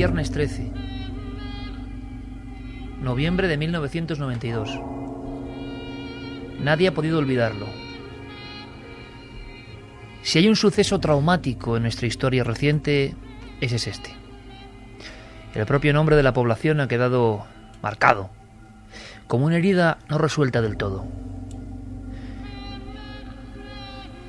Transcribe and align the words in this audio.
Viernes 0.00 0.30
13, 0.30 0.72
noviembre 3.02 3.48
de 3.48 3.58
1992. 3.58 4.80
Nadie 6.58 6.88
ha 6.88 6.94
podido 6.94 7.18
olvidarlo. 7.18 7.66
Si 10.22 10.38
hay 10.38 10.48
un 10.48 10.56
suceso 10.56 11.00
traumático 11.00 11.76
en 11.76 11.82
nuestra 11.82 12.06
historia 12.06 12.44
reciente, 12.44 13.14
ese 13.60 13.76
es 13.76 13.88
este. 13.88 14.14
El 15.54 15.66
propio 15.66 15.92
nombre 15.92 16.16
de 16.16 16.22
la 16.22 16.32
población 16.32 16.80
ha 16.80 16.88
quedado 16.88 17.44
marcado, 17.82 18.30
como 19.26 19.44
una 19.44 19.58
herida 19.58 19.98
no 20.08 20.16
resuelta 20.16 20.62
del 20.62 20.78
todo. 20.78 21.04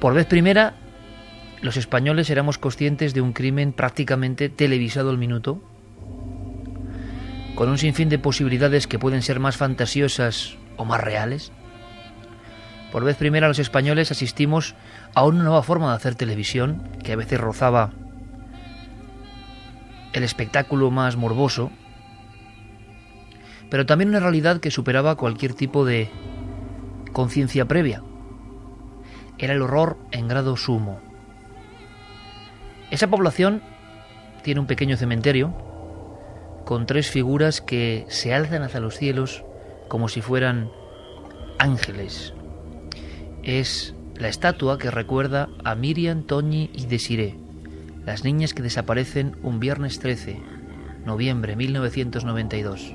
Por 0.01 0.15
vez 0.15 0.25
primera, 0.25 0.73
los 1.61 1.77
españoles 1.77 2.29
éramos 2.29 2.57
conscientes 2.57 3.13
de 3.13 3.21
un 3.21 3.33
crimen 3.33 3.71
prácticamente 3.71 4.49
televisado 4.49 5.11
al 5.11 5.17
minuto, 5.19 5.61
con 7.55 7.69
un 7.69 7.77
sinfín 7.77 8.09
de 8.09 8.17
posibilidades 8.17 8.87
que 8.87 8.97
pueden 8.97 9.21
ser 9.21 9.39
más 9.39 9.57
fantasiosas 9.57 10.57
o 10.77 10.85
más 10.85 11.01
reales. 11.01 11.51
Por 12.91 13.03
vez 13.03 13.15
primera 13.15 13.47
los 13.47 13.59
españoles 13.59 14.11
asistimos 14.11 14.75
a 15.13 15.23
una 15.23 15.43
nueva 15.43 15.61
forma 15.61 15.89
de 15.89 15.95
hacer 15.95 16.15
televisión 16.15 16.89
que 17.03 17.13
a 17.13 17.15
veces 17.15 17.39
rozaba 17.39 17.91
el 20.13 20.23
espectáculo 20.23 20.89
más 20.89 21.15
morboso, 21.15 21.71
pero 23.69 23.85
también 23.85 24.09
una 24.09 24.19
realidad 24.19 24.59
que 24.59 24.71
superaba 24.71 25.15
cualquier 25.15 25.53
tipo 25.53 25.85
de 25.85 26.09
conciencia 27.13 27.65
previa. 27.65 28.03
Era 29.37 29.53
el 29.53 29.61
horror 29.61 29.97
en 30.11 30.27
grado 30.27 30.57
sumo. 30.57 31.10
Esa 32.91 33.07
población 33.07 33.61
tiene 34.43 34.59
un 34.59 34.67
pequeño 34.67 34.97
cementerio 34.97 35.53
con 36.65 36.85
tres 36.85 37.09
figuras 37.09 37.61
que 37.61 38.05
se 38.09 38.33
alzan 38.33 38.63
hacia 38.63 38.81
los 38.81 38.97
cielos 38.97 39.45
como 39.87 40.09
si 40.09 40.21
fueran 40.21 40.69
ángeles. 41.57 42.33
Es 43.43 43.95
la 44.15 44.27
estatua 44.27 44.77
que 44.77 44.91
recuerda 44.91 45.47
a 45.63 45.73
Miriam, 45.73 46.23
Toñi 46.23 46.69
y 46.73 46.85
Desiré, 46.85 47.37
las 48.05 48.25
niñas 48.25 48.53
que 48.53 48.61
desaparecen 48.61 49.37
un 49.41 49.61
viernes 49.61 49.99
13, 49.99 50.41
noviembre 51.05 51.55
1992. 51.55 52.93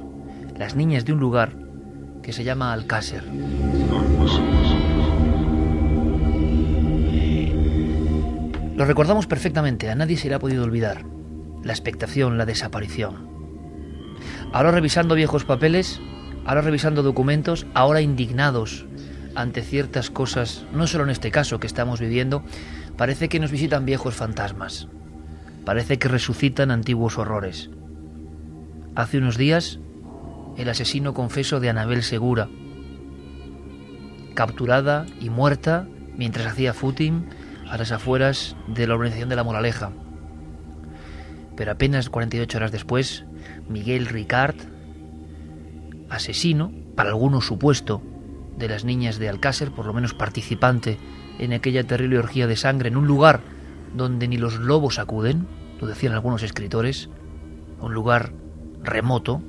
Las 0.58 0.76
niñas 0.76 1.06
de 1.06 1.12
un 1.14 1.20
lugar 1.20 1.52
que 2.22 2.34
se 2.34 2.44
llama 2.44 2.72
Alcácer. 2.74 3.24
Lo 8.76 8.84
recordamos 8.84 9.26
perfectamente, 9.26 9.88
a 9.88 9.94
nadie 9.94 10.18
se 10.18 10.28
le 10.28 10.34
ha 10.34 10.38
podido 10.38 10.62
olvidar. 10.62 11.06
La 11.64 11.72
expectación, 11.72 12.36
la 12.36 12.44
desaparición. 12.44 13.26
Ahora 14.52 14.70
revisando 14.70 15.14
viejos 15.14 15.46
papeles, 15.46 15.98
ahora 16.44 16.60
revisando 16.60 17.02
documentos, 17.02 17.66
ahora 17.72 18.02
indignados 18.02 18.84
ante 19.34 19.62
ciertas 19.62 20.10
cosas, 20.10 20.66
no 20.74 20.86
solo 20.86 21.04
en 21.04 21.10
este 21.10 21.30
caso 21.30 21.58
que 21.58 21.66
estamos 21.66 22.00
viviendo, 22.00 22.44
parece 22.98 23.30
que 23.30 23.40
nos 23.40 23.50
visitan 23.50 23.86
viejos 23.86 24.14
fantasmas. 24.14 24.88
Parece 25.64 25.98
que 25.98 26.08
resucitan 26.08 26.70
antiguos 26.70 27.16
horrores. 27.16 27.70
Hace 28.94 29.16
unos 29.16 29.38
días, 29.38 29.78
el 30.58 30.68
asesino 30.68 31.14
confeso 31.14 31.60
de 31.60 31.70
Anabel 31.70 32.02
Segura, 32.02 32.50
capturada 34.34 35.06
y 35.18 35.30
muerta 35.30 35.88
mientras 36.18 36.46
hacía 36.46 36.74
footing 36.74 37.24
a 37.68 37.76
las 37.76 37.92
afueras 37.92 38.56
de 38.68 38.86
la 38.86 38.94
organización 38.94 39.28
de 39.28 39.36
la 39.36 39.44
Moraleja. 39.44 39.92
Pero 41.56 41.72
apenas 41.72 42.10
48 42.10 42.58
horas 42.58 42.72
después, 42.72 43.24
Miguel 43.68 44.06
Ricard, 44.06 44.56
asesino, 46.10 46.72
para 46.94 47.10
algunos 47.10 47.46
supuesto, 47.46 48.02
de 48.56 48.68
las 48.68 48.84
niñas 48.84 49.18
de 49.18 49.28
Alcácer, 49.28 49.70
por 49.70 49.86
lo 49.86 49.92
menos 49.92 50.14
participante 50.14 50.98
en 51.38 51.52
aquella 51.52 51.84
terrible 51.84 52.18
orgía 52.18 52.46
de 52.46 52.56
sangre 52.56 52.88
en 52.88 52.96
un 52.96 53.06
lugar 53.06 53.40
donde 53.94 54.28
ni 54.28 54.36
los 54.36 54.58
lobos 54.58 54.98
acuden, 54.98 55.46
lo 55.80 55.86
decían 55.86 56.12
algunos 56.12 56.42
escritores, 56.42 57.10
un 57.80 57.92
lugar 57.92 58.32
remoto, 58.82 59.42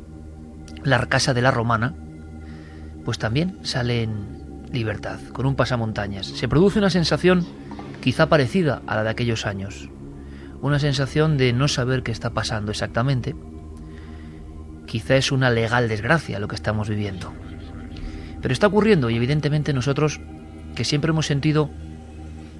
la 0.83 0.97
Arcasa 0.97 1.33
de 1.33 1.41
la 1.41 1.51
Romana, 1.51 1.95
pues 3.05 3.17
también 3.17 3.59
sale 3.63 4.03
en 4.03 4.65
libertad, 4.71 5.19
con 5.31 5.45
un 5.45 5.55
pasamontañas. 5.55 6.27
Se 6.27 6.47
produce 6.47 6.79
una 6.79 6.89
sensación 6.89 7.45
quizá 8.07 8.29
parecida 8.29 8.81
a 8.87 8.95
la 8.95 9.03
de 9.03 9.09
aquellos 9.09 9.45
años. 9.45 9.89
Una 10.61 10.79
sensación 10.79 11.35
de 11.35 11.51
no 11.51 11.67
saber 11.67 12.03
qué 12.03 12.13
está 12.13 12.29
pasando 12.29 12.71
exactamente. 12.71 13.35
Quizá 14.85 15.17
es 15.17 15.33
una 15.33 15.49
legal 15.49 15.89
desgracia 15.89 16.39
lo 16.39 16.47
que 16.47 16.55
estamos 16.55 16.87
viviendo. 16.87 17.33
Pero 18.41 18.53
está 18.53 18.67
ocurriendo 18.67 19.09
y 19.09 19.17
evidentemente 19.17 19.73
nosotros, 19.73 20.21
que 20.73 20.85
siempre 20.85 21.09
hemos 21.09 21.25
sentido 21.25 21.69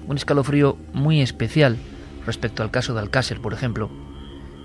un 0.06 0.18
escalofrío 0.18 0.76
muy 0.92 1.22
especial 1.22 1.78
respecto 2.26 2.62
al 2.62 2.70
caso 2.70 2.92
de 2.92 3.00
Alcácer, 3.00 3.40
por 3.40 3.54
ejemplo, 3.54 3.88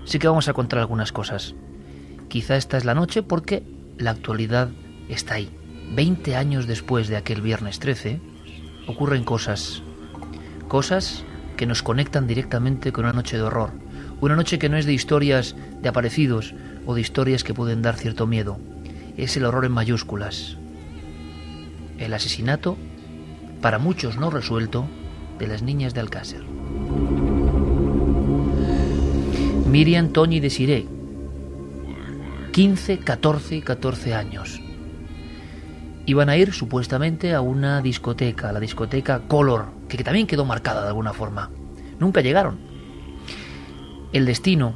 sí 0.04 0.18
que 0.18 0.28
vamos 0.28 0.48
a 0.48 0.52
contar 0.52 0.80
algunas 0.80 1.12
cosas. 1.12 1.54
Quizá 2.28 2.56
esta 2.56 2.76
es 2.76 2.84
la 2.84 2.94
noche 2.94 3.22
porque 3.22 3.62
la 3.96 4.10
actualidad 4.10 4.68
está 5.08 5.36
ahí. 5.36 5.48
Veinte 5.94 6.36
años 6.36 6.66
después 6.66 7.08
de 7.08 7.16
aquel 7.16 7.40
viernes 7.40 7.78
13, 7.78 8.20
ocurren 8.86 9.24
cosas 9.24 9.82
cosas 10.68 11.24
que 11.56 11.66
nos 11.66 11.82
conectan 11.82 12.26
directamente 12.26 12.92
con 12.92 13.04
una 13.04 13.12
noche 13.12 13.36
de 13.36 13.42
horror, 13.42 13.70
Una 14.20 14.36
noche 14.36 14.58
que 14.58 14.68
no 14.68 14.76
es 14.76 14.86
de 14.86 14.94
historias 14.94 15.54
de 15.82 15.88
aparecidos 15.88 16.54
o 16.86 16.94
de 16.94 17.00
historias 17.00 17.44
que 17.44 17.52
pueden 17.52 17.82
dar 17.82 17.96
cierto 17.96 18.26
miedo. 18.26 18.58
Es 19.16 19.36
el 19.36 19.44
horror 19.44 19.66
en 19.66 19.72
mayúsculas. 19.72 20.56
El 21.98 22.14
asesinato, 22.14 22.78
para 23.60 23.78
muchos 23.78 24.16
no 24.16 24.30
resuelto, 24.30 24.86
de 25.38 25.48
las 25.48 25.62
niñas 25.62 25.94
de 25.94 26.00
Alcácer. 26.00 26.42
Miriam, 29.66 30.08
Toñi 30.08 30.36
y 30.36 30.40
Desiree, 30.40 30.86
15, 32.52 32.98
14 32.98 33.56
y 33.56 33.60
14 33.60 34.14
años. 34.14 34.60
Iban 36.06 36.28
a 36.28 36.36
ir 36.36 36.52
supuestamente 36.52 37.34
a 37.34 37.40
una 37.40 37.82
discoteca, 37.82 38.52
la 38.52 38.60
discoteca 38.60 39.22
Color, 39.26 39.66
que 39.96 40.04
también 40.04 40.26
quedó 40.26 40.44
marcada 40.44 40.82
de 40.82 40.88
alguna 40.88 41.12
forma. 41.12 41.50
Nunca 41.98 42.20
llegaron. 42.20 42.58
El 44.12 44.26
destino, 44.26 44.74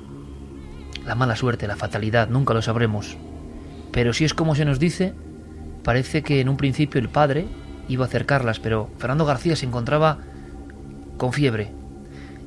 la 1.06 1.14
mala 1.14 1.36
suerte, 1.36 1.66
la 1.66 1.76
fatalidad, 1.76 2.28
nunca 2.28 2.54
lo 2.54 2.62
sabremos. 2.62 3.16
Pero 3.92 4.12
si 4.12 4.24
es 4.24 4.34
como 4.34 4.54
se 4.54 4.64
nos 4.64 4.78
dice, 4.78 5.14
parece 5.82 6.22
que 6.22 6.40
en 6.40 6.48
un 6.48 6.56
principio 6.56 7.00
el 7.00 7.08
padre 7.08 7.46
iba 7.88 8.04
a 8.04 8.08
acercarlas, 8.08 8.60
pero 8.60 8.90
Fernando 8.98 9.24
García 9.24 9.56
se 9.56 9.66
encontraba 9.66 10.18
con 11.16 11.32
fiebre. 11.32 11.72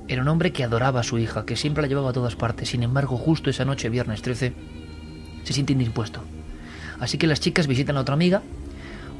Era 0.07 0.21
un 0.21 0.27
hombre 0.27 0.51
que 0.51 0.63
adoraba 0.63 0.99
a 0.99 1.03
su 1.03 1.17
hija, 1.17 1.45
que 1.45 1.55
siempre 1.55 1.81
la 1.81 1.87
llevaba 1.87 2.09
a 2.09 2.13
todas 2.13 2.35
partes. 2.35 2.69
Sin 2.69 2.83
embargo, 2.83 3.17
justo 3.17 3.49
esa 3.49 3.65
noche, 3.65 3.89
viernes 3.89 4.21
13, 4.21 4.53
se 5.43 5.53
siente 5.53 5.73
indispuesto. 5.73 6.21
Así 6.99 7.17
que 7.17 7.27
las 7.27 7.39
chicas 7.39 7.67
visitan 7.67 7.97
a 7.97 8.01
otra 8.01 8.13
amiga, 8.13 8.41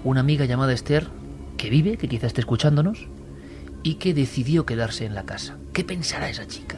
una 0.03 0.19
amiga 0.19 0.45
llamada 0.45 0.73
Esther, 0.73 1.07
que 1.57 1.69
vive, 1.69 1.97
que 1.97 2.07
quizá 2.07 2.27
esté 2.27 2.41
escuchándonos, 2.41 3.07
y 3.83 3.95
que 3.95 4.13
decidió 4.13 4.65
quedarse 4.65 5.05
en 5.05 5.15
la 5.15 5.23
casa. 5.23 5.57
¿Qué 5.73 5.83
pensará 5.83 6.29
esa 6.29 6.47
chica? 6.47 6.77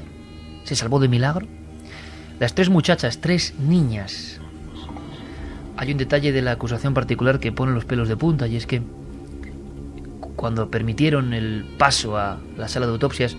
¿Se 0.64 0.76
salvó 0.76 1.00
de 1.00 1.08
milagro? 1.08 1.48
Las 2.40 2.56
tres 2.56 2.70
muchachas, 2.70 3.20
tres 3.22 3.54
niñas. 3.60 4.40
Hay 5.78 5.92
un 5.92 5.98
detalle 5.98 6.32
de 6.32 6.42
la 6.42 6.52
acusación 6.52 6.94
particular 6.94 7.40
que 7.40 7.52
pone 7.52 7.74
los 7.74 7.86
pelos 7.86 8.08
de 8.08 8.18
punta, 8.18 8.48
y 8.48 8.56
es 8.56 8.68
que 8.68 8.82
cuando 10.36 10.70
permitieron 10.70 11.34
el 11.34 11.66
paso 11.78 12.18
a 12.18 12.40
la 12.58 12.68
sala 12.68 12.86
de 12.86 12.92
autopsias, 12.94 13.38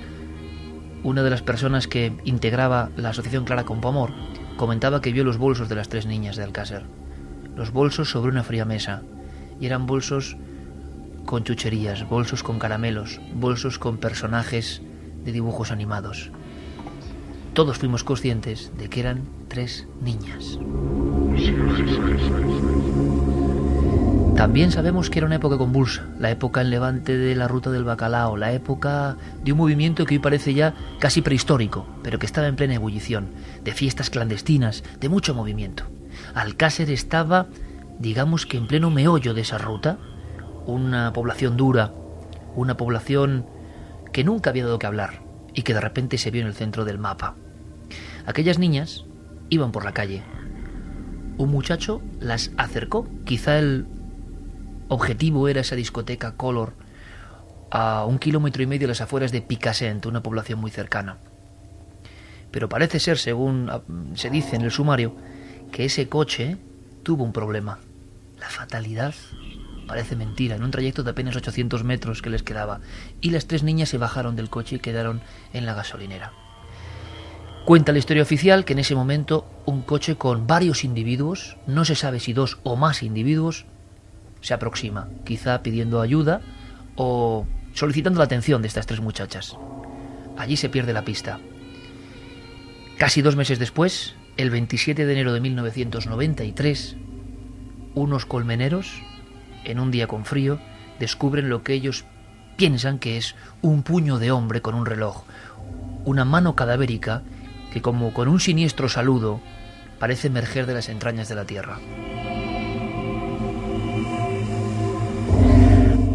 una 1.02 1.22
de 1.22 1.31
las 1.31 1.43
personas 1.43 1.87
que 1.87 2.12
integraba 2.25 2.90
la 2.96 3.10
asociación 3.10 3.44
Clara 3.44 3.64
Compamor 3.64 4.10
comentaba 4.56 5.00
que 5.00 5.12
vio 5.12 5.25
los 5.25 5.37
bolsos 5.37 5.69
de 5.69 5.75
las 5.75 5.88
tres 5.88 6.06
niñas 6.06 6.37
de 6.37 6.44
Alcácer. 6.44 6.84
Los 7.56 7.72
bolsos 7.72 8.10
sobre 8.10 8.31
una 8.31 8.43
fría 8.43 8.64
mesa. 8.64 9.02
Y 9.60 9.67
eran 9.67 9.87
bolsos 9.87 10.37
con 11.25 11.44
chucherías, 11.44 12.09
bolsos 12.09 12.43
con 12.43 12.59
caramelos, 12.59 13.21
bolsos 13.35 13.79
con 13.79 13.99
personajes 13.99 14.82
de 15.25 15.32
dibujos 15.32 15.71
animados. 15.71 16.31
Todos 17.55 17.79
fuimos 17.79 18.05
conscientes 18.05 18.73
de 18.76 18.88
que 18.88 19.00
eran 19.00 19.23
tres 19.49 19.87
niñas. 20.00 20.59
También 24.37 24.73
sabemos 24.73 25.11
que 25.11 25.21
era 25.21 25.26
una 25.26 25.37
época 25.37 25.56
convulsa, 25.56 26.09
la 26.19 26.31
época 26.31 26.61
en 26.61 26.71
levante 26.71 27.17
de 27.17 27.37
la 27.37 27.47
ruta 27.47 27.70
del 27.70 27.85
bacalao, 27.85 28.37
la 28.37 28.53
época 28.53 29.17
de 29.44 29.53
un 29.53 29.59
movimiento 29.59 30.05
que 30.05 30.17
hoy 30.17 30.19
parece 30.19 30.55
ya 30.55 30.75
casi 30.99 31.23
prehistórico, 31.23 31.87
pero 32.03 32.19
que 32.19 32.27
estaba 32.27 32.49
en 32.49 32.56
plena 32.56 32.75
ebullición, 32.75 33.29
de 33.62 33.73
fiestas 33.73 34.11
clandestinas, 34.11 34.82
de 34.99 35.09
mucho 35.09 35.35
movimiento. 35.35 35.85
Alcácer 36.35 36.91
estaba, 36.91 37.47
digamos 38.00 38.44
que 38.44 38.56
en 38.56 38.67
pleno 38.67 38.91
meollo 38.91 39.35
de 39.35 39.43
esa 39.43 39.59
ruta, 39.59 39.99
una 40.66 41.12
población 41.12 41.56
dura, 41.56 41.93
una 42.56 42.76
población 42.76 43.46
que 44.12 44.25
nunca 44.25 44.50
había 44.50 44.64
dado 44.64 44.78
que 44.78 44.87
hablar 44.87 45.22
y 45.55 45.62
que 45.62 45.75
de 45.75 45.81
repente 45.81 46.19
se 46.19 46.31
vio 46.31 46.43
en 46.43 46.49
el 46.49 46.55
centro 46.55 46.84
del 46.84 46.99
mapa. 46.99 47.34
Aquellas 48.26 48.58
niñas 48.58 49.05
iban 49.50 49.72
por 49.72 49.84
la 49.84 49.93
calle. 49.93 50.22
Un 51.37 51.50
muchacho 51.50 52.00
las 52.20 52.50
acercó, 52.56 53.08
quizá 53.25 53.58
el 53.58 53.87
objetivo 54.88 55.49
era 55.49 55.61
esa 55.61 55.76
discoteca 55.76 56.37
Color 56.37 56.75
a 57.70 58.05
un 58.05 58.19
kilómetro 58.19 58.62
y 58.62 58.67
medio 58.67 58.87
de 58.87 58.93
las 58.93 59.00
afueras 59.00 59.32
de 59.32 59.43
Picassent, 59.43 60.06
una 60.06 60.22
población 60.22 60.60
muy 60.60 60.70
cercana. 60.70 61.19
Pero 62.52 62.69
parece 62.69 63.00
ser, 63.00 63.19
según 63.19 63.69
ah, 63.69 63.82
se 64.14 64.31
dice 64.31 64.55
en 64.55 64.62
el 64.62 64.70
sumario, 64.70 65.17
que 65.72 65.84
ese 65.87 66.08
coche 66.08 66.56
tuvo 67.02 67.25
un 67.25 67.32
problema. 67.32 67.81
La 68.38 68.49
fatalidad 68.49 69.12
parece 69.84 70.16
mentira, 70.16 70.56
en 70.56 70.64
un 70.64 70.70
trayecto 70.70 71.02
de 71.02 71.10
apenas 71.10 71.36
800 71.36 71.84
metros 71.84 72.22
que 72.22 72.31
les 72.31 72.42
quedaba, 72.42 72.81
y 73.20 73.31
las 73.31 73.46
tres 73.46 73.62
niñas 73.62 73.88
se 73.88 73.98
bajaron 73.98 74.36
del 74.36 74.50
coche 74.50 74.76
y 74.76 74.81
quedaron 74.81 75.20
en 75.52 75.66
la 75.66 75.75
gasolinera. 75.75 76.32
Cuenta 77.64 77.92
la 77.92 77.98
historia 77.98 78.22
oficial 78.22 78.64
que 78.64 78.75
en 78.75 78.81
ese 78.81 78.94
momento 78.94 79.46
un 79.64 79.82
coche 79.82 80.16
con 80.16 80.46
varios 80.46 80.84
individuos, 80.84 81.56
no 81.66 81.84
se 81.84 81.94
sabe 81.94 82.20
si 82.20 82.34
dos 82.34 82.58
o 82.62 82.76
más 82.76 83.02
individuos, 83.02 83.64
se 84.42 84.52
aproxima, 84.52 85.08
quizá 85.25 85.62
pidiendo 85.62 86.02
ayuda 86.02 86.42
o 86.96 87.46
solicitando 87.72 88.19
la 88.19 88.26
atención 88.26 88.60
de 88.60 88.69
estas 88.69 88.86
tres 88.86 89.00
muchachas. 89.00 89.56
Allí 90.36 90.56
se 90.58 90.69
pierde 90.69 90.92
la 90.92 91.06
pista. 91.06 91.40
Casi 92.98 93.22
dos 93.22 93.36
meses 93.36 93.58
después, 93.58 94.14
el 94.36 94.50
27 94.50 95.06
de 95.06 95.12
enero 95.12 95.32
de 95.32 95.40
1993, 95.40 96.96
unos 97.94 98.26
colmeneros, 98.26 99.02
en 99.64 99.81
un 99.81 99.90
día 99.90 100.06
con 100.06 100.25
frío, 100.25 100.58
descubren 100.99 101.49
lo 101.49 101.62
que 101.62 101.75
ellos 101.75 102.05
piensan 102.56 102.99
que 102.99 103.16
es 103.16 103.34
un 103.62 103.82
puño 103.82 104.19
de 104.19 104.31
hombre 104.31 104.62
con 104.62 104.75
un 104.75 104.87
reloj, 104.87 105.25
una 106.05 106.25
mano 106.25 106.55
cadavérica 106.55 107.22
que 107.72 107.82
como 107.82 108.12
con 108.14 108.28
un 108.28 108.40
siniestro 108.40 108.88
saludo 108.88 109.40
parece 109.99 110.28
emerger 110.28 110.66
de 110.66 110.75
las 110.75 110.88
entrañas 110.88 111.28
de 111.28 111.34
la 111.34 111.44
tierra. 111.44 111.78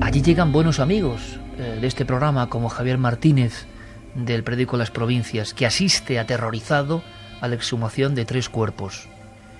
Allí 0.02 0.22
llegan 0.22 0.52
buenos 0.52 0.80
amigos 0.80 1.40
eh, 1.58 1.78
de 1.80 1.88
este 1.88 2.06
programa, 2.06 2.50
como 2.50 2.70
Javier 2.70 2.98
Martínez, 2.98 3.68
del 4.16 4.44
periódico 4.44 4.78
Las 4.78 4.92
Provincias, 4.92 5.54
que 5.54 5.66
asiste 5.66 6.18
aterrorizado 6.18 7.04
a 7.42 7.48
la 7.48 7.56
exhumación 7.56 8.16
de 8.16 8.26
tres 8.26 8.50
cuerpos. 8.50 9.08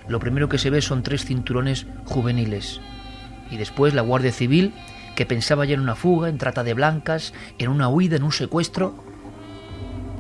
Lo 0.08 0.20
primero 0.20 0.50
que 0.50 0.58
se 0.58 0.70
ve 0.70 0.82
son 0.82 1.04
tres 1.04 1.26
cinturones 1.26 1.86
juveniles. 2.06 2.82
Y 3.52 3.58
después 3.58 3.94
la 3.94 4.02
Guardia 4.02 4.32
Civil, 4.32 4.74
que 5.16 5.26
pensaba 5.26 5.66
ya 5.66 5.74
en 5.74 5.82
una 5.82 5.96
fuga, 5.96 6.30
en 6.30 6.38
trata 6.38 6.64
de 6.64 6.74
blancas, 6.74 7.34
en 7.58 7.70
una 7.70 7.90
huida, 7.90 8.16
en 8.16 8.24
un 8.24 8.32
secuestro, 8.32 8.94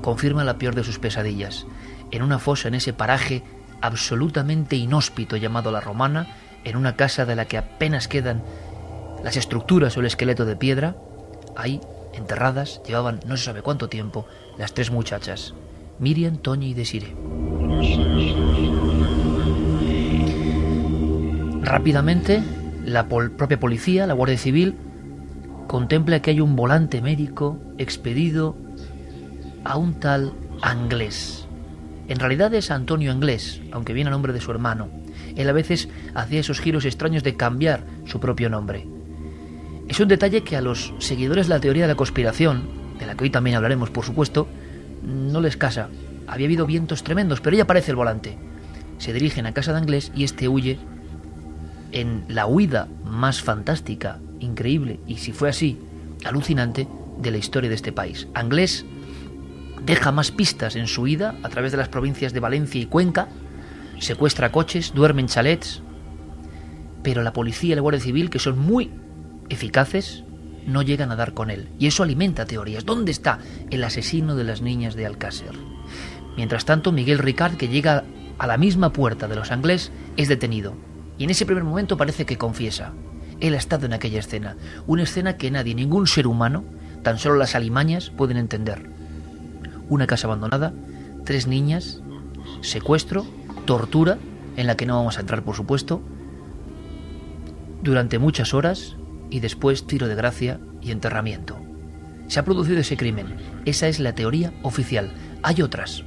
confirma 0.01 0.43
la 0.43 0.57
peor 0.57 0.75
de 0.75 0.83
sus 0.83 0.99
pesadillas. 0.99 1.65
En 2.11 2.23
una 2.23 2.39
fosa, 2.39 2.67
en 2.67 2.75
ese 2.75 2.93
paraje 2.93 3.43
absolutamente 3.81 4.75
inhóspito 4.75 5.37
llamado 5.37 5.71
La 5.71 5.79
Romana, 5.79 6.27
en 6.63 6.75
una 6.75 6.95
casa 6.95 7.25
de 7.25 7.35
la 7.35 7.45
que 7.45 7.57
apenas 7.57 8.07
quedan 8.07 8.43
las 9.23 9.37
estructuras 9.37 9.95
o 9.95 9.99
el 9.99 10.05
esqueleto 10.05 10.45
de 10.45 10.55
piedra, 10.55 10.95
ahí, 11.55 11.81
enterradas, 12.13 12.81
llevaban 12.85 13.19
no 13.25 13.37
se 13.37 13.45
sabe 13.45 13.61
cuánto 13.61 13.89
tiempo, 13.89 14.25
las 14.57 14.73
tres 14.73 14.91
muchachas, 14.91 15.53
Miriam, 15.99 16.37
Toñi 16.37 16.71
y 16.71 16.73
Desire. 16.73 17.15
Rápidamente, 21.61 22.41
la 22.93 23.07
propia 23.07 23.59
policía, 23.59 24.07
la 24.07 24.13
Guardia 24.13 24.37
Civil, 24.37 24.75
contempla 25.67 26.21
que 26.21 26.31
hay 26.31 26.41
un 26.41 26.55
volante 26.55 27.01
médico 27.01 27.59
expedido 27.77 28.57
a 29.63 29.77
un 29.77 29.99
tal 29.99 30.33
Anglés. 30.61 31.47
En 32.07 32.19
realidad 32.19 32.53
es 32.55 32.71
Antonio 32.71 33.11
Anglés, 33.11 33.61
aunque 33.71 33.93
viene 33.93 34.09
a 34.09 34.11
nombre 34.11 34.33
de 34.33 34.41
su 34.41 34.49
hermano. 34.49 34.89
Él 35.35 35.47
a 35.47 35.53
veces 35.53 35.89
hacía 36.15 36.39
esos 36.39 36.59
giros 36.59 36.85
extraños 36.85 37.23
de 37.23 37.35
cambiar 37.35 37.83
su 38.05 38.19
propio 38.19 38.49
nombre. 38.49 38.87
Es 39.87 39.99
un 39.99 40.07
detalle 40.07 40.41
que 40.41 40.55
a 40.55 40.61
los 40.61 40.93
seguidores 40.99 41.47
de 41.47 41.53
la 41.53 41.59
teoría 41.59 41.83
de 41.83 41.89
la 41.89 41.95
conspiración, 41.95 42.63
de 42.97 43.05
la 43.05 43.15
que 43.15 43.25
hoy 43.25 43.29
también 43.29 43.55
hablaremos 43.55 43.91
por 43.91 44.05
supuesto, 44.05 44.47
no 45.03 45.39
les 45.39 45.55
casa. 45.55 45.89
Había 46.27 46.47
habido 46.47 46.65
vientos 46.65 47.03
tremendos, 47.03 47.41
pero 47.41 47.55
ella 47.55 47.63
aparece 47.63 47.91
el 47.91 47.95
volante. 47.95 48.37
Se 48.97 49.13
dirigen 49.13 49.45
a 49.45 49.53
casa 49.53 49.71
de 49.71 49.79
Anglés 49.79 50.11
y 50.15 50.23
este 50.23 50.47
huye 50.47 50.79
en 51.91 52.25
la 52.27 52.45
huida 52.45 52.87
más 53.05 53.41
fantástica, 53.41 54.19
increíble 54.39 54.99
y 55.07 55.17
si 55.17 55.31
fue 55.31 55.49
así, 55.49 55.77
alucinante 56.25 56.87
de 57.19 57.31
la 57.31 57.37
historia 57.37 57.69
de 57.69 57.75
este 57.75 57.91
país. 57.91 58.27
Anglés 58.33 58.85
deja 59.85 60.11
más 60.11 60.31
pistas 60.31 60.75
en 60.75 60.87
su 60.87 61.03
huida 61.03 61.35
a 61.43 61.49
través 61.49 61.71
de 61.71 61.77
las 61.77 61.89
provincias 61.89 62.33
de 62.33 62.39
Valencia 62.39 62.81
y 62.81 62.85
Cuenca, 62.85 63.27
secuestra 63.99 64.51
coches, 64.51 64.93
duerme 64.93 65.21
en 65.21 65.27
chalets, 65.27 65.81
pero 67.03 67.23
la 67.23 67.33
policía 67.33 67.73
y 67.73 67.75
la 67.75 67.81
Guardia 67.81 68.01
Civil, 68.01 68.29
que 68.29 68.39
son 68.39 68.59
muy 68.59 68.91
eficaces 69.49 70.23
no 70.65 70.81
llegan 70.81 71.11
a 71.11 71.15
dar 71.15 71.33
con 71.33 71.49
él. 71.49 71.69
Y 71.79 71.87
eso 71.87 72.03
alimenta 72.03 72.45
teorías. 72.45 72.85
¿Dónde 72.85 73.11
está 73.11 73.39
el 73.69 73.83
asesino 73.83 74.35
de 74.35 74.43
las 74.43 74.61
niñas 74.61 74.95
de 74.95 75.05
Alcácer? 75.05 75.53
Mientras 76.37 76.65
tanto, 76.65 76.91
Miguel 76.91 77.19
Ricard, 77.19 77.57
que 77.57 77.67
llega 77.67 78.03
a 78.37 78.47
la 78.47 78.57
misma 78.57 78.93
puerta 78.93 79.27
de 79.27 79.35
los 79.35 79.51
Anglés, 79.51 79.91
es 80.15 80.27
detenido. 80.27 80.75
Y 81.19 81.25
en 81.25 81.29
ese 81.29 81.45
primer 81.45 81.63
momento 81.63 81.97
parece 81.97 82.25
que 82.25 82.37
confiesa. 82.37 82.93
Él 83.41 83.53
ha 83.53 83.57
estado 83.57 83.85
en 83.85 83.93
aquella 83.93 84.19
escena. 84.19 84.55
Una 84.87 85.03
escena 85.03 85.37
que 85.37 85.51
nadie, 85.51 85.75
ningún 85.75 86.07
ser 86.07 86.25
humano, 86.25 86.63
tan 87.03 87.19
solo 87.19 87.35
las 87.35 87.55
alimañas, 87.55 88.09
pueden 88.09 88.37
entender. 88.37 88.89
Una 89.89 90.07
casa 90.07 90.27
abandonada, 90.27 90.73
tres 91.25 91.45
niñas, 91.45 92.01
secuestro, 92.61 93.25
tortura, 93.65 94.17
en 94.55 94.65
la 94.65 94.75
que 94.75 94.85
no 94.85 94.95
vamos 94.95 95.17
a 95.17 95.21
entrar 95.21 95.43
por 95.43 95.55
supuesto, 95.55 96.01
durante 97.83 98.17
muchas 98.17 98.53
horas 98.53 98.95
y 99.29 99.41
después 99.41 99.87
tiro 99.87 100.07
de 100.07 100.15
gracia 100.15 100.59
y 100.81 100.91
enterramiento. 100.91 101.57
Se 102.27 102.39
ha 102.39 102.45
producido 102.45 102.79
ese 102.79 102.97
crimen. 102.97 103.35
Esa 103.65 103.87
es 103.87 103.99
la 103.99 104.15
teoría 104.15 104.53
oficial. 104.63 105.11
Hay 105.43 105.61
otras. 105.61 106.03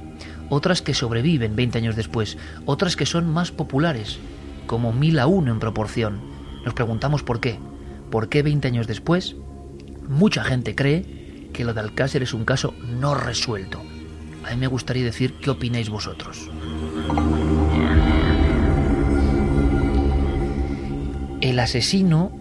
Otras 0.49 0.81
que 0.81 0.93
sobreviven 0.93 1.55
20 1.55 1.77
años 1.77 1.95
después. 1.95 2.37
Otras 2.65 2.95
que 2.95 3.05
son 3.05 3.31
más 3.31 3.51
populares, 3.51 4.19
como 4.67 4.93
mil 4.93 5.19
a 5.19 5.27
uno 5.27 5.51
en 5.51 5.59
proporción. 5.59 6.21
Nos 6.65 6.73
preguntamos 6.73 7.23
por 7.23 7.39
qué. 7.39 7.59
¿Por 8.09 8.29
qué 8.29 8.43
20 8.43 8.67
años 8.67 8.87
después 8.87 9.35
mucha 10.07 10.43
gente 10.43 10.75
cree 10.75 11.49
que 11.53 11.63
lo 11.63 11.73
de 11.73 11.79
Alcácer 11.81 12.23
es 12.23 12.33
un 12.33 12.45
caso 12.45 12.73
no 12.81 13.15
resuelto? 13.15 13.81
A 14.45 14.51
mí 14.51 14.57
me 14.57 14.67
gustaría 14.67 15.03
decir 15.03 15.35
qué 15.41 15.49
opináis 15.49 15.89
vosotros. 15.89 16.49
El 21.41 21.59
asesino, 21.59 22.31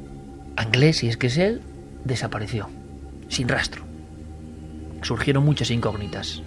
inglés 0.62 0.98
si 0.98 1.08
es 1.08 1.16
que 1.16 1.28
es 1.28 1.36
él, 1.36 1.62
desapareció, 2.04 2.68
sin 3.28 3.48
rastro. 3.48 3.84
Surgieron 5.02 5.44
muchas 5.44 5.70
incógnitas. 5.70 6.42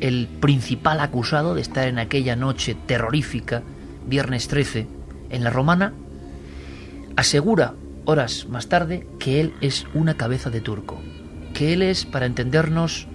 El 0.00 0.26
principal 0.26 1.00
acusado 1.00 1.54
de 1.54 1.60
estar 1.60 1.88
en 1.88 1.98
aquella 1.98 2.36
noche 2.36 2.74
terrorífica, 2.86 3.62
viernes 4.06 4.48
13, 4.48 4.86
en 5.30 5.44
la 5.44 5.50
romana, 5.50 5.92
asegura 7.16 7.74
horas 8.04 8.46
más 8.48 8.68
tarde 8.68 9.06
que 9.18 9.40
él 9.40 9.54
es 9.60 9.86
una 9.94 10.14
cabeza 10.14 10.50
de 10.50 10.60
turco, 10.60 11.00
que 11.54 11.72
él 11.72 11.82
es, 11.82 12.04
para 12.04 12.26
entendernos, 12.26 13.08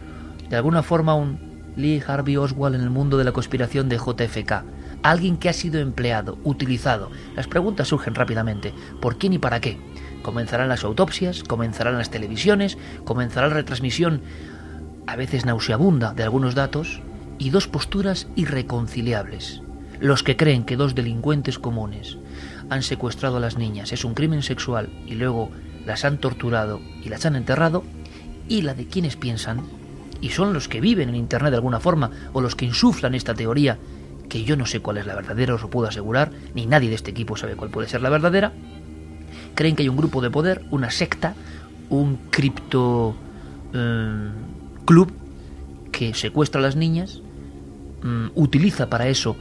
de 0.49 0.55
alguna 0.55 0.83
forma 0.83 1.15
un 1.15 1.39
Lee 1.75 2.01
Harvey 2.05 2.37
Oswald 2.37 2.75
en 2.75 2.81
el 2.81 2.89
mundo 2.89 3.17
de 3.17 3.23
la 3.23 3.31
conspiración 3.31 3.89
de 3.89 3.97
JFK, 3.97 4.63
alguien 5.03 5.37
que 5.37 5.49
ha 5.49 5.53
sido 5.53 5.79
empleado, 5.79 6.37
utilizado. 6.43 7.11
Las 7.35 7.47
preguntas 7.47 7.89
surgen 7.89 8.15
rápidamente, 8.15 8.73
¿por 9.01 9.17
quién 9.17 9.33
y 9.33 9.39
para 9.39 9.59
qué? 9.59 9.77
Comenzarán 10.23 10.69
las 10.69 10.83
autopsias, 10.83 11.43
comenzarán 11.43 11.97
las 11.97 12.09
televisiones, 12.09 12.77
comenzará 13.03 13.47
la 13.47 13.55
retransmisión, 13.55 14.21
a 15.05 15.15
veces 15.15 15.45
nauseabunda, 15.45 16.13
de 16.13 16.23
algunos 16.23 16.55
datos, 16.55 17.01
y 17.37 17.49
dos 17.49 17.67
posturas 17.67 18.27
irreconciliables. 18.35 19.61
Los 19.99 20.23
que 20.23 20.35
creen 20.35 20.65
que 20.65 20.75
dos 20.75 20.95
delincuentes 20.95 21.59
comunes 21.59 22.17
han 22.69 22.83
secuestrado 22.83 23.37
a 23.37 23.39
las 23.39 23.57
niñas, 23.57 23.93
es 23.93 24.03
un 24.03 24.13
crimen 24.13 24.43
sexual 24.43 24.89
y 25.05 25.15
luego 25.15 25.51
las 25.85 26.03
han 26.03 26.17
torturado 26.17 26.81
y 27.03 27.09
las 27.09 27.25
han 27.25 27.35
enterrado, 27.35 27.83
y 28.47 28.61
la 28.61 28.73
de 28.73 28.87
quienes 28.87 29.15
piensan, 29.15 29.61
y 30.21 30.29
son 30.29 30.53
los 30.53 30.67
que 30.67 30.81
viven 30.81 31.09
en 31.09 31.15
Internet 31.15 31.51
de 31.51 31.57
alguna 31.57 31.79
forma, 31.79 32.11
o 32.33 32.41
los 32.41 32.55
que 32.55 32.65
insuflan 32.65 33.15
esta 33.15 33.33
teoría, 33.33 33.77
que 34.29 34.43
yo 34.43 34.57
no 34.57 34.65
sé 34.65 34.79
cuál 34.79 34.97
es 34.97 35.05
la 35.05 35.15
verdadera, 35.15 35.53
os 35.53 35.61
lo 35.61 35.69
puedo 35.69 35.87
asegurar, 35.87 36.31
ni 36.53 36.65
nadie 36.65 36.89
de 36.89 36.95
este 36.95 37.11
equipo 37.11 37.37
sabe 37.37 37.55
cuál 37.55 37.69
puede 37.69 37.87
ser 37.87 38.01
la 38.01 38.09
verdadera, 38.09 38.53
creen 39.53 39.75
que 39.75 39.83
hay 39.83 39.89
un 39.89 39.97
grupo 39.97 40.21
de 40.21 40.29
poder, 40.29 40.65
una 40.71 40.91
secta, 40.91 41.35
un 41.89 42.17
cripto 42.29 43.15
eh, 43.73 44.29
club 44.85 45.13
que 45.91 46.13
secuestra 46.13 46.59
a 46.59 46.63
las 46.63 46.75
niñas, 46.75 47.21
mm, 48.03 48.27
utiliza 48.35 48.89
para 48.89 49.07
eso 49.07 49.35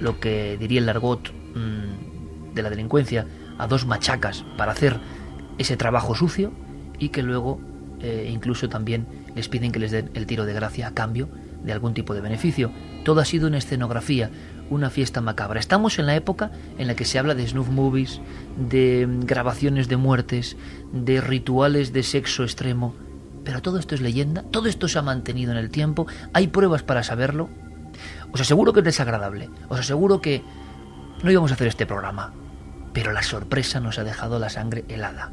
lo 0.00 0.20
que 0.20 0.56
diría 0.58 0.80
el 0.80 0.86
largot 0.86 1.32
mm, 1.54 2.54
de 2.54 2.62
la 2.62 2.70
delincuencia 2.70 3.26
a 3.58 3.66
dos 3.66 3.86
machacas 3.86 4.44
para 4.56 4.72
hacer 4.72 4.98
ese 5.58 5.76
trabajo 5.76 6.14
sucio 6.14 6.52
y 6.98 7.10
que 7.10 7.22
luego 7.22 7.60
eh, 8.00 8.30
incluso 8.32 8.68
también 8.68 9.06
les 9.34 9.48
piden 9.48 9.72
que 9.72 9.78
les 9.78 9.90
den 9.90 10.10
el 10.14 10.26
tiro 10.26 10.46
de 10.46 10.52
gracia 10.54 10.88
a 10.88 10.94
cambio 10.94 11.28
de 11.64 11.72
algún 11.72 11.94
tipo 11.94 12.14
de 12.14 12.20
beneficio. 12.20 12.70
Todo 13.04 13.20
ha 13.20 13.24
sido 13.24 13.48
una 13.48 13.58
escenografía, 13.58 14.30
una 14.70 14.90
fiesta 14.90 15.20
macabra. 15.20 15.60
Estamos 15.60 15.98
en 15.98 16.06
la 16.06 16.14
época 16.14 16.50
en 16.78 16.86
la 16.86 16.94
que 16.94 17.04
se 17.04 17.18
habla 17.18 17.34
de 17.34 17.46
snuff 17.46 17.68
movies, 17.68 18.20
de 18.56 19.06
mm, 19.06 19.20
grabaciones 19.20 19.88
de 19.88 19.96
muertes, 19.96 20.56
de 20.92 21.20
rituales 21.20 21.92
de 21.92 22.02
sexo 22.02 22.44
extremo. 22.44 22.94
Pero 23.44 23.62
todo 23.62 23.78
esto 23.78 23.94
es 23.94 24.00
leyenda, 24.00 24.42
todo 24.42 24.68
esto 24.68 24.88
se 24.88 24.98
ha 24.98 25.02
mantenido 25.02 25.52
en 25.52 25.58
el 25.58 25.70
tiempo, 25.70 26.06
hay 26.32 26.48
pruebas 26.48 26.82
para 26.82 27.02
saberlo. 27.02 27.48
Os 28.34 28.40
aseguro 28.40 28.72
que 28.72 28.80
es 28.80 28.84
desagradable, 28.84 29.48
os 29.70 29.78
aseguro 29.78 30.20
que 30.20 30.42
no 31.22 31.30
íbamos 31.30 31.52
a 31.52 31.54
hacer 31.54 31.68
este 31.68 31.86
programa, 31.86 32.34
pero 32.92 33.12
la 33.12 33.22
sorpresa 33.22 33.78
nos 33.78 34.00
ha 34.00 34.02
dejado 34.02 34.40
la 34.40 34.50
sangre 34.50 34.84
helada. 34.88 35.30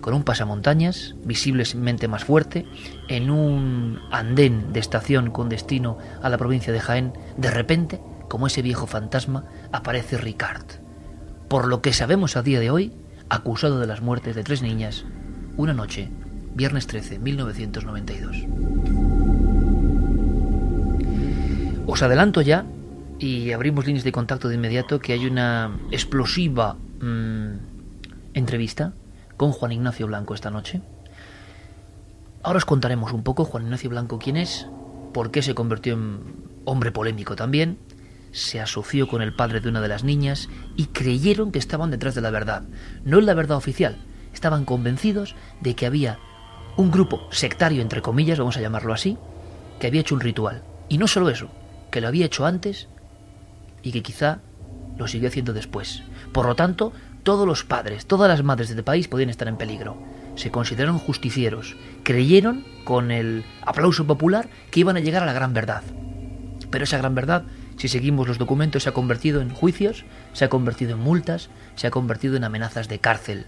Con 0.00 0.12
un 0.12 0.24
pasamontañas, 0.24 1.14
visiblemente 1.22 2.08
más 2.08 2.24
fuerte, 2.24 2.66
en 3.06 3.30
un 3.30 4.00
andén 4.10 4.72
de 4.72 4.80
estación 4.80 5.30
con 5.30 5.48
destino 5.48 5.98
a 6.20 6.28
la 6.28 6.36
provincia 6.36 6.72
de 6.72 6.80
Jaén, 6.80 7.12
de 7.36 7.50
repente, 7.52 8.00
como 8.28 8.48
ese 8.48 8.60
viejo 8.60 8.88
fantasma, 8.88 9.44
aparece 9.70 10.18
Ricard. 10.18 10.66
Por 11.46 11.68
lo 11.68 11.80
que 11.80 11.92
sabemos 11.92 12.36
a 12.36 12.42
día 12.42 12.58
de 12.58 12.72
hoy, 12.72 12.92
acusado 13.28 13.78
de 13.78 13.86
las 13.86 14.02
muertes 14.02 14.34
de 14.34 14.42
tres 14.42 14.62
niñas, 14.62 15.04
una 15.56 15.74
noche 15.74 16.10
viernes 16.56 16.88
13, 16.88 17.20
1992. 17.20 19.05
Os 21.86 22.02
adelanto 22.02 22.42
ya, 22.42 22.66
y 23.18 23.52
abrimos 23.52 23.86
líneas 23.86 24.02
de 24.02 24.10
contacto 24.10 24.48
de 24.48 24.56
inmediato, 24.56 24.98
que 24.98 25.12
hay 25.12 25.24
una 25.24 25.78
explosiva 25.92 26.76
mmm, 27.00 27.54
entrevista 28.34 28.92
con 29.36 29.52
Juan 29.52 29.70
Ignacio 29.70 30.08
Blanco 30.08 30.34
esta 30.34 30.50
noche. 30.50 30.82
Ahora 32.42 32.58
os 32.58 32.64
contaremos 32.64 33.12
un 33.12 33.22
poco 33.22 33.44
Juan 33.44 33.64
Ignacio 33.64 33.88
Blanco 33.90 34.18
quién 34.18 34.36
es, 34.36 34.66
por 35.14 35.30
qué 35.30 35.42
se 35.42 35.54
convirtió 35.54 35.94
en 35.94 36.20
hombre 36.64 36.90
polémico 36.90 37.36
también, 37.36 37.78
se 38.32 38.60
asoció 38.60 39.06
con 39.06 39.22
el 39.22 39.34
padre 39.34 39.60
de 39.60 39.68
una 39.68 39.80
de 39.80 39.88
las 39.88 40.02
niñas 40.02 40.48
y 40.76 40.86
creyeron 40.86 41.52
que 41.52 41.60
estaban 41.60 41.92
detrás 41.92 42.16
de 42.16 42.20
la 42.20 42.30
verdad. 42.30 42.64
No 43.04 43.20
en 43.20 43.26
la 43.26 43.34
verdad 43.34 43.56
oficial, 43.56 43.96
estaban 44.34 44.64
convencidos 44.64 45.36
de 45.60 45.74
que 45.76 45.86
había 45.86 46.18
un 46.76 46.90
grupo 46.90 47.28
sectario, 47.30 47.80
entre 47.80 48.02
comillas, 48.02 48.38
vamos 48.38 48.56
a 48.56 48.60
llamarlo 48.60 48.92
así, 48.92 49.16
que 49.78 49.86
había 49.86 50.00
hecho 50.00 50.16
un 50.16 50.20
ritual. 50.20 50.64
Y 50.88 50.98
no 50.98 51.08
solo 51.08 51.30
eso, 51.30 51.48
que 51.90 52.00
lo 52.00 52.08
había 52.08 52.26
hecho 52.26 52.46
antes 52.46 52.88
y 53.82 53.92
que 53.92 54.02
quizá 54.02 54.40
lo 54.96 55.06
siguió 55.08 55.28
haciendo 55.28 55.52
después. 55.52 56.02
Por 56.32 56.46
lo 56.46 56.56
tanto, 56.56 56.92
todos 57.22 57.46
los 57.46 57.64
padres, 57.64 58.06
todas 58.06 58.28
las 58.28 58.42
madres 58.42 58.68
de 58.68 58.74
este 58.74 58.82
país 58.82 59.08
podían 59.08 59.30
estar 59.30 59.48
en 59.48 59.56
peligro. 59.56 59.96
Se 60.36 60.50
consideraron 60.50 60.98
justicieros, 60.98 61.76
creyeron, 62.02 62.64
con 62.84 63.10
el 63.10 63.44
aplauso 63.62 64.06
popular, 64.06 64.48
que 64.70 64.80
iban 64.80 64.96
a 64.96 65.00
llegar 65.00 65.22
a 65.22 65.26
la 65.26 65.32
gran 65.32 65.54
verdad. 65.54 65.82
Pero 66.70 66.84
esa 66.84 66.98
gran 66.98 67.14
verdad, 67.14 67.44
si 67.76 67.88
seguimos 67.88 68.28
los 68.28 68.38
documentos, 68.38 68.82
se 68.82 68.88
ha 68.88 68.92
convertido 68.92 69.40
en 69.40 69.50
juicios, 69.50 70.04
se 70.32 70.44
ha 70.44 70.48
convertido 70.48 70.92
en 70.92 71.00
multas, 71.00 71.48
se 71.74 71.86
ha 71.86 71.90
convertido 71.90 72.36
en 72.36 72.44
amenazas 72.44 72.88
de 72.88 72.98
cárcel 72.98 73.46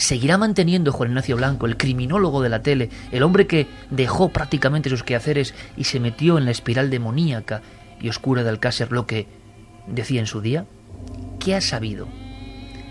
seguirá 0.00 0.38
manteniendo 0.38 0.92
Juan 0.92 1.10
Ignacio 1.10 1.36
Blanco, 1.36 1.66
el 1.66 1.76
criminólogo 1.76 2.40
de 2.40 2.48
la 2.48 2.62
tele, 2.62 2.88
el 3.12 3.22
hombre 3.22 3.46
que 3.46 3.66
dejó 3.90 4.30
prácticamente 4.30 4.88
sus 4.88 5.02
quehaceres 5.02 5.54
y 5.76 5.84
se 5.84 6.00
metió 6.00 6.38
en 6.38 6.46
la 6.46 6.50
espiral 6.50 6.88
demoníaca 6.88 7.60
y 8.00 8.08
oscura 8.08 8.42
de 8.42 8.48
Alcácer, 8.48 8.92
lo 8.92 9.06
que 9.06 9.26
decía 9.86 10.20
en 10.20 10.26
su 10.26 10.40
día? 10.40 10.64
¿Qué 11.38 11.54
ha 11.54 11.60
sabido? 11.60 12.08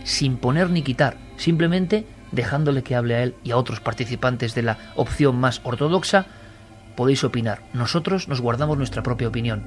Sin 0.03 0.37
poner 0.37 0.69
ni 0.69 0.83
quitar, 0.83 1.17
simplemente 1.37 2.05
dejándole 2.31 2.83
que 2.83 2.95
hable 2.95 3.15
a 3.15 3.23
él 3.23 3.35
y 3.43 3.51
a 3.51 3.57
otros 3.57 3.79
participantes 3.79 4.53
de 4.53 4.61
la 4.61 4.77
opción 4.95 5.35
más 5.35 5.61
ortodoxa, 5.63 6.27
podéis 6.95 7.23
opinar. 7.23 7.63
Nosotros 7.73 8.27
nos 8.27 8.39
guardamos 8.39 8.77
nuestra 8.77 9.01
propia 9.01 9.29
opinión. 9.29 9.63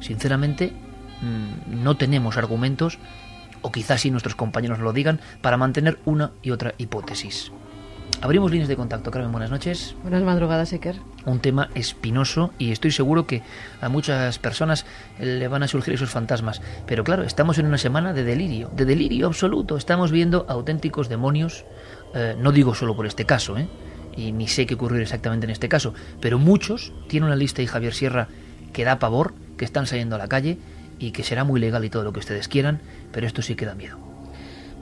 Sinceramente, 0.00 0.72
mm, 1.22 1.82
no 1.82 1.96
tenemos 1.96 2.36
argumentos 2.36 2.98
o 3.62 3.72
quizás 3.72 4.02
si 4.02 4.10
nuestros 4.10 4.34
compañeros 4.34 4.78
lo 4.78 4.92
digan, 4.92 5.20
para 5.40 5.56
mantener 5.56 5.98
una 6.04 6.32
y 6.42 6.50
otra 6.50 6.74
hipótesis. 6.78 7.52
Abrimos 8.20 8.52
líneas 8.52 8.68
de 8.68 8.76
contacto. 8.76 9.10
Carmen, 9.10 9.32
buenas 9.32 9.50
noches. 9.50 9.96
Buenas 10.02 10.22
madrugadas, 10.22 10.72
Eker. 10.72 10.94
Un 11.26 11.40
tema 11.40 11.70
espinoso 11.74 12.52
y 12.56 12.70
estoy 12.70 12.92
seguro 12.92 13.26
que 13.26 13.42
a 13.80 13.88
muchas 13.88 14.38
personas 14.38 14.86
le 15.18 15.48
van 15.48 15.64
a 15.64 15.68
surgir 15.68 15.94
esos 15.94 16.10
fantasmas. 16.10 16.62
Pero 16.86 17.02
claro, 17.02 17.24
estamos 17.24 17.58
en 17.58 17.66
una 17.66 17.78
semana 17.78 18.12
de 18.12 18.22
delirio, 18.22 18.70
de 18.76 18.84
delirio 18.84 19.26
absoluto. 19.26 19.76
Estamos 19.76 20.12
viendo 20.12 20.46
auténticos 20.48 21.08
demonios, 21.08 21.64
eh, 22.14 22.36
no 22.38 22.52
digo 22.52 22.76
solo 22.76 22.94
por 22.94 23.06
este 23.06 23.24
caso, 23.24 23.58
¿eh? 23.58 23.66
y 24.16 24.30
ni 24.30 24.46
sé 24.46 24.66
qué 24.66 24.74
ocurrir 24.74 25.02
exactamente 25.02 25.46
en 25.46 25.50
este 25.50 25.68
caso, 25.68 25.94
pero 26.20 26.38
muchos, 26.38 26.92
tiene 27.08 27.26
una 27.26 27.36
lista 27.36 27.62
y 27.62 27.66
Javier 27.66 27.94
Sierra 27.94 28.28
que 28.72 28.84
da 28.84 28.98
pavor, 28.98 29.34
que 29.56 29.64
están 29.64 29.86
saliendo 29.86 30.16
a 30.16 30.18
la 30.18 30.28
calle 30.28 30.58
y 31.02 31.10
que 31.10 31.24
será 31.24 31.42
muy 31.42 31.60
legal 31.60 31.84
y 31.84 31.90
todo 31.90 32.04
lo 32.04 32.12
que 32.12 32.20
ustedes 32.20 32.46
quieran, 32.46 32.80
pero 33.10 33.26
esto 33.26 33.42
sí 33.42 33.56
que 33.56 33.66
da 33.66 33.74
miedo. 33.74 34.11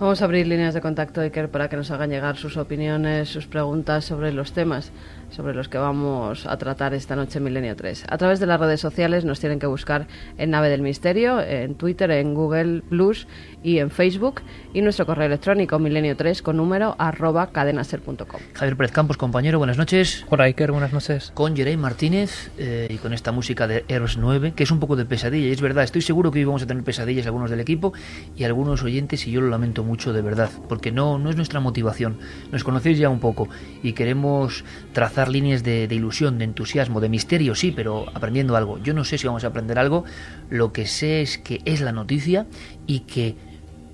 Vamos 0.00 0.23
a 0.23 0.25
abrir 0.25 0.47
líneas 0.47 0.73
de 0.73 0.80
contacto, 0.80 1.21
Iker, 1.21 1.50
para 1.50 1.69
que 1.69 1.76
nos 1.76 1.90
hagan 1.90 2.09
llegar 2.09 2.38
sus 2.38 2.57
opiniones, 2.57 3.28
sus 3.28 3.47
preguntas 3.47 4.02
sobre 4.07 4.33
los 4.33 4.54
temas 4.54 4.92
sobre 5.30 5.54
los 5.54 5.69
que 5.69 5.78
vamos 5.78 6.47
a 6.47 6.57
tratar 6.59 6.95
esta 6.95 7.16
noche 7.16 7.38
en 7.38 7.45
Milenio 7.45 7.76
3. 7.76 8.04
A 8.09 8.19
través 8.19 8.40
de 8.40 8.47
las 8.47 8.61
redes 8.61 8.80
sociales 8.80 9.25
nos 9.25 9.40
tienen 9.40 9.59
que 9.59 9.66
buscar 9.66 10.07
en 10.38 10.50
Nave 10.50 10.69
del 10.69 10.83
Misterio, 10.83 11.40
en 11.40 11.75
Twitter, 11.75 12.11
en 12.11 12.35
Google 12.35 12.83
Plus 12.88 13.26
y 13.62 13.78
en 13.78 13.90
Facebook 13.90 14.42
y 14.73 14.83
nuestro 14.83 15.07
correo 15.07 15.26
electrónico 15.26 15.78
milenio3 15.78 16.42
con 16.42 16.57
número 16.57 16.97
arroba 16.99 17.52
cadenaser.com. 17.52 18.40
Javier 18.54 18.76
Pérez 18.76 18.92
Campos, 18.92 19.16
compañero, 19.16 19.59
buenas 19.59 19.78
noches. 19.78 20.25
Hola 20.30 20.45
Iker, 20.45 20.73
buenas 20.73 20.92
noches. 20.92 21.30
Con 21.35 21.57
Jerey 21.57 21.76
Martínez 21.76 22.50
eh, 22.59 22.88
y 22.90 22.97
con 22.97 23.12
esta 23.12 23.33
música 23.33 23.66
de 23.66 23.85
Eros 23.88 24.16
9, 24.16 24.52
que 24.54 24.64
es 24.64 24.71
un 24.71 24.80
poco 24.80 24.97
de 24.97 25.04
pesadilla. 25.04 25.49
Y 25.49 25.52
es 25.52 25.61
verdad, 25.61 25.85
estoy 25.85 26.02
seguro 26.02 26.30
que 26.30 26.40
hoy 26.40 26.45
vamos 26.45 26.62
a 26.62 26.66
tener 26.66 26.83
pesadillas 26.83 27.26
algunos 27.26 27.50
del 27.50 27.61
equipo 27.61 27.92
y 28.37 28.45
algunos 28.45 28.83
oyentes 28.83 29.26
y 29.26 29.30
yo 29.30 29.40
lo 29.40 29.49
lamento 29.49 29.85
mucho 29.85 29.89
de 29.90 30.23
verdad, 30.23 30.50
porque 30.68 30.92
no, 30.92 31.18
no 31.18 31.30
es 31.30 31.37
nuestra 31.37 31.61
motivación. 31.61 32.18
Nos 32.52 32.64
conocéis 32.64 32.99
ya 32.99 33.09
un 33.09 33.20
poco 33.20 33.49
y 33.82 33.92
queremos 33.92 34.64
trazar 34.92 35.28
líneas 35.28 35.62
de, 35.62 35.88
de 35.88 35.94
ilusión, 35.94 36.38
de 36.38 36.44
entusiasmo, 36.44 37.00
de 37.00 37.09
misterio, 37.09 37.54
sí, 37.54 37.73
pero 37.73 38.06
aprendiendo 38.14 38.56
algo. 38.56 38.78
Yo 38.78 38.94
no 38.94 39.04
sé 39.04 39.18
si 39.18 39.26
vamos 39.26 39.44
a 39.44 39.49
aprender 39.49 39.78
algo, 39.78 40.04
lo 40.49 40.73
que 40.73 40.87
sé 40.87 41.23
es 41.23 41.38
que 41.38 41.61
es 41.64 41.80
la 41.80 41.92
noticia 41.92 42.47
y 42.87 43.00
que 43.00 43.37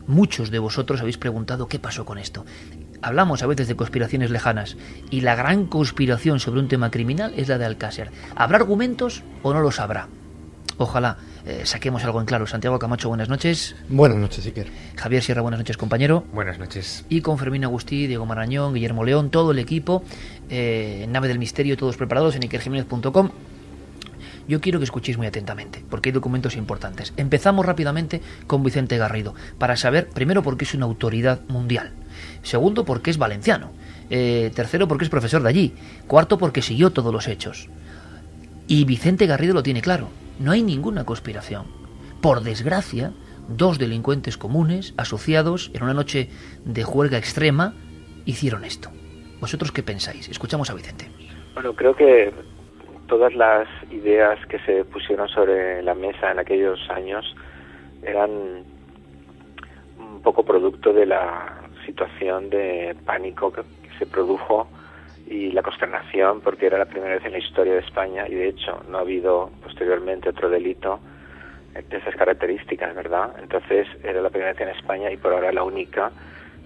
Muchos 0.06 0.50
de 0.50 0.60
vosotros 0.60 1.00
habéis 1.00 1.18
preguntado 1.18 1.66
qué 1.66 1.78
pasó 1.80 2.04
con 2.04 2.18
esto. 2.18 2.44
Hablamos 3.02 3.42
a 3.42 3.46
veces 3.46 3.66
de 3.66 3.74
conspiraciones 3.74 4.30
lejanas 4.30 4.76
y 5.10 5.22
la 5.22 5.34
gran 5.34 5.66
conspiración 5.66 6.38
sobre 6.38 6.60
un 6.60 6.68
tema 6.68 6.90
criminal 6.90 7.34
es 7.36 7.48
la 7.48 7.58
de 7.58 7.64
Alcácer. 7.64 8.10
¿Habrá 8.36 8.58
argumentos 8.58 9.24
o 9.42 9.52
no 9.52 9.60
los 9.60 9.80
habrá? 9.80 10.08
Ojalá 10.78 11.18
eh, 11.46 11.62
saquemos 11.64 12.04
algo 12.04 12.20
en 12.20 12.26
claro. 12.26 12.46
Santiago 12.46 12.78
Camacho, 12.78 13.08
buenas 13.08 13.28
noches. 13.28 13.76
Buenas 13.88 14.18
noches, 14.18 14.44
Iker. 14.46 14.66
Javier 14.96 15.22
Sierra, 15.22 15.42
buenas 15.42 15.60
noches, 15.60 15.76
compañero. 15.76 16.24
Buenas 16.32 16.58
noches. 16.58 17.04
Y 17.08 17.20
con 17.20 17.38
Fermín 17.38 17.64
Agustí, 17.64 18.06
Diego 18.06 18.26
Marañón, 18.26 18.74
Guillermo 18.74 19.04
León, 19.04 19.30
todo 19.30 19.52
el 19.52 19.58
equipo, 19.58 20.02
eh, 20.50 21.02
en 21.04 21.12
Nave 21.12 21.28
del 21.28 21.38
Misterio, 21.38 21.76
todos 21.76 21.96
preparados 21.96 22.34
en 22.34 22.42
ikerjiménez.com 22.42 23.30
yo 24.48 24.60
quiero 24.60 24.78
que 24.78 24.84
escuchéis 24.84 25.18
muy 25.18 25.26
atentamente, 25.26 25.82
porque 25.90 26.10
hay 26.10 26.12
documentos 26.12 26.56
importantes. 26.56 27.12
Empezamos 27.16 27.66
rápidamente 27.66 28.20
con 28.46 28.62
Vicente 28.62 28.96
Garrido, 28.96 29.34
para 29.58 29.76
saber, 29.76 30.08
primero, 30.08 30.42
por 30.42 30.56
qué 30.56 30.64
es 30.64 30.74
una 30.74 30.86
autoridad 30.86 31.40
mundial. 31.48 31.92
Segundo, 32.42 32.84
porque 32.84 33.10
es 33.10 33.18
valenciano. 33.18 33.72
Eh, 34.08 34.52
tercero, 34.54 34.86
porque 34.86 35.04
es 35.04 35.10
profesor 35.10 35.42
de 35.42 35.48
allí. 35.48 35.74
Cuarto, 36.06 36.38
porque 36.38 36.62
siguió 36.62 36.90
todos 36.90 37.12
los 37.12 37.26
hechos. 37.26 37.68
Y 38.68 38.84
Vicente 38.84 39.26
Garrido 39.26 39.52
lo 39.52 39.64
tiene 39.64 39.82
claro. 39.82 40.08
No 40.38 40.52
hay 40.52 40.62
ninguna 40.62 41.04
conspiración. 41.04 41.64
Por 42.20 42.42
desgracia, 42.42 43.12
dos 43.48 43.78
delincuentes 43.78 44.36
comunes, 44.36 44.94
asociados 44.96 45.70
en 45.74 45.82
una 45.82 45.94
noche 45.94 46.28
de 46.64 46.82
juerga 46.84 47.18
extrema, 47.18 47.74
hicieron 48.24 48.64
esto. 48.64 48.90
¿Vosotros 49.40 49.72
qué 49.72 49.82
pensáis? 49.82 50.28
Escuchamos 50.28 50.70
a 50.70 50.74
Vicente. 50.74 51.08
Bueno, 51.54 51.74
creo 51.74 51.94
que 51.94 52.32
todas 53.06 53.34
las 53.34 53.68
ideas 53.90 54.38
que 54.46 54.58
se 54.60 54.84
pusieron 54.84 55.28
sobre 55.28 55.82
la 55.82 55.94
mesa 55.94 56.32
en 56.32 56.38
aquellos 56.38 56.78
años 56.90 57.24
eran 58.02 58.30
un 59.98 60.22
poco 60.22 60.44
producto 60.44 60.92
de 60.92 61.06
la 61.06 61.60
situación 61.84 62.50
de 62.50 62.96
pánico 63.04 63.52
que, 63.52 63.62
se 63.98 64.04
produjo 64.04 64.68
y 65.26 65.50
la 65.50 65.62
consternación 65.62 66.40
porque 66.40 66.66
era 66.66 66.78
la 66.78 66.84
primera 66.84 67.14
vez 67.14 67.24
en 67.24 67.32
la 67.32 67.38
historia 67.38 67.74
de 67.74 67.80
España 67.80 68.26
y 68.28 68.34
de 68.34 68.48
hecho 68.48 68.82
no 68.88 68.98
ha 68.98 69.00
habido 69.00 69.50
posteriormente 69.62 70.28
otro 70.28 70.48
delito 70.48 71.00
de 71.74 71.96
esas 71.98 72.14
características, 72.14 72.94
¿verdad? 72.94 73.34
Entonces 73.40 73.86
era 74.02 74.20
la 74.20 74.30
primera 74.30 74.52
vez 74.52 74.60
en 74.60 74.68
España 74.68 75.10
y 75.10 75.16
por 75.16 75.32
ahora 75.32 75.52
la 75.52 75.62
única 75.62 76.10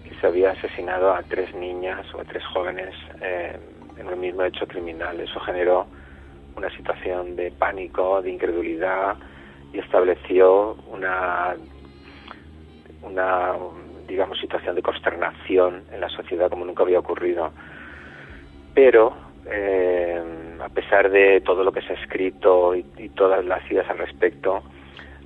que 0.04 0.14
se 0.20 0.26
había 0.26 0.50
asesinado 0.50 1.12
a 1.12 1.22
tres 1.22 1.54
niñas 1.54 2.06
o 2.14 2.20
a 2.20 2.24
tres 2.24 2.44
jóvenes 2.46 2.94
eh, 3.20 3.58
en 3.98 4.06
el 4.08 4.16
mismo 4.16 4.44
hecho 4.44 4.66
criminal. 4.66 5.18
Eso 5.20 5.40
generó 5.40 5.86
una 6.56 6.70
situación 6.76 7.36
de 7.36 7.50
pánico, 7.50 8.22
de 8.22 8.30
incredulidad 8.30 9.16
y 9.72 9.78
estableció 9.78 10.76
una, 10.88 11.56
una 13.02 13.54
digamos, 14.06 14.38
situación 14.38 14.74
de 14.74 14.82
consternación 14.82 15.84
en 15.92 16.00
la 16.00 16.08
sociedad 16.08 16.50
como 16.50 16.64
nunca 16.64 16.82
había 16.82 16.98
ocurrido. 16.98 17.52
Pero, 18.74 19.12
eh, 19.50 20.22
a 20.60 20.68
pesar 20.68 21.10
de 21.10 21.40
todo 21.40 21.64
lo 21.64 21.72
que 21.72 21.82
se 21.82 21.92
ha 21.92 21.96
escrito 21.96 22.74
y, 22.74 22.84
y, 22.98 23.08
todas 23.10 23.44
las 23.44 23.68
ideas 23.70 23.88
al 23.90 23.98
respecto, 23.98 24.62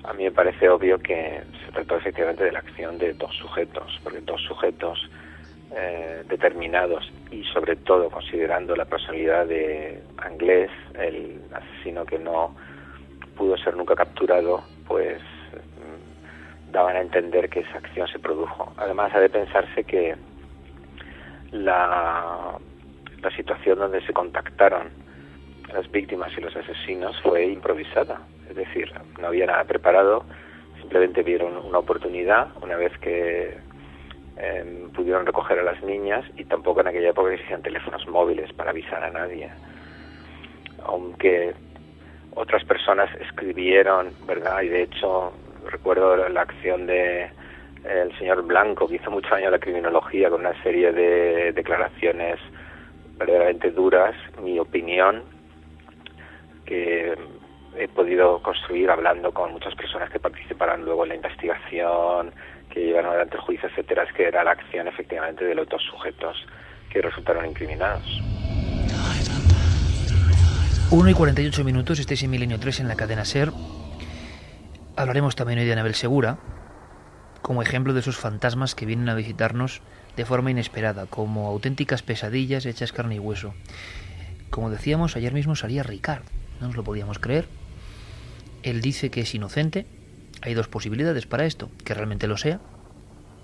a 0.05 0.13
mí 0.13 0.25
me 0.25 0.33
parece 0.33 0.69
obvio 0.69 0.99
que 0.99 1.43
se 1.65 1.73
trató 1.73 1.97
efectivamente 1.97 2.45
de 2.45 2.53
la 2.53 2.61
acción 2.61 2.99
de 2.99 3.13
dos 3.15 3.35
sujetos, 3.37 4.01
porque 4.03 4.21
dos 4.21 4.41
sujetos 4.43 4.99
eh, 5.77 6.23
determinados 6.29 7.11
y 7.33 7.43
sobre 7.45 7.75
todo 7.75 8.09
considerando 8.09 8.77
la 8.77 8.85
personalidad 8.85 9.45
de 9.47 10.01
Anglés, 10.19 10.71
el 10.97 11.41
asesino 11.53 12.05
que 12.05 12.17
no 12.17 12.55
pudo 13.37 13.57
ser 13.57 13.77
nunca 13.77 13.97
capturado, 13.97 14.63
pues 14.87 15.21
mm, 15.21 16.71
daban 16.71 16.95
a 16.95 17.01
entender 17.01 17.49
que 17.49 17.61
esa 17.61 17.79
acción 17.79 18.07
se 18.07 18.21
produjo. 18.21 18.73
Además, 18.77 19.13
ha 19.17 19.21
de 19.21 19.29
pensarse 19.29 19.83
que 19.83 20.15
la, 21.51 22.57
la 23.25 23.35
situación 23.35 23.79
donde 23.79 24.01
se 24.03 24.13
contactaron 24.13 24.91
las 25.73 25.91
víctimas 25.91 26.31
y 26.37 26.41
los 26.41 26.55
asesinos 26.55 27.21
fue 27.23 27.47
improvisada, 27.47 28.21
es 28.49 28.55
decir, 28.55 28.93
no 29.21 29.29
había 29.29 29.47
nada 29.47 29.65
preparado, 29.65 30.25
simplemente 30.79 31.23
vieron 31.23 31.57
una 31.57 31.79
oportunidad 31.79 32.49
una 32.63 32.77
vez 32.77 32.97
que 32.99 33.57
eh, 34.37 34.89
pudieron 34.95 35.25
recoger 35.25 35.59
a 35.59 35.63
las 35.63 35.83
niñas 35.83 36.25
y 36.37 36.45
tampoco 36.45 36.81
en 36.81 36.89
aquella 36.89 37.11
época 37.11 37.33
existían 37.33 37.63
teléfonos 37.63 38.07
móviles 38.09 38.53
para 38.53 38.71
avisar 38.71 39.03
a 39.03 39.11
nadie. 39.11 39.51
Aunque 40.85 41.55
otras 42.35 42.63
personas 42.65 43.09
escribieron, 43.21 44.13
¿verdad? 44.27 44.63
Y 44.63 44.69
de 44.69 44.83
hecho 44.83 45.33
recuerdo 45.71 46.17
la 46.29 46.43
acción 46.43 46.87
de 46.87 47.31
el 47.85 48.17
señor 48.19 48.43
Blanco, 48.43 48.89
que 48.89 48.97
hizo 48.97 49.11
mucho 49.11 49.29
daño 49.31 49.49
a 49.49 49.53
la 49.53 49.59
criminología 49.59 50.31
con 50.31 50.41
una 50.41 50.61
serie 50.63 50.93
de 50.93 51.53
declaraciones 51.53 52.39
verdaderamente 53.19 53.71
duras, 53.71 54.15
mi 54.43 54.59
opinión, 54.59 55.23
que 56.65 57.15
he 57.77 57.89
podido 57.89 58.41
construir 58.43 58.91
hablando 58.91 59.33
con 59.33 59.53
muchas 59.53 59.75
personas 59.75 60.11
que 60.11 60.21
participaron 60.21 60.85
luego 60.85 61.05
en 61.05 61.11
la 61.11 61.15
investigación, 61.17 62.33
que 62.71 62.81
llegaron 62.81 63.11
adelante 63.11 63.37
el 63.37 63.43
juicio, 63.43 63.69
etcétera, 63.69 64.05
es 64.05 64.13
que 64.13 64.29
era 64.29 64.45
la 64.45 64.53
acción 64.53 64.89
efectivamente 64.89 65.45
de 65.45 65.55
los 65.55 65.69
dos 65.69 65.83
sujetos 65.83 66.37
que 66.91 67.03
resultaron 67.03 67.47
incriminados. 67.47 68.05
1 70.91 71.11
y 71.11 71.15
48 71.15 71.65
minutos, 71.65 71.99
estéis 71.99 72.23
en 72.23 72.31
Milenio 72.31 72.61
3 72.61 72.81
en 72.81 72.89
la 72.89 72.95
cadena 72.95 73.25
SER. 73.25 73.51
Hablaremos 74.97 75.35
también 75.35 75.59
hoy 75.59 75.65
de 75.65 75.73
Anabel 75.73 75.95
Segura, 75.95 76.39
como 77.43 77.63
ejemplo 77.63 77.93
de 77.95 78.01
esos 78.01 78.17
fantasmas 78.17 78.77
que 78.77 78.87
vienen 78.87 79.09
a 79.09 79.15
visitarnos 79.15 79.83
de 80.17 80.25
forma 80.25 80.51
inesperada, 80.51 81.07
como 81.07 81.49
auténticas 81.49 82.03
pesadillas 82.03 82.67
hechas 82.67 82.93
carne 82.93 83.17
y 83.17 83.19
hueso. 83.19 83.55
Como 84.51 84.71
decíamos, 84.71 85.17
ayer 85.17 85.33
mismo 85.33 85.57
salía 85.57 85.83
Ricard, 85.83 86.23
no 86.61 86.69
nos 86.69 86.77
lo 86.77 86.85
podíamos 86.85 87.19
creer. 87.19 87.49
Él 88.63 88.81
dice 88.81 89.11
que 89.11 89.23
es 89.23 89.35
inocente, 89.35 89.87
hay 90.43 90.55
dos 90.55 90.69
posibilidades 90.69 91.27
para 91.27 91.45
esto, 91.45 91.71
que 91.85 91.95
realmente 91.95 92.29
lo 92.29 92.37
sea, 92.37 92.61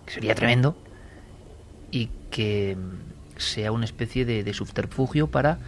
que 0.06 0.12
sería 0.12 0.34
tremendo, 0.34 0.76
y 1.90 2.10
que 2.30 2.76
sea 3.36 3.72
una 3.72 3.84
especie 3.84 4.24
de, 4.24 4.44
de 4.44 4.54
subterfugio 4.54 5.26
para 5.26 5.58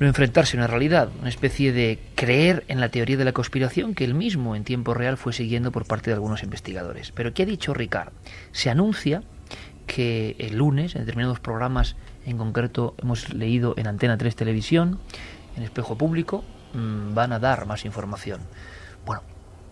no 0.00 0.06
enfrentarse 0.06 0.56
a 0.56 0.60
una 0.60 0.66
realidad, 0.68 1.10
una 1.18 1.28
especie 1.28 1.72
de 1.72 1.98
creer 2.14 2.64
en 2.68 2.80
la 2.80 2.88
teoría 2.88 3.16
de 3.16 3.24
la 3.24 3.32
conspiración 3.32 3.94
que 3.94 4.04
él 4.04 4.14
mismo 4.14 4.54
en 4.54 4.64
tiempo 4.64 4.94
real 4.94 5.16
fue 5.16 5.32
siguiendo 5.32 5.72
por 5.72 5.86
parte 5.86 6.10
de 6.10 6.14
algunos 6.14 6.42
investigadores. 6.42 7.10
Pero 7.12 7.34
¿qué 7.34 7.42
ha 7.42 7.46
dicho 7.46 7.74
Ricard? 7.74 8.12
Se 8.52 8.70
anuncia 8.70 9.22
que 9.88 10.36
el 10.38 10.58
lunes, 10.58 10.94
en 10.94 11.00
determinados 11.00 11.40
programas, 11.40 11.96
en 12.24 12.38
concreto 12.38 12.94
hemos 12.98 13.34
leído 13.34 13.74
en 13.76 13.88
Antena 13.88 14.16
3 14.16 14.36
Televisión, 14.36 15.00
en 15.56 15.64
Espejo 15.64 15.98
Público, 15.98 16.44
mmm, 16.74 17.14
van 17.14 17.32
a 17.32 17.40
dar 17.40 17.66
más 17.66 17.84
información. 17.84 18.42
Bueno, 19.04 19.22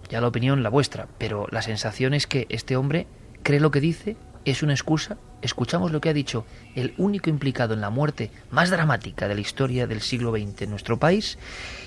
ya 0.09 0.21
la 0.21 0.27
opinión 0.27 0.65
la 0.65 0.71
vuestra, 0.71 1.07
pero 1.19 1.47
la 1.53 1.63
sensación 1.63 2.15
es 2.15 2.27
que 2.27 2.47
este 2.49 2.77
hombre 2.77 3.07
cree 3.45 3.61
lo 3.61 3.71
que 3.71 3.81
dice, 3.81 4.17
es 4.45 4.63
una 4.63 4.73
excusa. 4.73 5.19
Escuchamos 5.43 5.93
lo 5.93 6.01
que 6.01 6.09
ha 6.09 6.15
dicho 6.15 6.47
el 6.75 6.95
único 6.97 7.29
implicado 7.29 7.75
en 7.75 7.83
la 7.83 7.91
muerte 7.91 8.31
más 8.51 8.71
dramática 8.71 9.29
de 9.29 9.35
la 9.35 9.41
historia 9.41 9.87
del 9.87 10.01
siglo 10.01 10.33
XX 10.33 10.63
en 10.63 10.71
nuestro 10.71 10.99
país 10.99 11.39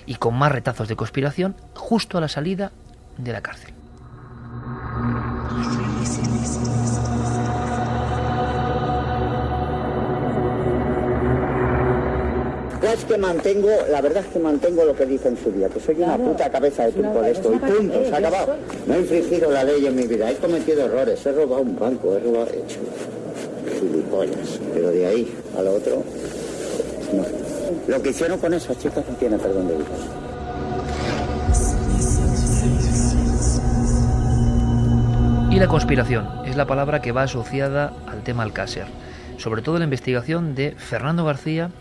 y 0.05 0.15
con 0.15 0.37
más 0.37 0.51
retazos 0.51 0.87
de 0.87 0.95
conspiración 0.95 1.55
justo 1.73 2.17
a 2.17 2.21
la 2.21 2.27
salida 2.27 2.71
de 3.17 3.33
la 3.33 3.41
cárcel. 3.41 3.73
Las 12.99 13.07
que 13.07 13.17
mantengo, 13.17 13.69
la 13.89 14.01
verdad 14.01 14.25
es 14.25 14.33
que 14.33 14.39
mantengo 14.39 14.83
lo 14.83 14.93
que 14.93 15.05
dice 15.05 15.29
en 15.29 15.37
su 15.37 15.49
día, 15.53 15.69
que 15.69 15.79
soy 15.79 15.95
una 16.03 16.17
puta 16.17 16.49
cabeza 16.49 16.83
de 16.83 16.91
turco 16.91 17.21
de 17.21 17.31
esto, 17.31 17.53
y 17.53 17.57
punto, 17.57 18.03
se 18.03 18.13
ha 18.13 18.17
acabado. 18.17 18.57
No 18.85 18.93
he 18.93 18.99
infringido 18.99 19.49
la 19.51 19.63
ley 19.63 19.85
en 19.85 19.95
mi 19.95 20.05
vida, 20.05 20.29
he 20.29 20.35
cometido 20.35 20.83
errores, 20.83 21.25
he 21.25 21.31
robado 21.31 21.61
un 21.61 21.79
banco, 21.79 22.17
he 22.17 22.19
robado... 22.19 22.47
He 22.47 22.57
hecho 22.57 22.79
gilipollas, 23.79 24.59
pero 24.73 24.91
de 24.91 25.05
ahí 25.05 25.33
a 25.57 25.61
lo 25.61 25.75
otro, 25.75 26.03
no. 27.13 27.23
Lo 27.87 28.01
que 28.01 28.09
hicieron 28.09 28.37
con 28.37 28.53
esas 28.53 28.77
chicas 28.77 29.05
no 29.09 29.15
tiene 29.15 29.37
perdón 29.37 29.69
de 29.69 29.75
Dios. 29.75 29.87
Y 35.51 35.55
la 35.57 35.67
conspiración 35.69 36.27
es 36.45 36.57
la 36.57 36.67
palabra 36.67 37.01
que 37.01 37.13
va 37.13 37.23
asociada 37.23 37.93
al 38.07 38.23
tema 38.23 38.43
Alcácer, 38.43 38.87
sobre 39.37 39.61
todo 39.61 39.77
la 39.77 39.85
investigación 39.85 40.53
de 40.53 40.71
Fernando 40.71 41.23
García, 41.23 41.71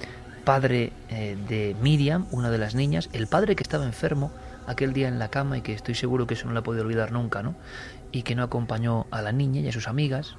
padre 0.48 0.94
eh, 1.10 1.36
de 1.46 1.76
Miriam, 1.82 2.26
una 2.30 2.50
de 2.50 2.56
las 2.56 2.74
niñas, 2.74 3.10
el 3.12 3.26
padre 3.26 3.54
que 3.54 3.62
estaba 3.62 3.84
enfermo 3.84 4.32
aquel 4.66 4.94
día 4.94 5.06
en 5.06 5.18
la 5.18 5.28
cama 5.28 5.58
y 5.58 5.60
que 5.60 5.74
estoy 5.74 5.94
seguro 5.94 6.26
que 6.26 6.32
eso 6.32 6.46
no 6.46 6.54
la 6.54 6.62
puede 6.62 6.80
olvidar 6.80 7.12
nunca, 7.12 7.42
¿no? 7.42 7.54
Y 8.12 8.22
que 8.22 8.34
no 8.34 8.44
acompañó 8.44 9.06
a 9.10 9.20
la 9.20 9.30
niña 9.30 9.60
y 9.60 9.68
a 9.68 9.72
sus 9.72 9.88
amigas. 9.88 10.36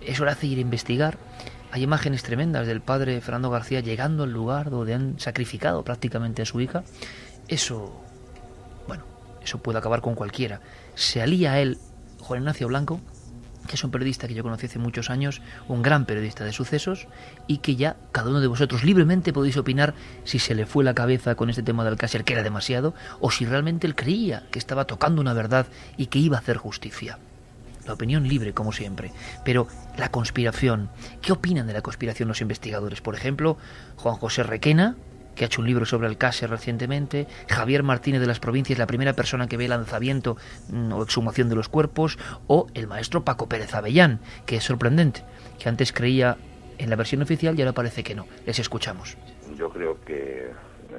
Eso 0.00 0.24
le 0.24 0.32
hace 0.32 0.48
ir 0.48 0.58
a 0.58 0.62
investigar. 0.62 1.16
Hay 1.70 1.84
imágenes 1.84 2.24
tremendas 2.24 2.66
del 2.66 2.80
padre 2.80 3.20
Fernando 3.20 3.48
García 3.48 3.78
llegando 3.78 4.24
al 4.24 4.32
lugar 4.32 4.68
donde 4.68 4.94
han 4.94 5.20
sacrificado 5.20 5.84
prácticamente 5.84 6.42
a 6.42 6.44
su 6.44 6.60
hija. 6.60 6.82
Eso, 7.46 8.02
bueno, 8.88 9.04
eso 9.44 9.58
puede 9.58 9.78
acabar 9.78 10.00
con 10.00 10.16
cualquiera. 10.16 10.60
Se 10.96 11.22
alía 11.22 11.60
él 11.60 11.78
Juan 12.18 12.40
Ignacio 12.40 12.66
Blanco, 12.66 13.00
que 13.66 13.76
es 13.76 13.84
un 13.84 13.90
periodista 13.90 14.28
que 14.28 14.34
yo 14.34 14.42
conocí 14.42 14.66
hace 14.66 14.78
muchos 14.78 15.10
años, 15.10 15.42
un 15.68 15.82
gran 15.82 16.06
periodista 16.06 16.44
de 16.44 16.52
sucesos, 16.52 17.08
y 17.46 17.58
que 17.58 17.76
ya 17.76 17.96
cada 18.12 18.30
uno 18.30 18.40
de 18.40 18.46
vosotros 18.46 18.84
libremente 18.84 19.32
podéis 19.32 19.56
opinar 19.56 19.94
si 20.24 20.38
se 20.38 20.54
le 20.54 20.66
fue 20.66 20.84
la 20.84 20.94
cabeza 20.94 21.34
con 21.34 21.50
este 21.50 21.62
tema 21.62 21.84
de 21.84 21.90
Alcácer, 21.90 22.24
que 22.24 22.32
era 22.32 22.42
demasiado, 22.42 22.94
o 23.20 23.30
si 23.30 23.46
realmente 23.46 23.86
él 23.86 23.94
creía 23.94 24.44
que 24.50 24.58
estaba 24.58 24.86
tocando 24.86 25.20
una 25.20 25.32
verdad 25.32 25.66
y 25.96 26.06
que 26.06 26.18
iba 26.18 26.36
a 26.36 26.40
hacer 26.40 26.56
justicia. 26.56 27.18
La 27.86 27.92
opinión 27.92 28.26
libre, 28.26 28.52
como 28.52 28.72
siempre. 28.72 29.12
Pero 29.44 29.68
la 29.96 30.10
conspiración. 30.10 30.90
¿Qué 31.22 31.32
opinan 31.32 31.66
de 31.66 31.72
la 31.72 31.82
conspiración 31.82 32.28
los 32.28 32.40
investigadores? 32.40 33.00
Por 33.00 33.14
ejemplo, 33.14 33.56
Juan 33.96 34.16
José 34.16 34.42
Requena, 34.42 34.96
que 35.36 35.44
ha 35.44 35.46
hecho 35.46 35.60
un 35.60 35.68
libro 35.68 35.86
sobre 35.86 36.16
CASE 36.16 36.46
recientemente, 36.46 37.28
Javier 37.48 37.82
Martínez 37.82 38.20
de 38.20 38.26
las 38.26 38.40
Provincias, 38.40 38.78
la 38.78 38.86
primera 38.86 39.12
persona 39.12 39.46
que 39.46 39.56
ve 39.56 39.68
lanzamiento 39.68 40.36
mm, 40.70 40.92
o 40.92 41.02
exhumación 41.02 41.48
de 41.48 41.54
los 41.54 41.68
cuerpos, 41.68 42.18
o 42.46 42.66
el 42.74 42.86
maestro 42.88 43.22
Paco 43.24 43.48
Pérez 43.48 43.74
Avellán, 43.74 44.20
que 44.46 44.56
es 44.56 44.64
sorprendente, 44.64 45.22
que 45.58 45.68
antes 45.68 45.92
creía 45.92 46.36
en 46.78 46.90
la 46.90 46.96
versión 46.96 47.22
oficial 47.22 47.56
y 47.56 47.62
ahora 47.62 47.72
parece 47.72 48.02
que 48.02 48.14
no. 48.14 48.26
Les 48.46 48.58
escuchamos. 48.58 49.16
Yo 49.56 49.70
creo 49.70 49.98
que 50.04 50.50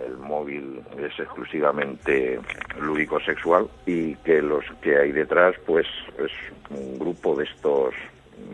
el 0.06 0.18
móvil 0.18 0.82
es 0.98 1.20
exclusivamente 1.20 2.40
lúdico 2.80 3.20
sexual 3.22 3.68
y 3.86 4.16
que 4.16 4.42
los 4.42 4.64
que 4.82 4.98
hay 4.98 5.12
detrás 5.12 5.56
pues 5.66 5.88
es 6.18 6.32
un 6.70 7.00
grupo 7.00 7.36
de 7.36 7.46
estos 7.46 7.94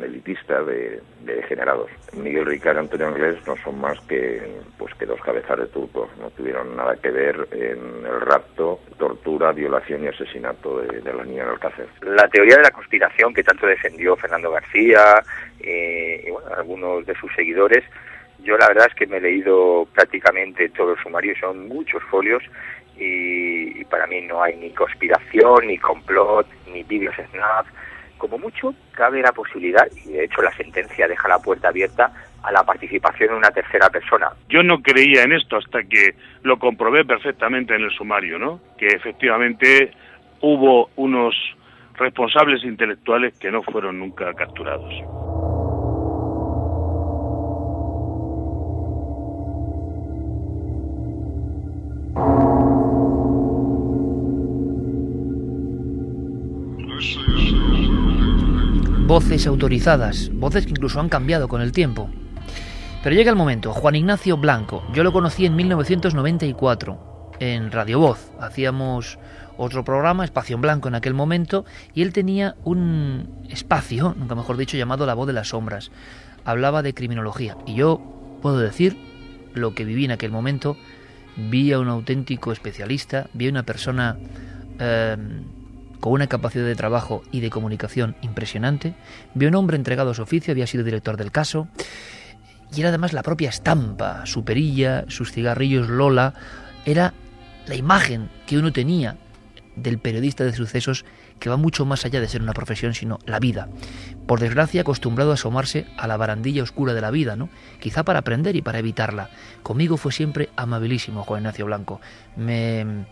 elitistas 0.02 0.66
de, 0.66 1.02
de 1.22 1.36
degenerados. 1.36 1.90
Miguel 2.14 2.46
Ricard 2.46 2.78
y 2.78 2.80
Antonio 2.80 3.08
Anglés 3.08 3.38
no 3.48 3.56
son 3.64 3.80
más 3.80 4.00
que 4.02 4.42
pues 4.78 4.94
que 4.96 5.06
dos 5.06 5.22
cabezas 5.22 5.58
de 5.60 5.68
turcos, 5.68 6.10
no 6.20 6.30
tuvieron 6.32 6.76
nada 6.76 6.96
que 6.98 7.10
ver 7.10 7.48
en 7.52 8.06
el 8.06 8.22
rapto, 8.22 8.80
tortura, 8.98 9.52
violación 9.52 10.04
y 10.04 10.08
asesinato 10.08 10.82
de, 10.82 11.02
de 11.02 11.14
la 11.14 11.24
niña 11.24 11.44
en 11.44 11.50
Alcácer. 11.50 11.88
La 12.02 12.28
teoría 12.28 12.58
de 12.58 12.64
la 12.64 12.72
conspiración 12.72 13.34
que 13.34 13.44
tanto 13.44 13.68
defendió 13.68 14.16
Fernando 14.16 14.52
García 14.52 15.24
eh, 15.60 16.26
y 16.28 16.54
algunos 16.54 17.06
de 17.06 17.16
sus 17.16 17.34
seguidores, 17.34 17.84
yo 18.40 18.58
la 18.58 18.68
verdad 18.68 18.88
es 18.90 18.96
que 18.96 19.08
me 19.08 19.18
he 19.18 19.22
leído 19.22 19.88
prácticamente 19.94 20.70
todo 20.70 20.94
el 20.94 21.02
sumario, 21.02 21.34
son 21.40 21.68
muchos 21.68 22.04
folios 22.04 22.44
y, 22.98 23.80
y 23.80 23.86
para 23.86 24.06
mí 24.08 24.22
no 24.22 24.44
hay 24.44 24.56
ni 24.58 24.70
conspiración, 24.72 25.68
ni 25.68 25.78
complot, 25.78 26.46
ni 26.72 26.84
vídeos 26.84 27.16
snap, 27.32 27.66
como 28.24 28.38
mucho 28.38 28.74
cabe 28.94 29.22
la 29.22 29.34
posibilidad, 29.34 29.86
y 30.06 30.14
de 30.14 30.24
hecho 30.24 30.42
la 30.42 30.56
sentencia 30.56 31.10
deja 31.10 31.28
la 31.28 31.40
puerta 31.40 31.68
abierta 31.68 32.10
a 32.42 32.54
la 32.54 32.64
participación 32.64 33.32
de 33.32 33.36
una 33.36 33.52
tercera 33.52 33.90
persona. 33.90 34.30
Yo 34.48 34.64
no 34.64 34.82
creía 34.82 35.24
en 35.24 35.34
esto 35.34 35.58
hasta 35.58 35.84
que 35.84 36.16
lo 36.44 36.58
comprobé 36.58 37.04
perfectamente 37.04 37.76
en 37.76 37.82
el 37.82 37.92
sumario, 37.92 38.40
¿no? 38.40 38.62
Que 38.78 38.88
efectivamente 38.88 39.92
hubo 40.40 40.90
unos 40.96 41.36
responsables 41.96 42.64
intelectuales 42.64 43.38
que 43.40 43.52
no 43.52 43.62
fueron 43.62 44.00
nunca 44.00 44.34
capturados. 44.34 44.94
Voces 59.14 59.46
autorizadas, 59.46 60.32
voces 60.34 60.66
que 60.66 60.72
incluso 60.72 61.00
han 61.00 61.08
cambiado 61.08 61.48
con 61.48 61.62
el 61.62 61.72
tiempo. 61.72 62.10
Pero 63.04 63.16
llega 63.16 63.30
el 63.30 63.36
momento, 63.36 63.72
Juan 63.72 63.94
Ignacio 63.94 64.38
Blanco, 64.38 64.84
yo 64.92 65.04
lo 65.04 65.14
conocí 65.14 65.46
en 65.46 65.56
1994 65.56 67.32
en 67.40 67.72
Radio 67.72 68.00
Voz, 68.00 68.32
hacíamos 68.40 69.20
otro 69.56 69.84
programa, 69.84 70.26
Espacio 70.26 70.56
en 70.56 70.64
Blanco 70.64 70.88
en 70.88 70.96
aquel 70.96 71.14
momento, 71.14 71.64
y 71.94 72.02
él 72.02 72.12
tenía 72.12 72.56
un 72.64 73.46
espacio, 73.52 74.16
nunca 74.18 74.34
mejor 74.34 74.58
dicho, 74.58 74.78
llamado 74.78 75.06
La 75.06 75.14
Voz 75.14 75.28
de 75.28 75.34
las 75.34 75.50
Sombras. 75.50 75.92
Hablaba 76.44 76.82
de 76.82 76.96
criminología, 76.96 77.56
y 77.68 77.76
yo 77.76 78.02
puedo 78.42 78.58
decir 78.58 78.98
lo 79.54 79.76
que 79.76 79.86
viví 79.86 80.06
en 80.06 80.12
aquel 80.12 80.32
momento, 80.32 80.76
vi 81.38 81.72
a 81.72 81.78
un 81.78 81.88
auténtico 81.88 82.52
especialista, 82.52 83.28
vi 83.36 83.46
a 83.46 83.52
una 83.52 83.64
persona... 83.64 84.18
Eh, 84.80 85.18
con 86.04 86.12
una 86.12 86.28
capacidad 86.28 86.66
de 86.66 86.76
trabajo 86.76 87.24
y 87.32 87.40
de 87.40 87.50
comunicación 87.50 88.18
impresionante, 88.20 88.94
vio 89.36 89.48
un 89.48 89.56
hombre 89.56 89.78
entregado 89.78 90.12
a 90.12 90.14
su 90.14 90.22
oficio, 90.22 90.52
había 90.52 90.68
sido 90.68 90.84
director 90.84 91.16
del 91.16 91.32
caso, 91.32 91.70
y 92.76 92.82
era 92.82 92.90
además 92.90 93.14
la 93.14 93.24
propia 93.24 93.48
estampa, 93.48 94.26
su 94.26 94.44
perilla, 94.44 95.06
sus 95.08 95.32
cigarrillos 95.32 95.88
Lola, 95.88 96.34
era 96.84 97.14
la 97.68 97.76
imagen 97.76 98.30
que 98.46 98.58
uno 98.58 98.74
tenía 98.74 99.16
del 99.78 99.98
periodista 99.98 100.44
de 100.44 100.52
sucesos 100.52 101.06
que 101.40 101.50
va 101.50 101.56
mucho 101.56 101.86
más 101.86 102.04
allá 102.04 102.20
de 102.20 102.28
ser 102.28 102.42
una 102.42 102.52
profesión, 102.52 102.94
sino 102.94 103.18
la 103.26 103.40
vida. 103.40 103.70
Por 104.28 104.42
desgracia, 104.42 104.82
acostumbrado 104.82 105.32
a 105.32 105.36
asomarse 105.36 105.86
a 105.96 106.06
la 106.08 106.18
barandilla 106.18 106.64
oscura 106.64 106.94
de 106.94 107.00
la 107.00 107.12
vida, 107.12 107.38
¿no? 107.38 107.48
Quizá 107.80 108.04
para 108.04 108.20
aprender 108.20 108.58
y 108.58 108.62
para 108.62 108.80
evitarla. 108.80 109.30
Conmigo 109.64 109.96
fue 109.96 110.12
siempre 110.12 110.50
amabilísimo 110.58 111.24
Juan 111.24 111.44
Ignacio 111.44 111.66
Blanco. 111.66 112.02
Me 112.36 113.06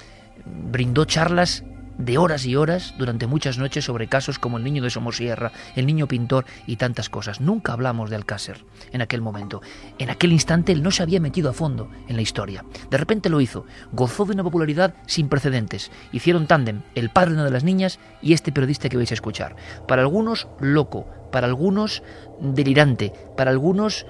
brindó 0.46 1.06
charlas 1.06 1.64
de 2.02 2.18
horas 2.18 2.46
y 2.46 2.56
horas 2.56 2.96
durante 2.98 3.28
muchas 3.28 3.58
noches 3.58 3.86
sobre 3.86 4.08
casos 4.08 4.40
como 4.40 4.58
el 4.58 4.64
niño 4.64 4.84
de 4.84 4.90
Somosierra, 4.90 5.52
el 5.76 5.86
niño 5.86 6.08
pintor 6.08 6.46
y 6.66 6.76
tantas 6.78 7.10
cosas. 7.10 7.42
Nunca 7.42 7.74
hablamos 7.74 8.10
de 8.10 8.16
Alcácer 8.16 8.66
en 8.92 9.02
aquel 9.02 9.22
momento. 9.22 9.62
En 10.00 10.10
aquel 10.10 10.32
instante 10.32 10.72
él 10.72 10.84
no 10.84 10.92
se 10.92 11.04
había 11.04 11.20
metido 11.20 11.50
a 11.50 11.54
fondo 11.54 11.90
en 12.08 12.16
la 12.16 12.22
historia. 12.22 12.66
De 12.90 12.98
repente 12.98 13.30
lo 13.30 13.42
hizo. 13.42 13.66
Gozó 13.92 14.26
de 14.26 14.34
una 14.34 14.44
popularidad 14.44 14.96
sin 15.06 15.30
precedentes. 15.30 15.92
Hicieron 16.12 16.48
tándem 16.48 16.82
el 16.96 17.10
padre 17.10 17.32
de 17.32 17.36
una 17.38 17.46
de 17.46 17.52
las 17.52 17.64
niñas 17.64 18.00
y 18.22 18.34
este 18.34 18.52
periodista 18.52 18.90
que 18.90 18.98
vais 18.98 19.12
a 19.12 19.16
escuchar. 19.16 19.56
Para 19.88 20.02
algunos, 20.02 20.48
loco. 20.60 21.08
Para 21.32 21.48
algunos, 21.48 22.04
delirante. 22.42 23.14
Para 23.38 23.52
algunos, 23.52 24.06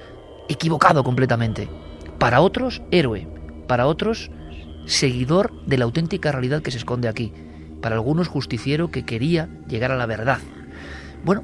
equivocado 0.49 1.03
completamente. 1.03 1.69
Para 2.17 2.41
otros, 2.41 2.81
héroe. 2.91 3.27
Para 3.67 3.87
otros, 3.87 4.31
seguidor 4.85 5.51
de 5.65 5.77
la 5.77 5.85
auténtica 5.85 6.31
realidad 6.31 6.61
que 6.61 6.71
se 6.71 6.77
esconde 6.77 7.07
aquí 7.07 7.33
para 7.81 7.95
algunos 7.95 8.27
justiciero 8.27 8.91
que 8.91 9.03
quería 9.03 9.49
llegar 9.67 9.91
a 9.91 9.97
la 9.97 10.05
verdad. 10.05 10.39
Bueno, 11.23 11.43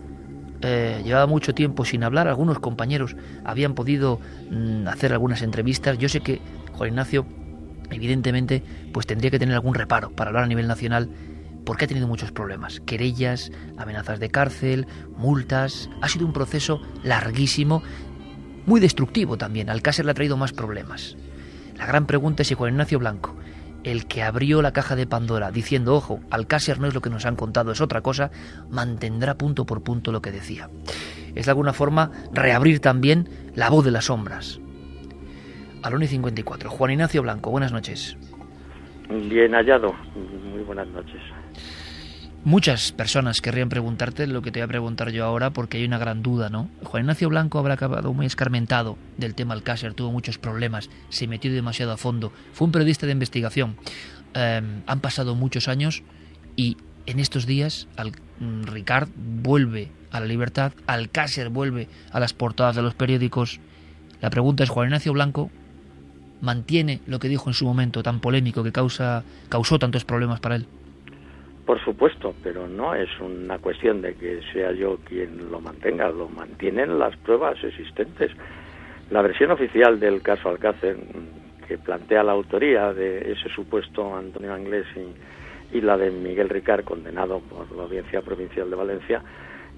eh, 0.61 1.01
llevaba 1.03 1.27
mucho 1.27 1.53
tiempo 1.53 1.85
sin 1.85 2.03
hablar, 2.03 2.27
algunos 2.27 2.59
compañeros 2.59 3.15
habían 3.43 3.75
podido 3.75 4.19
mm, 4.49 4.87
hacer 4.87 5.13
algunas 5.13 5.41
entrevistas. 5.41 5.97
Yo 5.97 6.09
sé 6.09 6.21
que 6.21 6.41
Juan 6.73 6.89
Ignacio, 6.89 7.25
evidentemente, 7.91 8.63
pues 8.91 9.05
tendría 9.05 9.31
que 9.31 9.39
tener 9.39 9.55
algún 9.55 9.75
reparo 9.75 10.11
para 10.11 10.29
hablar 10.29 10.45
a 10.45 10.47
nivel 10.47 10.67
nacional 10.67 11.09
porque 11.63 11.85
ha 11.85 11.87
tenido 11.87 12.07
muchos 12.07 12.31
problemas. 12.31 12.79
Querellas, 12.85 13.51
amenazas 13.77 14.19
de 14.19 14.29
cárcel, 14.29 14.87
multas. 15.17 15.89
Ha 16.01 16.07
sido 16.07 16.25
un 16.25 16.31
proceso 16.31 16.81
larguísimo, 17.03 17.83
muy 18.65 18.79
destructivo 18.79 19.37
también. 19.37 19.69
Alcácer 19.69 20.05
le 20.05 20.11
ha 20.11 20.15
traído 20.15 20.37
más 20.37 20.53
problemas. 20.53 21.17
La 21.77 21.85
gran 21.85 22.07
pregunta 22.07 22.41
es 22.41 22.47
si 22.47 22.55
Juan 22.55 22.71
Ignacio 22.71 22.99
Blanco 22.99 23.35
el 23.87 24.05
que 24.05 24.21
abrió 24.21 24.61
la 24.61 24.73
caja 24.73 24.97
de 24.97 25.07
Pandora 25.07 25.49
diciendo, 25.49 25.95
ojo, 25.95 26.19
Alcácer 26.29 26.79
no 26.79 26.87
es 26.87 26.93
lo 26.93 27.01
que 27.01 27.09
nos 27.09 27.25
han 27.25 27.37
contado, 27.37 27.71
es 27.71 27.79
otra 27.79 28.01
cosa, 28.01 28.31
mantendrá 28.69 29.37
punto 29.37 29.65
por 29.65 29.81
punto 29.81 30.11
lo 30.11 30.21
que 30.21 30.31
decía. 30.31 30.69
Es 31.35 31.45
de 31.45 31.51
alguna 31.51 31.71
forma 31.71 32.11
reabrir 32.33 32.81
también 32.81 33.29
la 33.55 33.69
voz 33.69 33.85
de 33.85 33.91
las 33.91 34.05
sombras. 34.05 34.59
Aloni 35.83 36.07
54, 36.07 36.69
Juan 36.69 36.91
Ignacio 36.91 37.21
Blanco, 37.21 37.49
buenas 37.49 37.71
noches. 37.71 38.17
Bien 39.09 39.53
hallado, 39.53 39.95
muy 40.51 40.63
buenas 40.63 40.87
noches. 40.89 41.21
Muchas 42.47 42.93
personas 42.93 43.41
querrían 43.41 43.67
preguntarte 43.67 44.25
lo 44.25 44.41
que 44.41 44.53
te 44.53 44.61
voy 44.61 44.63
a 44.63 44.67
preguntar 44.69 45.11
yo 45.11 45.25
ahora 45.25 45.49
porque 45.49 45.79
hay 45.79 45.83
una 45.83 45.97
gran 45.97 46.23
duda, 46.23 46.47
¿no? 46.49 46.69
Juan 46.81 47.03
Ignacio 47.03 47.27
Blanco 47.27 47.59
habrá 47.59 47.73
acabado 47.73 48.13
muy 48.13 48.25
escarmentado 48.25 48.97
del 49.17 49.35
tema 49.35 49.53
Alcácer, 49.53 49.93
tuvo 49.93 50.13
muchos 50.13 50.37
problemas, 50.37 50.89
se 51.09 51.27
metió 51.27 51.51
demasiado 51.51 51.91
a 51.91 51.97
fondo, 51.97 52.31
fue 52.53 52.63
un 52.63 52.71
periodista 52.71 53.05
de 53.05 53.11
investigación. 53.11 53.75
Em, 54.33 54.81
han 54.87 55.01
pasado 55.01 55.35
muchos 55.35 55.67
años 55.67 56.03
y 56.55 56.77
en 57.05 57.19
estos 57.19 57.47
días 57.47 57.89
mm, 58.39 58.63
Ricard 58.63 59.09
vuelve 59.13 59.91
a 60.11 60.21
la 60.21 60.25
libertad, 60.25 60.71
Alcácer 60.85 61.49
vuelve 61.49 61.89
a 62.13 62.21
las 62.21 62.31
portadas 62.31 62.77
de 62.77 62.81
los 62.81 62.95
periódicos. 62.95 63.59
La 64.21 64.29
pregunta 64.29 64.63
es, 64.63 64.69
Juan 64.69 64.87
Ignacio 64.87 65.11
Blanco 65.11 65.51
mantiene 66.39 67.01
lo 67.07 67.19
que 67.19 67.27
dijo 67.27 67.49
en 67.49 67.55
su 67.55 67.65
momento 67.65 68.03
tan 68.03 68.21
polémico 68.21 68.63
que 68.63 68.71
causa, 68.71 69.25
causó 69.49 69.79
tantos 69.79 70.05
problemas 70.05 70.39
para 70.39 70.55
él. 70.55 70.67
Por 71.67 71.83
supuesto, 71.83 72.33
pero 72.41 72.65
no 72.65 72.95
es 72.95 73.09
una 73.19 73.57
cuestión 73.57 74.01
de 74.01 74.15
que 74.15 74.39
sea 74.53 74.71
yo 74.71 74.99
quien 75.03 75.51
lo 75.51 75.59
mantenga, 75.59 76.09
lo 76.09 76.29
mantienen 76.29 76.97
las 76.97 77.13
pruebas 77.17 77.61
existentes. 77.61 78.31
La 79.09 79.21
versión 79.21 79.51
oficial 79.51 79.99
del 79.99 80.21
caso 80.21 80.47
Alcácer, 80.47 80.95
que 81.67 81.77
plantea 81.77 82.23
la 82.23 82.31
autoría 82.31 82.93
de 82.93 83.33
ese 83.33 83.49
supuesto 83.49 84.15
Antonio 84.15 84.53
Anglés 84.53 84.85
y, 84.95 85.77
y 85.77 85.81
la 85.81 85.97
de 85.97 86.09
Miguel 86.09 86.47
Ricard, 86.47 86.85
condenado 86.85 87.41
por 87.41 87.69
la 87.75 87.83
Audiencia 87.83 88.21
Provincial 88.21 88.69
de 88.69 88.75
Valencia, 88.77 89.21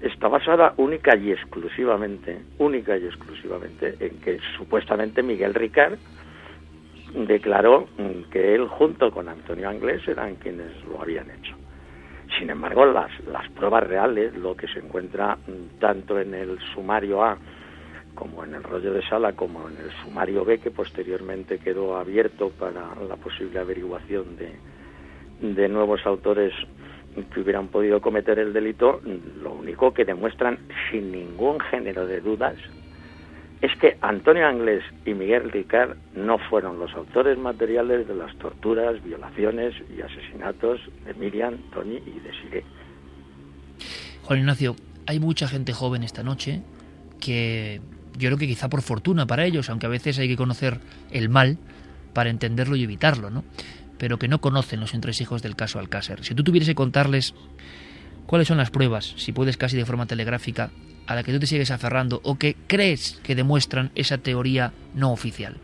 está 0.00 0.28
basada 0.28 0.74
única 0.76 1.16
y 1.16 1.32
exclusivamente, 1.32 2.40
única 2.58 2.96
y 2.96 3.06
exclusivamente 3.06 3.96
en 3.98 4.20
que 4.20 4.38
supuestamente 4.56 5.24
Miguel 5.24 5.54
Ricard 5.54 5.98
declaró 7.26 7.88
que 8.30 8.54
él 8.54 8.68
junto 8.68 9.10
con 9.10 9.28
Antonio 9.28 9.68
Anglés 9.68 10.06
eran 10.06 10.36
quienes 10.36 10.70
lo 10.84 11.02
habían 11.02 11.28
hecho. 11.32 11.59
Sin 12.38 12.50
embargo, 12.50 12.86
las, 12.86 13.10
las 13.26 13.48
pruebas 13.50 13.86
reales, 13.86 14.36
lo 14.36 14.56
que 14.56 14.68
se 14.68 14.78
encuentra 14.78 15.36
tanto 15.78 16.18
en 16.18 16.34
el 16.34 16.58
sumario 16.74 17.22
A 17.22 17.38
como 18.14 18.44
en 18.44 18.54
el 18.54 18.62
rollo 18.62 18.92
de 18.92 19.02
sala, 19.02 19.32
como 19.32 19.68
en 19.68 19.76
el 19.76 19.90
sumario 20.04 20.44
B, 20.44 20.58
que 20.58 20.70
posteriormente 20.70 21.58
quedó 21.58 21.96
abierto 21.96 22.50
para 22.50 22.94
la 23.08 23.16
posible 23.16 23.58
averiguación 23.58 24.36
de, 24.36 24.52
de 25.40 25.68
nuevos 25.68 26.04
autores 26.04 26.52
que 27.32 27.40
hubieran 27.40 27.68
podido 27.68 28.00
cometer 28.00 28.38
el 28.38 28.52
delito, 28.52 29.00
lo 29.42 29.52
único 29.52 29.92
que 29.92 30.04
demuestran 30.04 30.58
sin 30.90 31.10
ningún 31.10 31.58
género 31.60 32.06
de 32.06 32.20
dudas 32.20 32.56
es 33.60 33.76
que 33.76 33.98
Antonio 34.00 34.46
Anglés 34.46 34.82
y 35.04 35.12
Miguel 35.12 35.50
Ricard 35.50 35.96
no 36.14 36.38
fueron 36.38 36.78
los 36.78 36.92
autores 36.94 37.36
materiales 37.38 38.08
de 38.08 38.14
las 38.14 38.34
torturas, 38.36 39.02
violaciones 39.04 39.74
y 39.94 40.00
asesinatos 40.00 40.80
de 41.04 41.14
Miriam, 41.14 41.58
Tony 41.72 41.96
y 41.96 42.20
de 42.20 42.32
Siré. 42.40 42.64
Juan 44.22 44.38
Ignacio, 44.38 44.76
hay 45.06 45.20
mucha 45.20 45.46
gente 45.46 45.72
joven 45.72 46.02
esta 46.02 46.22
noche 46.22 46.62
que 47.20 47.80
yo 48.16 48.28
creo 48.28 48.38
que 48.38 48.46
quizá 48.46 48.68
por 48.68 48.80
fortuna 48.80 49.26
para 49.26 49.44
ellos, 49.44 49.68
aunque 49.68 49.86
a 49.86 49.90
veces 49.90 50.18
hay 50.18 50.28
que 50.28 50.36
conocer 50.36 50.78
el 51.10 51.28
mal 51.28 51.58
para 52.14 52.30
entenderlo 52.30 52.76
y 52.76 52.84
evitarlo, 52.84 53.30
¿no? 53.30 53.44
Pero 53.98 54.18
que 54.18 54.28
no 54.28 54.40
conocen 54.40 54.80
los 54.80 54.94
entresijos 54.94 55.42
del 55.42 55.56
caso 55.56 55.78
Alcácer. 55.78 56.24
Si 56.24 56.34
tú 56.34 56.42
tuvieras 56.42 56.68
que 56.68 56.74
contarles 56.74 57.34
cuáles 58.30 58.46
son 58.46 58.58
las 58.58 58.70
pruebas, 58.70 59.06
si 59.16 59.32
puedes 59.32 59.56
casi 59.56 59.76
de 59.76 59.84
forma 59.84 60.06
telegráfica, 60.06 60.70
a 61.08 61.16
la 61.16 61.24
que 61.24 61.32
tú 61.32 61.40
te 61.40 61.46
sigues 61.46 61.72
aferrando 61.72 62.20
o 62.22 62.38
que 62.38 62.54
crees 62.68 63.20
que 63.24 63.34
demuestran 63.34 63.90
esa 63.96 64.18
teoría 64.18 64.70
no 64.94 65.10
oficial? 65.10 65.56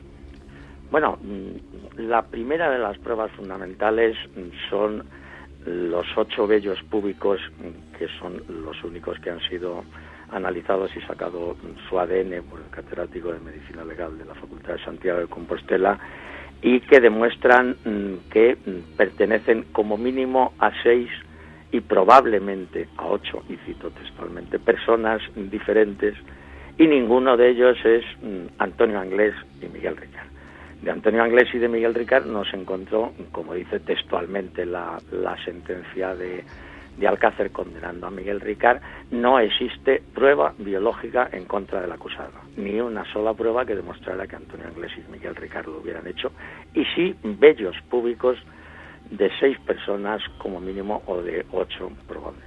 Bueno, 0.90 1.16
mm, 1.22 2.09
la 2.09 2.22
primera 2.22 2.68
de 2.68 2.81
las 2.81 2.98
pruebas 2.98 3.31
fundamentales 3.37 4.16
son 4.68 5.05
los 5.64 6.07
ocho 6.16 6.48
vellos 6.48 6.83
públicos, 6.90 7.38
mm, 7.61 7.98
que 7.98 8.09
son 8.18 8.42
los 8.64 8.83
únicos 8.83 9.16
que 9.20 9.31
han 9.31 9.40
sido 9.48 9.85
analizados 10.33 10.90
y 10.96 11.00
sacado 11.02 11.57
su 11.88 12.00
ADN 12.00 12.42
por 12.42 12.59
el 12.59 12.68
catedrático 12.70 13.33
de 13.33 13.38
Medicina 13.38 13.85
Legal 13.85 14.18
de 14.18 14.24
la 14.24 14.35
Facultad 14.35 14.72
de 14.72 14.85
Santiago 14.85 15.20
de 15.20 15.29
Compostela 15.29 16.00
y 16.62 16.81
que 16.81 16.98
demuestran 16.98 17.76
mm, 17.85 18.29
que 18.29 18.59
pertenecen 18.96 19.66
como 19.70 19.96
mínimo 19.96 20.52
a 20.59 20.72
seis 20.83 21.09
y 21.72 21.81
probablemente 21.81 22.88
a 22.96 23.07
ocho, 23.07 23.42
y 23.48 23.57
cito 23.66 23.90
textualmente, 23.90 24.59
personas 24.59 25.20
diferentes, 25.35 26.14
y 26.79 26.87
ninguno 26.87 27.37
de 27.37 27.50
ellos 27.50 27.76
es 27.85 28.05
mm, 28.22 28.46
Antonio 28.59 29.00
Anglés 29.00 29.35
y 29.61 29.66
Miguel 29.66 29.96
Ricard. 29.96 30.26
De 30.83 30.90
Antonio 30.90 31.22
Anglés 31.22 31.48
y 31.55 31.59
de 31.59 31.68
Miguel 31.68 31.94
Ricard 31.94 32.26
no 32.26 32.44
se 32.44 32.57
encontró, 32.57 33.12
como 33.33 33.55
dice 33.55 33.81
textualmente 33.81 34.66
la, 34.66 34.98
la 35.11 35.42
sentencia 35.44 36.14
de, 36.14 36.44
de 36.98 37.09
Alcácer 37.09 37.50
condenando 37.50 38.07
a 38.07 38.11
Miguel 38.11 38.40
Ricard, 38.40 38.81
no 39.11 39.38
existe 39.38 40.02
prueba 40.14 40.55
biológica 40.59 41.29
en 41.33 41.44
contra 41.44 41.81
del 41.81 41.92
acusado, 41.92 42.33
ni 42.57 42.81
una 42.81 43.05
sola 43.12 43.35
prueba 43.35 43.64
que 43.64 43.74
demostrara 43.74 44.26
que 44.26 44.37
Antonio 44.37 44.66
Anglés 44.66 44.92
y 44.96 45.12
Miguel 45.12 45.35
Ricard 45.35 45.66
lo 45.66 45.79
hubieran 45.79 46.07
hecho, 46.07 46.33
y 46.74 46.85
sí 46.94 47.14
bellos 47.22 47.76
públicos 47.88 48.38
de 49.10 49.30
seis 49.38 49.58
personas 49.60 50.22
como 50.38 50.60
mínimo 50.60 51.02
o 51.06 51.22
de 51.22 51.44
ocho 51.52 51.90
probablemente. 52.06 52.46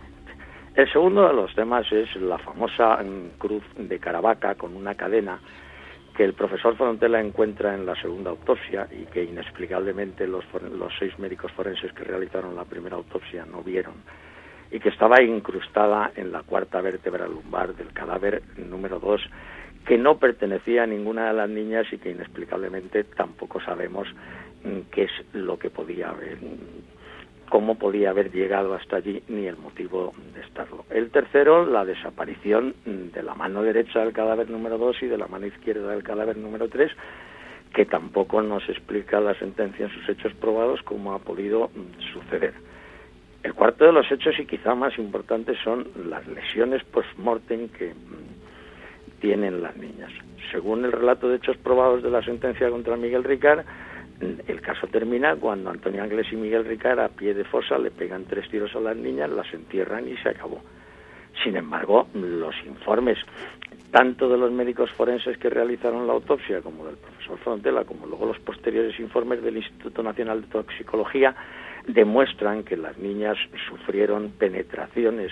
El 0.75 0.91
segundo 0.91 1.27
de 1.27 1.33
los 1.33 1.53
temas 1.55 1.91
es 1.91 2.15
la 2.15 2.37
famosa 2.37 2.99
cruz 3.37 3.63
de 3.75 3.99
Caravaca 3.99 4.55
con 4.55 4.75
una 4.75 4.95
cadena 4.95 5.39
que 6.15 6.23
el 6.23 6.33
profesor 6.33 6.75
Frontela 6.75 7.19
encuentra 7.19 7.73
en 7.73 7.85
la 7.85 7.95
segunda 7.95 8.29
autopsia 8.31 8.87
y 8.91 9.05
que 9.05 9.23
inexplicablemente 9.23 10.27
los, 10.27 10.43
los 10.71 10.93
seis 10.99 11.17
médicos 11.17 11.51
forenses 11.53 11.93
que 11.93 12.03
realizaron 12.03 12.55
la 12.55 12.65
primera 12.65 12.97
autopsia 12.97 13.45
no 13.45 13.61
vieron 13.61 13.95
y 14.71 14.79
que 14.79 14.89
estaba 14.89 15.21
incrustada 15.21 16.11
en 16.15 16.31
la 16.31 16.43
cuarta 16.43 16.81
vértebra 16.81 17.27
lumbar 17.27 17.73
del 17.75 17.91
cadáver 17.93 18.43
número 18.57 18.99
dos 18.99 19.21
que 19.85 19.97
no 19.97 20.17
pertenecía 20.17 20.83
a 20.83 20.87
ninguna 20.87 21.27
de 21.27 21.33
las 21.33 21.49
niñas 21.49 21.87
y 21.91 21.97
que 21.97 22.11
inexplicablemente 22.11 23.03
tampoco 23.03 23.59
sabemos 23.61 24.07
Mm, 24.63 24.89
qué 24.91 25.03
es 25.03 25.11
lo 25.33 25.57
que 25.57 25.69
podía 25.69 26.09
haber, 26.09 26.37
cómo 27.49 27.75
podía 27.75 28.09
haber 28.09 28.31
llegado 28.31 28.73
hasta 28.73 28.97
allí, 28.97 29.23
ni 29.29 29.47
el 29.47 29.57
motivo 29.57 30.13
de 30.33 30.41
estarlo. 30.41 30.85
El 30.89 31.11
tercero, 31.11 31.65
la 31.65 31.85
desaparición 31.85 32.75
de 32.85 33.23
la 33.23 33.35
mano 33.35 33.63
derecha 33.63 33.99
del 33.99 34.11
cadáver 34.11 34.49
número 34.49 34.77
dos 34.77 35.01
y 35.01 35.07
de 35.07 35.17
la 35.17 35.27
mano 35.27 35.45
izquierda 35.45 35.91
del 35.91 36.03
cadáver 36.03 36.37
número 36.37 36.67
tres, 36.67 36.91
que 37.73 37.85
tampoco 37.85 38.41
nos 38.41 38.67
explica 38.67 39.21
la 39.21 39.33
sentencia 39.35 39.85
en 39.85 39.91
sus 39.91 40.09
hechos 40.09 40.33
probados 40.33 40.81
cómo 40.83 41.13
ha 41.13 41.19
podido 41.19 41.69
mm, 41.69 42.01
suceder. 42.13 42.53
El 43.43 43.53
cuarto 43.53 43.85
de 43.85 43.93
los 43.93 44.11
hechos 44.11 44.37
y 44.37 44.45
quizá 44.45 44.75
más 44.75 44.97
importantes 44.99 45.57
son 45.63 45.87
las 46.09 46.27
lesiones 46.27 46.83
post-mortem 46.83 47.69
que 47.69 47.93
mm, 47.93 48.28
tienen 49.19 49.61
las 49.61 49.75
niñas. 49.77 50.11
Según 50.51 50.85
el 50.85 50.91
relato 50.91 51.29
de 51.29 51.37
hechos 51.37 51.57
probados 51.57 52.01
de 52.01 52.09
la 52.09 52.23
sentencia 52.23 52.69
contra 52.69 52.97
Miguel 52.97 53.23
Ricard, 53.23 53.65
el 54.19 54.61
caso 54.61 54.87
termina 54.87 55.35
cuando 55.35 55.69
Antonio 55.69 56.03
Ángeles 56.03 56.27
y 56.31 56.35
Miguel 56.35 56.65
Ricard 56.65 56.99
a 56.99 57.09
pie 57.09 57.33
de 57.33 57.45
fosa 57.45 57.77
le 57.77 57.91
pegan 57.91 58.25
tres 58.25 58.49
tiros 58.49 58.75
a 58.75 58.79
las 58.79 58.97
niñas, 58.97 59.29
las 59.29 59.53
entierran 59.53 60.07
y 60.07 60.17
se 60.17 60.29
acabó. 60.29 60.61
Sin 61.43 61.55
embargo, 61.55 62.07
los 62.13 62.55
informes, 62.65 63.17
tanto 63.91 64.27
de 64.27 64.37
los 64.37 64.51
médicos 64.51 64.91
forenses 64.91 65.37
que 65.37 65.49
realizaron 65.49 66.05
la 66.05 66.13
autopsia, 66.13 66.61
como 66.61 66.85
del 66.85 66.97
profesor 66.97 67.37
Frontela, 67.37 67.85
como 67.85 68.07
luego 68.07 68.25
los 68.25 68.39
posteriores 68.39 68.99
informes 68.99 69.41
del 69.41 69.57
Instituto 69.57 70.03
Nacional 70.03 70.41
de 70.41 70.47
Toxicología, 70.47 71.33
demuestran 71.87 72.63
que 72.63 72.75
las 72.75 72.97
niñas 72.97 73.37
sufrieron 73.69 74.31
penetraciones 74.31 75.31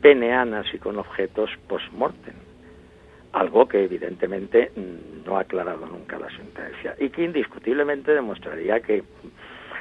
peneanas 0.00 0.66
y 0.72 0.78
con 0.78 0.98
objetos 0.98 1.50
post-mortem 1.68 2.51
algo 3.32 3.66
que 3.66 3.84
evidentemente 3.84 4.72
mm, 4.76 5.26
no 5.26 5.36
ha 5.36 5.40
aclarado 5.40 5.86
nunca 5.86 6.18
la 6.18 6.30
sentencia 6.30 6.94
y 6.98 7.10
que 7.10 7.24
indiscutiblemente 7.24 8.12
demostraría 8.12 8.80
que 8.80 9.02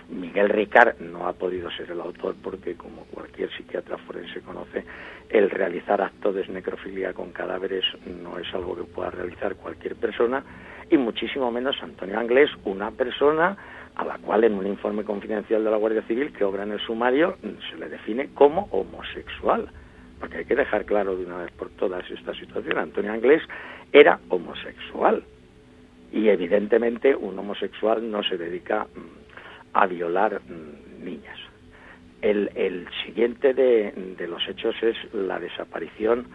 Miguel 0.10 0.50
Ricard 0.50 1.00
no 1.00 1.28
ha 1.28 1.34
podido 1.34 1.72
ser 1.72 1.92
el 1.92 2.02
autor 2.02 2.36
porque, 2.44 2.76
como 2.76 3.06
cualquier 3.06 3.50
psiquiatra 3.52 3.98
forense 3.98 4.42
conoce, 4.42 4.84
el 5.30 5.50
realizar 5.50 6.02
actos 6.02 6.36
de 6.36 6.48
necrofilia 6.48 7.14
con 7.14 7.32
cadáveres 7.32 7.86
no 8.06 8.38
es 8.38 8.54
algo 8.54 8.76
que 8.76 8.84
pueda 8.84 9.12
realizar 9.12 9.56
cualquier 9.56 9.96
persona 9.96 10.44
y 10.90 10.98
muchísimo 10.98 11.50
menos 11.52 11.82
Antonio 11.82 12.20
Anglés, 12.20 12.50
una 12.66 12.92
persona 12.92 13.56
a 13.96 14.06
la 14.06 14.18
cual 14.18 14.44
en 14.44 14.54
un 14.54 14.68
informe 14.68 15.04
confidencial 15.04 15.64
de 15.64 15.72
la 15.72 15.78
Guardia 15.78 16.02
Civil 16.04 16.34
que 16.34 16.44
obra 16.44 16.64
en 16.64 16.74
el 16.74 16.80
sumario 16.80 17.38
se 17.70 17.78
le 17.78 17.88
define 17.88 18.30
como 18.34 18.68
homosexual 18.72 19.70
porque 20.22 20.38
hay 20.38 20.46
que 20.46 20.56
dejar 20.56 20.86
claro 20.86 21.18
de 21.18 21.26
una 21.26 21.38
vez 21.38 21.52
por 21.52 21.70
todas 21.72 22.10
esta 22.10 22.34
situación. 22.36 22.78
Antonio 22.78 23.12
Anglés 23.12 23.42
era 23.92 24.20
homosexual 24.30 25.24
y 26.14 26.30
evidentemente 26.30 27.16
un 27.16 27.38
homosexual 27.38 28.10
no 28.10 28.24
se 28.24 28.38
dedica 28.38 28.84
mm, 28.86 29.74
a 29.74 29.88
violar 29.88 30.40
mm, 30.42 31.04
niñas. 31.04 31.38
El, 32.22 32.88
siguiente 33.04 33.56
de, 33.56 34.16
los 34.28 34.48
hechos 34.48 34.76
es 34.84 34.96
la 35.12 35.40
desaparición 35.40 36.28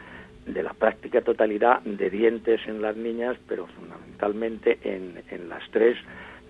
de 0.44 0.64
la 0.64 0.72
práctica 0.72 1.20
totalidad 1.20 1.81
de 1.83 2.11
dientes 2.11 2.61
en 2.66 2.83
las 2.83 2.96
niñas, 2.96 3.37
pero 3.46 3.68
fundamentalmente 3.68 4.81
en, 4.83 5.22
en 5.31 5.49
las 5.49 5.62
tres 5.70 5.96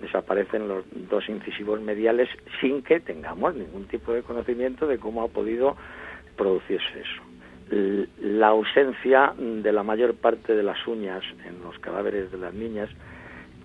desaparecen 0.00 0.68
los 0.68 0.84
dos 1.10 1.28
incisivos 1.28 1.82
mediales 1.82 2.30
sin 2.62 2.82
que 2.82 2.98
tengamos 2.98 3.54
ningún 3.54 3.84
tipo 3.88 4.14
de 4.14 4.22
conocimiento 4.22 4.86
de 4.86 4.98
cómo 4.98 5.22
ha 5.22 5.28
podido 5.28 5.76
producirse 6.36 7.00
eso. 7.00 7.22
La 8.20 8.48
ausencia 8.48 9.34
de 9.36 9.72
la 9.72 9.82
mayor 9.82 10.14
parte 10.14 10.54
de 10.54 10.62
las 10.62 10.86
uñas 10.86 11.22
en 11.44 11.60
los 11.62 11.78
cadáveres 11.80 12.30
de 12.30 12.38
las 12.38 12.54
niñas, 12.54 12.88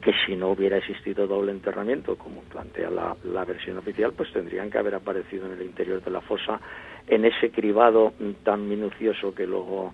que 0.02 0.14
si 0.26 0.36
no 0.36 0.50
hubiera 0.50 0.78
existido 0.78 1.28
doble 1.28 1.52
enterramiento, 1.52 2.18
como 2.18 2.42
plantea 2.42 2.90
la, 2.90 3.16
la 3.24 3.46
versión 3.46 3.78
oficial, 3.78 4.14
pues 4.14 4.34
tendrían 4.34 4.72
que 4.72 4.80
haber 4.80 4.96
aparecido 4.96 5.46
en 5.46 5.52
el 5.52 5.62
interior 5.62 6.04
de 6.04 6.10
la 6.10 6.22
fosa 6.22 6.60
en 7.08 7.26
ese 7.26 7.52
cribado 7.52 8.14
tan 8.44 8.68
minucioso 8.68 9.36
que 9.36 9.46
luego 9.46 9.94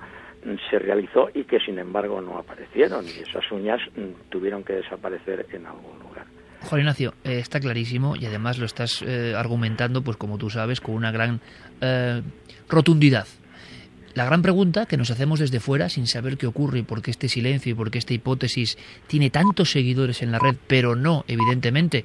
se 0.69 0.79
realizó 0.79 1.29
y 1.33 1.43
que 1.43 1.59
sin 1.59 1.79
embargo 1.79 2.21
no 2.21 2.37
aparecieron 2.37 3.05
y 3.05 3.21
esas 3.21 3.51
uñas 3.51 3.81
mm, 3.95 4.29
tuvieron 4.29 4.63
que 4.63 4.73
desaparecer 4.73 5.47
en 5.51 5.65
algún 5.65 5.99
lugar. 5.99 6.25
Juan 6.63 6.81
Ignacio, 6.81 7.13
eh, 7.23 7.39
está 7.39 7.59
clarísimo 7.59 8.15
y 8.15 8.25
además 8.25 8.57
lo 8.57 8.65
estás 8.65 9.01
eh, 9.01 9.33
argumentando, 9.37 10.01
pues 10.01 10.17
como 10.17 10.37
tú 10.37 10.49
sabes, 10.49 10.81
con 10.81 10.95
una 10.95 11.11
gran 11.11 11.39
eh, 11.81 12.21
rotundidad. 12.67 13.27
La 14.13 14.25
gran 14.25 14.41
pregunta 14.41 14.87
que 14.87 14.97
nos 14.97 15.11
hacemos 15.11 15.39
desde 15.39 15.59
fuera, 15.59 15.89
sin 15.89 16.07
saber 16.07 16.37
qué 16.37 16.47
ocurre 16.47 16.79
y 16.79 16.81
por 16.81 17.03
qué 17.03 17.11
este 17.11 17.29
silencio 17.29 17.71
y 17.71 17.75
por 17.75 17.91
qué 17.91 17.99
esta 17.99 18.15
hipótesis 18.15 18.75
tiene 19.05 19.29
tantos 19.29 19.69
seguidores 19.69 20.23
en 20.23 20.31
la 20.31 20.39
red, 20.39 20.55
pero 20.65 20.95
no, 20.95 21.23
evidentemente, 21.27 22.03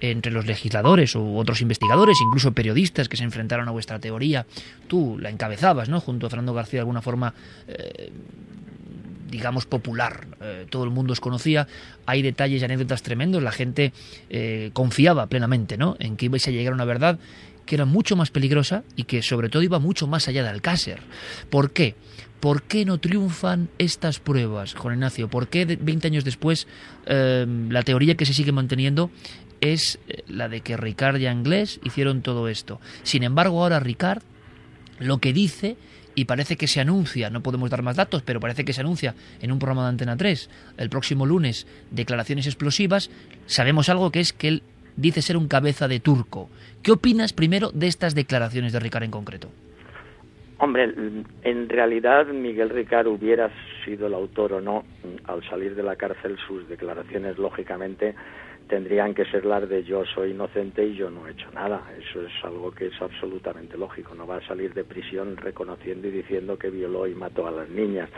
entre 0.00 0.32
los 0.32 0.44
legisladores 0.44 1.14
u 1.14 1.38
otros 1.38 1.60
investigadores, 1.60 2.18
incluso 2.20 2.50
periodistas 2.50 3.08
que 3.08 3.16
se 3.16 3.22
enfrentaron 3.22 3.68
a 3.68 3.70
vuestra 3.70 4.00
teoría, 4.00 4.44
tú 4.88 5.16
la 5.20 5.30
encabezabas, 5.30 5.88
¿no? 5.88 6.00
Junto 6.00 6.26
a 6.26 6.30
Fernando 6.30 6.52
García, 6.52 6.78
de 6.78 6.80
alguna 6.80 7.00
forma, 7.00 7.32
digamos, 9.32 9.66
popular. 9.66 10.28
Eh, 10.40 10.66
todo 10.68 10.84
el 10.84 10.90
mundo 10.90 11.14
os 11.14 11.20
conocía. 11.20 11.66
Hay 12.06 12.22
detalles 12.22 12.60
y 12.60 12.64
anécdotas 12.64 13.02
tremendos. 13.02 13.42
La 13.42 13.50
gente 13.50 13.92
eh, 14.30 14.70
confiaba 14.74 15.26
plenamente, 15.26 15.76
¿no? 15.76 15.96
En 15.98 16.16
que 16.16 16.26
ibais 16.26 16.46
a 16.46 16.50
llegar 16.50 16.72
a 16.72 16.76
una 16.76 16.84
verdad 16.84 17.18
que 17.66 17.74
era 17.76 17.86
mucho 17.86 18.14
más 18.14 18.30
peligrosa 18.30 18.84
y 18.94 19.04
que 19.04 19.22
sobre 19.22 19.48
todo 19.48 19.62
iba 19.62 19.78
mucho 19.78 20.06
más 20.06 20.28
allá 20.28 20.42
de 20.42 20.50
Alcácer. 20.50 21.00
¿Por 21.48 21.72
qué? 21.72 21.94
¿Por 22.40 22.62
qué 22.64 22.84
no 22.84 22.98
triunfan 22.98 23.70
estas 23.78 24.18
pruebas, 24.18 24.74
Juan 24.74 24.94
Ignacio? 24.94 25.28
¿Por 25.28 25.48
qué 25.48 25.64
20 25.64 26.08
años 26.08 26.24
después 26.24 26.66
eh, 27.06 27.46
la 27.70 27.82
teoría 27.82 28.16
que 28.16 28.26
se 28.26 28.34
sigue 28.34 28.52
manteniendo 28.52 29.10
es 29.60 29.98
la 30.26 30.48
de 30.48 30.60
que 30.60 30.76
Ricard 30.76 31.20
y 31.20 31.26
Anglés 31.26 31.80
hicieron 31.84 32.20
todo 32.20 32.48
esto? 32.48 32.80
Sin 33.04 33.22
embargo, 33.22 33.62
ahora 33.62 33.80
Ricard 33.80 34.22
lo 34.98 35.18
que 35.18 35.32
dice 35.32 35.76
y 36.14 36.24
parece 36.24 36.56
que 36.56 36.66
se 36.66 36.80
anuncia, 36.80 37.30
no 37.30 37.42
podemos 37.42 37.70
dar 37.70 37.82
más 37.82 37.96
datos, 37.96 38.22
pero 38.22 38.40
parece 38.40 38.64
que 38.64 38.72
se 38.72 38.80
anuncia 38.80 39.14
en 39.40 39.52
un 39.52 39.58
programa 39.58 39.82
de 39.82 39.88
Antena 39.88 40.16
3 40.16 40.50
el 40.78 40.90
próximo 40.90 41.26
lunes 41.26 41.66
declaraciones 41.90 42.46
explosivas, 42.46 43.10
sabemos 43.46 43.88
algo 43.88 44.10
que 44.10 44.20
es 44.20 44.32
que 44.32 44.48
él 44.48 44.62
dice 44.96 45.22
ser 45.22 45.36
un 45.36 45.48
cabeza 45.48 45.88
de 45.88 46.00
turco. 46.00 46.50
¿Qué 46.82 46.92
opinas 46.92 47.32
primero 47.32 47.70
de 47.72 47.86
estas 47.86 48.14
declaraciones 48.14 48.72
de 48.72 48.80
Ricard 48.80 49.04
en 49.04 49.10
concreto? 49.10 49.48
Hombre, 50.58 50.92
en 51.42 51.68
realidad 51.68 52.26
Miguel 52.28 52.70
Ricard 52.70 53.08
hubiera 53.08 53.50
sido 53.84 54.06
el 54.06 54.14
autor 54.14 54.52
o 54.52 54.60
no, 54.60 54.84
al 55.24 55.42
salir 55.48 55.74
de 55.74 55.82
la 55.82 55.96
cárcel 55.96 56.36
sus 56.46 56.68
declaraciones 56.68 57.36
lógicamente 57.36 58.14
tendrían 58.72 59.12
que 59.12 59.26
ser 59.26 59.44
las 59.44 59.68
de 59.68 59.84
yo 59.84 60.02
soy 60.14 60.30
inocente 60.30 60.82
y 60.82 60.94
yo 60.94 61.10
no 61.10 61.28
he 61.28 61.32
hecho 61.32 61.50
nada. 61.52 61.82
Eso 61.98 62.22
es 62.22 62.32
algo 62.42 62.70
que 62.70 62.86
es 62.86 63.02
absolutamente 63.02 63.76
lógico. 63.76 64.14
No 64.14 64.26
va 64.26 64.36
a 64.36 64.46
salir 64.46 64.72
de 64.72 64.82
prisión 64.82 65.36
reconociendo 65.36 66.08
y 66.08 66.10
diciendo 66.10 66.56
que 66.56 66.70
violó 66.70 67.06
y 67.06 67.14
mató 67.14 67.46
a 67.46 67.50
las 67.50 67.68
niñas. 67.68 68.08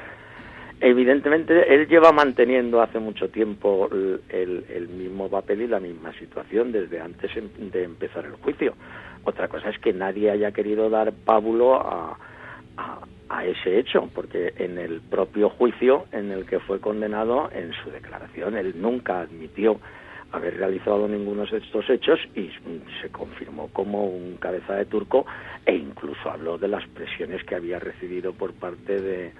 Evidentemente, 0.80 1.74
él 1.74 1.88
lleva 1.88 2.12
manteniendo 2.12 2.80
hace 2.80 3.00
mucho 3.00 3.30
tiempo 3.30 3.88
el, 3.90 4.88
mismo 4.96 5.28
papel 5.28 5.62
y 5.62 5.66
la 5.66 5.80
misma 5.80 6.12
situación 6.20 6.70
desde 6.70 7.00
antes 7.00 7.36
em, 7.36 7.48
de 7.72 7.82
empezar 7.82 8.24
el 8.24 8.36
juicio. 8.36 8.74
Otra 9.24 9.48
cosa 9.48 9.70
es 9.70 9.78
que 9.80 9.92
nadie 9.92 10.30
haya 10.30 10.52
querido 10.52 10.88
dar 10.88 11.12
pábulo 11.12 11.80
a, 11.80 12.16
a, 13.28 13.44
ese 13.44 13.80
hecho, 13.80 14.08
porque 14.14 14.54
en 14.56 14.78
el 14.78 15.00
propio 15.00 15.50
juicio 15.50 16.04
en 16.12 16.30
el 16.30 16.46
que 16.46 16.60
fue 16.60 16.78
condenado, 16.78 17.50
en 17.52 17.72
su 17.82 17.90
declaración, 17.90 18.56
él 18.56 18.74
nunca 18.80 19.22
admitió 19.22 19.80
haber 20.34 20.56
realizado 20.56 21.08
ninguno 21.08 21.46
de 21.46 21.58
estos 21.58 21.88
hechos 21.90 22.18
y 22.34 22.50
se 23.00 23.10
confirmó 23.10 23.68
como 23.68 24.06
un 24.06 24.36
cabeza 24.36 24.74
de 24.74 24.86
turco 24.86 25.26
e 25.64 25.74
incluso 25.74 26.30
habló 26.30 26.58
de 26.58 26.68
las 26.68 26.86
presiones 26.88 27.44
que 27.44 27.54
había 27.54 27.78
recibido 27.78 28.32
por 28.32 28.52
parte 28.54 29.00
de 29.00 29.32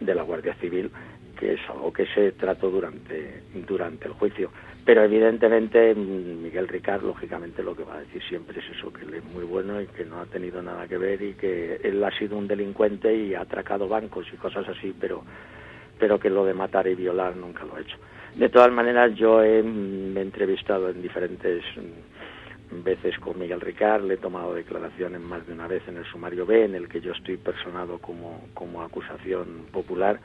de 0.00 0.14
la 0.14 0.22
Guardia 0.22 0.54
Civil, 0.54 0.90
que 1.38 1.54
es 1.54 1.60
algo 1.68 1.92
que 1.92 2.06
se 2.06 2.32
trató 2.32 2.70
durante, 2.70 3.42
durante 3.66 4.08
el 4.08 4.14
juicio. 4.14 4.50
Pero 4.84 5.04
evidentemente 5.04 5.94
Miguel 5.94 6.66
Ricard, 6.66 7.04
lógicamente, 7.04 7.62
lo 7.62 7.76
que 7.76 7.84
va 7.84 7.96
a 7.96 8.00
decir 8.00 8.22
siempre 8.28 8.58
es 8.58 8.76
eso, 8.76 8.92
que 8.92 9.04
él 9.04 9.14
es 9.14 9.24
muy 9.24 9.44
bueno 9.44 9.80
y 9.80 9.86
que 9.86 10.04
no 10.04 10.20
ha 10.20 10.26
tenido 10.26 10.62
nada 10.62 10.88
que 10.88 10.98
ver 10.98 11.20
y 11.22 11.34
que 11.34 11.76
él 11.84 12.02
ha 12.02 12.10
sido 12.18 12.36
un 12.36 12.48
delincuente 12.48 13.14
y 13.14 13.34
ha 13.34 13.42
atracado 13.42 13.88
bancos 13.88 14.26
y 14.32 14.36
cosas 14.36 14.66
así, 14.68 14.94
pero, 14.98 15.22
pero 15.98 16.18
que 16.18 16.30
lo 16.30 16.44
de 16.44 16.54
matar 16.54 16.86
y 16.86 16.94
violar 16.94 17.36
nunca 17.36 17.64
lo 17.64 17.76
ha 17.76 17.80
hecho. 17.80 17.96
De 18.34 18.48
todas 18.48 18.72
maneras, 18.72 19.14
yo 19.16 19.42
he, 19.42 19.62
me 19.62 20.20
he 20.20 20.22
entrevistado 20.22 20.88
en 20.88 21.02
diferentes 21.02 21.62
veces 22.70 23.18
con 23.18 23.38
Miguel 23.38 23.60
Ricard, 23.60 24.04
le 24.04 24.14
he 24.14 24.18
tomado 24.18 24.54
declaraciones 24.54 25.20
más 25.20 25.46
de 25.46 25.52
una 25.52 25.66
vez 25.66 25.82
en 25.88 25.96
el 25.96 26.04
sumario 26.06 26.46
B, 26.46 26.64
en 26.64 26.74
el 26.74 26.88
que 26.88 27.00
yo 27.00 27.12
estoy 27.12 27.36
personado 27.36 27.98
como, 27.98 28.48
como 28.54 28.82
acusación 28.82 29.66
popular, 29.72 30.20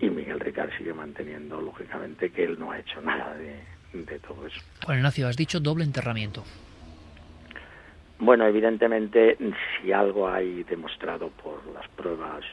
y 0.00 0.10
Miguel 0.10 0.40
Ricard 0.40 0.70
sigue 0.76 0.92
manteniendo, 0.92 1.60
lógicamente, 1.60 2.30
que 2.30 2.44
él 2.44 2.58
no 2.58 2.70
ha 2.70 2.78
hecho 2.78 3.00
nada 3.00 3.34
de, 3.34 3.56
de 3.92 4.18
todo 4.20 4.46
eso. 4.46 4.60
Juan 4.84 4.98
Ignacio, 4.98 5.26
has 5.26 5.36
dicho 5.36 5.60
doble 5.60 5.84
enterramiento. 5.84 6.44
Bueno, 8.20 8.46
evidentemente, 8.46 9.38
si 9.80 9.92
algo 9.92 10.28
hay 10.28 10.64
demostrado 10.64 11.30
por 11.42 11.64
las 11.72 11.88
pruebas 11.90 12.44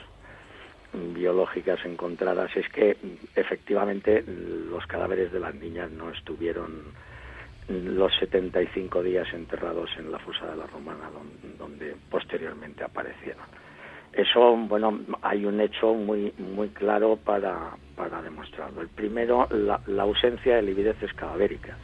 biológicas 1.13 1.84
encontradas 1.86 2.55
es 2.55 2.67
que 2.69 2.97
efectivamente 3.36 4.23
los 4.25 4.86
cadáveres 4.88 5.31
de 5.31 5.39
las 5.39 5.55
niñas 5.55 5.91
no 5.91 6.10
estuvieron 6.12 6.84
los 7.67 8.15
75 8.17 9.01
días 9.01 9.27
enterrados 9.34 9.89
en 9.97 10.12
la 10.12 10.19
fosa 10.19 10.45
de 10.47 10.58
la 10.58 10.67
Romana, 10.67 11.10
donde, 11.58 11.95
posteriormente 12.10 12.84
aparecieron. 12.84 13.43
Eso, 14.13 14.55
bueno, 14.55 14.99
hay 15.21 15.45
un 15.45 15.60
hecho 15.60 15.93
muy 15.93 16.31
muy 16.38 16.69
claro 16.69 17.17
para, 17.17 17.71
para 17.95 18.21
demostrarlo. 18.21 18.81
El 18.81 18.88
primero, 18.88 19.47
la, 19.51 19.81
ausencia 20.03 20.55
de 20.55 20.62
livideces 20.62 21.12
cadavéricas. 21.13 21.77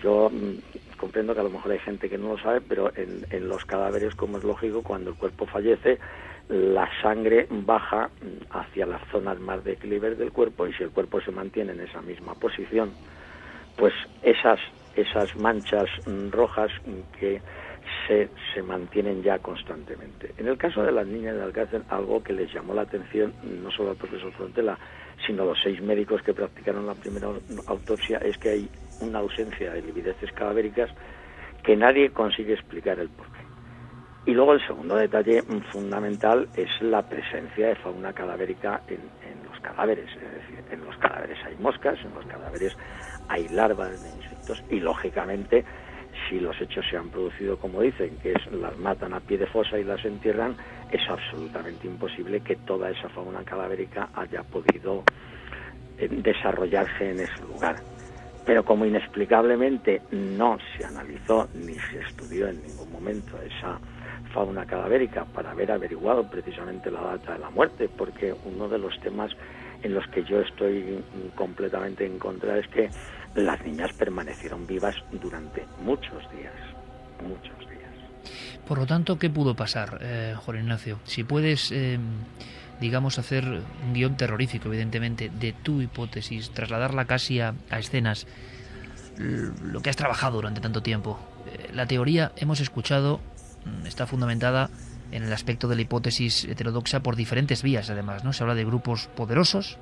Yo 0.00 0.30
mm, 0.30 0.96
comprendo 0.96 1.34
que 1.34 1.40
a 1.40 1.44
lo 1.44 1.50
mejor 1.50 1.72
hay 1.72 1.80
gente 1.80 2.08
que 2.08 2.18
no 2.18 2.28
lo 2.28 2.38
sabe, 2.38 2.60
pero 2.60 2.92
en, 2.94 3.26
en 3.30 3.48
los 3.48 3.64
cadáveres, 3.64 4.14
como 4.14 4.38
es 4.38 4.44
lógico, 4.44 4.82
cuando 4.82 5.10
el 5.10 5.16
cuerpo 5.16 5.46
fallece, 5.46 5.98
la 6.48 6.88
sangre 7.00 7.46
baja 7.50 8.10
hacia 8.50 8.86
las 8.86 9.02
zonas 9.10 9.38
más 9.40 9.64
declives 9.64 10.18
del 10.18 10.32
cuerpo 10.32 10.66
y 10.66 10.72
si 10.74 10.82
el 10.82 10.90
cuerpo 10.90 11.20
se 11.20 11.30
mantiene 11.30 11.72
en 11.72 11.80
esa 11.80 12.02
misma 12.02 12.34
posición, 12.34 12.92
pues 13.76 13.94
esas, 14.22 14.60
esas 14.96 15.34
manchas 15.36 15.88
mm, 16.06 16.30
rojas 16.30 16.70
que 17.18 17.40
se, 18.06 18.28
se, 18.54 18.62
mantienen 18.62 19.22
ya 19.22 19.38
constantemente. 19.38 20.32
En 20.36 20.48
el 20.48 20.56
caso 20.56 20.82
de 20.82 20.92
las 20.92 21.06
niñas 21.06 21.36
de 21.36 21.42
Alcácer, 21.42 21.82
algo 21.88 22.22
que 22.22 22.32
les 22.32 22.52
llamó 22.52 22.74
la 22.74 22.82
atención 22.82 23.32
no 23.42 23.70
solo 23.70 23.90
al 23.90 23.96
profesor 23.96 24.32
Frontela, 24.32 24.78
sino 25.26 25.42
a 25.42 25.46
los 25.46 25.58
seis 25.62 25.80
médicos 25.80 26.22
que 26.22 26.34
practicaron 26.34 26.86
la 26.86 26.94
primera 26.94 27.28
autopsia, 27.66 28.18
es 28.18 28.36
que 28.38 28.50
hay 28.50 28.68
una 29.00 29.20
ausencia 29.20 29.72
de 29.72 29.82
livideces 29.82 30.30
cadavéricas 30.32 30.90
que 31.62 31.76
nadie 31.76 32.10
consigue 32.10 32.54
explicar 32.54 32.98
el 32.98 33.08
porqué. 33.08 33.31
Y 34.24 34.32
luego 34.32 34.52
el 34.52 34.66
segundo 34.66 34.96
detalle 34.96 35.42
fundamental 35.72 36.48
es 36.56 36.70
la 36.80 37.02
presencia 37.02 37.68
de 37.68 37.74
fauna 37.76 38.12
cadavérica 38.12 38.82
en, 38.86 39.00
en 39.28 39.50
los 39.50 39.58
cadáveres. 39.60 40.08
Es 40.10 40.32
decir, 40.32 40.64
en 40.70 40.84
los 40.84 40.96
cadáveres 40.98 41.38
hay 41.44 41.56
moscas, 41.56 41.98
en 42.04 42.14
los 42.14 42.24
cadáveres 42.26 42.76
hay 43.28 43.48
larvas 43.48 44.00
de 44.02 44.08
insectos 44.10 44.62
y 44.70 44.80
lógicamente 44.80 45.64
si 46.28 46.40
los 46.40 46.60
hechos 46.60 46.84
se 46.88 46.96
han 46.96 47.08
producido 47.10 47.56
como 47.58 47.80
dicen, 47.80 48.16
que 48.22 48.32
es 48.32 48.52
las 48.52 48.76
matan 48.78 49.14
a 49.14 49.20
pie 49.20 49.38
de 49.38 49.46
fosa 49.46 49.78
y 49.78 49.84
las 49.84 50.04
entierran, 50.04 50.56
es 50.90 51.00
absolutamente 51.08 51.86
imposible 51.86 52.40
que 52.40 52.56
toda 52.56 52.90
esa 52.90 53.08
fauna 53.08 53.42
cadavérica 53.44 54.10
haya 54.14 54.42
podido 54.42 55.04
eh, 55.98 56.08
desarrollarse 56.08 57.10
en 57.10 57.20
ese 57.20 57.40
lugar. 57.42 57.76
Pero 58.44 58.64
como 58.64 58.84
inexplicablemente 58.84 60.02
no 60.10 60.58
se 60.76 60.84
analizó 60.84 61.48
ni 61.54 61.74
se 61.74 62.00
estudió 62.00 62.48
en 62.48 62.60
ningún 62.62 62.90
momento 62.90 63.38
esa 63.40 63.78
fauna 64.32 64.66
cadavérica 64.66 65.24
para 65.24 65.50
haber 65.50 65.72
averiguado 65.72 66.28
precisamente 66.28 66.90
la 66.90 67.00
data 67.00 67.34
de 67.34 67.38
la 67.38 67.50
muerte, 67.50 67.88
porque 67.88 68.34
uno 68.44 68.68
de 68.68 68.78
los 68.78 68.98
temas 69.00 69.32
en 69.82 69.94
los 69.94 70.06
que 70.08 70.24
yo 70.24 70.40
estoy 70.40 71.02
completamente 71.34 72.06
en 72.06 72.18
contra 72.18 72.58
es 72.58 72.66
que 72.68 72.88
las 73.34 73.60
niñas 73.64 73.92
permanecieron 73.94 74.66
vivas 74.66 74.94
durante 75.10 75.64
muchos 75.84 76.18
días, 76.30 76.54
muchos 77.22 77.58
días. 77.68 77.72
Por 78.66 78.78
lo 78.78 78.86
tanto, 78.86 79.18
¿qué 79.18 79.30
pudo 79.30 79.54
pasar, 79.54 79.98
eh, 80.02 80.34
Ignacio? 80.48 80.98
Si 81.04 81.24
puedes, 81.24 81.72
eh, 81.72 81.98
digamos, 82.80 83.18
hacer 83.18 83.44
un 83.44 83.92
guion 83.92 84.16
terrorífico, 84.16 84.68
evidentemente, 84.68 85.30
de 85.30 85.52
tu 85.52 85.80
hipótesis, 85.80 86.50
trasladarla 86.50 87.06
casi 87.06 87.40
a, 87.40 87.54
escenas, 87.70 88.26
lo 89.18 89.80
que 89.80 89.90
has 89.90 89.96
trabajado 89.96 90.36
durante 90.36 90.60
tanto 90.60 90.82
tiempo. 90.82 91.18
Eh, 91.46 91.70
la 91.72 91.86
teoría, 91.86 92.32
hemos 92.36 92.60
escuchado, 92.60 93.20
está 93.84 94.06
fundamentada 94.06 94.70
en 95.12 95.22
el 95.22 95.32
aspecto 95.32 95.68
de 95.68 95.76
la 95.76 95.82
hipótesis 95.82 96.44
heterodoxa 96.44 97.02
por 97.02 97.16
diferentes 97.16 97.62
vías, 97.62 97.90
además, 97.90 98.24
¿no? 98.24 98.32
Se 98.32 98.42
habla 98.42 98.54
de 98.54 98.64
grupos 98.64 99.08
poderosos, 99.08 99.78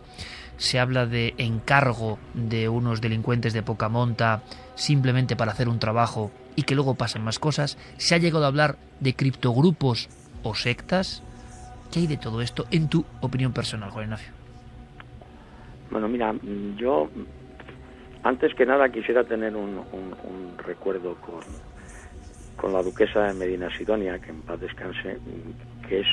se 0.56 0.78
habla 0.78 1.06
de 1.06 1.34
encargo 1.38 2.18
de 2.34 2.68
unos 2.68 3.00
delincuentes 3.00 3.52
de 3.52 3.62
poca 3.62 3.88
monta 3.88 4.42
simplemente 4.74 5.36
para 5.36 5.52
hacer 5.52 5.68
un 5.68 5.78
trabajo 5.78 6.32
y 6.56 6.64
que 6.64 6.74
luego 6.74 6.96
pasen 6.96 7.22
más 7.22 7.38
cosas, 7.38 7.78
se 7.96 8.14
ha 8.14 8.18
llegado 8.18 8.44
a 8.44 8.48
hablar 8.48 8.76
de 8.98 9.14
criptogrupos 9.14 10.08
o 10.42 10.54
sectas. 10.54 11.22
¿Qué 11.92 12.00
hay 12.00 12.06
de 12.06 12.16
todo 12.16 12.42
esto 12.42 12.66
en 12.70 12.88
tu 12.88 13.04
opinión 13.20 13.52
personal, 13.52 13.90
Juan 13.90 14.04
Ignacio? 14.04 14.32
Bueno, 15.90 16.08
mira, 16.08 16.34
yo 16.76 17.08
antes 18.22 18.54
que 18.54 18.66
nada 18.66 18.88
quisiera 18.90 19.24
tener 19.24 19.56
un, 19.56 19.78
un 19.92 20.58
recuerdo 20.58 21.16
con, 21.16 21.40
con 22.60 22.74
la 22.74 22.82
duquesa 22.82 23.28
de 23.28 23.32
Medina 23.32 23.74
Sidonia, 23.76 24.18
que 24.18 24.30
en 24.30 24.42
paz 24.42 24.60
descanse, 24.60 25.16
que 25.88 26.00
es 26.00 26.06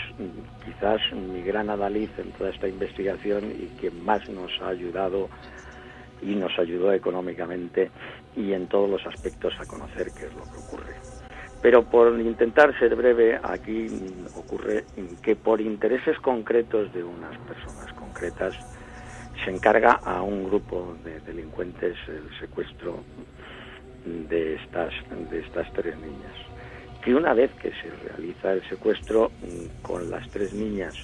quizás 0.64 1.02
mi 1.12 1.42
gran 1.42 1.70
adalid 1.70 2.10
en 2.18 2.32
toda 2.32 2.52
esta 2.52 2.70
investigación 2.70 3.52
y 3.52 3.68
que 3.80 3.92
más 3.92 4.28
nos 4.30 4.52
ha 4.62 4.70
ayudado 4.70 5.28
y 6.22 6.36
nos 6.36 6.58
ayudó 6.58 6.94
económicamente 6.94 7.92
y 8.36 8.54
en 8.54 8.68
todos 8.68 8.90
los 8.90 9.06
aspectos 9.06 9.54
a 9.60 9.66
conocer 9.66 10.12
qué 10.18 10.28
es 10.28 10.34
lo 10.36 10.44
que 10.44 10.58
ocurre. 10.58 10.96
Pero 11.62 11.84
por 11.84 12.18
intentar 12.20 12.78
ser 12.80 12.96
breve, 12.96 13.38
aquí 13.44 13.88
ocurre 14.36 14.86
que 15.22 15.36
por 15.36 15.60
intereses 15.60 16.18
concretos 16.20 16.94
de 16.94 17.04
unas 17.04 17.38
personas 17.40 17.92
concretas 17.94 18.56
se 19.44 19.52
encarga 19.52 20.00
a 20.04 20.22
un 20.22 20.46
grupo 20.46 20.96
de 21.04 21.20
delincuentes 21.20 21.98
el 22.08 22.30
secuestro 22.40 23.04
de 24.30 24.56
estas, 24.56 24.94
de 25.30 25.40
estas 25.40 25.72
tres 25.74 25.98
niñas. 25.98 26.34
Que 27.04 27.16
una 27.16 27.34
vez 27.34 27.52
que 27.62 27.72
se 27.72 27.90
realiza 28.08 28.54
el 28.54 28.68
secuestro 28.70 29.30
mm, 29.42 29.82
con 29.82 30.10
las 30.10 30.28
tres 30.30 30.54
niñas, 30.54 30.96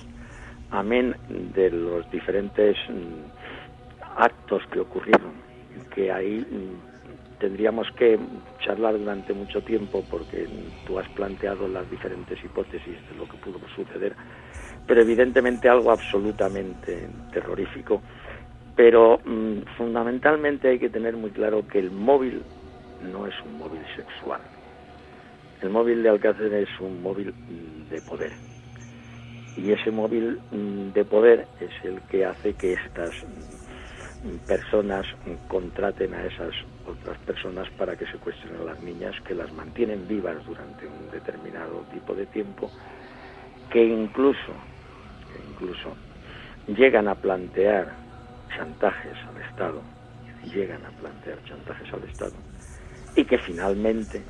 amén 0.71 1.15
de 1.29 1.69
los 1.69 2.09
diferentes 2.11 2.75
mm, 2.89 4.13
actos 4.17 4.63
que 4.71 4.79
ocurrieron, 4.79 5.33
que 5.93 6.11
ahí 6.11 6.39
mm, 6.39 7.39
tendríamos 7.39 7.87
que 7.97 8.17
charlar 8.59 8.97
durante 8.97 9.33
mucho 9.33 9.61
tiempo 9.61 10.03
porque 10.09 10.47
tú 10.85 10.97
has 10.99 11.07
planteado 11.09 11.67
las 11.67 11.89
diferentes 11.89 12.43
hipótesis 12.43 12.95
de 13.09 13.15
lo 13.17 13.27
que 13.27 13.37
pudo 13.37 13.59
suceder, 13.75 14.15
pero 14.87 15.01
evidentemente 15.01 15.69
algo 15.69 15.91
absolutamente 15.91 17.07
terrorífico. 17.31 18.01
Pero 18.75 19.19
fundamentalmente 19.77 20.69
hay 20.69 20.79
que 20.79 20.89
tener 20.89 21.15
muy 21.15 21.29
claro 21.29 21.67
que 21.67 21.77
el 21.77 21.91
móvil 21.91 22.41
no 23.11 23.27
es 23.27 23.33
un 23.45 23.57
móvil 23.57 23.81
sexual. 23.95 24.41
El 25.61 25.69
móvil 25.69 26.03
de 26.03 26.09
Alcácer 26.09 26.53
es 26.53 26.69
un 26.79 27.01
móvil 27.01 27.33
mm, 27.33 27.89
de 27.89 28.01
poder. 28.01 28.31
Y 29.55 29.71
ese 29.71 29.91
móvil 29.91 30.39
mm, 30.51 30.91
de 30.91 31.05
poder 31.05 31.47
es 31.59 31.71
el 31.85 32.01
que 32.09 32.25
hace 32.25 32.53
que 32.53 32.73
estas 32.73 33.11
mm, 33.23 34.47
personas 34.47 35.05
contraten 35.47 36.13
a 36.13 36.25
esas 36.25 36.53
otras 36.85 37.17
personas 37.19 37.69
para 37.77 37.95
que 37.95 38.05
secuestren 38.07 38.55
a 38.57 38.63
las 38.63 38.81
niñas, 38.81 39.15
que 39.25 39.35
las 39.35 39.51
mantienen 39.53 40.07
vivas 40.07 40.45
durante 40.45 40.85
un 40.85 41.09
determinado 41.11 41.85
tipo 41.93 42.13
de 42.13 42.25
tiempo, 42.25 42.69
que 43.69 43.85
incluso, 43.85 44.53
que 45.31 45.49
incluso 45.49 45.95
llegan 46.67 47.07
a 47.07 47.15
plantear 47.15 47.93
chantajes 48.55 49.17
al 49.29 49.41
Estado, 49.49 49.81
llegan 50.53 50.85
a 50.85 50.89
plantear 50.99 51.43
chantajes 51.45 51.93
al 51.93 52.03
Estado, 52.03 52.33
y 53.15 53.25
que 53.25 53.37
finalmente, 53.37 54.21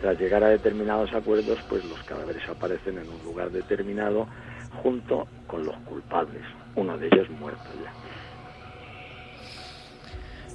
tras 0.00 0.18
llegar 0.18 0.44
a 0.44 0.48
determinados 0.48 1.12
acuerdos, 1.12 1.58
pues 1.68 1.84
los 1.84 2.02
cadáveres 2.04 2.48
aparecen 2.48 2.98
en 2.98 3.08
un 3.08 3.22
lugar 3.24 3.50
determinado 3.50 4.26
junto 4.82 5.26
con 5.46 5.64
los 5.64 5.76
culpables, 5.78 6.42
uno 6.74 6.96
de 6.98 7.06
ellos 7.06 7.30
muerto 7.30 7.64
ya. 7.82 7.92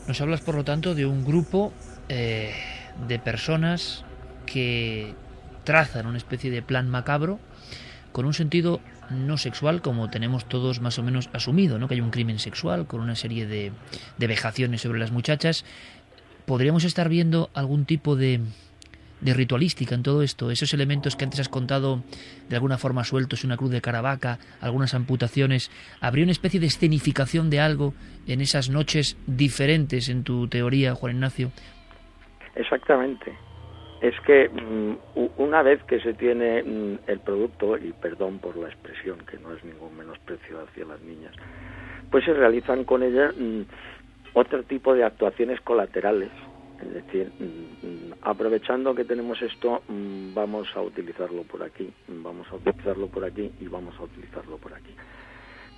Nos 0.08 0.20
hablas, 0.22 0.42
por 0.42 0.56
lo 0.56 0.64
tanto, 0.64 0.96
de 0.96 1.06
un 1.06 1.24
grupo 1.24 1.74
eh, 2.10 2.54
de 3.08 3.20
personas 3.20 4.04
que 4.46 5.14
trazan 5.64 6.08
una 6.08 6.18
especie 6.18 6.52
de 6.52 6.62
plan 6.62 6.90
macabro 6.90 7.40
con 8.12 8.26
un 8.26 8.34
sentido 8.34 8.82
no 9.10 9.38
sexual 9.38 9.82
como 9.82 10.10
tenemos 10.10 10.46
todos 10.46 10.82
más 10.82 10.98
o 10.98 11.04
menos 11.04 11.30
asumido, 11.34 11.80
¿no? 11.80 11.88
que 11.88 11.96
hay 11.96 12.02
un 12.02 12.12
crimen 12.12 12.40
sexual 12.40 12.88
con 12.88 13.02
una 13.02 13.16
serie 13.16 13.46
de, 13.46 13.72
de 14.18 14.28
vejaciones 14.28 14.82
sobre 14.82 15.00
las 15.00 15.12
muchachas 15.12 15.66
podríamos 16.52 16.84
estar 16.84 17.08
viendo 17.08 17.50
algún 17.54 17.86
tipo 17.86 18.18
de, 18.18 18.42
de 19.22 19.34
ritualística 19.34 19.96
en 19.96 20.04
todo 20.04 20.22
esto, 20.22 20.52
esos 20.52 20.74
elementos 20.74 21.16
que 21.16 21.24
antes 21.24 21.40
has 21.40 21.48
contado 21.48 22.02
de 22.50 22.58
alguna 22.58 22.78
forma 22.78 23.06
sueltos, 23.06 23.46
una 23.46 23.56
cruz 23.56 23.72
de 23.72 23.80
caravaca, 23.80 24.38
algunas 24.60 24.94
amputaciones, 24.94 25.72
¿habría 26.02 26.26
una 26.26 26.34
especie 26.34 26.60
de 26.60 26.66
escenificación 26.66 27.50
de 27.50 27.62
algo 27.62 27.94
en 28.28 28.42
esas 28.42 28.70
noches 28.70 29.18
diferentes 29.28 30.10
en 30.10 30.26
tu 30.26 30.50
teoría, 30.50 30.94
Juan 30.94 31.14
Ignacio? 31.14 31.52
Exactamente. 32.56 33.32
Es 34.02 34.20
que 34.26 34.50
mm, 34.50 35.22
una 35.38 35.62
vez 35.62 35.82
que 35.84 36.02
se 36.02 36.14
tiene 36.16 36.64
mm, 36.64 37.00
el 37.08 37.22
producto, 37.22 37.78
y 37.78 37.94
perdón 37.94 38.40
por 38.40 38.58
la 38.58 38.68
expresión, 38.68 39.20
que 39.20 39.38
no 39.38 39.54
es 39.54 39.64
ningún 39.64 39.96
menosprecio 39.96 40.60
hacia 40.60 40.84
las 40.84 41.00
niñas, 41.00 41.34
pues 42.10 42.26
se 42.26 42.34
realizan 42.34 42.84
con 42.84 43.04
ella 43.04 43.32
mm, 43.32 43.62
otro 44.34 44.64
tipo 44.64 44.94
de 44.94 45.04
actuaciones 45.04 45.62
colaterales. 45.62 46.30
Es 46.82 46.94
decir, 46.94 47.32
mm, 47.40 47.86
mm, 47.86 48.14
aprovechando 48.22 48.96
que 48.96 49.06
tenemos 49.06 49.42
esto, 49.42 49.84
mm, 49.88 50.34
vamos 50.34 50.68
a 50.76 50.82
utilizarlo 50.82 51.44
por 51.44 51.64
aquí, 51.64 51.92
vamos 52.08 52.48
a 52.52 52.56
utilizarlo 52.56 53.08
por 53.08 53.24
aquí 53.24 53.52
y 53.60 53.68
vamos 53.68 53.96
a 54.00 54.04
utilizarlo 54.04 54.58
por 54.58 54.74
aquí. 54.74 54.96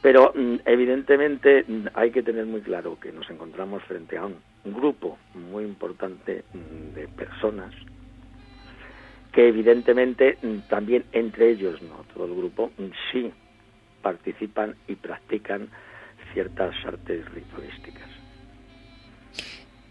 Pero 0.01 0.33
evidentemente 0.65 1.65
hay 1.93 2.11
que 2.11 2.23
tener 2.23 2.45
muy 2.45 2.61
claro 2.61 2.99
que 2.99 3.13
nos 3.13 3.29
encontramos 3.29 3.83
frente 3.83 4.17
a 4.17 4.25
un 4.25 4.73
grupo 4.73 5.17
muy 5.33 5.63
importante 5.63 6.43
de 6.93 7.07
personas 7.07 7.73
que 9.33 9.47
evidentemente 9.47 10.37
también 10.69 11.05
entre 11.11 11.51
ellos, 11.51 11.81
no 11.81 12.05
todo 12.13 12.25
el 12.25 12.35
grupo, 12.35 12.71
sí 13.11 13.33
participan 14.01 14.75
y 14.87 14.95
practican 14.95 15.69
ciertas 16.33 16.75
artes 16.85 17.25
ritualísticas. 17.33 18.12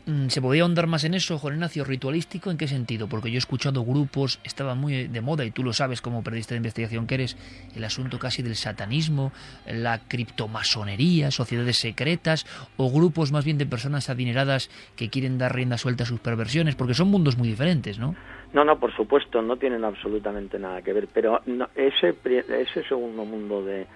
Mm, 0.05 0.29
¿Se 0.29 0.43
podía 0.43 0.63
ahondar 0.63 0.89
más 0.89 1.05
en 1.05 1.15
eso, 1.15 1.39
Juan 1.39 1.55
Ignacio? 1.55 1.85
¿Ritualístico 1.85 2.51
en 2.51 2.57
qué 2.59 2.67
sentido? 2.67 3.09
Porque 3.09 3.31
yo 3.31 3.37
he 3.37 3.39
escuchado 3.39 3.85
grupos, 3.85 4.41
estaba 4.43 4.75
muy 4.75 5.07
de 5.07 5.21
moda, 5.21 5.45
y 5.45 5.53
tú 5.53 5.63
lo 5.63 5.73
sabes 5.73 6.03
como 6.03 6.25
periodista 6.25 6.55
de 6.55 6.57
investigación 6.57 7.07
que 7.07 7.15
eres, 7.15 7.37
el 7.77 7.85
asunto 7.85 8.19
casi 8.19 8.43
del 8.43 8.57
satanismo, 8.57 9.31
la 9.65 10.01
criptomasonería, 10.09 11.31
sociedades 11.31 11.77
secretas, 11.77 12.47
o 12.77 12.91
grupos 12.91 13.31
más 13.31 13.45
bien 13.45 13.59
de 13.59 13.67
personas 13.67 14.11
adineradas 14.11 14.71
que 14.97 15.09
quieren 15.09 15.39
dar 15.39 15.55
rienda 15.55 15.79
suelta 15.79 16.03
a 16.03 16.07
sus 16.07 16.19
perversiones, 16.19 16.75
porque 16.75 16.95
son 16.95 17.07
mundos 17.07 17.39
muy 17.39 17.47
diferentes, 17.47 18.01
¿no? 18.01 18.17
No, 18.53 18.65
no, 18.65 18.81
por 18.81 18.93
supuesto, 18.97 19.41
no 19.41 19.57
tienen 19.57 19.85
absolutamente 19.85 20.59
nada 20.59 20.83
que 20.83 20.93
ver, 20.93 21.09
pero 21.15 21.41
ese, 21.77 22.17
ese 22.25 22.83
segundo 22.89 23.25
mundo 23.25 23.65
de 23.65 23.87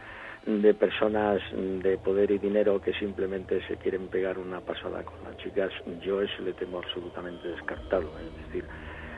de 0.46 0.74
personas 0.74 1.42
de 1.52 1.98
poder 1.98 2.30
y 2.30 2.38
dinero 2.38 2.80
que 2.80 2.92
simplemente 2.94 3.60
se 3.66 3.76
quieren 3.76 4.06
pegar 4.06 4.38
una 4.38 4.60
pasada 4.60 5.02
con 5.02 5.16
las 5.24 5.36
chicas, 5.38 5.72
yo 6.04 6.22
eso 6.22 6.42
le 6.42 6.52
tengo 6.52 6.78
absolutamente 6.78 7.48
descartado. 7.48 8.12
Es 8.20 8.46
decir, 8.46 8.64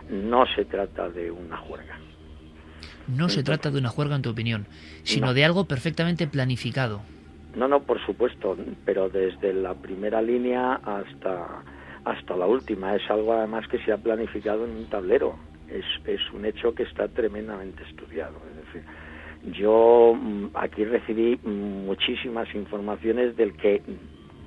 no 0.08 0.46
se 0.46 0.64
trata 0.64 1.10
de 1.10 1.30
una 1.30 1.58
juerga. 1.58 1.98
No 3.06 3.28
se 3.28 3.42
trata 3.42 3.70
de 3.70 3.78
una 3.78 3.88
juerga, 3.88 4.16
en 4.16 4.22
tu 4.22 4.30
opinión, 4.30 4.66
sino 5.02 5.32
de 5.34 5.44
algo 5.44 5.64
perfectamente 5.64 6.26
planificado. 6.26 7.02
No, 7.56 7.68
no, 7.68 7.80
por 7.82 8.04
supuesto, 8.04 8.56
pero 8.84 9.08
desde 9.08 9.52
la 9.52 9.74
primera 9.74 10.20
línea 10.20 10.74
hasta, 10.74 11.62
hasta 12.04 12.36
la 12.36 12.46
última. 12.46 12.94
Es 12.96 13.10
algo 13.10 13.32
además 13.32 13.66
que 13.68 13.78
se 13.80 13.92
ha 13.92 13.98
planificado 13.98 14.64
en 14.64 14.70
un 14.72 14.86
tablero. 14.86 15.36
Es, 15.68 15.84
es 16.04 16.20
un 16.32 16.44
hecho 16.44 16.74
que 16.74 16.84
está 16.84 17.08
tremendamente 17.08 17.82
estudiado. 17.84 18.36
Yo 19.44 20.14
mm, 20.14 20.48
aquí 20.54 20.84
recibí 20.84 21.38
muchísimas 21.44 22.52
informaciones 22.54 23.36
del 23.36 23.54
que 23.54 23.82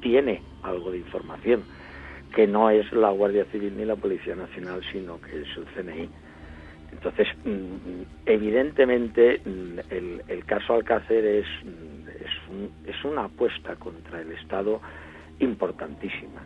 tiene 0.01 0.41
algo 0.63 0.91
de 0.91 0.97
información, 0.97 1.63
que 2.35 2.47
no 2.47 2.69
es 2.69 2.91
la 2.91 3.09
Guardia 3.11 3.45
Civil 3.45 3.75
ni 3.77 3.85
la 3.85 3.95
Policía 3.95 4.35
Nacional, 4.35 4.81
sino 4.91 5.19
que 5.21 5.41
es 5.41 5.47
el 5.57 5.65
CNI. 5.75 6.09
Entonces, 6.91 7.27
mm, 7.45 8.01
evidentemente, 8.25 9.41
mm, 9.45 9.79
el, 10.27 10.45
caso 10.45 10.73
Alcácer 10.73 11.25
es, 11.25 11.47
es, 12.19 12.89
es 12.95 13.05
una 13.05 13.25
apuesta 13.25 13.75
contra 13.75 14.21
el 14.21 14.31
Estado 14.33 14.81
importantísima. 15.39 16.41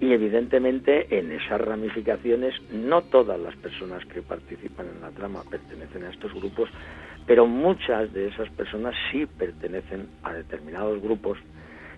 Y 0.00 0.12
evidentemente 0.12 1.06
en 1.16 1.30
esas 1.32 1.60
ramificaciones 1.60 2.54
no 2.72 3.02
todas 3.02 3.38
las 3.38 3.54
personas 3.56 4.04
que 4.06 4.22
participan 4.22 4.86
en 4.88 5.00
la 5.00 5.10
trama 5.10 5.42
pertenecen 5.48 6.04
a 6.04 6.10
estos 6.10 6.34
grupos, 6.34 6.68
pero 7.26 7.46
muchas 7.46 8.12
de 8.12 8.28
esas 8.28 8.48
personas 8.50 8.94
sí 9.10 9.26
pertenecen 9.26 10.08
a 10.22 10.32
determinados 10.32 11.00
grupos 11.02 11.38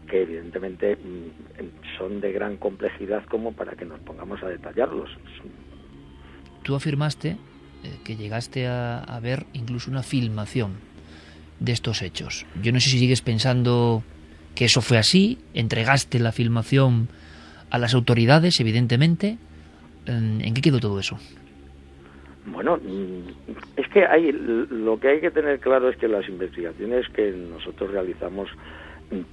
que 0.08 0.22
evidentemente 0.22 0.96
mm, 0.96 1.98
son 1.98 2.20
de 2.20 2.32
gran 2.32 2.56
complejidad 2.56 3.24
como 3.24 3.52
para 3.52 3.74
que 3.74 3.84
nos 3.84 3.98
pongamos 4.00 4.42
a 4.42 4.48
detallarlos. 4.48 5.10
Tú 6.62 6.74
afirmaste 6.74 7.30
eh, 7.30 7.36
que 8.04 8.16
llegaste 8.16 8.66
a, 8.66 8.98
a 8.98 9.20
ver 9.20 9.46
incluso 9.52 9.90
una 9.90 10.02
filmación 10.02 10.74
de 11.58 11.72
estos 11.72 12.02
hechos. 12.02 12.46
Yo 12.62 12.72
no 12.72 12.80
sé 12.80 12.90
si 12.90 12.98
sigues 12.98 13.22
pensando 13.22 14.04
que 14.54 14.66
eso 14.66 14.80
fue 14.80 14.98
así, 14.98 15.38
entregaste 15.54 16.18
la 16.18 16.32
filmación 16.32 17.08
a 17.70 17.78
las 17.78 17.94
autoridades, 17.94 18.60
evidentemente. 18.60 19.38
¿En 20.06 20.54
qué 20.54 20.60
quedó 20.60 20.78
todo 20.78 21.00
eso? 21.00 21.18
Bueno, 22.46 22.76
mm, 22.76 23.28
es 23.76 23.88
que 23.88 24.06
hay, 24.06 24.30
lo 24.32 25.00
que 25.00 25.08
hay 25.08 25.20
que 25.20 25.32
tener 25.32 25.58
claro 25.58 25.88
es 25.88 25.96
que 25.96 26.08
las 26.08 26.28
investigaciones 26.28 27.08
que 27.08 27.32
nosotros 27.32 27.90
realizamos 27.90 28.48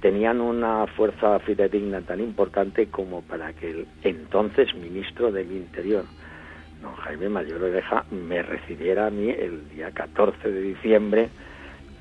tenían 0.00 0.40
una 0.40 0.86
fuerza 0.86 1.38
fidedigna 1.40 2.00
tan 2.02 2.20
importante 2.20 2.86
como 2.86 3.22
para 3.22 3.52
que 3.52 3.70
el 3.70 3.88
entonces 4.02 4.72
ministro 4.74 5.32
del 5.32 5.50
Interior, 5.50 6.04
don 6.80 6.94
Jaime 6.96 7.28
Mayor 7.28 7.62
Oreja, 7.62 8.04
me 8.10 8.42
recibiera 8.42 9.08
a 9.08 9.10
mí 9.10 9.28
el 9.30 9.68
día 9.70 9.90
14 9.90 10.50
de 10.50 10.60
diciembre 10.60 11.28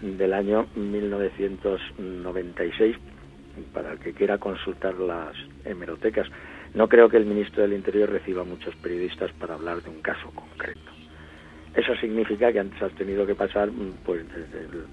del 0.01 0.33
año 0.33 0.67
1996 0.75 2.95
para 3.71 3.93
el 3.93 3.99
que 3.99 4.13
quiera 4.13 4.37
consultar 4.37 4.95
las 4.95 5.33
hemerotecas. 5.65 6.27
No 6.73 6.87
creo 6.87 7.09
que 7.09 7.17
el 7.17 7.25
ministro 7.25 7.63
del 7.63 7.73
Interior 7.73 8.09
reciba 8.09 8.43
muchos 8.43 8.75
periodistas 8.75 9.31
para 9.33 9.55
hablar 9.55 9.81
de 9.81 9.89
un 9.89 10.01
caso 10.01 10.29
concreto. 10.31 10.92
Eso 11.75 11.95
significa 11.95 12.51
que 12.51 12.59
antes 12.59 12.81
has 12.81 12.93
tenido 12.93 13.25
que 13.25 13.35
pasar 13.35 13.69
pues 14.05 14.25
desde 14.29 14.65
el 14.65 14.85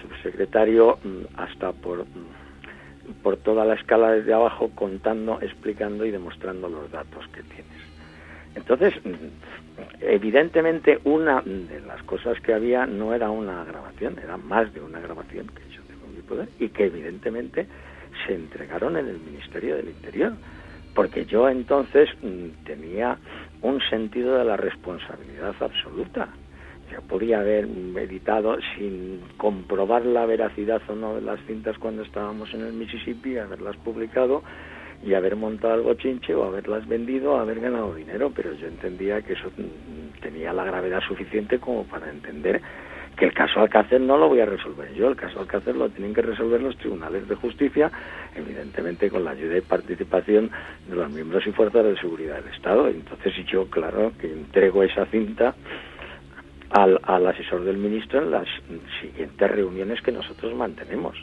subsecretario 0.00 0.98
mm, 1.02 1.36
hasta 1.36 1.72
por, 1.72 2.00
mm, 2.04 3.22
por 3.22 3.36
toda 3.38 3.64
la 3.64 3.74
escala 3.74 4.12
desde 4.12 4.32
abajo 4.32 4.70
contando, 4.74 5.40
explicando 5.40 6.04
y 6.04 6.10
demostrando 6.10 6.68
los 6.68 6.90
datos 6.90 7.26
que 7.28 7.42
tienes. 7.42 7.82
Entonces, 8.54 8.94
mm, 9.04 10.00
evidentemente 10.00 11.00
una 11.04 11.40
de 11.42 11.80
las 11.80 12.02
cosas 12.02 12.38
que 12.40 12.52
había 12.52 12.86
no 12.86 13.14
era 13.14 13.30
una 13.30 13.64
grabación, 13.64 14.18
era 14.22 14.36
más 14.36 14.72
de 14.74 14.80
una 14.80 15.00
grabación 15.00 15.46
que 15.48 15.74
yo 15.74 15.82
tengo 15.82 16.06
en 16.06 16.16
mi 16.16 16.22
poder 16.22 16.48
y 16.58 16.68
que 16.68 16.86
evidentemente 16.86 17.66
se 18.26 18.34
entregaron 18.34 18.96
en 18.96 19.08
el 19.08 19.18
Ministerio 19.18 19.76
del 19.76 19.88
Interior, 19.88 20.34
porque 20.94 21.24
yo 21.24 21.48
entonces 21.48 22.10
tenía 22.64 23.16
un 23.62 23.80
sentido 23.88 24.36
de 24.38 24.44
la 24.44 24.56
responsabilidad 24.56 25.54
absoluta. 25.60 26.28
Yo 26.90 27.00
podía 27.02 27.40
haber 27.40 27.66
meditado 27.66 28.58
sin 28.76 29.20
comprobar 29.38 30.04
la 30.04 30.26
veracidad 30.26 30.82
o 30.88 30.94
no 30.94 31.14
de 31.14 31.22
las 31.22 31.40
cintas 31.46 31.78
cuando 31.78 32.02
estábamos 32.02 32.52
en 32.52 32.62
el 32.62 32.72
Mississippi, 32.72 33.38
haberlas 33.38 33.76
publicado 33.78 34.42
y 35.04 35.14
haber 35.14 35.36
montado 35.36 35.74
el 35.76 35.82
bochinche 35.82 36.34
o 36.34 36.44
haberlas 36.44 36.86
vendido 36.86 37.32
o 37.32 37.38
haber 37.38 37.60
ganado 37.60 37.94
dinero, 37.94 38.30
pero 38.34 38.52
yo 38.54 38.66
entendía 38.66 39.22
que 39.22 39.32
eso 39.32 39.50
tenía 40.20 40.52
la 40.52 40.64
gravedad 40.64 41.00
suficiente 41.00 41.58
como 41.58 41.84
para 41.84 42.10
entender 42.10 42.60
que 43.16 43.26
el 43.26 43.34
caso 43.34 43.60
Alcácer 43.60 44.00
no 44.00 44.16
lo 44.16 44.28
voy 44.28 44.40
a 44.40 44.46
resolver 44.46 44.92
yo, 44.94 45.08
el 45.08 45.16
caso 45.16 45.40
Alcácer 45.40 45.76
lo 45.76 45.88
tienen 45.90 46.14
que 46.14 46.22
resolver 46.22 46.60
los 46.60 46.76
tribunales 46.76 47.28
de 47.28 47.34
justicia, 47.34 47.90
evidentemente 48.34 49.10
con 49.10 49.24
la 49.24 49.32
ayuda 49.32 49.58
y 49.58 49.60
participación 49.60 50.50
de 50.88 50.96
los 50.96 51.10
miembros 51.10 51.46
y 51.46 51.52
fuerzas 51.52 51.84
de 51.84 51.96
seguridad 51.98 52.36
del 52.42 52.52
Estado. 52.54 52.88
Entonces 52.88 53.32
yo, 53.46 53.68
claro, 53.68 54.12
que 54.18 54.32
entrego 54.32 54.82
esa 54.82 55.06
cinta 55.06 55.54
al, 56.70 56.98
al 57.02 57.26
asesor 57.26 57.64
del 57.64 57.76
ministro 57.76 58.22
en 58.22 58.30
las 58.30 58.48
siguientes 59.00 59.50
reuniones 59.50 60.00
que 60.00 60.12
nosotros 60.12 60.54
mantenemos. 60.54 61.16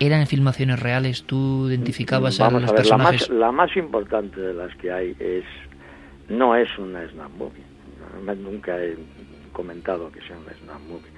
¿Eran 0.00 0.26
filmaciones 0.26 0.80
reales? 0.80 1.24
¿Tú 1.24 1.68
identificabas 1.68 2.40
a, 2.40 2.50
los 2.50 2.72
personajes? 2.72 3.28
La 3.28 3.34
más, 3.34 3.40
la 3.40 3.52
más 3.52 3.76
importante 3.76 4.40
de 4.40 4.54
las 4.54 4.74
que 4.76 4.90
hay 4.90 5.14
es 5.18 5.44
no 6.28 6.56
es 6.56 6.68
una 6.78 7.06
snap 7.08 7.30
movie. 7.38 7.62
Nunca 8.42 8.82
he 8.82 8.96
comentado 9.54 10.12
que 10.12 10.20
sea 10.20 10.36
una 10.36 10.52
snap 10.52 10.80
movie. 10.80 11.10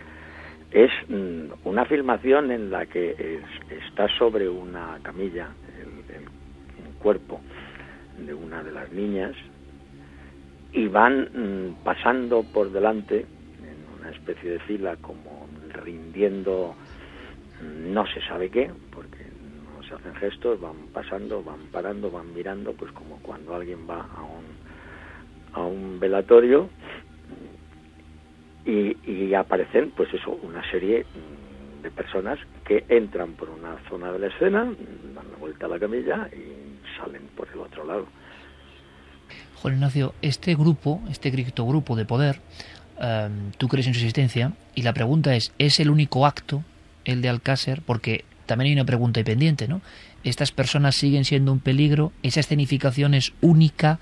Es 0.70 0.92
mm, 1.08 1.66
una 1.68 1.84
filmación 1.86 2.52
en 2.52 2.70
la 2.70 2.86
que 2.86 3.40
está 3.88 4.06
sobre 4.16 4.48
una 4.48 5.00
camilla 5.02 5.48
el, 5.80 5.96
cuerpo 7.00 7.40
de 8.18 8.34
una 8.34 8.62
de 8.64 8.72
las 8.72 8.90
niñas 8.92 9.32
y 10.72 10.88
van 10.88 11.28
mm, 11.32 11.84
pasando 11.84 12.42
por 12.42 12.70
delante 12.70 13.26
especie 14.10 14.50
de 14.50 14.58
fila 14.60 14.96
como 14.96 15.46
rindiendo 15.72 16.74
no 17.62 18.06
se 18.06 18.20
sabe 18.22 18.50
qué, 18.50 18.70
porque 18.92 19.24
no 19.74 19.82
se 19.86 19.94
hacen 19.94 20.14
gestos, 20.16 20.60
van 20.60 20.88
pasando, 20.92 21.42
van 21.42 21.60
parando, 21.72 22.10
van 22.10 22.34
mirando, 22.34 22.72
pues 22.72 22.92
como 22.92 23.18
cuando 23.22 23.54
alguien 23.54 23.88
va 23.88 24.00
a 24.00 24.22
un, 24.22 24.44
a 25.52 25.60
un 25.60 25.98
velatorio 25.98 26.68
y, 28.66 28.96
y 29.10 29.34
aparecen, 29.34 29.90
pues 29.96 30.12
eso, 30.12 30.38
una 30.42 30.68
serie 30.70 31.06
de 31.82 31.90
personas 31.90 32.38
que 32.66 32.84
entran 32.88 33.34
por 33.34 33.48
una 33.48 33.76
zona 33.88 34.12
de 34.12 34.18
la 34.18 34.26
escena, 34.26 34.64
dan 34.64 35.30
la 35.30 35.38
vuelta 35.38 35.66
a 35.66 35.68
la 35.68 35.78
camilla 35.78 36.28
y 36.32 36.96
salen 36.98 37.22
por 37.36 37.48
el 37.52 37.60
otro 37.60 37.84
lado. 37.84 38.06
Juan 39.56 39.74
Ignacio, 39.74 40.14
este 40.20 40.54
grupo, 40.54 41.00
este 41.08 41.30
criptogrupo 41.30 41.96
de 41.96 42.04
poder, 42.04 42.40
Em, 42.98 43.52
tú 43.58 43.68
crees 43.68 43.86
en 43.86 43.94
su 43.94 44.00
existencia 44.00 44.52
y 44.74 44.82
la 44.82 44.94
pregunta 44.94 45.34
es, 45.34 45.52
¿es 45.58 45.80
el 45.80 45.90
único 45.90 46.26
acto 46.26 46.64
el 47.04 47.20
de 47.20 47.28
Alcácer? 47.28 47.82
Porque 47.84 48.24
también 48.46 48.68
hay 48.68 48.72
una 48.74 48.86
pregunta 48.86 49.22
pendiente, 49.22 49.68
¿no? 49.68 49.82
¿Estas 50.24 50.50
personas 50.50 50.94
siguen 50.96 51.24
siendo 51.24 51.52
un 51.52 51.60
peligro? 51.60 52.12
¿Esa 52.22 52.40
escenificación 52.40 53.14
es 53.14 53.32
única? 53.40 54.00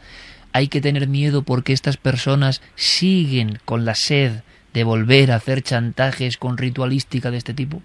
¿Hay 0.52 0.68
que 0.68 0.80
tener 0.80 1.08
miedo 1.08 1.42
porque 1.42 1.72
estas 1.72 1.96
personas 1.96 2.62
siguen 2.76 3.58
con 3.64 3.84
la 3.84 3.94
sed 3.94 4.42
de 4.74 4.82
volver 4.82 5.30
a 5.30 5.36
hacer 5.36 5.62
chantajes 5.62 6.36
con 6.36 6.58
ritualística 6.58 7.30
de 7.30 7.38
este 7.38 7.54
tipo? 7.54 7.80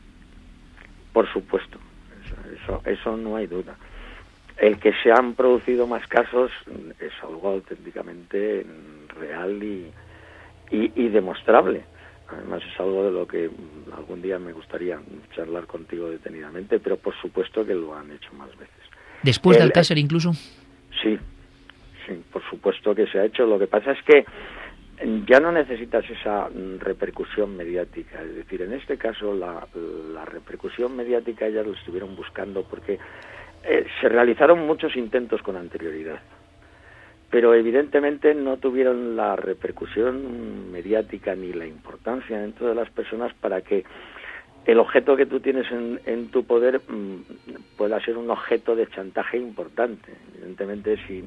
Por 1.13 1.31
supuesto, 1.31 1.77
eso, 2.61 2.81
eso 2.83 3.15
no 3.15 3.35
hay 3.35 3.45
duda. 3.45 3.75
El 4.57 4.79
que 4.79 4.91
se 5.03 5.11
han 5.11 5.35
producido 5.35 5.87
más 5.87 6.05
casos 6.07 6.51
es 6.99 7.13
algo 7.23 7.49
auténticamente 7.49 8.65
real 9.19 9.63
y, 9.63 9.91
y, 10.71 11.07
demostrable. 11.09 11.83
Además 12.27 12.61
es 12.71 12.79
algo 12.79 13.05
de 13.05 13.11
lo 13.11 13.27
que 13.27 13.49
algún 13.95 14.21
día 14.21 14.37
me 14.39 14.51
gustaría 14.51 14.99
charlar 15.35 15.65
contigo 15.65 16.09
detenidamente, 16.09 16.79
pero 16.79 16.97
por 16.97 17.15
supuesto 17.21 17.65
que 17.65 17.73
lo 17.73 17.95
han 17.95 18.11
hecho 18.11 18.33
más 18.33 18.49
veces. 18.57 18.75
¿Después 19.23 19.57
del 19.57 19.67
Alcácer 19.67 19.97
incluso? 19.97 20.33
Sí, 21.01 21.17
sí, 22.05 22.23
por 22.31 22.43
supuesto 22.49 22.93
que 22.93 23.07
se 23.07 23.19
ha 23.19 23.25
hecho. 23.25 23.45
Lo 23.45 23.57
que 23.57 23.67
pasa 23.67 23.91
es 23.91 24.03
que 24.03 24.25
ya 25.25 25.39
no 25.39 25.51
necesitas 25.51 26.09
esa 26.09 26.49
repercusión 26.79 27.55
mediática. 27.55 28.21
Es 28.21 28.35
decir, 28.35 28.61
en 28.61 28.73
este 28.73 28.97
caso 28.97 29.33
la, 29.33 29.65
repercusión 30.25 30.95
mediática 30.95 31.47
ya 31.49 31.63
lo 31.63 31.73
estuvieron 31.73 32.15
buscando 32.15 32.63
porque 32.63 32.99
eh, 33.63 33.85
se 33.99 34.09
realizaron 34.09 34.65
muchos 34.65 34.95
intentos 34.95 35.41
con 35.41 35.55
anterioridad 35.55 36.19
pero 37.29 37.53
evidentemente 37.53 38.33
no 38.33 38.57
tuvieron 38.57 39.15
la 39.15 39.35
repercusión 39.35 40.71
mediática 40.71 41.35
ni 41.35 41.53
la 41.53 41.67
importancia 41.67 42.39
dentro 42.39 42.67
de 42.67 42.75
las 42.75 42.89
personas 42.89 43.33
para 43.35 43.61
que 43.61 43.85
el 44.65 44.79
objeto 44.79 45.15
que 45.15 45.25
tú 45.25 45.39
tienes 45.39 45.67
en, 45.71 46.29
tu 46.29 46.43
poder 46.43 46.81
mm, 46.87 47.75
pueda 47.77 47.99
ser 48.01 48.17
un 48.17 48.29
objeto 48.29 48.75
de 48.75 48.87
chantaje 48.87 49.37
importante. 49.37 50.11
Evidentemente, 50.35 50.97
si 51.07 51.23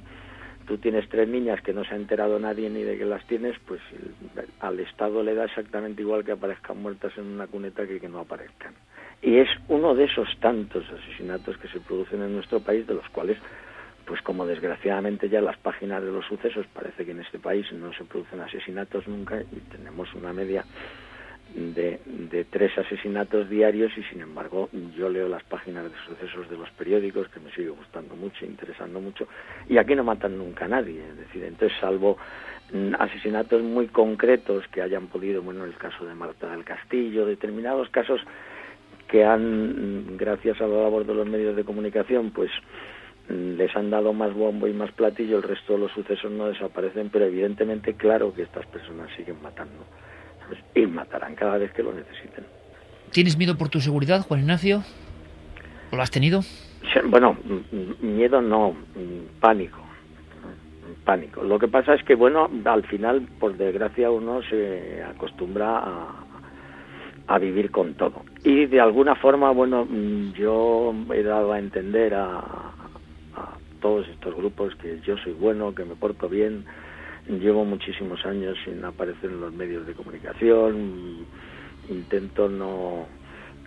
tú 0.66 0.78
tienes 0.78 1.08
tres 1.08 1.28
niñas 1.28 1.60
que 1.62 1.72
no 1.72 1.84
se 1.84 1.94
ha 1.94 1.96
enterado 1.96 2.38
nadie 2.38 2.70
ni 2.70 2.82
de 2.82 2.98
que 2.98 3.04
las 3.04 3.26
tienes, 3.26 3.56
pues 3.66 3.80
al 4.60 4.80
Estado 4.80 5.22
le 5.22 5.34
da 5.34 5.44
exactamente 5.44 6.02
igual 6.02 6.24
que 6.24 6.32
aparezcan 6.32 6.80
muertas 6.80 7.12
en 7.16 7.26
una 7.26 7.46
cuneta 7.46 7.86
que 7.86 8.00
que 8.00 8.08
no 8.08 8.20
aparezcan. 8.20 8.74
Y 9.22 9.36
es 9.36 9.48
uno 9.68 9.94
de 9.94 10.04
esos 10.04 10.28
tantos 10.40 10.84
asesinatos 10.90 11.56
que 11.58 11.68
se 11.68 11.80
producen 11.80 12.22
en 12.22 12.34
nuestro 12.34 12.60
país, 12.60 12.86
de 12.86 12.94
los 12.94 13.08
cuales 13.10 13.38
pues 14.04 14.20
como 14.22 14.46
desgraciadamente 14.46 15.28
ya 15.28 15.40
las 15.40 15.56
páginas 15.58 16.02
de 16.02 16.10
los 16.10 16.26
sucesos 16.26 16.66
parece 16.72 17.04
que 17.04 17.12
en 17.12 17.20
este 17.20 17.38
país 17.38 17.70
no 17.72 17.92
se 17.92 18.04
producen 18.04 18.40
asesinatos 18.40 19.06
nunca 19.06 19.40
y 19.40 19.60
tenemos 19.70 20.12
una 20.14 20.32
media 20.32 20.64
de, 21.54 22.00
de, 22.06 22.44
tres 22.44 22.76
asesinatos 22.78 23.48
diarios 23.48 23.92
y 23.96 24.02
sin 24.04 24.20
embargo 24.22 24.68
yo 24.96 25.08
leo 25.08 25.28
las 25.28 25.42
páginas 25.44 25.84
de 25.84 25.98
sucesos 26.06 26.48
de 26.48 26.56
los 26.56 26.70
periódicos 26.70 27.28
que 27.28 27.40
me 27.40 27.50
sigue 27.52 27.68
gustando 27.68 28.16
mucho, 28.16 28.44
interesando 28.44 29.00
mucho 29.00 29.28
y 29.68 29.76
aquí 29.76 29.94
no 29.94 30.04
matan 30.04 30.38
nunca 30.38 30.64
a 30.64 30.68
nadie, 30.68 31.00
es 31.06 31.16
decir, 31.16 31.44
entonces 31.44 31.76
salvo 31.80 32.16
mm, 32.72 32.94
asesinatos 32.98 33.62
muy 33.62 33.88
concretos 33.88 34.66
que 34.68 34.82
hayan 34.82 35.08
podido, 35.08 35.42
bueno, 35.42 35.64
el 35.64 35.74
caso 35.74 36.06
de 36.06 36.14
Marta 36.14 36.50
del 36.50 36.64
Castillo, 36.64 37.26
determinados 37.26 37.88
casos 37.90 38.20
que 39.08 39.24
han, 39.24 40.12
mm, 40.12 40.16
gracias 40.16 40.60
a 40.60 40.66
la 40.66 40.82
labor 40.82 41.04
de 41.04 41.14
los 41.14 41.26
medios 41.26 41.54
de 41.54 41.64
comunicación, 41.64 42.30
pues 42.30 42.50
les 43.28 43.74
han 43.76 43.90
dado 43.90 44.12
más 44.12 44.34
bombo 44.34 44.66
y 44.66 44.72
más 44.72 44.90
platillo, 44.92 45.36
el 45.36 45.42
resto 45.42 45.74
de 45.74 45.80
los 45.80 45.92
sucesos 45.92 46.30
no 46.30 46.48
desaparecen, 46.48 47.10
pero 47.10 47.26
evidentemente 47.26 47.94
claro 47.94 48.34
que 48.34 48.42
estas 48.42 48.66
personas 48.66 49.10
siguen 49.16 49.40
matando 49.42 49.84
y 50.74 50.86
matarán 50.86 51.34
cada 51.34 51.58
vez 51.58 51.72
que 51.72 51.82
lo 51.82 51.92
necesiten. 51.92 52.44
¿Tienes 53.10 53.36
miedo 53.36 53.56
por 53.56 53.68
tu 53.68 53.80
seguridad, 53.80 54.22
Juan 54.22 54.40
Ignacio? 54.40 54.82
¿Lo 55.92 56.00
has 56.00 56.10
tenido? 56.10 56.40
Bueno, 57.04 57.36
miedo 58.00 58.40
no, 58.40 58.74
pánico. 59.40 59.78
Pánico. 61.04 61.42
Lo 61.42 61.58
que 61.58 61.68
pasa 61.68 61.94
es 61.94 62.02
que, 62.04 62.14
bueno, 62.14 62.48
al 62.64 62.84
final, 62.84 63.28
por 63.38 63.56
desgracia, 63.56 64.10
uno 64.10 64.40
se 64.48 65.02
acostumbra 65.02 65.78
a, 65.78 66.24
a 67.26 67.38
vivir 67.38 67.70
con 67.70 67.94
todo. 67.94 68.22
Y 68.44 68.66
de 68.66 68.80
alguna 68.80 69.14
forma, 69.16 69.50
bueno, 69.50 69.86
yo 70.34 70.94
he 71.12 71.22
dado 71.22 71.52
a 71.52 71.58
entender 71.58 72.14
a, 72.14 72.38
a 72.38 73.58
todos 73.80 74.08
estos 74.08 74.34
grupos 74.34 74.74
que 74.76 75.00
yo 75.00 75.16
soy 75.18 75.32
bueno, 75.32 75.74
que 75.74 75.84
me 75.84 75.96
porto 75.96 76.28
bien, 76.28 76.64
llevo 77.28 77.64
muchísimos 77.64 78.24
años 78.26 78.56
sin 78.64 78.84
aparecer 78.84 79.30
en 79.30 79.40
los 79.40 79.52
medios 79.52 79.86
de 79.86 79.94
comunicación, 79.94 81.26
intento 81.88 82.48
no 82.48 83.06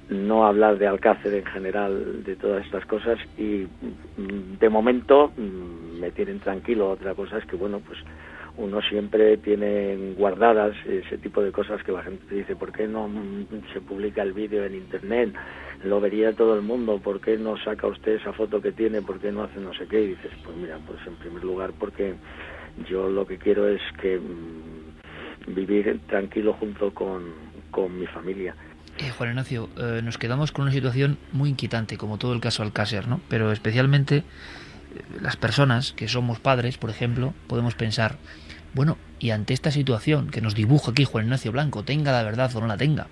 no 0.07 0.45
hablar 0.45 0.77
de 0.77 0.85
Alcácer 0.85 1.33
en 1.33 1.45
general 1.45 2.23
de 2.23 2.35
todas 2.35 2.63
estas 2.63 2.85
cosas 2.85 3.17
y 3.39 3.65
mm, 4.17 4.59
de 4.59 4.69
momento 4.69 5.31
mm, 5.35 5.99
me 5.99 6.11
tienen 6.11 6.39
tranquilo 6.39 6.91
otra 6.91 7.15
cosa 7.15 7.39
es 7.39 7.45
que 7.45 7.55
bueno 7.55 7.79
pues 7.79 7.97
uno 8.57 8.81
siempre 8.81 9.37
tiene 9.37 10.13
guardadas 10.17 10.75
ese 10.85 11.17
tipo 11.17 11.41
de 11.41 11.51
cosas 11.51 11.83
que 11.83 11.91
la 11.91 12.03
gente 12.03 12.33
dice, 12.33 12.55
¿por 12.55 12.71
qué 12.71 12.87
no 12.87 13.09
se 13.73 13.81
publica 13.81 14.21
el 14.21 14.33
vídeo 14.33 14.63
en 14.63 14.75
internet? 14.75 15.33
Lo 15.83 15.99
vería 15.99 16.33
todo 16.33 16.55
el 16.55 16.61
mundo, 16.61 16.99
¿por 16.99 17.19
qué 17.19 17.37
no 17.37 17.57
saca 17.57 17.87
usted 17.87 18.13
esa 18.13 18.31
foto 18.31 18.61
que 18.61 18.71
tiene? 18.71 19.01
¿Por 19.01 19.19
qué 19.19 19.31
no 19.31 19.43
hace 19.43 19.59
no 19.59 19.73
sé 19.73 19.87
qué? 19.87 20.01
Y 20.01 20.07
dices, 20.09 20.31
pues 20.43 20.55
mira, 20.55 20.79
pues 20.87 20.99
en 21.05 21.15
primer 21.15 21.43
lugar 21.43 21.71
porque 21.77 22.15
yo 22.89 23.09
lo 23.09 23.25
que 23.25 23.37
quiero 23.37 23.67
es 23.67 23.81
que 24.01 24.19
mm, 24.19 25.53
vivir 25.55 25.99
tranquilo 26.07 26.53
junto 26.53 26.93
con, 26.93 27.33
con 27.71 27.99
mi 27.99 28.07
familia. 28.07 28.55
Eh, 28.97 29.11
Juan 29.17 29.29
Ignacio, 29.31 29.69
eh, 29.77 30.01
nos 30.03 30.17
quedamos 30.17 30.51
con 30.51 30.63
una 30.63 30.71
situación 30.71 31.17
muy 31.33 31.49
inquietante, 31.49 31.97
como 31.97 32.17
todo 32.17 32.33
el 32.33 32.39
caso 32.39 32.63
Alcácer, 32.63 33.07
¿no? 33.07 33.19
Pero 33.27 33.51
especialmente 33.51 34.17
eh, 34.17 34.23
las 35.21 35.35
personas 35.35 35.91
que 35.91 36.07
somos 36.07 36.39
padres, 36.39 36.77
por 36.77 36.89
ejemplo, 36.89 37.33
podemos 37.47 37.75
pensar, 37.75 38.17
bueno, 38.73 38.97
y 39.19 39.31
ante 39.31 39.53
esta 39.53 39.71
situación 39.71 40.29
que 40.29 40.41
nos 40.41 40.55
dibuja 40.55 40.91
aquí 40.91 41.03
Juan 41.03 41.25
Ignacio 41.25 41.51
Blanco, 41.51 41.83
tenga 41.83 42.13
la 42.13 42.23
verdad 42.23 42.55
o 42.55 42.61
no 42.61 42.67
la 42.67 42.77
tenga, 42.77 43.07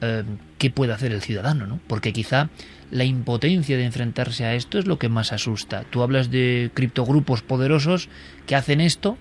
eh, 0.00 0.24
¿qué 0.58 0.70
puede 0.70 0.92
hacer 0.92 1.12
el 1.12 1.20
ciudadano? 1.20 1.66
¿no? 1.66 1.80
Porque 1.86 2.12
quizá 2.12 2.48
la 2.90 3.04
impotencia 3.04 3.76
de 3.76 3.84
enfrentarse 3.84 4.44
a 4.44 4.54
esto 4.54 4.78
es 4.78 4.86
lo 4.86 4.98
que 4.98 5.08
más 5.08 5.32
asusta. 5.32 5.84
Tú 5.90 6.02
hablas 6.02 6.30
de 6.30 6.70
criptogrupos 6.74 7.42
poderosos 7.42 8.08
que 8.46 8.56
hacen 8.56 8.80
esto 8.80 9.16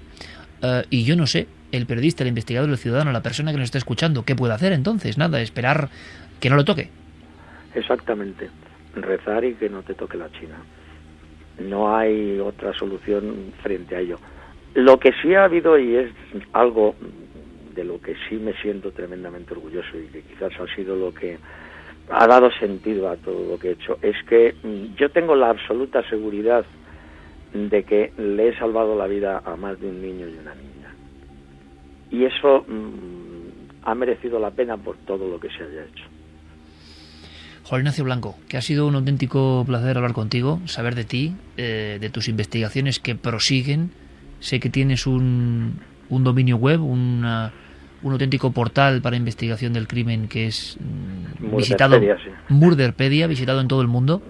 eh, 0.61 0.83
y 0.89 1.03
yo 1.03 1.15
no 1.15 1.27
sé, 1.27 1.47
el 1.71 1.85
periodista, 1.85 2.23
el 2.23 2.29
investigador, 2.29 2.69
el 2.69 2.77
ciudadano, 2.77 3.11
la 3.11 3.21
persona 3.21 3.51
que 3.51 3.57
nos 3.57 3.65
está 3.65 3.77
escuchando, 3.77 4.23
¿qué 4.23 4.35
puede 4.35 4.53
hacer 4.53 4.73
entonces? 4.73 5.17
Nada, 5.17 5.41
esperar 5.41 5.89
que 6.39 6.49
no 6.49 6.55
lo 6.55 6.65
toque. 6.65 6.89
Exactamente, 7.75 8.49
rezar 8.95 9.45
y 9.45 9.53
que 9.53 9.69
no 9.69 9.83
te 9.83 9.93
toque 9.93 10.17
la 10.17 10.31
China. 10.31 10.57
No 11.59 11.95
hay 11.95 12.39
otra 12.39 12.73
solución 12.73 13.53
frente 13.61 13.95
a 13.95 13.99
ello. 13.99 14.17
Lo 14.73 14.99
que 14.99 15.11
sí 15.21 15.33
ha 15.35 15.43
habido 15.43 15.77
y 15.77 15.95
es 15.95 16.11
algo 16.53 16.95
de 17.79 17.85
lo 17.85 18.01
que 18.01 18.15
sí 18.27 18.35
me 18.35 18.53
siento 18.61 18.91
tremendamente 18.91 19.53
orgulloso 19.53 19.97
y 19.97 20.07
que 20.07 20.21
quizás 20.21 20.51
ha 20.59 20.75
sido 20.75 20.95
lo 20.95 21.13
que 21.13 21.37
ha 22.09 22.27
dado 22.27 22.51
sentido 22.51 23.09
a 23.09 23.15
todo 23.15 23.51
lo 23.51 23.57
que 23.57 23.69
he 23.69 23.71
hecho, 23.71 23.97
es 24.01 24.15
que 24.27 24.55
mm, 24.63 24.95
yo 24.95 25.09
tengo 25.11 25.35
la 25.35 25.49
absoluta 25.49 26.07
seguridad 26.09 26.65
de 27.53 27.83
que 27.83 28.11
le 28.17 28.49
he 28.49 28.57
salvado 28.57 28.97
la 28.97 29.07
vida 29.07 29.41
a 29.45 29.55
más 29.55 29.79
de 29.79 29.87
un 29.87 30.01
niño 30.01 30.27
y 30.27 30.37
una 30.37 30.55
niña. 30.55 30.93
Y 32.11 32.25
eso 32.25 32.65
mm, 32.67 33.83
ha 33.83 33.95
merecido 33.95 34.39
la 34.39 34.51
pena 34.51 34.75
por 34.75 34.97
todo 34.97 35.29
lo 35.29 35.39
que 35.39 35.49
se 35.49 35.63
haya 35.63 35.85
hecho. 35.85 36.05
Juan 37.63 37.81
Ignacio 37.81 38.03
Blanco, 38.03 38.35
que 38.47 38.57
ha 38.57 38.61
sido 38.61 38.87
un 38.87 38.95
auténtico 38.95 39.63
placer 39.65 39.95
hablar 39.95 40.13
contigo, 40.13 40.59
saber 40.65 40.95
de 40.95 41.05
ti, 41.05 41.35
eh, 41.57 41.97
de 42.01 42.09
tus 42.09 42.27
investigaciones 42.27 42.99
que 42.99 43.15
prosiguen 43.15 43.91
Sé 44.39 44.59
que 44.59 44.69
tienes 44.69 45.05
un, 45.05 45.79
un 46.09 46.23
dominio 46.23 46.55
web, 46.57 46.81
una, 46.81 47.51
un 48.01 48.13
auténtico 48.13 48.51
portal 48.51 49.01
para 49.01 49.17
investigación 49.17 49.73
del 49.73 49.87
crimen 49.87 50.27
que 50.27 50.47
es 50.47 50.77
mm, 50.79 51.55
visitado, 51.55 51.99
Murderpedia, 52.49 53.27
visitado 53.27 53.61
en 53.61 53.67
todo 53.67 53.81
el 53.81 53.87
mundo, 53.87 54.21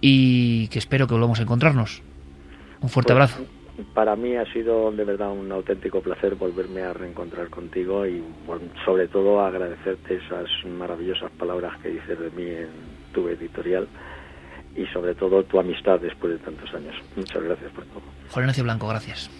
y 0.00 0.68
que 0.68 0.78
espero 0.78 1.06
que 1.06 1.14
volvamos 1.14 1.38
a 1.38 1.42
encontrarnos. 1.42 2.02
Un 2.80 2.88
fuerte 2.88 3.12
Pues, 3.14 3.30
abrazo. 3.32 3.46
Para 3.94 4.16
mí 4.16 4.36
ha 4.36 4.44
sido 4.52 4.92
de 4.92 5.04
verdad 5.04 5.30
un 5.32 5.50
auténtico 5.50 6.02
placer 6.02 6.34
volverme 6.34 6.82
a 6.82 6.92
reencontrar 6.92 7.48
contigo 7.48 8.06
y 8.06 8.22
bueno, 8.46 8.64
sobre 8.84 9.08
todo 9.08 9.40
agradecerte 9.40 10.16
esas 10.16 10.46
maravillosas 10.78 11.30
palabras 11.32 11.78
que 11.82 11.88
dices 11.88 12.18
de 12.18 12.30
mí 12.30 12.48
en 12.50 12.68
tu 13.14 13.28
editorial 13.28 13.88
y 14.76 14.84
sobre 14.86 15.14
todo 15.14 15.42
tu 15.44 15.58
amistad 15.58 15.98
después 16.00 16.34
de 16.34 16.38
tantos 16.40 16.72
años. 16.74 16.94
Muchas 17.16 17.42
gracias 17.42 17.70
por 17.72 17.84
todo. 17.86 18.02
Juan 18.30 18.44
Ignacio 18.44 18.64
Blanco, 18.64 18.88
gracias. 18.88 19.30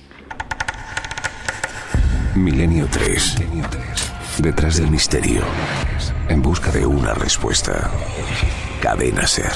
Milenio 2.34 2.86
3. 2.90 3.36
Detrás 4.38 4.78
del 4.78 4.90
misterio. 4.90 5.42
En 6.28 6.42
busca 6.42 6.70
de 6.70 6.86
una 6.86 7.14
respuesta. 7.14 7.90
Cadena 8.80 9.26
Ser. 9.26 9.52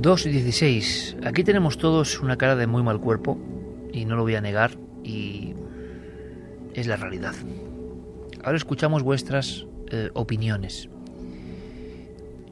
Dos 0.00 0.26
y 0.26 0.30
16. 0.30 1.18
Aquí 1.24 1.44
tenemos 1.44 1.78
todos 1.78 2.20
una 2.20 2.36
cara 2.36 2.56
de 2.56 2.66
muy 2.66 2.82
mal 2.82 3.00
cuerpo, 3.00 3.38
y 3.92 4.04
no 4.04 4.16
lo 4.16 4.22
voy 4.22 4.34
a 4.34 4.40
negar, 4.40 4.76
y 5.04 5.54
es 6.74 6.86
la 6.86 6.96
realidad. 6.96 7.34
Ahora 8.42 8.56
escuchamos 8.56 9.02
vuestras 9.04 9.66
eh, 9.90 10.10
opiniones. 10.14 10.88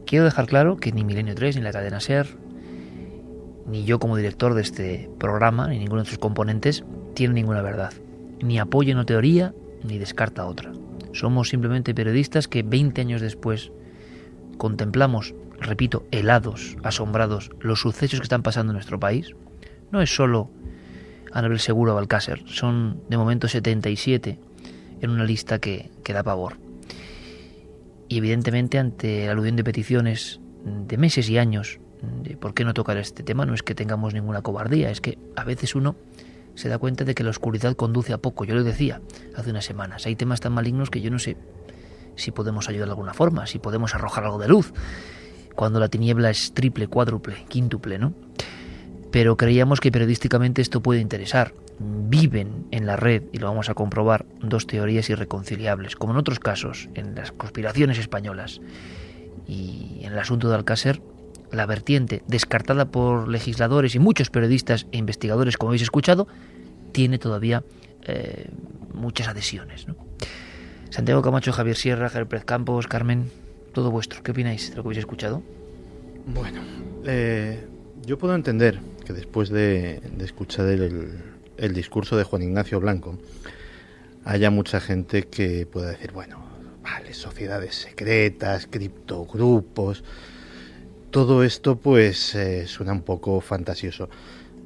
Quiero 0.07 0.25
dejar 0.25 0.47
claro 0.47 0.77
que 0.77 0.93
ni 0.93 1.05
Milenio 1.05 1.35
3, 1.35 1.57
ni 1.57 1.63
la 1.63 1.73
cadena 1.73 2.01
Ser, 2.01 2.37
ni 3.67 3.85
yo 3.85 3.99
como 3.99 4.17
director 4.17 4.55
de 4.55 4.63
este 4.63 5.11
programa, 5.19 5.69
ni 5.69 5.79
ninguno 5.79 6.03
de 6.03 6.09
sus 6.09 6.19
componentes, 6.19 6.85
tiene 7.15 7.35
ninguna 7.35 7.63
verdad. 7.63 7.93
Ni 8.43 8.59
apoya 8.59 8.95
una 8.95 9.07
teoría, 9.07 9.55
ni 9.85 9.99
descarta 9.99 10.47
otra. 10.47 10.73
Somos 11.13 11.49
simplemente 11.49 11.95
periodistas 11.95 12.49
que 12.49 12.63
20 12.63 13.01
años 13.01 13.21
después 13.21 13.73
contemplamos, 14.59 15.35
repito, 15.61 16.05
helados, 16.11 16.77
asombrados, 16.83 17.51
los 17.61 17.81
sucesos 17.81 18.21
que 18.21 18.25
están 18.25 18.43
pasando 18.43 18.73
en 18.73 18.75
nuestro 18.75 19.01
país. 19.01 19.35
No 19.91 20.01
es 20.01 20.15
solo 20.15 20.51
Anabel 21.33 21.59
Seguro 21.59 21.95
o 21.95 21.99
Alcácer, 21.99 22.43
son 22.47 23.03
de 23.09 23.17
momento 23.17 23.49
77 23.49 24.39
en 25.01 25.11
una 25.11 25.25
lista 25.25 25.59
que, 25.59 25.91
que 26.05 26.13
da 26.13 26.23
pavor. 26.23 26.57
Y 28.09 28.19
evidentemente 28.19 28.79
ante 28.79 29.27
la 29.27 29.33
alusión 29.33 29.57
de 29.57 29.65
peticiones 29.65 30.41
de 30.65 30.97
meses 30.99 31.29
y 31.31 31.39
años 31.39 31.81
por 32.39 32.55
qué 32.55 32.65
no 32.65 32.75
tocar 32.75 32.97
este 32.97 33.23
tema, 33.23 33.47
no 33.47 33.55
es 33.55 33.63
que 33.63 33.75
tengamos 33.75 34.15
ninguna 34.15 34.43
cobardía, 34.43 34.91
es 34.91 35.01
que 35.01 35.19
a 35.37 35.45
veces 35.45 35.75
uno 35.75 35.97
se 36.55 36.69
da 36.69 36.79
cuenta 36.79 37.05
de 37.05 37.15
que 37.15 37.25
la 37.25 37.31
oscuridad 37.31 37.75
conduce 37.77 38.13
a 38.13 38.19
poco. 38.19 38.45
Yo 38.45 38.55
lo 38.55 38.65
decía 38.65 39.01
hace 39.37 39.51
unas 39.51 39.65
semanas, 39.65 40.07
hay 40.07 40.17
temas 40.17 40.41
tan 40.41 40.53
malignos 40.53 40.91
que 40.91 41.01
yo 41.01 41.11
no 41.11 41.19
sé 41.19 41.37
si 42.17 42.31
podemos 42.33 42.69
ayudar 42.69 42.89
de 42.89 42.93
alguna 42.93 43.15
forma, 43.15 43.47
si 43.47 43.59
podemos 43.59 43.95
arrojar 43.95 44.25
algo 44.25 44.39
de 44.39 44.49
luz, 44.49 44.73
cuando 45.55 45.81
la 45.81 45.89
tiniebla 45.89 46.31
es 46.31 46.53
triple, 46.53 46.87
cuádruple, 46.87 47.45
quíntuple, 47.49 47.99
¿no? 47.99 48.15
Pero 49.11 49.37
creíamos 49.37 49.81
que 49.81 49.91
periodísticamente 49.91 50.63
esto 50.63 50.83
puede 50.83 51.01
interesar. 51.01 51.53
Viven 51.79 52.67
en 52.71 52.87
la 52.87 52.97
red, 52.97 53.25
y 53.33 53.39
lo 53.39 53.49
vamos 53.49 53.71
a 53.71 53.75
comprobar, 53.75 54.27
dos 54.41 54.67
teorías 54.67 55.11
irreconciliables, 55.11 55.97
como 55.97 56.13
en 56.13 56.19
otros 56.19 56.39
casos, 56.39 56.89
en 56.95 57.15
las 57.15 57.33
conspiraciones 57.33 57.99
españolas 57.99 58.61
y 59.49 60.01
en 60.03 60.13
el 60.13 60.19
asunto 60.19 60.49
de 60.49 60.55
Alcácer, 60.55 61.03
la 61.53 61.67
vertiente 61.67 62.23
descartada 62.27 62.91
por 62.91 63.29
legisladores 63.29 63.95
y 63.95 63.99
muchos 63.99 64.31
periodistas 64.31 64.87
e 64.93 64.99
investigadores, 64.99 65.57
como 65.57 65.71
habéis 65.71 65.83
escuchado, 65.83 66.29
tiene 66.93 67.19
todavía 67.19 67.65
eh, 68.07 68.49
muchas 68.95 69.29
adhesiones. 69.29 69.87
Santiago 70.91 71.23
Camacho, 71.23 71.53
Javier 71.53 71.77
Sierra, 71.77 72.09
Javier 72.09 72.45
Campos, 72.45 72.87
Carmen, 72.87 73.31
todo 73.73 73.91
vuestro. 73.91 74.23
¿Qué 74.23 74.33
opináis 74.33 74.71
de 74.71 74.77
lo 74.77 74.83
que 74.83 74.89
habéis 74.89 74.99
escuchado? 74.99 75.43
Bueno, 76.27 76.63
eh, 77.05 77.67
yo 78.05 78.19
puedo 78.19 78.35
entender 78.35 78.81
que 79.05 79.13
después 79.13 79.49
de, 79.49 80.01
de 80.01 80.25
escuchar 80.25 80.67
el, 80.67 81.23
el, 81.57 81.75
discurso 81.75 82.17
de 82.17 82.25
Juan 82.25 82.43
Ignacio 82.43 82.81
Blanco, 82.81 83.19
haya 84.25 84.51
mucha 84.51 84.81
gente 84.81 85.25
que 85.25 85.67
pueda 85.67 85.91
decir, 85.91 86.13
bueno, 86.13 86.43
vale, 86.83 87.15
sociedades 87.15 87.75
secretas, 87.77 88.67
criptogrupos, 88.67 90.05
todo 91.11 91.43
esto 91.43 91.77
pues 91.77 92.35
eh, 92.35 92.67
suena 92.67 92.93
un 92.93 93.03
poco 93.03 93.41
fantasioso. 93.41 94.09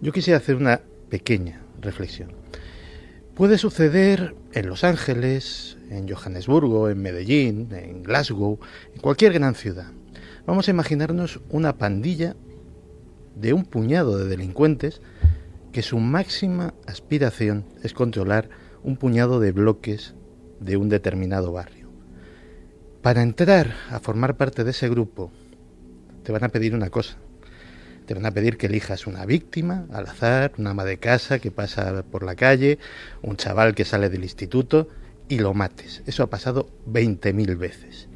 Yo 0.01 0.13
quisiera 0.13 0.39
hacer 0.39 0.57
una 0.57 0.81
pequeña 1.09 1.63
reflexión. 1.81 2.33
Puede 3.35 3.59
suceder 3.59 4.35
en 4.53 4.69
Los 4.69 4.85
Ángeles, 4.85 5.77
en 5.91 6.09
Johannesburgo, 6.09 6.89
en 6.89 7.01
Medellín, 7.03 7.69
en 7.73 8.03
Glasgow, 8.03 8.59
en 8.95 9.01
cualquier 9.01 9.33
gran 9.33 9.55
ciudad. 9.55 9.91
Vamos 10.47 10.69
a 10.69 10.71
imaginarnos 10.71 11.41
una 11.49 11.77
pandilla 11.77 12.37
de 13.35 13.53
un 13.53 13.65
puñado 13.65 14.19
de 14.19 14.29
delincuentes 14.29 15.01
que 15.73 15.83
su 15.83 15.99
máxima 15.99 16.75
aspiración 16.87 17.65
es 17.83 17.95
controlar 17.95 18.51
un 18.83 18.97
puñado 18.97 19.41
de 19.41 19.51
bloques 19.51 20.15
de 20.61 20.77
un 20.77 20.89
determinado 20.89 21.53
barrio. 21.53 21.89
Para 23.03 23.23
entrar 23.23 23.75
a 23.91 23.99
formar 23.99 24.37
parte 24.37 24.63
de 24.63 24.71
ese 24.71 24.89
grupo, 24.89 25.33
te 26.25 26.33
van 26.33 26.43
a 26.43 26.49
pedir 26.49 26.75
una 26.75 26.91
cosa. 26.91 27.17
Te 28.07 28.15
van 28.15 28.27
a 28.27 28.33
pedir 28.33 28.57
que 28.57 28.67
elijas 28.67 29.07
una 29.07 29.25
víctima 29.25 29.87
al 29.93 30.07
azar, 30.07 30.53
una 30.59 30.71
ama 30.71 30.85
de 30.85 30.99
casa 30.99 31.39
que 31.39 31.51
pasa 31.51 32.03
por 32.03 32.23
la 32.23 32.35
calle, 32.35 32.79
un 33.23 33.37
chaval 33.37 33.75
que 33.75 33.85
sale 33.85 34.11
del 34.11 34.25
instituto 34.25 34.89
y 35.29 35.39
lo 35.39 35.55
mates. 35.55 36.03
Eso 36.07 36.23
ha 36.23 36.31
pasado 36.31 36.69
20.000 36.91 37.57
veces. 37.57 38.09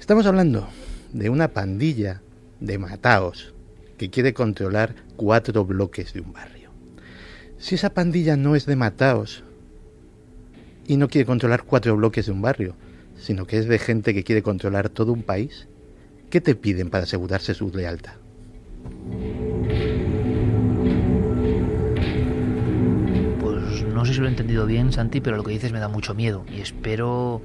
Estamos 0.00 0.26
hablando 0.26 0.68
de 1.12 1.30
una 1.30 1.48
pandilla 1.48 2.22
de 2.60 2.78
mataos 2.78 3.54
que 3.98 4.10
quiere 4.10 4.34
controlar 4.34 4.94
cuatro 5.16 5.64
bloques 5.64 6.12
de 6.12 6.20
un 6.20 6.32
barrio. 6.32 6.70
Si 7.58 7.74
esa 7.74 7.90
pandilla 7.90 8.36
no 8.36 8.56
es 8.56 8.66
de 8.66 8.76
mataos 8.76 9.42
y 10.86 10.96
no 10.96 11.08
quiere 11.08 11.26
controlar 11.26 11.64
cuatro 11.64 11.96
bloques 11.96 12.26
de 12.26 12.32
un 12.32 12.42
barrio, 12.42 12.76
sino 13.18 13.46
que 13.46 13.58
es 13.58 13.66
de 13.66 13.78
gente 13.78 14.14
que 14.14 14.24
quiere 14.24 14.42
controlar 14.42 14.88
todo 14.90 15.12
un 15.12 15.22
país, 15.22 15.66
¿qué 16.30 16.40
te 16.40 16.54
piden 16.54 16.90
para 16.90 17.04
asegurarse 17.04 17.54
su 17.54 17.70
lealtad? 17.72 18.14
Pues 23.40 23.82
no 23.84 24.04
sé 24.04 24.14
si 24.14 24.20
lo 24.20 24.26
he 24.26 24.30
entendido 24.30 24.66
bien, 24.66 24.92
Santi, 24.92 25.20
pero 25.20 25.36
lo 25.36 25.44
que 25.44 25.52
dices 25.52 25.72
me 25.72 25.80
da 25.80 25.88
mucho 25.88 26.14
miedo 26.14 26.44
y 26.52 26.60
espero... 26.60 27.42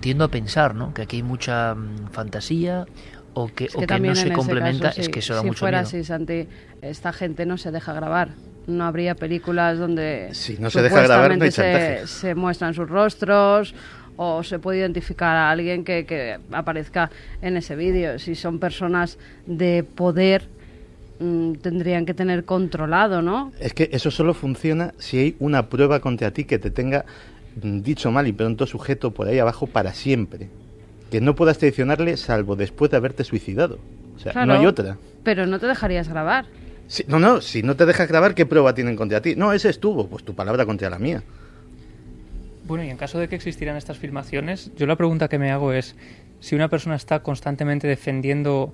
Tiendo 0.00 0.24
a 0.24 0.28
pensar, 0.28 0.74
¿no? 0.74 0.94
Que 0.94 1.02
aquí 1.02 1.16
hay 1.16 1.22
mucha 1.22 1.74
mm, 1.74 2.08
fantasía 2.10 2.86
o 3.34 3.48
que, 3.48 3.68
o 3.74 3.86
que 3.86 4.00
no 4.00 4.14
se 4.14 4.32
complementa, 4.32 4.88
es 4.90 5.10
que 5.10 5.18
eso 5.18 5.34
da 5.34 5.42
si 5.42 5.46
mucho 5.46 5.60
fuera 5.60 5.78
miedo. 5.82 5.88
así, 5.88 6.04
Santi, 6.04 6.48
esta 6.80 7.12
gente 7.12 7.44
no 7.44 7.58
se 7.58 7.70
deja 7.70 7.92
grabar. 7.92 8.30
No 8.66 8.84
habría 8.84 9.14
películas 9.14 9.78
donde 9.78 10.30
Si 10.32 10.56
no 10.58 10.70
se 10.70 10.80
deja 10.80 11.02
grabar, 11.02 11.36
no 11.36 11.44
hay 11.44 11.50
supuestamente 11.50 11.86
chantaje. 11.86 12.06
se, 12.06 12.20
se 12.28 12.34
muestran 12.34 12.72
sus 12.72 12.88
rostros 12.88 13.74
o 14.22 14.42
se 14.42 14.58
puede 14.58 14.80
identificar 14.80 15.34
a 15.34 15.50
alguien 15.50 15.82
que, 15.82 16.04
que 16.04 16.36
aparezca 16.52 17.10
en 17.40 17.56
ese 17.56 17.74
vídeo. 17.74 18.18
Si 18.18 18.34
son 18.34 18.58
personas 18.58 19.16
de 19.46 19.82
poder, 19.82 20.46
mm, 21.20 21.54
tendrían 21.54 22.04
que 22.04 22.12
tener 22.12 22.44
controlado, 22.44 23.22
¿no? 23.22 23.50
Es 23.58 23.72
que 23.72 23.88
eso 23.92 24.10
solo 24.10 24.34
funciona 24.34 24.92
si 24.98 25.16
hay 25.18 25.36
una 25.38 25.70
prueba 25.70 26.00
contra 26.00 26.32
ti 26.32 26.44
que 26.44 26.58
te 26.58 26.70
tenga 26.70 27.06
mm, 27.62 27.80
dicho 27.80 28.10
mal 28.10 28.26
y 28.26 28.32
pronto 28.32 28.66
sujeto 28.66 29.10
por 29.10 29.26
ahí 29.26 29.38
abajo 29.38 29.66
para 29.66 29.94
siempre. 29.94 30.48
Que 31.10 31.22
no 31.22 31.34
puedas 31.34 31.56
traicionarle 31.56 32.18
salvo 32.18 32.56
después 32.56 32.90
de 32.90 32.98
haberte 32.98 33.24
suicidado. 33.24 33.78
O 34.16 34.18
sea, 34.18 34.44
no 34.44 34.52
hay 34.52 34.66
otra. 34.66 34.98
Pero 35.24 35.46
no 35.46 35.58
te 35.58 35.66
dejarías 35.66 36.08
grabar. 36.10 36.44
Si- 36.88 37.04
no, 37.08 37.18
no, 37.18 37.40
si 37.40 37.62
no 37.62 37.74
te 37.74 37.86
dejas 37.86 38.06
grabar, 38.06 38.34
¿qué 38.34 38.44
prueba 38.44 38.74
tienen 38.74 38.96
contra 38.96 39.22
ti? 39.22 39.34
No, 39.34 39.54
ese 39.54 39.70
estuvo, 39.70 40.06
pues 40.08 40.24
tu 40.24 40.34
palabra 40.34 40.66
contra 40.66 40.90
la 40.90 40.98
mía. 40.98 41.22
Bueno, 42.70 42.84
y 42.84 42.88
en 42.88 42.96
caso 42.96 43.18
de 43.18 43.26
que 43.26 43.34
existieran 43.34 43.76
estas 43.76 43.98
filmaciones, 43.98 44.70
yo 44.76 44.86
la 44.86 44.94
pregunta 44.94 45.26
que 45.26 45.40
me 45.40 45.50
hago 45.50 45.72
es 45.72 45.96
si 46.38 46.54
una 46.54 46.68
persona 46.68 46.94
está 46.94 47.18
constantemente 47.18 47.88
defendiendo 47.88 48.72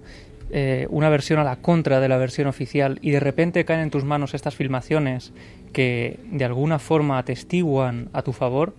eh, 0.50 0.86
una 0.90 1.08
versión 1.08 1.38
a 1.38 1.44
la 1.44 1.56
contra 1.56 1.98
de 1.98 2.06
la 2.10 2.18
versión 2.18 2.46
oficial 2.46 2.98
y 3.00 3.12
de 3.12 3.20
repente 3.20 3.64
caen 3.64 3.80
en 3.80 3.90
tus 3.90 4.04
manos 4.04 4.34
estas 4.34 4.54
filmaciones 4.54 5.32
que 5.72 6.20
de 6.30 6.44
alguna 6.44 6.78
forma 6.78 7.16
atestiguan 7.16 8.10
a 8.12 8.20
tu 8.20 8.34
favor, 8.34 8.74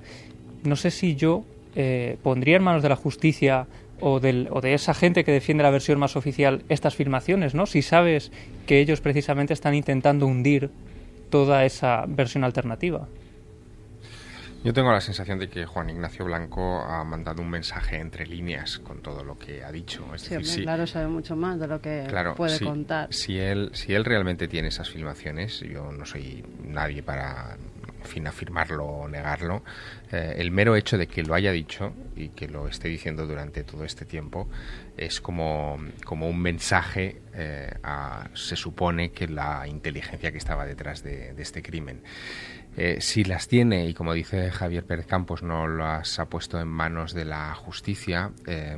no 0.63 0.75
sé 0.75 0.91
si 0.91 1.15
yo 1.15 1.45
eh, 1.75 2.17
pondría 2.21 2.57
en 2.57 2.63
manos 2.63 2.83
de 2.83 2.89
la 2.89 2.95
justicia 2.95 3.65
o, 3.99 4.19
del, 4.19 4.47
o 4.51 4.61
de 4.61 4.75
esa 4.75 4.93
gente 4.93 5.23
que 5.23 5.31
defiende 5.31 5.63
la 5.63 5.71
versión 5.71 5.97
más 5.97 6.15
oficial 6.15 6.61
estas 6.69 6.95
filmaciones, 6.95 7.55
¿no? 7.55 7.65
Si 7.65 7.81
sabes 7.81 8.31
que 8.67 8.81
ellos 8.81 9.01
precisamente 9.01 9.55
están 9.55 9.73
intentando 9.73 10.27
hundir 10.27 10.69
toda 11.31 11.65
esa 11.65 12.05
versión 12.07 12.43
alternativa. 12.43 13.07
Yo 14.67 14.73
tengo 14.73 14.91
la 14.91 14.99
sensación 14.99 15.39
de 15.39 15.47
que 15.47 15.65
Juan 15.65 15.89
Ignacio 15.89 16.25
Blanco 16.25 16.81
ha 16.81 17.01
mandado 17.05 17.41
un 17.41 17.49
mensaje 17.49 18.01
entre 18.01 18.27
líneas 18.27 18.79
con 18.79 19.01
todo 19.01 19.23
lo 19.23 19.39
que 19.39 19.63
ha 19.63 19.71
dicho. 19.71 20.13
Es 20.13 20.23
Sí, 20.23 20.31
decir, 20.31 20.37
hombre, 20.39 20.51
sí, 20.51 20.61
claro, 20.63 20.87
sabe 20.87 21.07
mucho 21.07 21.37
más 21.37 21.57
de 21.57 21.67
lo 21.67 21.79
que 21.79 22.03
claro, 22.09 22.35
puede 22.35 22.57
sí, 22.57 22.65
contar. 22.65 23.07
Si 23.13 23.39
él, 23.39 23.69
si 23.71 23.93
él 23.93 24.03
realmente 24.03 24.49
tiene 24.49 24.67
esas 24.67 24.89
filmaciones, 24.89 25.61
yo 25.61 25.93
no 25.93 26.05
soy 26.05 26.43
nadie 26.65 27.01
para 27.01 27.55
en 28.01 28.05
fin, 28.05 28.27
afirmarlo 28.27 28.85
o 28.85 29.07
negarlo, 29.07 29.63
eh, 30.11 30.35
el 30.37 30.51
mero 30.51 30.75
hecho 30.75 30.97
de 30.97 31.07
que 31.07 31.23
lo 31.23 31.33
haya 31.33 31.51
dicho 31.51 31.93
y 32.15 32.29
que 32.29 32.47
lo 32.47 32.67
esté 32.67 32.89
diciendo 32.89 33.25
durante 33.25 33.63
todo 33.63 33.85
este 33.85 34.05
tiempo 34.05 34.49
es 34.97 35.21
como, 35.21 35.77
como 36.03 36.27
un 36.27 36.41
mensaje 36.41 37.21
eh, 37.33 37.73
a, 37.83 38.27
se 38.33 38.55
supone 38.55 39.11
que 39.11 39.27
la 39.27 39.65
inteligencia 39.67 40.31
que 40.31 40.37
estaba 40.37 40.65
detrás 40.65 41.03
de, 41.03 41.33
de 41.33 41.41
este 41.41 41.61
crimen. 41.61 42.01
Eh, 42.77 42.97
si 43.01 43.23
las 43.23 43.47
tiene 43.47 43.87
y 43.87 43.93
como 43.95 44.13
dice 44.13 44.51
Javier 44.51 44.85
Pérez 44.85 45.07
Campos 45.07 45.41
no 45.41 45.67
las 45.67 46.19
ha 46.19 46.25
puesto 46.29 46.59
en 46.59 46.67
manos 46.67 47.13
de 47.13 47.25
la 47.25 47.53
justicia, 47.55 48.31
eh, 48.45 48.77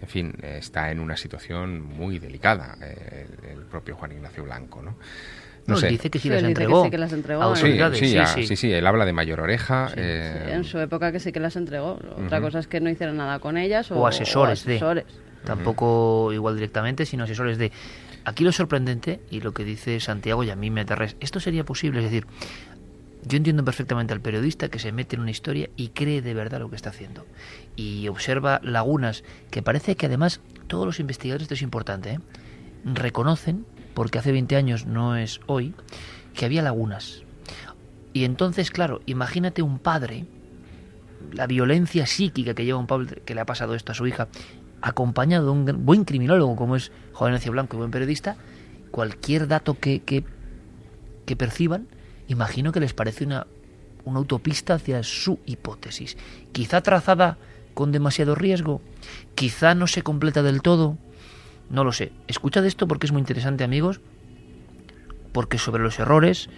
en 0.00 0.08
fin, 0.08 0.32
está 0.42 0.90
en 0.90 1.00
una 1.00 1.16
situación 1.16 1.82
muy 1.82 2.18
delicada 2.18 2.76
eh, 2.82 3.26
el, 3.42 3.58
el 3.58 3.64
propio 3.66 3.94
Juan 3.96 4.12
Ignacio 4.12 4.44
Blanco, 4.44 4.80
¿no? 4.82 4.96
No, 5.66 5.76
sé. 5.76 5.88
dice 5.88 6.08
que 6.08 6.18
sí 6.18 6.22
Sí, 6.22 6.28
las 6.30 6.38
él 6.38 6.46
dice 6.48 6.54
que 6.56 6.62
entregó. 6.64 6.84
sí 6.84 6.90
que 6.90 6.96
las 6.98 7.12
entregó, 7.12 7.42
a 7.42 7.56
Sí, 7.56 7.66
sí, 7.92 8.08
sí, 8.08 8.18
sí. 8.26 8.46
sí, 8.46 8.56
sí, 8.56 8.72
él 8.72 8.86
habla 8.86 9.04
de 9.04 9.12
mayor 9.12 9.40
oreja. 9.40 9.90
eh, 9.96 10.44
Sí, 10.46 10.50
en 10.52 10.64
su 10.64 10.78
época 10.78 11.12
que 11.12 11.20
sí 11.20 11.30
que 11.30 11.40
las 11.40 11.56
entregó. 11.56 11.98
Otra 12.24 12.40
cosa 12.40 12.60
es 12.60 12.68
que 12.68 12.80
no 12.80 12.88
hicieron 12.88 13.18
nada 13.18 13.38
con 13.38 13.58
ellas 13.58 13.90
o, 13.90 13.96
o 13.96 14.06
asesores, 14.06 14.60
o 14.66 14.70
asesores. 14.70 15.04
de 15.04 15.12
tampoco 15.44 16.32
igual 16.32 16.54
directamente 16.56 17.06
sino 17.06 17.24
asesores 17.24 17.58
de 17.58 17.70
aquí 18.24 18.44
lo 18.44 18.50
sorprendente 18.52 19.20
y 19.30 19.40
lo 19.40 19.52
que 19.54 19.62
dice 19.64 20.00
Santiago 20.00 20.42
y 20.42 20.50
a 20.50 20.56
mí 20.56 20.68
me 20.70 20.80
aterra 20.80 21.04
es, 21.04 21.16
esto 21.20 21.38
sería 21.38 21.64
posible 21.64 21.98
es 22.00 22.04
decir 22.06 22.26
yo 23.28 23.36
entiendo 23.36 23.64
perfectamente 23.64 24.12
al 24.12 24.20
periodista 24.20 24.68
que 24.68 24.78
se 24.78 24.92
mete 24.92 25.16
en 25.16 25.22
una 25.22 25.30
historia 25.30 25.68
y 25.76 25.88
cree 25.88 26.22
de 26.22 26.34
verdad 26.34 26.60
lo 26.60 26.70
que 26.70 26.76
está 26.76 26.90
haciendo 26.90 27.26
y 27.76 28.08
observa 28.08 28.60
lagunas 28.62 29.22
que 29.50 29.62
parece 29.62 29.96
que 29.96 30.06
además 30.06 30.40
todos 30.66 30.86
los 30.86 31.00
investigadores 31.00 31.42
esto 31.42 31.54
es 31.54 31.62
importante 31.62 32.12
¿eh? 32.12 32.20
reconocen 32.84 33.66
porque 33.94 34.18
hace 34.18 34.32
20 34.32 34.56
años 34.56 34.86
no 34.86 35.16
es 35.16 35.40
hoy 35.46 35.74
que 36.34 36.46
había 36.46 36.62
lagunas 36.62 37.22
y 38.12 38.24
entonces 38.24 38.70
claro 38.70 39.02
imagínate 39.06 39.62
un 39.62 39.78
padre 39.78 40.26
la 41.32 41.46
violencia 41.46 42.06
psíquica 42.06 42.54
que 42.54 42.64
lleva 42.64 42.78
un 42.78 42.86
padre 42.86 43.22
que 43.24 43.34
le 43.34 43.40
ha 43.40 43.46
pasado 43.46 43.74
esto 43.74 43.92
a 43.92 43.94
su 43.94 44.06
hija, 44.06 44.28
acompañado 44.80 45.46
de 45.46 45.72
un 45.72 45.84
buen 45.84 46.04
criminólogo 46.04 46.56
como 46.56 46.76
es 46.76 46.92
Juan 47.12 47.32
Ignacio 47.32 47.52
Blanco 47.52 47.76
y 47.76 47.78
buen 47.78 47.90
periodista, 47.90 48.36
cualquier 48.90 49.48
dato 49.48 49.78
que, 49.78 50.00
que 50.02 51.36
perciban, 51.36 51.88
imagino 52.28 52.72
que 52.72 52.80
les 52.80 52.94
parece 52.94 53.24
una, 53.24 53.46
una 54.04 54.18
autopista 54.18 54.74
hacia 54.74 55.02
su 55.02 55.40
hipótesis. 55.46 56.16
Quizá 56.52 56.82
trazada 56.82 57.38
con 57.74 57.92
demasiado 57.92 58.34
riesgo, 58.34 58.80
quizá 59.34 59.74
no 59.74 59.86
se 59.86 60.02
completa 60.02 60.42
del 60.42 60.62
todo, 60.62 60.98
no 61.70 61.84
lo 61.84 61.92
sé. 61.92 62.12
Escuchad 62.26 62.64
esto 62.66 62.88
porque 62.88 63.06
es 63.06 63.12
muy 63.12 63.20
interesante, 63.20 63.64
amigos, 63.64 64.00
porque 65.32 65.58
sobre 65.58 65.82
los 65.82 65.98
errores, 65.98 66.48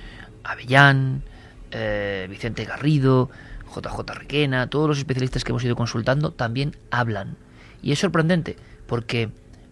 Avellán, 0.44 1.22
eh, 1.70 2.26
Vicente 2.30 2.64
Garrido, 2.64 3.30
JJ 3.74 4.14
Requena, 4.14 4.68
todos 4.68 4.88
los 4.88 4.98
especialistas 4.98 5.44
que 5.44 5.52
hemos 5.52 5.64
ido 5.64 5.76
consultando 5.76 6.32
también 6.32 6.76
hablan. 6.90 7.36
Y 7.82 7.92
es 7.92 7.98
sorprendente, 7.98 8.56
porque 8.86 9.30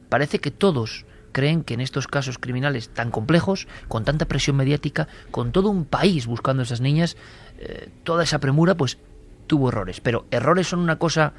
parece 0.09 0.39
que 0.39 0.51
todos 0.51 1.05
creen 1.39 1.63
que 1.63 1.75
en 1.75 1.81
estos 1.81 2.09
casos 2.09 2.37
criminales 2.37 2.89
tan 2.89 3.13
complejos, 3.13 3.69
con 3.87 4.05
tanta 4.05 4.27
presión 4.27 4.57
mediática, 4.57 5.07
con 5.31 5.53
todo 5.53 5.71
un 5.71 5.85
país 5.85 6.27
buscando 6.27 6.63
a 6.63 6.65
esas 6.65 6.81
niñas, 6.81 7.17
eh, 7.61 7.91
toda 8.03 8.25
esa 8.25 8.41
premura, 8.41 8.75
pues 8.75 8.99
tuvo 9.47 9.69
errores. 9.69 10.01
Pero 10.01 10.25
errores 10.33 10.67
son 10.67 10.81
una 10.81 10.99
cosa 10.99 11.35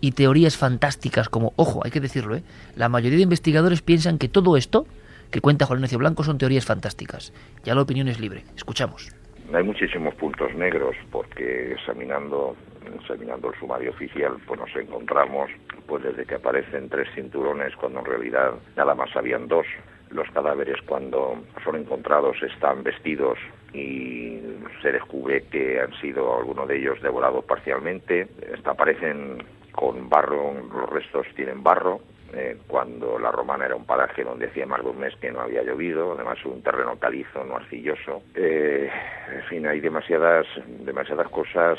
y 0.00 0.10
teorías 0.10 0.56
fantásticas 0.56 1.28
como, 1.28 1.52
ojo, 1.54 1.82
hay 1.84 1.92
que 1.92 2.00
decirlo, 2.00 2.34
¿eh? 2.34 2.42
la 2.74 2.88
mayoría 2.88 3.18
de 3.18 3.22
investigadores 3.22 3.80
piensan 3.80 4.18
que 4.18 4.28
todo 4.28 4.56
esto 4.56 4.88
que 5.30 5.40
cuenta 5.40 5.66
Juan 5.66 5.78
Ignacio 5.78 5.98
Blanco 5.98 6.24
son 6.24 6.36
teorías 6.36 6.64
fantásticas. 6.64 7.32
Ya 7.62 7.76
la 7.76 7.82
opinión 7.82 8.08
es 8.08 8.18
libre. 8.18 8.42
Escuchamos. 8.56 9.12
Hay 9.54 9.62
muchísimos 9.62 10.16
puntos 10.16 10.52
negros 10.56 10.96
porque 11.12 11.74
examinando 11.74 12.56
examinando 12.86 13.50
el 13.50 13.58
sumario 13.58 13.90
oficial 13.90 14.36
pues 14.46 14.60
nos 14.60 14.74
encontramos 14.76 15.50
pues 15.86 16.02
desde 16.02 16.24
que 16.24 16.36
aparecen 16.36 16.88
tres 16.88 17.08
cinturones 17.14 17.74
cuando 17.76 18.00
en 18.00 18.06
realidad 18.06 18.52
nada 18.76 18.94
más 18.94 19.14
habían 19.16 19.48
dos 19.48 19.66
los 20.10 20.28
cadáveres 20.30 20.80
cuando 20.86 21.42
son 21.64 21.76
encontrados 21.76 22.36
están 22.42 22.82
vestidos 22.82 23.38
y 23.72 24.40
se 24.82 24.92
descubre 24.92 25.44
que 25.50 25.80
han 25.80 25.92
sido 26.00 26.38
algunos 26.38 26.68
de 26.68 26.78
ellos 26.78 27.00
devorados 27.02 27.44
parcialmente 27.44 28.28
aparecen 28.64 29.42
con 29.72 30.08
barro 30.08 30.54
los 30.72 30.88
restos 30.90 31.26
tienen 31.34 31.62
barro 31.62 32.00
eh, 32.36 32.56
cuando 32.66 33.16
la 33.18 33.30
romana 33.30 33.66
era 33.66 33.76
un 33.76 33.84
paraje 33.84 34.24
donde 34.24 34.46
hacía 34.46 34.66
más 34.66 34.82
de 34.82 34.90
un 34.90 34.98
mes 34.98 35.14
que 35.20 35.30
no 35.30 35.40
había 35.40 35.62
llovido, 35.62 36.14
además 36.14 36.44
un 36.44 36.62
terreno 36.62 36.96
calizo, 36.98 37.44
no 37.44 37.56
arcilloso. 37.56 38.22
Eh, 38.34 38.90
en 39.32 39.42
fin, 39.44 39.66
hay 39.66 39.78
demasiadas, 39.78 40.46
demasiadas 40.80 41.28
cosas, 41.28 41.78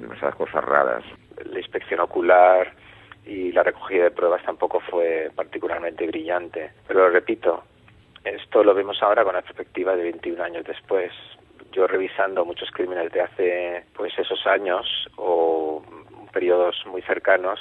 demasiadas 0.00 0.36
cosas 0.36 0.64
raras. 0.64 1.04
La 1.44 1.58
inspección 1.58 2.00
ocular 2.00 2.72
y 3.24 3.52
la 3.52 3.62
recogida 3.62 4.04
de 4.04 4.10
pruebas 4.10 4.42
tampoco 4.42 4.80
fue 4.80 5.30
particularmente 5.34 6.06
brillante. 6.06 6.72
Pero 6.86 7.10
repito, 7.10 7.64
esto 8.24 8.64
lo 8.64 8.74
vemos 8.74 9.02
ahora 9.02 9.24
con 9.24 9.34
la 9.34 9.42
perspectiva 9.42 9.94
de 9.96 10.02
21 10.04 10.42
años 10.42 10.64
después. 10.64 11.12
yo 11.72 11.86
revisando 11.86 12.44
muchos 12.44 12.70
crímenes 12.70 13.12
de 13.12 13.20
hace 13.20 13.84
pues 13.94 14.18
esos 14.18 14.46
años 14.46 14.86
o 15.16 15.82
periodos 16.32 16.76
muy 16.86 17.02
cercanos, 17.02 17.60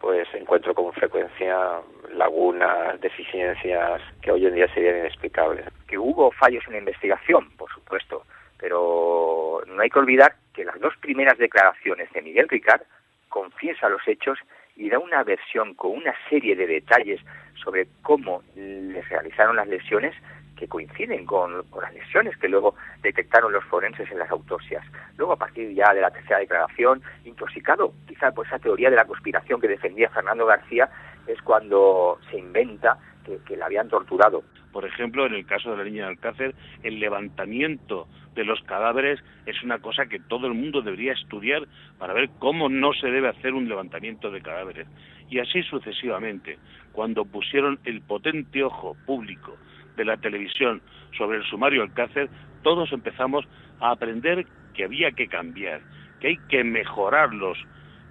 pues 0.00 0.26
encuentro 0.34 0.74
con 0.74 0.92
frecuencia 0.92 1.80
lagunas, 2.12 3.00
deficiencias 3.00 4.02
que 4.20 4.32
hoy 4.32 4.46
en 4.46 4.54
día 4.54 4.72
serían 4.74 4.98
inexplicables. 4.98 5.66
Que 5.88 5.98
hubo 5.98 6.30
fallos 6.32 6.64
en 6.66 6.72
la 6.72 6.78
investigación, 6.78 7.50
por 7.56 7.70
supuesto, 7.72 8.24
pero 8.58 9.62
no 9.66 9.82
hay 9.82 9.90
que 9.90 9.98
olvidar 9.98 10.36
que 10.52 10.64
las 10.64 10.80
dos 10.80 10.96
primeras 10.98 11.38
declaraciones 11.38 12.10
de 12.12 12.22
Miguel 12.22 12.48
Ricard 12.48 12.82
confiesa 13.28 13.88
los 13.88 14.06
hechos 14.06 14.38
y 14.76 14.88
da 14.88 14.98
una 14.98 15.22
versión 15.24 15.74
con 15.74 15.92
una 15.92 16.14
serie 16.28 16.56
de 16.56 16.66
detalles 16.66 17.20
sobre 17.62 17.88
cómo 18.02 18.42
les 18.54 19.08
realizaron 19.08 19.56
las 19.56 19.68
lesiones 19.68 20.14
que 20.56 20.68
coinciden 20.68 21.26
con, 21.26 21.64
las 21.80 21.94
lesiones 21.94 22.36
que 22.38 22.48
luego 22.48 22.74
detectaron 23.02 23.52
los 23.52 23.64
forenses 23.64 24.10
en 24.10 24.18
las 24.18 24.30
autopsias. 24.30 24.84
Luego, 25.16 25.34
a 25.34 25.36
partir 25.36 25.72
ya 25.74 25.92
de 25.92 26.00
la 26.00 26.10
tercera 26.10 26.38
declaración, 26.38 27.02
intoxicado 27.24 27.92
quizá 28.06 28.32
por 28.32 28.46
esa 28.46 28.58
teoría 28.58 28.90
de 28.90 28.96
la 28.96 29.04
conspiración 29.04 29.60
que 29.60 29.68
defendía 29.68 30.08
Fernando 30.08 30.46
García, 30.46 30.88
es 31.26 31.40
cuando 31.42 32.18
se 32.30 32.38
inventa 32.38 32.98
que, 33.24 33.38
que 33.46 33.56
la 33.56 33.66
habían 33.66 33.88
torturado. 33.88 34.42
Por 34.76 34.84
ejemplo, 34.84 35.24
en 35.24 35.32
el 35.32 35.46
caso 35.46 35.70
de 35.70 35.78
la 35.78 35.84
niña 35.84 36.02
de 36.02 36.10
Alcácer, 36.10 36.54
el 36.82 37.00
levantamiento 37.00 38.08
de 38.34 38.44
los 38.44 38.60
cadáveres 38.64 39.18
es 39.46 39.62
una 39.62 39.78
cosa 39.78 40.04
que 40.04 40.20
todo 40.20 40.48
el 40.48 40.52
mundo 40.52 40.82
debería 40.82 41.14
estudiar 41.14 41.66
para 41.98 42.12
ver 42.12 42.28
cómo 42.38 42.68
no 42.68 42.92
se 42.92 43.06
debe 43.06 43.28
hacer 43.28 43.54
un 43.54 43.70
levantamiento 43.70 44.30
de 44.30 44.42
cadáveres. 44.42 44.86
Y 45.30 45.38
así 45.38 45.62
sucesivamente. 45.62 46.58
Cuando 46.92 47.24
pusieron 47.24 47.78
el 47.84 48.02
potente 48.02 48.62
ojo 48.62 48.98
público 49.06 49.56
de 49.96 50.04
la 50.04 50.18
televisión 50.18 50.82
sobre 51.16 51.38
el 51.38 51.44
sumario 51.44 51.82
Alcácer, 51.82 52.28
todos 52.62 52.92
empezamos 52.92 53.46
a 53.80 53.92
aprender 53.92 54.44
que 54.74 54.84
había 54.84 55.10
que 55.12 55.26
cambiar, 55.26 55.80
que 56.20 56.28
hay 56.28 56.38
que 56.50 56.62
mejorar 56.64 57.32
los 57.32 57.56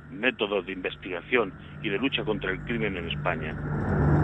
métodos 0.09 0.65
de 0.65 0.71
investigación 0.71 1.53
y 1.83 1.89
de 1.89 1.99
lucha 1.99 2.23
contra 2.23 2.49
el 2.49 2.59
crimen 2.61 2.97
en 2.97 3.09
España. 3.09 4.14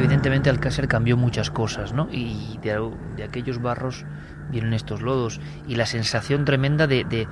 Evidentemente 0.00 0.48
Alcácer 0.48 0.88
cambió 0.88 1.18
muchas 1.18 1.50
cosas, 1.50 1.92
¿no? 1.92 2.08
Y 2.10 2.58
de, 2.62 3.22
aquellos 3.22 3.60
barros 3.60 4.06
vienen 4.50 4.72
estos 4.72 5.02
lodos 5.02 5.42
y 5.68 5.74
la 5.74 5.84
sensación 5.84 6.46
tremenda 6.46 6.86
de, 6.86 7.04
de, 7.04 7.28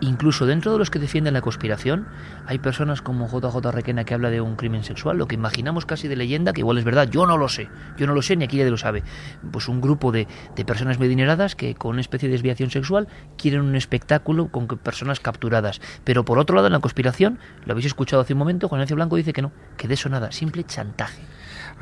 incluso 0.00 0.46
dentro 0.46 0.70
de 0.70 0.78
los 0.78 0.88
que 0.88 1.00
defienden 1.00 1.34
la 1.34 1.40
conspiración 1.40 2.06
hay 2.46 2.60
personas 2.60 3.02
como 3.02 3.26
JJ 3.26 3.72
Requena 3.72 4.04
que 4.04 4.14
habla 4.14 4.30
de 4.30 4.40
un 4.40 4.54
crimen 4.54 4.84
sexual, 4.84 5.18
lo 5.18 5.26
que 5.26 5.34
imaginamos 5.34 5.84
casi 5.84 6.06
de 6.06 6.14
leyenda, 6.14 6.52
que 6.52 6.60
igual 6.60 6.78
es 6.78 6.84
verdad, 6.84 7.08
yo 7.10 7.26
no 7.26 7.36
lo 7.36 7.48
sé, 7.48 7.68
yo 7.98 8.06
no 8.06 8.14
lo 8.14 8.22
sé 8.22 8.36
ni 8.36 8.44
aquí 8.44 8.56
nadie 8.56 8.70
lo 8.70 8.78
sabe. 8.78 9.02
Pues 9.50 9.66
un 9.66 9.80
grupo 9.80 10.12
de, 10.12 10.28
de 10.54 10.64
personas 10.64 11.00
medineradas 11.00 11.56
que 11.56 11.74
con 11.74 11.90
una 11.90 12.02
especie 12.02 12.28
de 12.28 12.34
desviación 12.34 12.70
sexual 12.70 13.08
quieren 13.36 13.62
un 13.62 13.74
espectáculo 13.74 14.46
con 14.46 14.68
personas 14.68 15.18
capturadas. 15.18 15.80
Pero 16.04 16.24
por 16.24 16.38
otro 16.38 16.54
lado 16.54 16.68
en 16.68 16.72
la 16.72 16.78
conspiración, 16.78 17.40
lo 17.64 17.72
habéis 17.72 17.86
escuchado 17.86 18.22
hace 18.22 18.34
un 18.34 18.38
momento, 18.38 18.68
Juan 18.68 18.78
Ignacio 18.78 18.94
Blanco 18.94 19.16
dice 19.16 19.32
que 19.32 19.42
no, 19.42 19.50
que 19.76 19.88
de 19.88 19.94
eso 19.94 20.08
nada, 20.08 20.30
simple 20.30 20.62
chantaje. 20.62 21.20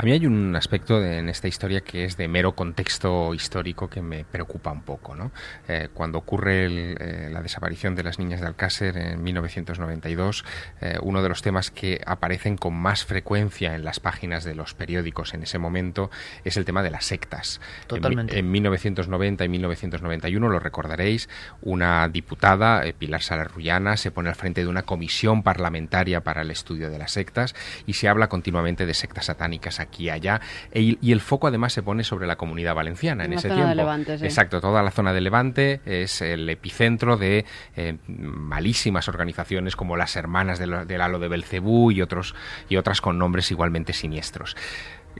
A 0.01 0.03
mí 0.03 0.13
hay 0.13 0.25
un 0.25 0.57
aspecto 0.57 0.99
de, 0.99 1.19
en 1.19 1.29
esta 1.29 1.47
historia 1.47 1.83
que 1.83 2.07
es 2.07 2.17
de 2.17 2.27
mero 2.27 2.55
contexto 2.55 3.35
histórico 3.35 3.91
que 3.91 4.01
me 4.01 4.25
preocupa 4.25 4.73
un 4.73 4.81
poco. 4.81 5.15
¿no? 5.15 5.31
Eh, 5.69 5.89
cuando 5.93 6.17
ocurre 6.17 6.65
el, 6.65 6.97
eh, 6.99 7.29
la 7.31 7.43
desaparición 7.43 7.95
de 7.95 8.03
las 8.03 8.19
niñas 8.19 8.41
de 8.41 8.47
Alcácer 8.47 8.97
en 8.97 9.23
1992, 9.23 10.43
eh, 10.81 10.97
uno 11.03 11.23
de 11.23 11.29
los 11.29 11.43
temas 11.43 11.71
que 11.71 12.01
aparecen 12.07 12.57
con 12.57 12.73
más 12.73 13.05
frecuencia 13.05 13.75
en 13.75 13.85
las 13.85 14.01
páginas 14.01 14.43
de 14.43 14.55
los 14.55 14.73
periódicos 14.73 15.35
en 15.35 15.43
ese 15.43 15.59
momento 15.59 16.11
es 16.45 16.57
el 16.57 16.65
tema 16.65 16.83
de 16.83 16.93
las 16.93 17.05
sectas. 17.05 17.61
Totalmente. 17.87 18.39
En, 18.39 18.47
en 18.47 18.53
1990 18.53 19.45
y 19.45 19.49
1991, 19.51 20.49
lo 20.49 20.61
recordaréis, 20.61 21.29
una 21.61 22.09
diputada, 22.09 22.87
eh, 22.87 22.95
Pilar 22.95 23.21
Salarrullana, 23.21 23.99
se 23.99 24.11
pone 24.11 24.31
al 24.31 24.35
frente 24.35 24.63
de 24.63 24.67
una 24.67 24.85
comisión 24.85 25.43
parlamentaria 25.43 26.23
para 26.23 26.41
el 26.41 26.51
estudio 26.51 26.89
de 26.89 26.99
las 26.99 27.13
sectas 27.13 27.55
y 27.85 27.93
se 27.93 28.09
habla 28.09 28.31
continuamente 28.31 28.87
de 28.87 28.95
sectas 28.95 29.27
satánicas 29.27 29.79
aquí 29.91 30.05
y 30.05 30.11
allá. 30.11 30.41
E, 30.72 30.97
y 31.01 31.12
el 31.12 31.20
foco 31.20 31.49
además 31.49 31.72
se 31.72 31.82
pone 31.82 32.05
sobre 32.05 32.26
la 32.26 32.36
comunidad 32.36 32.74
valenciana 32.74 33.24
en, 33.24 33.30
la 33.30 33.36
ese 33.36 33.49
zona 33.49 33.55
tiempo. 33.55 33.68
de 33.70 33.74
Levante, 33.74 34.18
sí. 34.18 34.24
Exacto, 34.24 34.61
toda 34.61 34.82
la 34.82 34.91
zona 34.91 35.12
de 35.12 35.20
Levante 35.20 35.80
es 35.84 36.22
el 36.22 36.49
epicentro 36.49 37.16
de 37.16 37.45
eh, 37.76 37.97
malísimas 38.07 39.09
organizaciones 39.09 39.76
como 39.76 39.97
las 39.97 40.16
Hermanas 40.16 40.59
del, 40.59 40.86
del 40.86 41.01
Halo 41.01 41.18
de 41.18 41.28
Belcebú 41.28 41.91
y, 41.91 42.03
otros, 42.03 42.34
y 42.68 42.76
otras 42.76 43.01
con 43.01 43.18
nombres 43.18 43.51
igualmente 43.51 43.93
siniestros. 43.93 44.57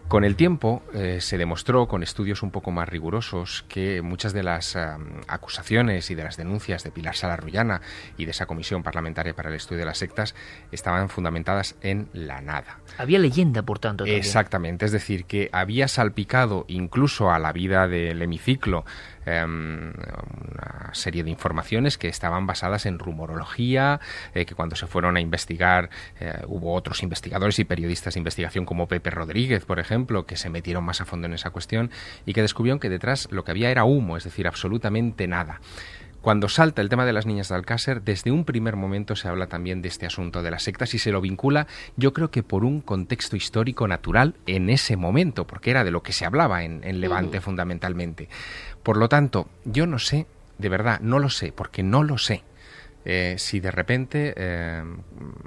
Con 0.09 0.25
el 0.25 0.35
tiempo 0.35 0.83
eh, 0.93 1.21
se 1.21 1.39
demostró, 1.39 1.87
con 1.87 2.03
estudios 2.03 2.43
un 2.43 2.51
poco 2.51 2.73
más 2.73 2.89
rigurosos, 2.89 3.65
que 3.69 4.03
muchas 4.03 4.33
de 4.33 4.43
las 4.43 4.77
acusaciones 5.29 6.11
y 6.11 6.15
de 6.15 6.25
las 6.25 6.37
denuncias 6.37 6.83
de 6.83 6.91
Pilar 6.91 7.15
Salarrullana 7.15 7.81
y 8.17 8.25
de 8.25 8.33
esa 8.33 8.47
comisión 8.47 8.83
parlamentaria 8.83 9.35
para 9.35 9.51
el 9.51 9.55
estudio 9.55 9.81
de 9.81 9.87
las 9.87 9.99
sectas 9.99 10.35
estaban 10.73 11.09
fundamentadas 11.09 11.77
en 11.81 12.09
la 12.13 12.41
nada. 12.41 12.81
Había 12.99 13.19
leyenda, 13.19 13.63
por 13.63 13.79
tanto. 13.79 14.05
También. 14.05 14.19
Exactamente, 14.19 14.85
es 14.85 14.93
decir, 14.93 15.27
que 15.27 15.49
había 15.53 15.87
salpicado 15.87 16.65
incluso 16.69 17.31
a 17.31 17.39
la 17.39 17.53
vida 17.53 17.87
del 17.87 18.21
hemiciclo 18.21 18.85
eh, 19.27 19.45
una 19.45 20.91
serie 20.93 21.23
de 21.23 21.31
informaciones 21.31 21.99
que 21.99 22.09
estaban 22.09 22.47
basadas 22.47 22.87
en 22.87 22.99
rumorología, 22.99 24.01
eh, 24.35 24.47
que 24.47 24.55
cuando 24.55 24.77
se 24.77 24.87
fueron 24.87 25.17
a 25.17 25.21
investigar 25.21 25.91
eh, 26.19 26.43
hubo 26.47 26.75
otros 26.75 27.03
investigadores 27.03 27.59
y 27.59 27.65
periodistas 27.65 28.15
de 28.15 28.21
investigación 28.21 28.65
como 28.65 28.89
Pepe 28.89 29.11
Rodríguez, 29.11 29.65
por 29.65 29.79
ejemplo, 29.79 30.27
que 30.27 30.37
se 30.37 30.51
metieron 30.51 30.85
más 30.85 31.01
a 31.01 31.05
fondo 31.05 31.27
en 31.27 31.35
esa 31.35 31.51
cuestión 31.51 31.91
y 32.27 32.33
que 32.33 32.43
descubrieron 32.43 32.81
que 32.81 32.89
detrás 32.89 33.29
lo 33.31 33.45
que 33.45 33.51
había 33.51 33.71
era 33.71 33.85
humo, 33.85 34.17
es 34.17 34.25
decir, 34.25 34.47
absolutamente 34.47 35.27
nada. 35.27 35.61
Cuando 36.21 36.51
salta 36.51 36.83
el 36.83 36.91
tema 36.91 37.07
de 37.07 37.15
las 37.15 37.25
niñas 37.25 37.49
de 37.49 37.55
Alcácer, 37.55 38.03
desde 38.03 38.31
un 38.31 38.45
primer 38.45 38.77
momento 38.77 39.17
se 39.17 39.27
habla 39.27 39.47
también 39.47 39.81
de 39.81 39.89
este 39.89 40.05
asunto 40.05 40.43
de 40.43 40.51
las 40.51 40.65
sectas 40.65 40.93
y 40.93 40.99
se 40.99 41.13
lo 41.13 41.23
vincula, 41.23 41.67
yo 41.97 42.13
creo 42.13 42.31
que 42.31 42.43
por 42.43 42.63
un 42.63 42.83
contexto 42.83 43.37
histórico 43.37 43.89
natural 43.89 44.35
en 44.47 44.69
ese 44.69 44.99
momento, 44.99 45.47
porque 45.47 45.71
era 45.71 45.83
de 45.83 45.91
lo 45.91 46.03
que 46.03 46.13
se 46.13 46.27
hablaba 46.27 46.63
en, 46.63 46.85
en 46.85 47.01
Levante 47.01 47.39
uh 47.39 47.41
-huh. 47.41 47.45
fundamentalmente. 47.45 48.29
Por 48.83 48.97
lo 48.97 49.09
tanto, 49.09 49.49
yo 49.65 49.87
no 49.87 49.99
sé, 49.99 50.27
de 50.59 50.69
verdad, 50.69 51.01
no 51.01 51.19
lo 51.19 51.31
sé, 51.31 51.53
porque 51.53 51.83
no 51.83 52.03
lo 52.03 52.19
sé. 52.19 52.45
Eh, 53.05 53.37
si 53.39 53.61
de 53.61 53.71
repente, 53.71 54.35
eh, 54.37 54.83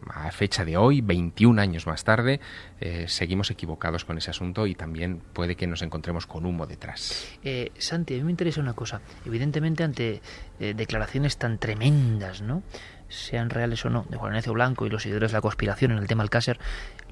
a 0.10 0.32
fecha 0.32 0.66
de 0.66 0.76
hoy, 0.76 1.02
21 1.02 1.62
años 1.62 1.86
más 1.86 2.04
tarde, 2.04 2.40
eh, 2.82 3.06
seguimos 3.08 3.52
equivocados 3.52 4.06
con 4.06 4.18
ese 4.18 4.32
asunto 4.32 4.66
y 4.66 4.74
también 4.74 5.22
puede 5.34 5.56
que 5.56 5.68
nos 5.68 5.84
encontremos 5.84 6.26
con 6.26 6.46
humo 6.46 6.66
detrás. 6.66 7.28
Eh, 7.44 7.72
Santi, 7.78 8.16
a 8.16 8.18
mí 8.18 8.24
me 8.24 8.32
interesa 8.32 8.60
una 8.60 8.74
cosa. 8.74 9.02
Evidentemente, 9.26 9.84
ante 9.84 10.22
declaraciones 10.60 11.38
tan 11.38 11.58
tremendas, 11.58 12.42
¿no? 12.42 12.64
sean 13.10 13.50
reales 13.50 13.86
o 13.86 13.90
no, 13.90 14.06
de 14.10 14.18
Juan 14.18 14.32
Ignacio 14.32 14.54
Blanco 14.54 14.88
y 14.88 14.90
los 14.90 15.04
seguidores 15.04 15.32
de 15.32 15.38
la 15.38 15.42
conspiración 15.42 15.92
en 15.92 16.00
el 16.00 16.08
tema 16.08 16.24
Alcácer, 16.24 16.60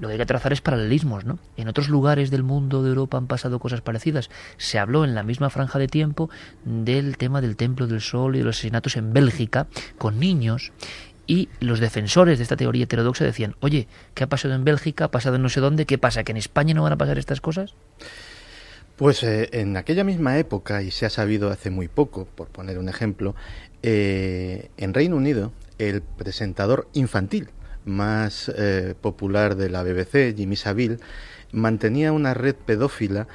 lo 0.02 0.08
que 0.08 0.14
hay 0.14 0.18
que 0.18 0.26
trazar 0.26 0.52
es 0.52 0.60
paralelismos, 0.60 1.24
¿no? 1.24 1.38
En 1.56 1.68
otros 1.68 1.88
lugares 1.88 2.32
del 2.32 2.42
mundo 2.42 2.82
de 2.82 2.88
Europa 2.88 3.18
han 3.18 3.28
pasado 3.28 3.60
cosas 3.60 3.82
parecidas. 3.82 4.30
Se 4.56 4.80
habló 4.80 5.04
en 5.04 5.14
la 5.14 5.22
misma 5.22 5.48
franja 5.48 5.78
de 5.78 5.86
tiempo 5.86 6.28
del 6.64 7.16
tema 7.16 7.40
del 7.40 7.54
Templo 7.54 7.86
del 7.86 8.00
Sol 8.00 8.34
y 8.34 8.40
de 8.40 8.44
los 8.44 8.56
asesinatos 8.56 8.96
en 8.96 9.12
Bélgica 9.12 9.68
con 9.98 10.18
niños 10.18 10.72
y 11.28 11.50
los 11.60 11.78
defensores 11.78 12.38
de 12.38 12.42
esta 12.42 12.56
teoría 12.56 12.82
heterodoxa 12.82 13.24
decían, 13.24 13.54
oye, 13.60 13.86
¿qué 14.14 14.24
ha 14.24 14.28
pasado 14.28 14.54
en 14.54 14.64
Bélgica? 14.64 15.04
¿Ha 15.04 15.10
pasado 15.12 15.36
en 15.36 15.42
no 15.42 15.48
sé 15.48 15.60
dónde? 15.60 15.86
¿Qué 15.86 15.98
pasa? 15.98 16.24
¿Que 16.24 16.32
en 16.32 16.38
España 16.38 16.74
no 16.74 16.82
van 16.82 16.94
a 16.94 16.98
pasar 16.98 17.16
estas 17.16 17.40
cosas? 17.40 17.76
Pues 18.96 19.22
eh, 19.22 19.50
en 19.52 19.76
aquella 19.76 20.02
misma 20.02 20.36
época, 20.36 20.82
y 20.82 20.90
se 20.90 21.06
ha 21.06 21.10
sabido 21.10 21.48
hace 21.48 21.70
muy 21.70 21.86
poco, 21.86 22.24
por 22.24 22.48
poner 22.48 22.76
un 22.80 22.88
ejemplo, 22.88 23.36
eh, 23.84 24.68
en 24.78 24.94
Reino 24.94 25.14
Unido 25.14 25.52
el 25.78 26.02
presentador 26.02 26.88
infantil 26.92 27.50
más 27.84 28.50
eh, 28.56 28.94
popular 29.00 29.56
de 29.56 29.70
la 29.70 29.82
BBC, 29.82 30.34
Jimmy 30.36 30.56
Savile, 30.56 30.98
mantenía 31.52 32.12
una 32.12 32.34
red 32.34 32.54
pedófila 32.54 33.26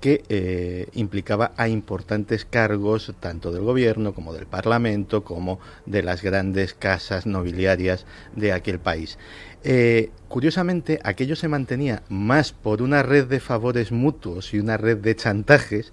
que 0.00 0.22
eh, 0.28 0.88
implicaba 0.94 1.52
a 1.56 1.68
importantes 1.68 2.44
cargos 2.44 3.12
tanto 3.18 3.50
del 3.50 3.62
gobierno 3.62 4.14
como 4.14 4.32
del 4.32 4.46
parlamento 4.46 5.24
como 5.24 5.58
de 5.86 6.02
las 6.02 6.22
grandes 6.22 6.74
casas 6.74 7.26
nobiliarias 7.26 8.06
de 8.36 8.52
aquel 8.52 8.78
país. 8.78 9.18
Eh, 9.64 10.10
curiosamente, 10.28 11.00
aquello 11.02 11.34
se 11.34 11.48
mantenía 11.48 12.02
más 12.08 12.52
por 12.52 12.80
una 12.80 13.02
red 13.02 13.26
de 13.26 13.40
favores 13.40 13.90
mutuos 13.90 14.54
y 14.54 14.60
una 14.60 14.76
red 14.76 14.98
de 14.98 15.16
chantajes 15.16 15.92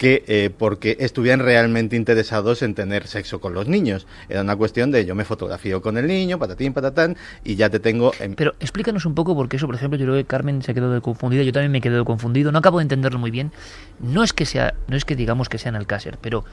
que 0.00 0.24
eh, 0.28 0.48
porque 0.48 0.96
estuvieran 0.98 1.40
realmente 1.40 1.94
interesados 1.94 2.62
en 2.62 2.74
tener 2.74 3.06
sexo 3.06 3.38
con 3.38 3.52
los 3.52 3.68
niños. 3.68 4.06
Era 4.30 4.40
una 4.40 4.56
cuestión 4.56 4.90
de 4.90 5.04
yo 5.04 5.14
me 5.14 5.26
fotografío 5.26 5.82
con 5.82 5.98
el 5.98 6.06
niño, 6.06 6.38
patatín, 6.38 6.72
patatán, 6.72 7.18
y 7.44 7.56
ya 7.56 7.68
te 7.68 7.80
tengo... 7.80 8.12
En... 8.18 8.34
Pero 8.34 8.54
explícanos 8.60 9.04
un 9.04 9.14
poco, 9.14 9.34
porque 9.36 9.58
eso, 9.58 9.66
por 9.66 9.74
ejemplo, 9.74 9.98
yo 9.98 10.06
creo 10.06 10.16
que 10.16 10.24
Carmen 10.24 10.62
se 10.62 10.70
ha 10.70 10.74
quedado 10.74 11.02
confundida, 11.02 11.42
yo 11.42 11.52
también 11.52 11.70
me 11.70 11.78
he 11.78 11.80
quedado 11.82 12.06
confundido, 12.06 12.50
no 12.50 12.60
acabo 12.60 12.78
de 12.78 12.84
entenderlo 12.84 13.18
muy 13.18 13.30
bien. 13.30 13.52
No 13.98 14.24
es 14.24 14.32
que 14.32 14.46
sea, 14.46 14.72
no 14.88 14.96
es 14.96 15.04
que 15.04 15.16
digamos 15.16 15.50
que 15.50 15.58
sea 15.58 15.68
en 15.68 15.76
Alcácer, 15.76 16.16
pero 16.18 16.46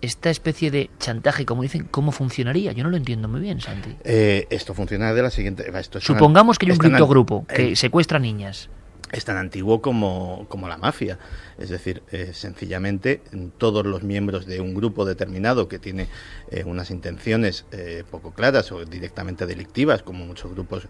esta 0.00 0.30
especie 0.30 0.72
de 0.72 0.90
chantaje, 0.98 1.46
como 1.46 1.62
dicen, 1.62 1.86
¿cómo 1.92 2.10
funcionaría? 2.10 2.72
Yo 2.72 2.82
no 2.82 2.90
lo 2.90 2.96
entiendo 2.96 3.28
muy 3.28 3.38
bien, 3.38 3.60
Santi. 3.60 3.94
Eh, 4.02 4.48
esto 4.50 4.74
funciona 4.74 5.14
de 5.14 5.22
la 5.22 5.30
siguiente... 5.30 5.70
Esto 5.78 6.00
Supongamos 6.00 6.56
una, 6.56 6.58
que 6.58 6.66
hay 6.66 6.72
un 6.72 6.78
criptogrupo 6.78 7.46
que 7.46 7.70
eh, 7.70 7.76
secuestra 7.76 8.18
niñas. 8.18 8.68
Es 9.12 9.24
tan 9.24 9.36
antiguo 9.36 9.82
como, 9.82 10.46
como 10.48 10.68
la 10.68 10.76
mafia. 10.76 11.18
Es 11.58 11.68
decir, 11.68 12.02
eh, 12.10 12.32
sencillamente 12.32 13.22
todos 13.58 13.84
los 13.86 14.02
miembros 14.02 14.46
de 14.46 14.60
un 14.60 14.74
grupo 14.74 15.04
determinado 15.04 15.68
que 15.68 15.78
tiene 15.78 16.08
eh, 16.50 16.64
unas 16.64 16.90
intenciones 16.90 17.66
eh, 17.72 18.04
poco 18.10 18.32
claras 18.32 18.70
o 18.72 18.84
directamente 18.84 19.46
delictivas, 19.46 20.02
como 20.02 20.24
muchos 20.26 20.52
grupos 20.52 20.88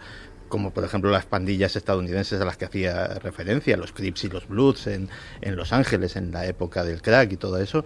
como 0.48 0.72
por 0.72 0.82
ejemplo 0.82 1.10
las 1.10 1.26
pandillas 1.26 1.76
estadounidenses 1.76 2.40
a 2.40 2.44
las 2.44 2.56
que 2.56 2.64
hacía 2.64 3.20
referencia, 3.20 3.76
los 3.76 3.92
Crips 3.92 4.24
y 4.24 4.28
los 4.28 4.48
Bloods 4.48 4.88
en, 4.88 5.08
en 5.42 5.54
Los 5.54 5.72
Ángeles 5.72 6.16
en 6.16 6.32
la 6.32 6.44
época 6.44 6.82
del 6.82 7.00
crack 7.00 7.32
y 7.32 7.36
todo 7.36 7.58
eso, 7.58 7.84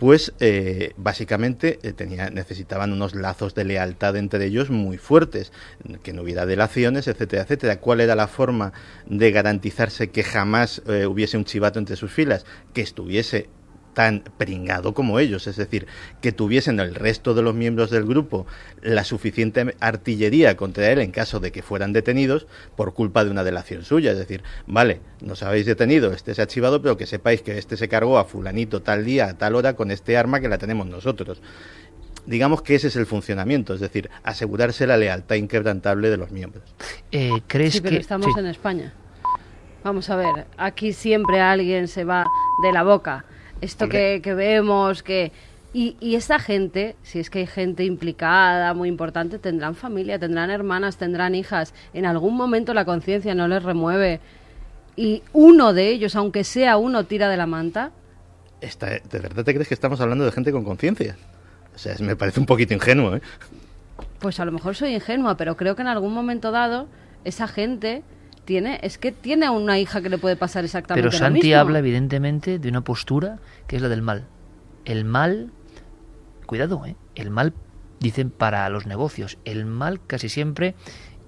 pues 0.00 0.32
eh, 0.40 0.94
básicamente 0.96 1.78
eh, 1.82 1.92
tenía, 1.92 2.30
necesitaban 2.30 2.90
unos 2.90 3.14
lazos 3.14 3.54
de 3.54 3.64
lealtad 3.64 4.16
entre 4.16 4.46
ellos 4.46 4.70
muy 4.70 4.96
fuertes, 4.96 5.52
que 6.02 6.14
no 6.14 6.22
hubiera 6.22 6.46
delaciones, 6.46 7.06
etcétera, 7.06 7.42
etcétera. 7.42 7.80
¿Cuál 7.80 8.00
era 8.00 8.14
la 8.14 8.26
forma 8.26 8.72
de 9.04 9.30
garantizarse 9.30 10.08
que 10.08 10.22
jamás 10.22 10.80
eh, 10.88 11.04
hubiese 11.04 11.36
un 11.36 11.44
chivato 11.44 11.78
entre 11.78 11.96
sus 11.96 12.10
filas? 12.10 12.46
Que 12.72 12.80
estuviese 12.80 13.50
tan 13.94 14.22
pringado 14.38 14.94
como 14.94 15.18
ellos, 15.18 15.46
es 15.46 15.56
decir, 15.56 15.86
que 16.20 16.32
tuviesen 16.32 16.80
el 16.80 16.94
resto 16.94 17.34
de 17.34 17.42
los 17.42 17.54
miembros 17.54 17.90
del 17.90 18.04
grupo 18.04 18.46
la 18.82 19.04
suficiente 19.04 19.74
artillería 19.80 20.56
contra 20.56 20.90
él 20.90 21.00
en 21.00 21.10
caso 21.10 21.40
de 21.40 21.52
que 21.52 21.62
fueran 21.62 21.92
detenidos 21.92 22.46
por 22.76 22.94
culpa 22.94 23.24
de 23.24 23.30
una 23.30 23.44
delación 23.44 23.84
suya, 23.84 24.12
es 24.12 24.18
decir, 24.18 24.42
vale, 24.66 25.00
nos 25.20 25.42
habéis 25.42 25.66
detenido, 25.66 26.12
este 26.12 26.34
se 26.34 26.40
ha 26.40 26.44
archivado, 26.44 26.80
pero 26.82 26.96
que 26.96 27.06
sepáis 27.06 27.42
que 27.42 27.58
este 27.58 27.76
se 27.76 27.88
cargó 27.88 28.18
a 28.18 28.24
fulanito 28.24 28.82
tal 28.82 29.04
día, 29.04 29.26
a 29.26 29.38
tal 29.38 29.54
hora, 29.54 29.74
con 29.74 29.90
este 29.90 30.16
arma 30.16 30.40
que 30.40 30.48
la 30.48 30.58
tenemos 30.58 30.86
nosotros. 30.86 31.42
Digamos 32.26 32.62
que 32.62 32.74
ese 32.74 32.88
es 32.88 32.96
el 32.96 33.06
funcionamiento, 33.06 33.74
es 33.74 33.80
decir, 33.80 34.10
asegurarse 34.22 34.86
la 34.86 34.96
lealtad 34.96 35.36
inquebrantable 35.36 36.10
de 36.10 36.16
los 36.16 36.30
miembros. 36.30 36.74
Eh, 37.10 37.30
¿Crees 37.46 37.74
sí, 37.74 37.80
pero 37.80 37.96
que 37.96 38.00
estamos 38.02 38.28
sí. 38.32 38.38
en 38.38 38.46
España? 38.46 38.92
Vamos 39.82 40.10
a 40.10 40.16
ver, 40.16 40.46
aquí 40.58 40.92
siempre 40.92 41.40
alguien 41.40 41.88
se 41.88 42.04
va 42.04 42.26
de 42.62 42.72
la 42.72 42.82
boca 42.82 43.24
esto 43.60 43.88
que, 43.88 44.20
que, 44.22 44.34
vemos, 44.34 45.02
que... 45.02 45.32
Y, 45.72 45.96
y 46.00 46.16
esta 46.16 46.40
gente, 46.40 46.96
si 47.02 47.20
es 47.20 47.30
que 47.30 47.40
hay 47.40 47.46
gente 47.46 47.84
implicada, 47.84 48.74
muy 48.74 48.88
importante, 48.88 49.38
tendrán 49.38 49.76
familia, 49.76 50.18
tendrán 50.18 50.50
hermanas, 50.50 50.96
tendrán 50.96 51.36
hijas. 51.36 51.74
En 51.94 52.06
algún 52.06 52.36
momento 52.36 52.74
la 52.74 52.84
conciencia 52.84 53.34
no 53.36 53.46
les 53.46 53.62
remueve. 53.62 54.20
Y 54.96 55.22
uno 55.32 55.72
de 55.72 55.88
ellos, 55.88 56.16
aunque 56.16 56.42
sea 56.42 56.76
uno, 56.76 57.04
tira 57.04 57.28
de 57.28 57.36
la 57.36 57.46
manta. 57.46 57.92
Esta, 58.60 58.86
¿De 58.88 59.18
verdad 59.18 59.44
te 59.44 59.54
crees 59.54 59.68
que 59.68 59.74
estamos 59.74 60.00
hablando 60.00 60.24
de 60.24 60.32
gente 60.32 60.50
con 60.50 60.64
conciencia? 60.64 61.16
O 61.74 61.78
sea, 61.78 61.94
me 62.00 62.16
parece 62.16 62.40
un 62.40 62.46
poquito 62.46 62.74
ingenuo, 62.74 63.16
¿eh? 63.16 63.22
Pues 64.18 64.40
a 64.40 64.44
lo 64.44 64.52
mejor 64.52 64.74
soy 64.74 64.94
ingenua, 64.94 65.36
pero 65.36 65.56
creo 65.56 65.76
que 65.76 65.82
en 65.82 65.88
algún 65.88 66.12
momento 66.12 66.50
dado 66.50 66.88
esa 67.24 67.48
gente 67.48 68.02
tiene, 68.50 68.80
es 68.82 68.98
que 68.98 69.12
tiene 69.12 69.46
a 69.46 69.52
una 69.52 69.78
hija 69.78 70.02
que 70.02 70.08
le 70.08 70.18
puede 70.18 70.34
pasar 70.34 70.64
exactamente 70.64 71.08
Pero 71.08 71.12
lo 71.12 71.16
Santi 71.16 71.42
mismo. 71.42 71.60
habla 71.60 71.78
evidentemente 71.78 72.58
de 72.58 72.68
una 72.68 72.80
postura 72.80 73.38
que 73.68 73.76
es 73.76 73.82
la 73.82 73.88
del 73.88 74.02
mal. 74.02 74.26
El 74.84 75.04
mal, 75.04 75.52
cuidado, 76.46 76.84
¿eh? 76.84 76.96
el 77.14 77.30
mal, 77.30 77.52
dicen 78.00 78.30
para 78.30 78.68
los 78.68 78.86
negocios, 78.86 79.38
el 79.44 79.66
mal 79.66 80.04
casi 80.04 80.28
siempre 80.28 80.74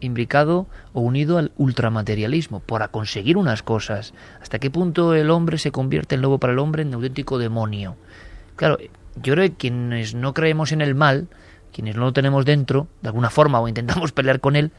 imbricado 0.01 0.67
o 0.95 1.01
unido 1.01 1.39
al 1.39 1.53
ultramaterialismo, 1.59 2.59
para 2.59 2.89
conseguir 2.89 3.37
unas 3.37 3.63
cosas. 3.63 4.15
¿Hasta 4.41 4.59
qué 4.59 4.73
punto 4.73 5.15
el 5.15 5.31
hombre 5.31 5.59
se 5.59 5.71
convierte 5.71 6.17
en 6.17 6.23
lobo 6.23 6.39
para 6.39 6.55
el 6.55 6.59
hombre, 6.59 6.83
en 6.83 6.93
auténtico 6.93 7.39
demonio? 7.39 7.95
Claro, 8.57 8.79
yo 9.15 9.35
creo 9.35 9.49
que 9.49 9.55
quienes 9.55 10.17
no 10.17 10.35
creemos 10.35 10.73
en 10.73 10.81
el 10.81 10.97
mal, 10.97 11.29
quienes 11.73 11.95
no 11.95 12.03
lo 12.03 12.13
tenemos 12.13 12.45
dentro, 12.45 12.89
de 13.01 13.11
alguna 13.11 13.31
forma, 13.31 13.61
o 13.61 13.69
intentamos 13.69 14.11
pelear 14.13 14.41
con 14.41 14.57
él, 14.57 14.73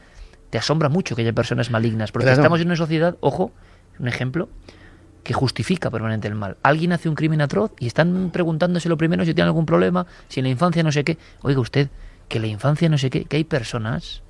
te 0.54 0.58
asombra 0.58 0.88
mucho 0.88 1.16
que 1.16 1.22
haya 1.22 1.32
personas 1.32 1.72
malignas, 1.72 2.12
porque 2.12 2.26
Claro. 2.26 2.40
estamos 2.40 2.60
en 2.60 2.68
una 2.68 2.76
sociedad, 2.76 3.16
ojo, 3.18 3.50
un 3.98 4.06
ejemplo, 4.06 4.48
que 5.24 5.34
justifica 5.34 5.90
permanente 5.90 6.28
el 6.28 6.36
mal. 6.36 6.58
Alguien 6.62 6.92
hace 6.92 7.08
un 7.08 7.16
crimen 7.16 7.40
atroz 7.40 7.72
y 7.80 7.88
están 7.88 8.30
preguntándose 8.32 8.88
lo 8.88 8.96
primero 8.96 9.24
si 9.24 9.34
tiene 9.34 9.48
algún 9.48 9.66
problema, 9.66 10.06
si 10.28 10.38
en 10.38 10.44
la 10.44 10.50
infancia 10.50 10.84
no 10.84 10.92
sé 10.92 11.02
qué. 11.02 11.18
Oiga 11.42 11.58
usted, 11.58 11.88
que 12.28 12.38
la 12.38 12.46
infancia 12.46 12.88
no 12.88 12.98
sé 12.98 13.10
qué, 13.10 13.24
que 13.24 13.38
hay 13.38 13.42
personas 13.42 14.22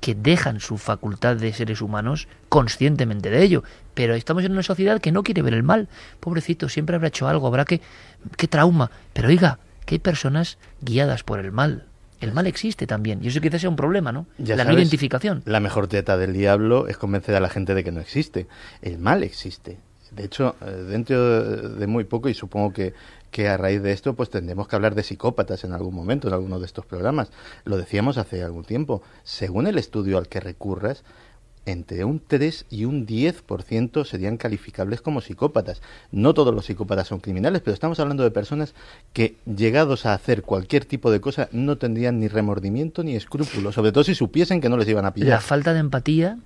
que 0.00 0.14
dejan 0.14 0.60
su 0.60 0.78
facultad 0.78 1.34
de 1.34 1.52
seres 1.52 1.80
humanos 1.80 2.28
conscientemente 2.48 3.28
de 3.28 3.42
ello. 3.42 3.64
Pero 3.94 4.14
estamos 4.14 4.44
en 4.44 4.52
una 4.52 4.62
sociedad 4.62 5.00
que 5.00 5.10
no 5.10 5.24
quiere 5.24 5.42
ver 5.42 5.54
el 5.54 5.64
mal. 5.64 5.88
Pobrecito, 6.20 6.68
siempre 6.68 6.94
habrá 6.94 7.08
hecho 7.08 7.26
algo, 7.26 7.48
habrá 7.48 7.64
que... 7.64 7.80
¡Qué 8.36 8.46
trauma! 8.46 8.92
Pero 9.12 9.26
oiga, 9.26 9.58
que 9.86 9.96
hay 9.96 9.98
personas 9.98 10.58
guiadas 10.80 11.24
por 11.24 11.40
el 11.40 11.50
mal. 11.50 11.86
El 12.22 12.32
mal 12.32 12.46
existe 12.46 12.86
también. 12.86 13.18
Y 13.22 13.28
eso 13.28 13.40
quizás 13.40 13.60
sea 13.60 13.68
un 13.68 13.76
problema, 13.76 14.12
¿no? 14.12 14.26
Ya 14.38 14.54
la 14.54 14.64
no 14.64 14.72
identificación. 14.72 15.42
La 15.44 15.58
mejor 15.58 15.88
teta 15.88 16.16
del 16.16 16.32
diablo 16.32 16.86
es 16.86 16.96
convencer 16.96 17.34
a 17.34 17.40
la 17.40 17.48
gente 17.48 17.74
de 17.74 17.82
que 17.82 17.90
no 17.90 18.00
existe. 18.00 18.46
El 18.80 18.98
mal 18.98 19.24
existe. 19.24 19.78
De 20.12 20.24
hecho, 20.24 20.54
eh, 20.64 20.70
dentro 20.88 21.42
de 21.68 21.86
muy 21.86 22.04
poco, 22.04 22.28
y 22.28 22.34
supongo 22.34 22.72
que, 22.72 22.94
que 23.32 23.48
a 23.48 23.56
raíz 23.56 23.82
de 23.82 23.92
esto, 23.92 24.14
pues 24.14 24.30
tendremos 24.30 24.68
que 24.68 24.76
hablar 24.76 24.94
de 24.94 25.02
psicópatas 25.02 25.64
en 25.64 25.72
algún 25.72 25.94
momento, 25.94 26.28
en 26.28 26.34
alguno 26.34 26.60
de 26.60 26.66
estos 26.66 26.86
programas. 26.86 27.32
Lo 27.64 27.76
decíamos 27.76 28.18
hace 28.18 28.44
algún 28.44 28.64
tiempo. 28.64 29.02
Según 29.24 29.66
el 29.66 29.76
estudio 29.76 30.16
al 30.16 30.28
que 30.28 30.38
recurras, 30.38 31.02
entre 31.66 32.04
un 32.04 32.20
3 32.26 32.66
y 32.70 32.84
un 32.84 33.06
10% 33.06 34.04
serían 34.04 34.36
calificables 34.36 35.00
como 35.00 35.20
psicópatas. 35.20 35.80
No 36.10 36.34
todos 36.34 36.54
los 36.54 36.66
psicópatas 36.66 37.08
son 37.08 37.20
criminales, 37.20 37.62
pero 37.62 37.74
estamos 37.74 38.00
hablando 38.00 38.22
de 38.22 38.30
personas 38.30 38.74
que, 39.12 39.36
llegados 39.44 40.06
a 40.06 40.14
hacer 40.14 40.42
cualquier 40.42 40.84
tipo 40.84 41.10
de 41.10 41.20
cosa, 41.20 41.48
no 41.52 41.78
tendrían 41.78 42.20
ni 42.20 42.28
remordimiento 42.28 43.04
ni 43.04 43.16
escrúpulos, 43.16 43.74
sobre 43.74 43.92
todo 43.92 44.04
si 44.04 44.14
supiesen 44.14 44.60
que 44.60 44.68
no 44.68 44.76
les 44.76 44.88
iban 44.88 45.04
a 45.04 45.14
pillar. 45.14 45.28
La 45.28 45.40
falta 45.40 45.72
de 45.72 45.80
empatía, 45.80 46.38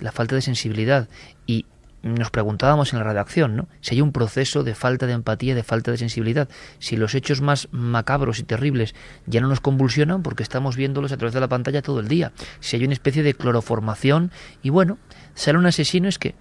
la 0.00 0.12
falta 0.12 0.34
de 0.34 0.42
sensibilidad. 0.42 1.08
Y 1.46 1.66
nos 2.04 2.30
preguntábamos 2.30 2.92
en 2.92 2.98
la 2.98 3.04
redacción, 3.04 3.56
¿no? 3.56 3.66
Si 3.80 3.94
hay 3.94 4.02
un 4.02 4.12
proceso 4.12 4.62
de 4.62 4.74
falta 4.74 5.06
de 5.06 5.14
empatía, 5.14 5.54
de 5.54 5.62
falta 5.62 5.90
de 5.90 5.96
sensibilidad. 5.96 6.50
Si 6.78 6.98
los 6.98 7.14
hechos 7.14 7.40
más 7.40 7.68
macabros 7.72 8.38
y 8.38 8.42
terribles 8.42 8.94
ya 9.26 9.40
no 9.40 9.48
nos 9.48 9.60
convulsionan 9.60 10.22
porque 10.22 10.42
estamos 10.42 10.76
viéndolos 10.76 11.12
a 11.12 11.16
través 11.16 11.32
de 11.32 11.40
la 11.40 11.48
pantalla 11.48 11.80
todo 11.80 12.00
el 12.00 12.08
día. 12.08 12.32
Si 12.60 12.76
hay 12.76 12.84
una 12.84 12.92
especie 12.92 13.22
de 13.22 13.32
cloroformación 13.32 14.32
y 14.62 14.68
bueno, 14.68 14.98
sale 15.34 15.56
un 15.56 15.64
asesino 15.64 16.06
es 16.06 16.18
que 16.18 16.34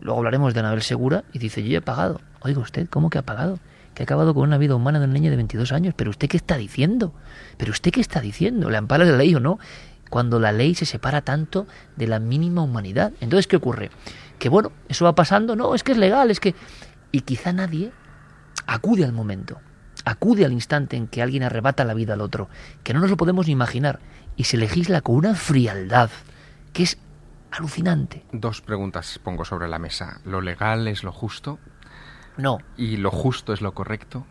luego 0.00 0.18
hablaremos 0.18 0.54
de 0.54 0.60
Anabel 0.60 0.82
Segura 0.82 1.22
y 1.32 1.38
dice, 1.38 1.62
yo 1.62 1.78
he 1.78 1.80
pagado. 1.80 2.20
Oiga 2.40 2.58
usted, 2.60 2.88
¿cómo 2.88 3.10
que 3.10 3.18
ha 3.18 3.22
pagado? 3.22 3.60
Que 3.94 4.02
ha 4.02 4.04
acabado 4.04 4.34
con 4.34 4.42
una 4.42 4.58
vida 4.58 4.74
humana 4.74 4.98
de 4.98 5.04
un 5.04 5.12
niño 5.12 5.30
de 5.30 5.36
22 5.36 5.70
años. 5.70 5.94
¿Pero 5.96 6.10
usted 6.10 6.28
qué 6.28 6.36
está 6.36 6.56
diciendo? 6.56 7.14
¿Pero 7.58 7.70
usted 7.70 7.92
qué 7.92 8.00
está 8.00 8.20
diciendo? 8.20 8.70
¿Le 8.70 8.76
ampara 8.76 9.04
la 9.04 9.16
ley 9.16 9.36
o 9.36 9.40
no? 9.40 9.60
Cuando 10.10 10.40
la 10.40 10.50
ley 10.50 10.74
se 10.74 10.84
separa 10.84 11.20
tanto 11.20 11.68
de 11.96 12.08
la 12.08 12.18
mínima 12.18 12.62
humanidad. 12.62 13.12
Entonces, 13.20 13.46
¿qué 13.46 13.56
ocurre? 13.56 13.90
Que 14.38 14.48
bueno, 14.48 14.72
eso 14.88 15.04
va 15.04 15.14
pasando, 15.14 15.56
no, 15.56 15.74
es 15.74 15.82
que 15.82 15.92
es 15.92 15.98
legal, 15.98 16.30
es 16.30 16.40
que... 16.40 16.54
Y 17.10 17.22
quizá 17.22 17.52
nadie 17.52 17.92
acude 18.66 19.04
al 19.04 19.12
momento, 19.12 19.60
acude 20.04 20.44
al 20.44 20.52
instante 20.52 20.96
en 20.96 21.08
que 21.08 21.22
alguien 21.22 21.42
arrebata 21.42 21.84
la 21.84 21.94
vida 21.94 22.14
al 22.14 22.20
otro, 22.20 22.48
que 22.84 22.92
no 22.92 23.00
nos 23.00 23.10
lo 23.10 23.16
podemos 23.16 23.46
ni 23.46 23.52
imaginar, 23.52 24.00
y 24.36 24.44
se 24.44 24.56
legisla 24.56 25.00
con 25.00 25.16
una 25.16 25.34
frialdad 25.34 26.10
que 26.72 26.82
es 26.82 26.98
alucinante. 27.50 28.24
Dos 28.32 28.60
preguntas 28.60 29.18
pongo 29.22 29.44
sobre 29.44 29.68
la 29.68 29.78
mesa. 29.78 30.20
¿Lo 30.24 30.40
legal 30.40 30.86
es 30.86 31.02
lo 31.02 31.12
justo? 31.12 31.58
No. 32.36 32.58
¿Y 32.76 32.98
lo 32.98 33.10
justo 33.10 33.52
es 33.52 33.60
lo 33.60 33.72
correcto? 33.72 34.26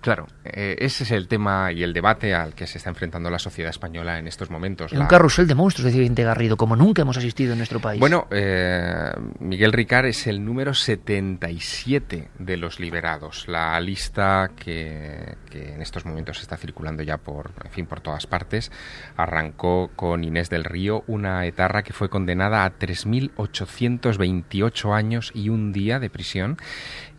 Claro, 0.00 0.28
eh, 0.44 0.76
ese 0.78 1.02
es 1.02 1.10
el 1.10 1.26
tema 1.26 1.72
y 1.72 1.82
el 1.82 1.92
debate 1.92 2.32
al 2.32 2.54
que 2.54 2.68
se 2.68 2.78
está 2.78 2.88
enfrentando 2.90 3.30
la 3.30 3.40
sociedad 3.40 3.68
española 3.70 4.20
en 4.20 4.28
estos 4.28 4.48
momentos. 4.48 4.92
En 4.92 4.98
La- 5.00 5.06
un 5.06 5.08
carrusel 5.08 5.48
de 5.48 5.56
monstruos, 5.56 5.86
decía 5.86 5.98
Vicente 6.00 6.22
Garrido, 6.22 6.56
como 6.56 6.76
nunca 6.76 7.02
hemos 7.02 7.16
asistido 7.16 7.50
en 7.52 7.58
nuestro 7.58 7.80
país. 7.80 7.98
Bueno, 7.98 8.28
eh, 8.30 9.10
Miguel 9.40 9.72
Ricard 9.72 10.06
es 10.06 10.28
el 10.28 10.44
número 10.44 10.72
77 10.72 12.28
de 12.38 12.56
los 12.56 12.78
liberados. 12.78 13.48
La 13.48 13.78
lista 13.80 14.52
que, 14.56 15.34
que 15.50 15.74
en 15.74 15.82
estos 15.82 16.06
momentos 16.06 16.40
está 16.40 16.56
circulando 16.56 17.02
ya 17.02 17.16
por, 17.18 17.50
en 17.64 17.70
fin, 17.72 17.86
por 17.86 18.00
todas 18.00 18.28
partes, 18.28 18.70
arrancó 19.16 19.90
con 19.96 20.22
Inés 20.22 20.48
del 20.48 20.62
Río, 20.64 21.02
una 21.08 21.44
etarra 21.44 21.82
que 21.82 21.92
fue 21.92 22.08
condenada 22.08 22.64
a 22.64 22.78
3.828 22.78 24.94
años 24.94 25.32
y 25.34 25.48
un 25.48 25.72
día 25.72 25.98
de 25.98 26.10
prisión 26.10 26.56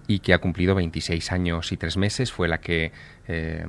y 0.09 0.19
que 0.19 0.33
ha 0.33 0.39
cumplido 0.39 0.73
26 0.73 1.31
años 1.31 1.71
y 1.71 1.77
tres 1.77 1.95
meses, 1.95 2.31
fue 2.31 2.47
la 2.47 2.57
que 2.57 2.91
eh, 3.27 3.63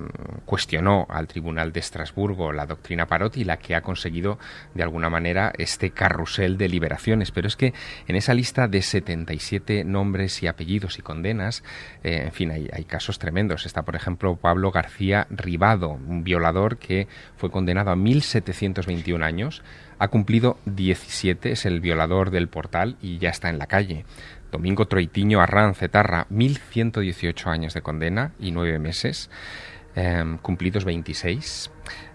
cuestionó 0.47 1.07
al 1.11 1.26
Tribunal 1.26 1.70
de 1.70 1.80
Estrasburgo 1.80 2.51
la 2.51 2.64
doctrina 2.64 3.07
Parot 3.07 3.36
y 3.36 3.45
la 3.45 3.59
que 3.59 3.74
ha 3.74 3.82
conseguido 3.82 4.38
de 4.74 4.82
alguna 4.82 5.11
manera 5.11 5.53
este 5.59 5.91
carrusel 5.91 6.57
de 6.57 6.70
liberaciones. 6.70 7.30
Pero 7.30 7.47
es 7.47 7.57
que 7.57 7.74
en 8.09 8.16
esa 8.16 8.32
lista 8.32 8.68
de 8.68 8.80
77 8.80 9.84
nombres 9.84 10.43
y 10.43 10.47
apellidos 10.47 10.99
y 10.99 11.03
condenas, 11.03 11.62
eh, 12.03 12.22
en 12.24 12.32
fin, 12.32 12.51
hay, 12.53 12.70
hay 12.72 12.84
casos 12.84 13.18
tremendos. 13.18 13.66
Está, 13.66 13.82
por 13.82 13.95
ejemplo, 13.95 14.36
Pablo 14.36 14.70
García 14.70 15.26
Ribado, 15.28 15.91
un 15.91 16.24
violador 16.24 16.78
que 16.78 17.07
fue 17.36 17.51
condenado 17.51 17.91
a 17.91 17.97
1.721 17.97 19.22
años, 19.22 19.62
ha 19.99 20.09
cumplido 20.09 20.57
17, 20.64 21.53
es 21.53 21.66
el 21.66 21.80
violador 21.80 22.30
del 22.30 22.49
portal 22.49 22.97
y 23.03 23.18
ya 23.18 23.28
está 23.28 23.51
en 23.51 23.59
la 23.59 23.66
calle. 23.66 24.07
Domingo 24.51 24.86
Troitiño 24.86 25.40
Arranz 25.40 25.78
Cetarra, 25.78 26.26
1.118 26.30 27.46
años 27.46 27.74
de 27.74 27.82
condena 27.82 28.32
y 28.38 28.51
nueve 28.51 28.78
meses, 28.78 29.30
eh, 29.96 30.24
cumplidos 30.42 30.84
26. 30.84 31.70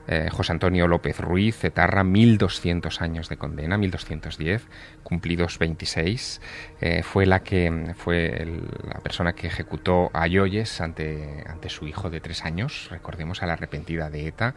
eh, 0.08 0.30
José 0.32 0.52
Antonio 0.52 0.88
López 0.88 1.20
Ruiz, 1.20 1.64
Etarra, 1.64 2.04
1200 2.04 3.02
años 3.02 3.28
de 3.28 3.38
condena, 3.38 3.78
1210, 3.78 4.68
cumplidos 5.04 5.58
26. 5.58 6.42
Eh, 6.82 7.02
fue 7.04 7.26
la 7.26 7.42
que 7.42 7.94
fue 7.98 8.46
la 8.84 9.00
persona 9.00 9.34
que 9.34 9.48
ejecutó 9.48 10.12
a 10.14 10.28
Yoyes 10.28 10.80
ante, 10.82 11.44
ante 11.48 11.70
su 11.70 11.88
hijo 11.88 12.10
de 12.10 12.22
tres 12.22 12.46
años, 12.46 12.88
recordemos 12.92 13.42
a 13.42 13.48
la 13.48 13.54
arrepentida 13.54 14.10
de 14.10 14.28
ETA. 14.28 14.54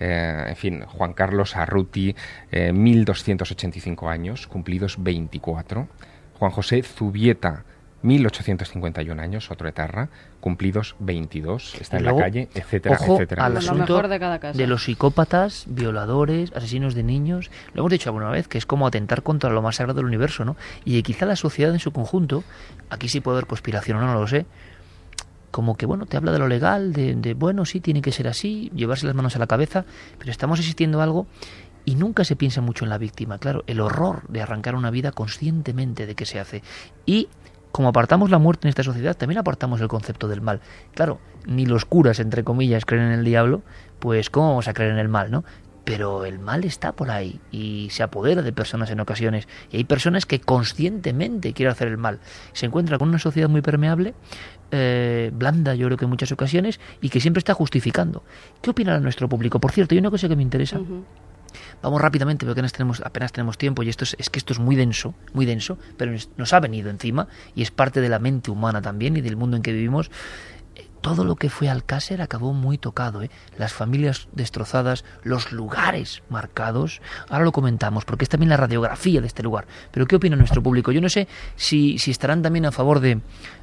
Eh, 0.00 0.46
en 0.48 0.56
fin, 0.56 0.84
Juan 0.86 1.12
Carlos 1.12 1.54
Arruti, 1.56 2.14
1285 2.50 4.08
años, 4.08 4.46
cumplidos 4.46 5.02
24. 5.02 5.86
Juan 6.38 6.52
José 6.52 6.82
Zubieta, 6.82 7.64
1851 8.02 9.20
años, 9.20 9.50
otro 9.50 9.68
etarra, 9.68 10.08
cumplidos 10.40 10.94
22, 11.00 11.74
está 11.80 11.96
en 11.96 12.04
la 12.04 12.16
calle, 12.16 12.48
etcétera, 12.54 12.96
ojo 13.00 13.14
etcétera. 13.14 13.44
Al 13.44 13.56
asunto 13.56 14.00
de, 14.00 14.66
los 14.68 14.84
psicópatas, 14.84 15.64
violadores, 15.66 16.52
asesinos 16.54 16.94
de 16.94 17.02
niños. 17.02 17.50
Lo 17.74 17.80
hemos 17.80 17.90
dicho 17.90 18.10
alguna 18.10 18.30
vez, 18.30 18.46
que 18.46 18.58
es 18.58 18.66
como 18.66 18.86
atentar 18.86 19.22
contra 19.22 19.50
lo 19.50 19.62
más 19.62 19.76
sagrado 19.76 19.96
del 19.96 20.06
universo, 20.06 20.44
¿no? 20.44 20.56
Y 20.84 21.02
quizá 21.02 21.26
la 21.26 21.34
sociedad 21.34 21.72
en 21.72 21.80
su 21.80 21.90
conjunto, 21.90 22.44
aquí 22.88 23.08
sí 23.08 23.20
puede 23.20 23.38
haber 23.38 23.46
conspiración 23.46 23.98
o 23.98 24.00
no, 24.00 24.06
no 24.06 24.20
lo 24.20 24.28
sé, 24.28 24.46
como 25.50 25.76
que, 25.76 25.86
bueno, 25.86 26.06
te 26.06 26.16
habla 26.16 26.30
de 26.30 26.38
lo 26.38 26.46
legal, 26.46 26.92
de, 26.92 27.14
de, 27.14 27.34
bueno, 27.34 27.64
sí, 27.64 27.80
tiene 27.80 28.00
que 28.00 28.12
ser 28.12 28.28
así, 28.28 28.70
llevarse 28.74 29.06
las 29.06 29.14
manos 29.14 29.34
a 29.34 29.38
la 29.40 29.46
cabeza, 29.46 29.84
pero 30.18 30.30
estamos 30.30 30.60
asistiendo 30.60 31.00
a 31.00 31.04
algo 31.04 31.26
y 31.88 31.94
nunca 31.94 32.22
se 32.22 32.36
piensa 32.36 32.60
mucho 32.60 32.84
en 32.84 32.90
la 32.90 32.98
víctima, 32.98 33.38
claro, 33.38 33.64
el 33.66 33.80
horror 33.80 34.24
de 34.28 34.42
arrancar 34.42 34.74
una 34.74 34.90
vida 34.90 35.10
conscientemente 35.10 36.04
de 36.04 36.14
que 36.14 36.26
se 36.26 36.38
hace. 36.38 36.62
Y 37.06 37.28
como 37.72 37.88
apartamos 37.88 38.28
la 38.28 38.36
muerte 38.36 38.66
en 38.66 38.68
esta 38.68 38.82
sociedad, 38.82 39.16
también 39.16 39.38
apartamos 39.38 39.80
el 39.80 39.88
concepto 39.88 40.28
del 40.28 40.42
mal. 40.42 40.60
Claro, 40.92 41.18
ni 41.46 41.64
los 41.64 41.86
curas, 41.86 42.20
entre 42.20 42.44
comillas, 42.44 42.84
creen 42.84 43.04
en 43.04 43.12
el 43.12 43.24
diablo, 43.24 43.62
pues 44.00 44.28
¿cómo 44.28 44.48
vamos 44.48 44.68
a 44.68 44.74
creer 44.74 44.92
en 44.92 44.98
el 44.98 45.08
mal, 45.08 45.30
no? 45.30 45.44
Pero 45.84 46.26
el 46.26 46.38
mal 46.38 46.64
está 46.64 46.92
por 46.92 47.10
ahí 47.10 47.40
y 47.50 47.88
se 47.90 48.02
apodera 48.02 48.42
de 48.42 48.52
personas 48.52 48.90
en 48.90 49.00
ocasiones. 49.00 49.48
Y 49.72 49.78
hay 49.78 49.84
personas 49.84 50.26
que 50.26 50.42
conscientemente 50.42 51.54
quieren 51.54 51.72
hacer 51.72 51.88
el 51.88 51.96
mal. 51.96 52.20
Se 52.52 52.66
encuentra 52.66 52.98
con 52.98 53.08
una 53.08 53.18
sociedad 53.18 53.48
muy 53.48 53.62
permeable, 53.62 54.12
eh, 54.72 55.30
blanda 55.32 55.74
yo 55.74 55.86
creo 55.86 55.96
que 55.96 56.04
en 56.04 56.10
muchas 56.10 56.32
ocasiones, 56.32 56.80
y 57.00 57.08
que 57.08 57.18
siempre 57.18 57.38
está 57.38 57.54
justificando. 57.54 58.24
¿Qué 58.60 58.68
opina 58.68 59.00
nuestro 59.00 59.26
público? 59.26 59.58
Por 59.58 59.72
cierto, 59.72 59.94
hay 59.94 60.00
una 60.00 60.10
cosa 60.10 60.28
que 60.28 60.36
me 60.36 60.42
interesa. 60.42 60.78
Vamos 61.82 62.00
rápidamente 62.00 62.44
porque 62.44 62.58
apenas 62.60 62.72
tenemos, 62.72 63.00
apenas 63.04 63.32
tenemos 63.32 63.56
tiempo 63.56 63.82
y 63.82 63.88
esto 63.88 64.04
es, 64.04 64.16
es, 64.18 64.30
que 64.30 64.38
esto 64.38 64.52
es 64.52 64.58
muy 64.58 64.74
denso, 64.74 65.14
muy 65.32 65.46
denso, 65.46 65.78
pero 65.96 66.12
nos 66.36 66.52
ha 66.52 66.60
venido 66.60 66.90
encima 66.90 67.28
y 67.54 67.62
es 67.62 67.70
parte 67.70 68.00
de 68.00 68.08
la 68.08 68.18
mente 68.18 68.50
humana 68.50 68.82
también 68.82 69.16
y 69.16 69.20
del 69.20 69.36
mundo 69.36 69.56
en 69.56 69.62
que 69.62 69.72
vivimos. 69.72 70.10
Eh, 70.74 70.86
todo 71.00 71.24
lo 71.24 71.36
que 71.36 71.50
fue 71.50 71.68
Alcácer 71.68 72.20
acabó 72.20 72.52
muy 72.52 72.78
tocado, 72.78 73.22
¿eh? 73.22 73.30
las 73.56 73.72
familias 73.72 74.26
destrozadas, 74.32 75.04
los 75.22 75.52
lugares 75.52 76.22
marcados. 76.28 77.00
Ahora 77.28 77.44
lo 77.44 77.52
comentamos 77.52 78.04
porque 78.04 78.24
es 78.24 78.28
también 78.28 78.50
la 78.50 78.56
radiografía 78.56 79.20
de 79.20 79.28
este 79.28 79.44
lugar. 79.44 79.68
Pero 79.92 80.06
¿qué 80.06 80.16
opina 80.16 80.34
nuestro 80.34 80.62
público? 80.62 80.90
Yo 80.90 81.00
no 81.00 81.08
sé 81.08 81.28
si, 81.54 81.98
si 81.98 82.10
estarán 82.10 82.42
también 82.42 82.66
a 82.66 82.72
favor 82.72 82.98
de, 82.98 83.20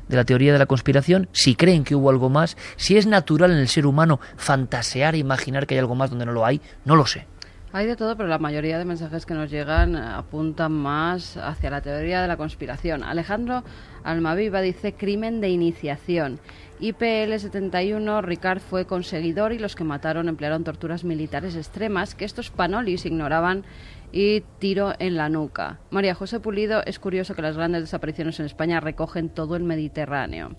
de 0.08 0.16
la 0.16 0.24
teoría 0.24 0.54
de 0.54 0.60
la 0.60 0.66
conspiración, 0.66 1.28
si 1.34 1.56
creen 1.56 1.84
que 1.84 1.96
hubo 1.96 2.10
algo 2.10 2.30
más, 2.30 2.56
si 2.78 2.96
es 2.96 3.08
natural 3.08 3.52
en 3.52 3.58
el 3.58 3.68
ser 3.68 3.86
humano 3.86 4.22
fantasear 4.38 5.16
e 5.16 5.18
imaginar 5.18 5.68
que 5.68 5.76
hay 5.76 5.80
algo 5.80 5.96
más 5.96 6.10
donde 6.10 6.26
no 6.26 6.32
lo 6.32 6.46
hay, 6.46 6.62
no 6.86 6.96
lo 6.96 7.06
sé. 7.06 7.28
Hay 7.76 7.88
de 7.88 7.98
todo, 7.98 8.16
pero 8.16 8.30
la 8.30 8.40
mayoría 8.40 8.78
de 8.80 8.86
mensajes 8.86 9.26
que 9.26 9.34
nos 9.34 9.52
llegan 9.52 9.98
apuntan 9.98 10.72
más 10.72 11.36
hacia 11.36 11.70
la 11.70 11.82
teoría 11.82 12.22
de 12.22 12.28
la 12.30 12.38
conspiración. 12.38 13.04
Alejandro 13.04 13.66
Almaviva 14.06 14.62
dice 14.62 14.94
crimen 14.94 15.42
de 15.42 15.50
iniciación. 15.50 16.40
IPL-71, 16.80 18.22
Ricard 18.24 18.62
fue 18.62 18.86
conseguidor 18.86 19.52
y 19.52 19.60
los 19.60 19.76
que 19.76 19.84
mataron 19.84 20.30
emplearon 20.30 20.64
torturas 20.64 21.04
militares 21.04 21.58
extremas 21.58 22.16
que 22.16 22.24
estos 22.24 22.50
panolis 22.50 23.06
ignoraban 23.06 23.66
y 24.14 24.40
tiro 24.60 24.94
en 24.98 25.18
la 25.18 25.28
nuca. 25.28 25.80
María 25.90 26.16
José 26.16 26.40
Pulido, 26.40 26.82
es 26.86 26.98
curioso 26.98 27.36
que 27.36 27.42
las 27.42 27.58
grandes 27.58 27.82
desapariciones 27.82 28.40
en 28.40 28.46
España 28.46 28.80
recogen 28.80 29.28
todo 29.28 29.58
el 29.58 29.64
Mediterráneo. 29.64 30.52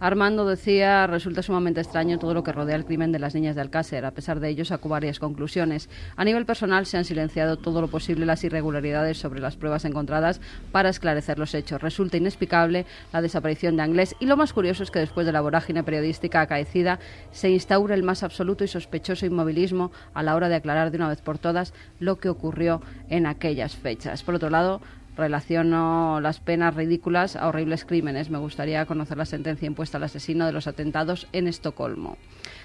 Armando 0.00 0.46
decía, 0.46 1.06
resulta 1.06 1.42
sumamente 1.42 1.82
extraño 1.82 2.18
todo 2.18 2.32
lo 2.32 2.42
que 2.42 2.52
rodea 2.52 2.74
el 2.74 2.86
crimen 2.86 3.12
de 3.12 3.18
las 3.18 3.34
niñas 3.34 3.54
de 3.54 3.60
Alcácer. 3.60 4.06
A 4.06 4.12
pesar 4.12 4.40
de 4.40 4.48
ello, 4.48 4.64
sacó 4.64 4.88
varias 4.88 5.18
conclusiones. 5.18 5.90
A 6.16 6.24
nivel 6.24 6.46
personal, 6.46 6.86
se 6.86 6.96
han 6.96 7.04
silenciado 7.04 7.58
todo 7.58 7.82
lo 7.82 7.88
posible 7.88 8.24
las 8.24 8.42
irregularidades 8.42 9.18
sobre 9.18 9.40
las 9.40 9.56
pruebas 9.56 9.84
encontradas 9.84 10.40
para 10.72 10.88
esclarecer 10.88 11.38
los 11.38 11.54
hechos. 11.54 11.82
Resulta 11.82 12.16
inexplicable 12.16 12.86
la 13.12 13.20
desaparición 13.20 13.76
de 13.76 13.82
Anglés 13.82 14.16
y 14.20 14.24
lo 14.24 14.38
más 14.38 14.54
curioso 14.54 14.82
es 14.82 14.90
que 14.90 15.00
después 15.00 15.26
de 15.26 15.32
la 15.32 15.42
vorágine 15.42 15.84
periodística 15.84 16.40
acaecida 16.40 16.98
se 17.30 17.50
instaura 17.50 17.94
el 17.94 18.02
más 18.02 18.22
absoluto 18.22 18.64
y 18.64 18.68
sospechoso 18.68 19.26
inmovilismo 19.26 19.92
a 20.14 20.22
la 20.22 20.34
hora 20.34 20.48
de 20.48 20.54
aclarar 20.54 20.90
de 20.90 20.96
una 20.96 21.10
vez 21.10 21.20
por 21.20 21.36
todas 21.36 21.74
lo 21.98 22.16
que 22.16 22.30
ocurrió 22.30 22.80
en 23.10 23.26
aquellas 23.26 23.76
fechas. 23.76 24.22
Por 24.22 24.36
otro 24.36 24.48
lado, 24.48 24.80
relaciono 25.20 26.20
las 26.20 26.40
penas 26.40 26.74
ridículas 26.74 27.36
a 27.36 27.46
horribles 27.46 27.84
crímenes. 27.84 28.30
Me 28.30 28.38
gustaría 28.38 28.84
conocer 28.86 29.16
la 29.16 29.24
sentencia 29.24 29.66
impuesta 29.66 29.98
al 29.98 30.04
asesino 30.04 30.46
de 30.46 30.52
los 30.52 30.66
atentados 30.66 31.28
en 31.32 31.46
Estocolmo. 31.46 32.16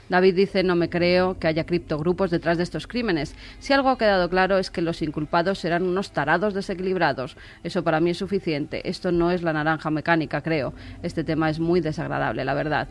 David 0.09 0.35
dice, 0.35 0.63
no 0.63 0.75
me 0.75 0.89
creo 0.89 1.37
que 1.39 1.47
haya 1.47 1.65
criptogrupos 1.65 2.31
detrás 2.31 2.57
de 2.57 2.63
estos 2.63 2.87
crímenes. 2.87 3.35
Si 3.59 3.73
algo 3.73 3.89
ha 3.89 3.97
quedado 3.97 4.29
claro 4.29 4.57
es 4.57 4.71
que 4.71 4.81
los 4.81 5.01
inculpados 5.01 5.65
eran 5.65 5.83
unos 5.83 6.11
tarados 6.11 6.53
desequilibrados. 6.53 7.37
Eso 7.63 7.83
para 7.83 7.99
mí 7.99 8.11
es 8.11 8.17
suficiente. 8.17 8.87
Esto 8.87 9.11
no 9.11 9.31
es 9.31 9.41
la 9.41 9.53
naranja 9.53 9.89
mecánica, 9.89 10.41
creo. 10.41 10.73
Este 11.03 11.23
tema 11.23 11.49
es 11.49 11.59
muy 11.59 11.81
desagradable, 11.81 12.45
la 12.45 12.53
verdad. 12.53 12.87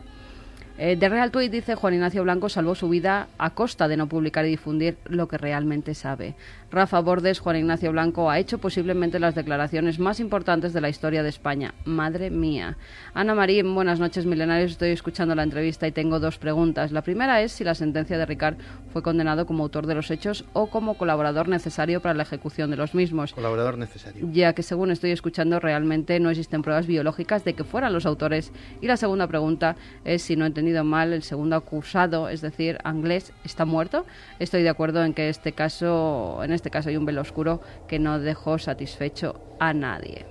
Eh, 0.77 0.97
de 0.97 1.07
Real 1.07 1.31
Tweet 1.31 1.49
dice 1.49 1.75
Juan 1.75 1.93
Ignacio 1.93 2.23
Blanco 2.23 2.49
salvó 2.49 2.75
su 2.75 2.89
vida 2.89 3.27
a 3.37 3.51
costa 3.51 3.87
de 3.87 3.95
no 3.95 4.07
publicar 4.07 4.45
y 4.45 4.49
difundir 4.49 4.97
lo 5.05 5.29
que 5.29 5.37
realmente 5.37 5.93
sabe. 5.93 6.35
Rafa 6.75 6.99
Bordes, 6.99 7.39
Juan 7.39 7.55
Ignacio 7.55 7.89
Blanco, 7.93 8.29
ha 8.29 8.37
hecho 8.37 8.57
posiblemente 8.57 9.17
las 9.17 9.33
declaraciones 9.33 9.97
más 9.97 10.19
importantes 10.19 10.73
de 10.73 10.81
la 10.81 10.89
historia 10.89 11.23
de 11.23 11.29
España. 11.29 11.73
Madre 11.85 12.29
mía. 12.29 12.75
Ana 13.13 13.33
María, 13.33 13.63
buenas 13.63 14.01
noches, 14.01 14.25
milenarios. 14.25 14.71
Estoy 14.71 14.89
escuchando 14.89 15.35
la 15.35 15.43
entrevista 15.43 15.87
y 15.87 15.93
tengo 15.93 16.19
dos 16.19 16.37
preguntas. 16.37 16.91
La 16.91 17.01
primera 17.01 17.41
es 17.41 17.53
si 17.53 17.63
la 17.63 17.75
sentencia 17.75 18.17
de 18.17 18.25
Ricard 18.25 18.57
fue 18.91 19.01
condenado 19.01 19.45
como 19.45 19.63
autor 19.63 19.87
de 19.87 19.95
los 19.95 20.11
hechos 20.11 20.43
o 20.51 20.67
como 20.67 20.95
colaborador 20.97 21.47
necesario 21.47 22.01
para 22.01 22.13
la 22.13 22.23
ejecución 22.23 22.69
de 22.71 22.75
los 22.75 22.93
mismos. 22.93 23.31
Colaborador 23.31 23.77
necesario. 23.77 24.27
Ya 24.33 24.51
que 24.51 24.61
según 24.61 24.91
estoy 24.91 25.11
escuchando, 25.11 25.61
realmente 25.61 26.19
no 26.19 26.29
existen 26.29 26.61
pruebas 26.61 26.87
biológicas 26.87 27.45
de 27.45 27.53
que 27.53 27.63
fueran 27.63 27.93
los 27.93 28.05
autores. 28.05 28.51
Y 28.81 28.87
la 28.87 28.97
segunda 28.97 29.27
pregunta 29.27 29.77
es 30.03 30.23
si 30.23 30.35
no 30.35 30.43
he 30.43 30.47
entendido 30.47 30.83
mal, 30.83 31.13
el 31.13 31.23
segundo 31.23 31.55
acusado, 31.55 32.27
es 32.27 32.41
decir, 32.41 32.79
Anglés, 32.83 33.31
está 33.45 33.63
muerto. 33.63 34.05
Estoy 34.39 34.61
de 34.61 34.69
acuerdo 34.69 35.05
en 35.05 35.13
que 35.13 35.29
este 35.29 35.53
caso, 35.53 36.41
en 36.43 36.51
este 36.51 36.64
este 36.65 36.71
caso 36.71 36.89
hay 36.89 36.97
un 36.97 37.05
velo 37.05 37.21
oscuro 37.21 37.61
que 37.87 37.99
no 37.99 38.17
dejó 38.17 38.57
satisfecho 38.57 39.39
a 39.59 39.71
nadie. 39.71 40.25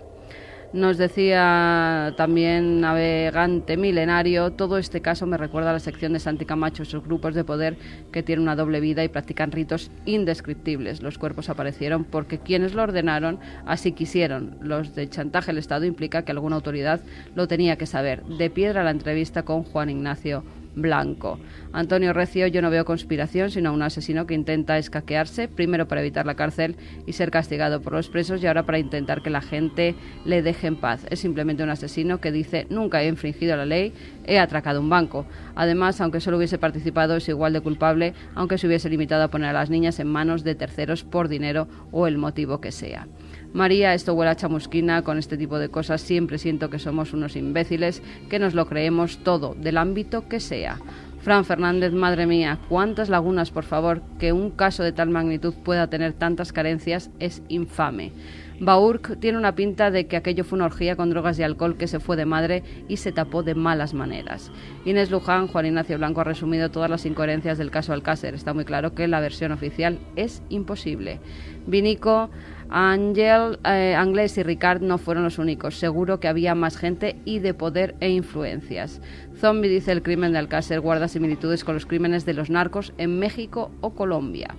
Nos 0.72 0.98
decía 0.98 2.12
también 2.16 2.80
navegante 2.80 3.76
milenario, 3.76 4.50
todo 4.50 4.78
este 4.78 5.00
caso 5.00 5.26
me 5.26 5.36
recuerda 5.36 5.70
a 5.70 5.74
la 5.74 5.78
sección 5.78 6.12
de 6.12 6.18
Santi 6.18 6.44
Camacho, 6.44 6.82
esos 6.82 7.04
grupos 7.04 7.36
de 7.36 7.44
poder 7.44 7.76
que 8.10 8.24
tienen 8.24 8.42
una 8.42 8.56
doble 8.56 8.80
vida 8.80 9.04
y 9.04 9.08
practican 9.08 9.52
ritos 9.52 9.92
indescriptibles. 10.06 11.02
Los 11.02 11.18
cuerpos 11.18 11.50
aparecieron 11.50 12.02
porque 12.02 12.40
quienes 12.40 12.74
lo 12.74 12.82
ordenaron 12.82 13.38
así 13.64 13.92
quisieron. 13.92 14.58
Los 14.60 14.96
de 14.96 15.08
chantaje 15.08 15.52
al 15.52 15.58
Estado 15.58 15.84
implica 15.84 16.24
que 16.24 16.32
alguna 16.32 16.56
autoridad 16.56 17.00
lo 17.36 17.46
tenía 17.46 17.76
que 17.76 17.86
saber. 17.86 18.24
De 18.24 18.50
piedra 18.50 18.82
la 18.82 18.90
entrevista 18.90 19.44
con 19.44 19.62
Juan 19.62 19.90
Ignacio 19.90 20.42
blanco. 20.74 21.38
Antonio 21.72 22.12
Recio, 22.12 22.46
yo 22.46 22.62
no 22.62 22.70
veo 22.70 22.84
conspiración, 22.84 23.50
sino 23.50 23.72
un 23.72 23.82
asesino 23.82 24.26
que 24.26 24.34
intenta 24.34 24.78
escaquearse, 24.78 25.48
primero 25.48 25.88
para 25.88 26.00
evitar 26.00 26.26
la 26.26 26.34
cárcel 26.34 26.76
y 27.06 27.12
ser 27.12 27.30
castigado 27.30 27.80
por 27.80 27.92
los 27.92 28.08
presos 28.08 28.42
y 28.42 28.46
ahora 28.46 28.64
para 28.64 28.78
intentar 28.78 29.22
que 29.22 29.30
la 29.30 29.40
gente 29.40 29.94
le 30.24 30.42
deje 30.42 30.66
en 30.66 30.76
paz. 30.76 31.06
Es 31.10 31.20
simplemente 31.20 31.62
un 31.62 31.70
asesino 31.70 32.20
que 32.20 32.32
dice 32.32 32.66
nunca 32.70 33.02
he 33.02 33.08
infringido 33.08 33.56
la 33.56 33.66
ley, 33.66 33.92
he 34.26 34.38
atracado 34.38 34.80
un 34.80 34.88
banco. 34.88 35.26
Además, 35.54 36.00
aunque 36.00 36.20
solo 36.20 36.36
hubiese 36.36 36.58
participado, 36.58 37.16
es 37.16 37.28
igual 37.28 37.52
de 37.52 37.60
culpable, 37.60 38.14
aunque 38.34 38.58
se 38.58 38.66
hubiese 38.66 38.88
limitado 38.88 39.24
a 39.24 39.28
poner 39.28 39.50
a 39.50 39.52
las 39.52 39.70
niñas 39.70 39.98
en 40.00 40.08
manos 40.08 40.44
de 40.44 40.54
terceros 40.54 41.04
por 41.04 41.28
dinero 41.28 41.68
o 41.90 42.06
el 42.06 42.18
motivo 42.18 42.60
que 42.60 42.72
sea. 42.72 43.06
María, 43.54 43.94
esto 43.94 44.14
huele 44.14 44.32
a 44.32 44.34
chamusquina, 44.34 45.02
con 45.02 45.16
este 45.16 45.36
tipo 45.36 45.60
de 45.60 45.68
cosas 45.68 46.00
siempre 46.00 46.38
siento 46.38 46.70
que 46.70 46.80
somos 46.80 47.12
unos 47.12 47.36
imbéciles, 47.36 48.02
que 48.28 48.40
nos 48.40 48.52
lo 48.52 48.66
creemos 48.66 49.18
todo, 49.18 49.54
del 49.54 49.78
ámbito 49.78 50.28
que 50.28 50.40
sea. 50.40 50.80
Fran 51.20 51.44
Fernández, 51.44 51.92
madre 51.92 52.26
mía, 52.26 52.58
cuántas 52.68 53.08
lagunas, 53.08 53.52
por 53.52 53.62
favor, 53.62 54.02
que 54.18 54.32
un 54.32 54.50
caso 54.50 54.82
de 54.82 54.90
tal 54.90 55.10
magnitud 55.10 55.54
pueda 55.62 55.86
tener 55.86 56.14
tantas 56.14 56.52
carencias 56.52 57.10
es 57.20 57.42
infame. 57.48 58.10
Baurk 58.58 59.20
tiene 59.20 59.38
una 59.38 59.54
pinta 59.54 59.92
de 59.92 60.08
que 60.08 60.16
aquello 60.16 60.42
fue 60.42 60.56
una 60.56 60.66
orgía 60.66 60.96
con 60.96 61.10
drogas 61.10 61.38
y 61.38 61.44
alcohol 61.44 61.76
que 61.76 61.86
se 61.86 62.00
fue 62.00 62.16
de 62.16 62.26
madre 62.26 62.64
y 62.88 62.96
se 62.96 63.12
tapó 63.12 63.44
de 63.44 63.54
malas 63.54 63.94
maneras. 63.94 64.50
Inés 64.84 65.12
Luján, 65.12 65.46
Juan 65.46 65.66
Ignacio 65.66 65.96
Blanco 65.96 66.22
ha 66.22 66.24
resumido 66.24 66.70
todas 66.72 66.90
las 66.90 67.06
incoherencias 67.06 67.58
del 67.58 67.70
caso 67.70 67.92
Alcácer. 67.92 68.34
Está 68.34 68.52
muy 68.52 68.64
claro 68.64 68.94
que 68.94 69.06
la 69.06 69.20
versión 69.20 69.52
oficial 69.52 70.00
es 70.16 70.42
imposible. 70.50 71.20
Vinico, 71.66 72.30
Ángel, 72.68 73.58
eh, 73.64 73.96
y 74.36 74.42
Ricard 74.42 74.82
no 74.82 74.98
fueron 74.98 75.24
los 75.24 75.38
únicos. 75.38 75.78
Seguro 75.78 76.20
que 76.20 76.28
había 76.28 76.54
más 76.54 76.76
gente 76.76 77.16
y 77.24 77.38
de 77.38 77.54
poder 77.54 77.94
e 78.00 78.10
influencias. 78.10 79.00
Zombie 79.36 79.68
dice 79.68 79.92
el 79.92 80.02
crimen 80.02 80.32
de 80.32 80.38
Alcácer 80.38 80.80
guarda 80.80 81.08
similitudes 81.08 81.64
con 81.64 81.74
los 81.74 81.86
crímenes 81.86 82.24
de 82.24 82.34
los 82.34 82.50
narcos 82.50 82.92
en 82.98 83.18
México 83.18 83.70
o 83.80 83.94
Colombia. 83.94 84.54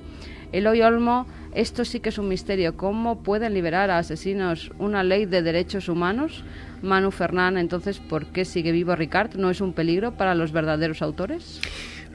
Eloy 0.52 0.82
Olmo, 0.82 1.26
esto 1.53 1.84
sí 1.84 1.99
que 1.99 2.10
es 2.10 2.18
un 2.18 2.27
misterio. 2.27 2.77
¿Cómo 2.77 3.23
pueden 3.23 3.53
liberar 3.53 3.90
a 3.90 3.98
asesinos 3.98 4.72
una 4.80 5.03
ley 5.03 5.26
de 5.26 5.41
derechos 5.41 5.90
humanos? 5.90 6.44
Manu 6.82 7.11
Fernán, 7.11 7.57
entonces, 7.57 7.99
¿por 7.99 8.27
qué 8.27 8.45
sigue 8.45 8.72
vivo 8.72 8.95
Ricard? 8.95 9.36
¿No 9.36 9.49
es 9.49 9.60
un 9.60 9.73
peligro 9.73 10.14
para 10.14 10.36
los 10.36 10.52
verdaderos 10.52 11.02
autores? 11.02 11.61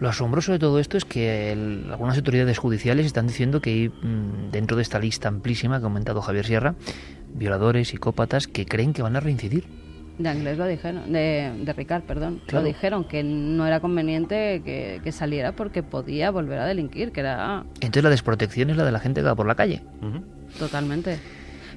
Lo 0.00 0.08
asombroso 0.08 0.52
de 0.52 0.58
todo 0.58 0.78
esto 0.78 0.96
es 0.96 1.04
que 1.04 1.52
algunas 1.90 2.16
autoridades 2.16 2.56
judiciales 2.56 3.04
están 3.04 3.26
diciendo 3.26 3.60
que 3.60 3.70
hay, 3.70 3.88
mm, 3.88 4.50
dentro 4.50 4.76
de 4.76 4.82
esta 4.82 4.98
lista 4.98 5.28
amplísima 5.28 5.78
que 5.78 5.80
ha 5.80 5.88
comentado 5.88 6.22
Javier 6.22 6.46
Sierra, 6.46 6.74
violadores, 7.34 7.88
psicópatas 7.88 8.46
que 8.46 8.64
creen 8.64 8.94
que 8.94 9.02
van 9.02 9.14
a 9.16 9.20
reincidir. 9.20 9.64
De 10.18 10.28
Anglés 10.28 10.56
lo 10.56 10.66
dijeron, 10.66 11.12
de, 11.12 11.52
de 11.64 11.72
Ricard, 11.74 12.02
perdón. 12.04 12.40
Lo 12.50 12.62
dijeron, 12.62 13.04
que 13.04 13.22
no 13.22 13.66
era 13.66 13.80
conveniente 13.80 14.62
que, 14.64 15.12
saliera 15.12 15.52
porque 15.52 15.82
podía 15.82 16.30
volver 16.30 16.58
a 16.58 16.66
delinquir, 16.66 17.12
que 17.12 17.20
era... 17.20 17.64
Entonces 17.74 18.02
la 18.02 18.10
desprotección 18.10 18.70
es 18.70 18.78
la 18.78 18.84
de 18.84 18.92
la 18.92 19.00
gente 19.00 19.20
que 19.20 19.26
va 19.26 19.34
por 19.34 19.46
la 19.46 19.54
calle. 19.54 19.82
Totalmente. 20.58 21.18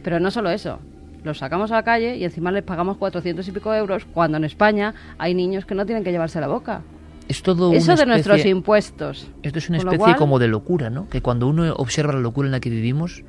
Pero 0.01 0.19
no 0.19 0.31
solo 0.31 0.49
eso, 0.49 0.79
los 1.23 1.37
sacamos 1.37 1.71
a 1.71 1.75
la 1.75 1.83
calle 1.83 2.15
y 2.15 2.23
encima 2.23 2.51
les 2.51 2.63
pagamos 2.63 2.97
400 2.97 3.47
y 3.47 3.51
pico 3.51 3.73
euros 3.73 4.05
cuando 4.05 4.37
en 4.37 4.45
España 4.45 4.93
hay 5.17 5.33
niños 5.33 5.65
que 5.65 5.75
no 5.75 5.85
tienen 5.85 6.03
que 6.03 6.11
llevarse 6.11 6.39
la 6.41 6.47
boca. 6.47 6.81
Es 7.27 7.41
todo 7.41 7.73
Eso 7.73 7.95
de 7.95 8.05
nuestros 8.05 8.45
impuestos. 8.45 9.29
Esto 9.43 9.59
es 9.59 9.69
una 9.69 9.77
especie 9.77 10.15
como 10.15 10.39
de 10.39 10.47
locura, 10.47 10.89
¿no? 10.89 11.09
Que 11.09 11.21
cuando 11.21 11.47
uno 11.47 11.73
observa 11.73 12.13
la 12.13 12.19
locura 12.19 12.47
en 12.47 12.51
la 12.51 12.59
que 12.59 12.69
vivimos, 12.69 13.23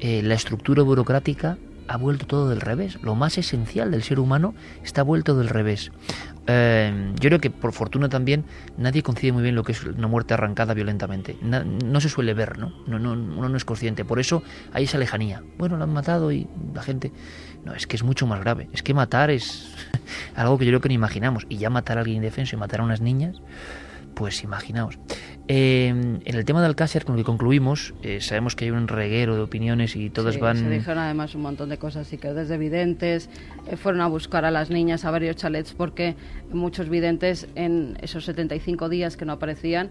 eh, 0.00 0.22
la 0.22 0.34
estructura 0.34 0.82
burocrática 0.82 1.58
ha 1.88 1.96
vuelto 1.96 2.26
todo 2.26 2.48
del 2.48 2.60
revés. 2.60 2.98
Lo 3.02 3.14
más 3.14 3.38
esencial 3.38 3.90
del 3.90 4.02
ser 4.02 4.20
humano 4.20 4.54
está 4.84 5.02
vuelto 5.02 5.36
del 5.36 5.48
revés. 5.48 5.90
Eh, 6.46 7.12
yo 7.20 7.28
creo 7.28 7.40
que 7.40 7.50
por 7.50 7.72
fortuna 7.72 8.08
también 8.08 8.44
nadie 8.76 9.02
concibe 9.02 9.32
muy 9.32 9.42
bien 9.42 9.54
lo 9.54 9.64
que 9.64 9.72
es 9.72 9.84
una 9.84 10.06
muerte 10.06 10.34
arrancada 10.34 10.74
violentamente. 10.74 11.36
No, 11.42 12.00
se 12.00 12.08
suele 12.08 12.34
ver, 12.34 12.58
¿no? 12.58 12.72
No, 12.86 12.98
¿no? 12.98 13.12
Uno 13.12 13.48
no 13.48 13.56
es 13.56 13.64
consciente. 13.64 14.04
Por 14.04 14.18
eso 14.18 14.42
hay 14.72 14.84
esa 14.84 14.98
lejanía. 14.98 15.42
Bueno, 15.58 15.76
lo 15.76 15.84
han 15.84 15.92
matado 15.92 16.30
y 16.32 16.46
la 16.74 16.82
gente... 16.82 17.12
No, 17.64 17.74
es 17.74 17.86
que 17.86 17.96
es 17.96 18.02
mucho 18.02 18.26
más 18.26 18.40
grave. 18.40 18.68
Es 18.72 18.82
que 18.82 18.94
matar 18.94 19.30
es 19.30 19.74
algo 20.34 20.58
que 20.58 20.64
yo 20.64 20.70
creo 20.70 20.80
que 20.80 20.88
no 20.88 20.94
imaginamos. 20.94 21.46
Y 21.48 21.58
ya 21.58 21.70
matar 21.70 21.98
a 21.98 22.00
alguien 22.00 22.16
indefenso 22.16 22.56
y 22.56 22.58
matar 22.58 22.80
a 22.80 22.84
unas 22.84 23.00
niñas, 23.00 23.40
pues 24.14 24.42
imaginaos. 24.42 24.98
Eh, 25.50 25.88
en 25.88 26.20
el 26.26 26.44
tema 26.44 26.60
de 26.60 26.66
Alcácer, 26.66 27.06
con 27.06 27.14
el 27.14 27.22
que 27.22 27.24
concluimos, 27.24 27.94
eh, 28.02 28.20
sabemos 28.20 28.54
que 28.54 28.66
hay 28.66 28.70
un 28.70 28.86
reguero 28.86 29.34
de 29.34 29.40
opiniones 29.40 29.96
y 29.96 30.10
todas 30.10 30.38
van... 30.38 30.58
Se 30.58 30.68
dijeron 30.68 30.98
además 30.98 31.34
un 31.34 31.40
montón 31.40 31.70
de 31.70 31.78
cosas, 31.78 32.12
y 32.12 32.18
que 32.18 32.34
desde 32.34 32.58
videntes 32.58 33.30
eh, 33.66 33.76
fueron 33.76 34.02
a 34.02 34.08
buscar 34.08 34.44
a 34.44 34.50
las 34.50 34.68
niñas 34.68 35.06
a 35.06 35.10
varios 35.10 35.36
chalets 35.36 35.72
porque 35.72 36.16
muchos 36.52 36.90
videntes 36.90 37.48
en 37.54 37.96
esos 38.02 38.26
75 38.26 38.90
días 38.90 39.16
que 39.16 39.24
no 39.24 39.32
aparecían 39.32 39.90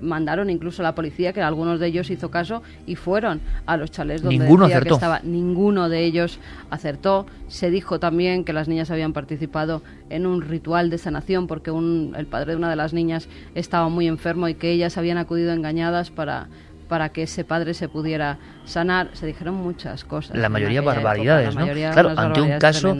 mandaron 0.00 0.48
incluso 0.48 0.80
a 0.80 0.84
la 0.84 0.94
policía, 0.94 1.34
que 1.34 1.42
algunos 1.42 1.78
de 1.78 1.88
ellos 1.88 2.08
hizo 2.08 2.30
caso 2.30 2.62
y 2.86 2.96
fueron 2.96 3.42
a 3.66 3.76
los 3.76 3.90
chalets 3.90 4.22
donde 4.22 4.38
ninguno 4.38 4.64
decía 4.64 4.78
acertó. 4.78 4.88
que 4.88 4.94
estaba. 4.94 5.20
Ninguno 5.22 5.90
de 5.90 6.02
ellos 6.02 6.38
acertó. 6.70 7.26
Se 7.48 7.70
dijo 7.70 8.00
también 8.00 8.44
que 8.44 8.54
las 8.54 8.68
niñas 8.68 8.90
habían 8.90 9.12
participado 9.12 9.82
en 10.08 10.24
un 10.24 10.40
ritual 10.40 10.88
de 10.88 10.96
sanación 10.96 11.46
porque 11.46 11.70
un, 11.70 12.14
el 12.16 12.24
padre 12.26 12.52
de 12.52 12.56
una 12.56 12.70
de 12.70 12.76
las 12.76 12.94
niñas 12.94 13.28
estaba 13.54 13.90
muy 13.90 14.06
enfermo 14.06 14.48
y 14.48 14.54
que 14.54 14.70
ella 14.70 14.85
habían 14.96 15.18
acudido 15.18 15.52
engañadas 15.52 16.10
para, 16.10 16.48
para 16.88 17.10
que 17.10 17.24
ese 17.24 17.44
padre 17.44 17.74
se 17.74 17.88
pudiera 17.88 18.38
sanar. 18.64 19.10
Se 19.14 19.26
dijeron 19.26 19.54
muchas 19.54 20.04
cosas. 20.04 20.36
La 20.36 20.48
mayoría 20.48 20.82
barbaridades, 20.82 21.54
¿no? 21.54 21.66
claro, 21.92 22.12
ante 22.16 22.40
un 22.40 22.58
caso, 22.58 22.96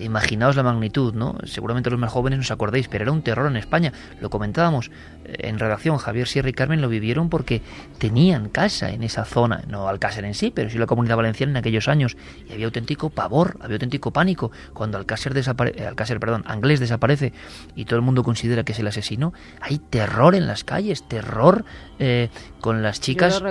imaginaos 0.00 0.56
la 0.56 0.62
magnitud, 0.62 1.14
¿no? 1.14 1.36
Seguramente 1.44 1.90
los 1.90 1.98
más 1.98 2.10
jóvenes 2.10 2.38
no 2.38 2.42
os 2.42 2.50
acordéis, 2.50 2.88
pero 2.88 3.04
era 3.04 3.12
un 3.12 3.22
terror 3.22 3.46
en 3.46 3.56
España. 3.56 3.92
Lo 4.20 4.30
comentábamos 4.30 4.90
eh, 5.24 5.48
en 5.48 5.58
redacción, 5.58 5.98
Javier 5.98 6.28
Sierra 6.28 6.48
y 6.48 6.52
Carmen 6.52 6.80
lo 6.80 6.88
vivieron 6.88 7.28
porque 7.28 7.62
tenían 7.98 8.48
casa 8.48 8.90
en 8.90 9.02
esa 9.02 9.24
zona, 9.24 9.62
no 9.68 9.88
Alcácer 9.88 10.24
en 10.24 10.34
sí, 10.34 10.50
pero 10.54 10.70
sí 10.70 10.78
la 10.78 10.86
comunidad 10.86 11.16
valenciana 11.16 11.52
en 11.52 11.56
aquellos 11.56 11.88
años. 11.88 12.16
Y 12.48 12.52
había 12.52 12.66
auténtico 12.66 13.10
pavor, 13.10 13.56
había 13.60 13.76
auténtico 13.76 14.12
pánico. 14.12 14.50
Cuando 14.72 14.98
Alcácer, 14.98 15.34
desaparece, 15.34 15.86
Alcácer 15.86 16.20
perdón, 16.20 16.44
Anglés 16.46 16.80
desaparece 16.80 17.32
y 17.74 17.84
todo 17.84 17.96
el 17.96 18.02
mundo 18.02 18.22
considera 18.22 18.64
que 18.64 18.72
es 18.72 18.78
el 18.78 18.86
asesino, 18.86 19.32
hay 19.60 19.78
terror 19.78 20.34
en 20.34 20.46
las 20.46 20.64
calles, 20.64 21.02
terror 21.08 21.64
eh, 21.98 22.28
con 22.60 22.82
las 22.82 23.00
chicas 23.00 23.42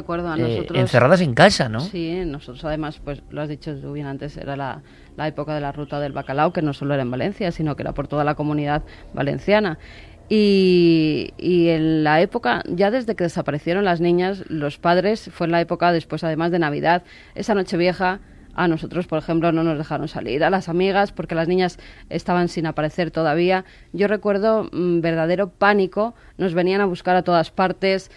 encerradas 0.73 1.21
en 1.21 1.33
casa 1.33 1.69
Sí, 1.79 2.23
nosotros 2.25 2.63
además, 2.65 2.99
pues 3.03 3.21
lo 3.29 3.41
has 3.41 3.49
dicho 3.49 3.75
tú 3.79 3.93
bien 3.93 4.07
antes, 4.07 4.37
era 4.37 4.55
la, 4.55 4.81
la 5.17 5.27
época 5.27 5.53
de 5.55 5.61
la 5.61 5.71
ruta 5.71 5.99
del 5.99 6.13
bacalao, 6.13 6.53
que 6.53 6.61
no 6.61 6.73
solo 6.73 6.93
era 6.93 7.03
en 7.03 7.11
Valencia, 7.11 7.51
sino 7.51 7.75
que 7.75 7.83
era 7.83 7.93
por 7.93 8.07
toda 8.07 8.23
la 8.23 8.35
comunidad 8.35 8.83
valenciana. 9.13 9.77
Y, 10.29 11.33
y, 11.37 11.69
en 11.69 12.05
la 12.05 12.21
época, 12.21 12.63
ya 12.65 12.89
desde 12.89 13.15
que 13.15 13.25
desaparecieron 13.25 13.83
las 13.83 13.99
niñas, 13.99 14.45
los 14.47 14.77
padres, 14.77 15.29
fue 15.33 15.45
en 15.47 15.51
la 15.51 15.59
época 15.59 15.91
después 15.91 16.23
además 16.23 16.51
de 16.51 16.59
Navidad, 16.59 17.03
esa 17.35 17.53
noche 17.53 17.75
vieja, 17.75 18.21
a 18.53 18.67
nosotros, 18.67 19.07
por 19.07 19.19
ejemplo, 19.19 19.51
no 19.51 19.63
nos 19.63 19.77
dejaron 19.77 20.07
salir, 20.07 20.43
a 20.43 20.49
las 20.49 20.69
amigas, 20.69 21.11
porque 21.11 21.35
las 21.35 21.47
niñas 21.47 21.79
estaban 22.09 22.47
sin 22.47 22.65
aparecer 22.65 23.11
todavía. 23.11 23.65
Yo 23.93 24.07
recuerdo 24.07 24.69
mm, 24.71 25.01
verdadero 25.01 25.49
pánico, 25.49 26.15
nos 26.37 26.53
venían 26.53 26.81
a 26.81 26.85
buscar 26.85 27.15
a 27.15 27.23
todas 27.23 27.51
partes, 27.51 28.11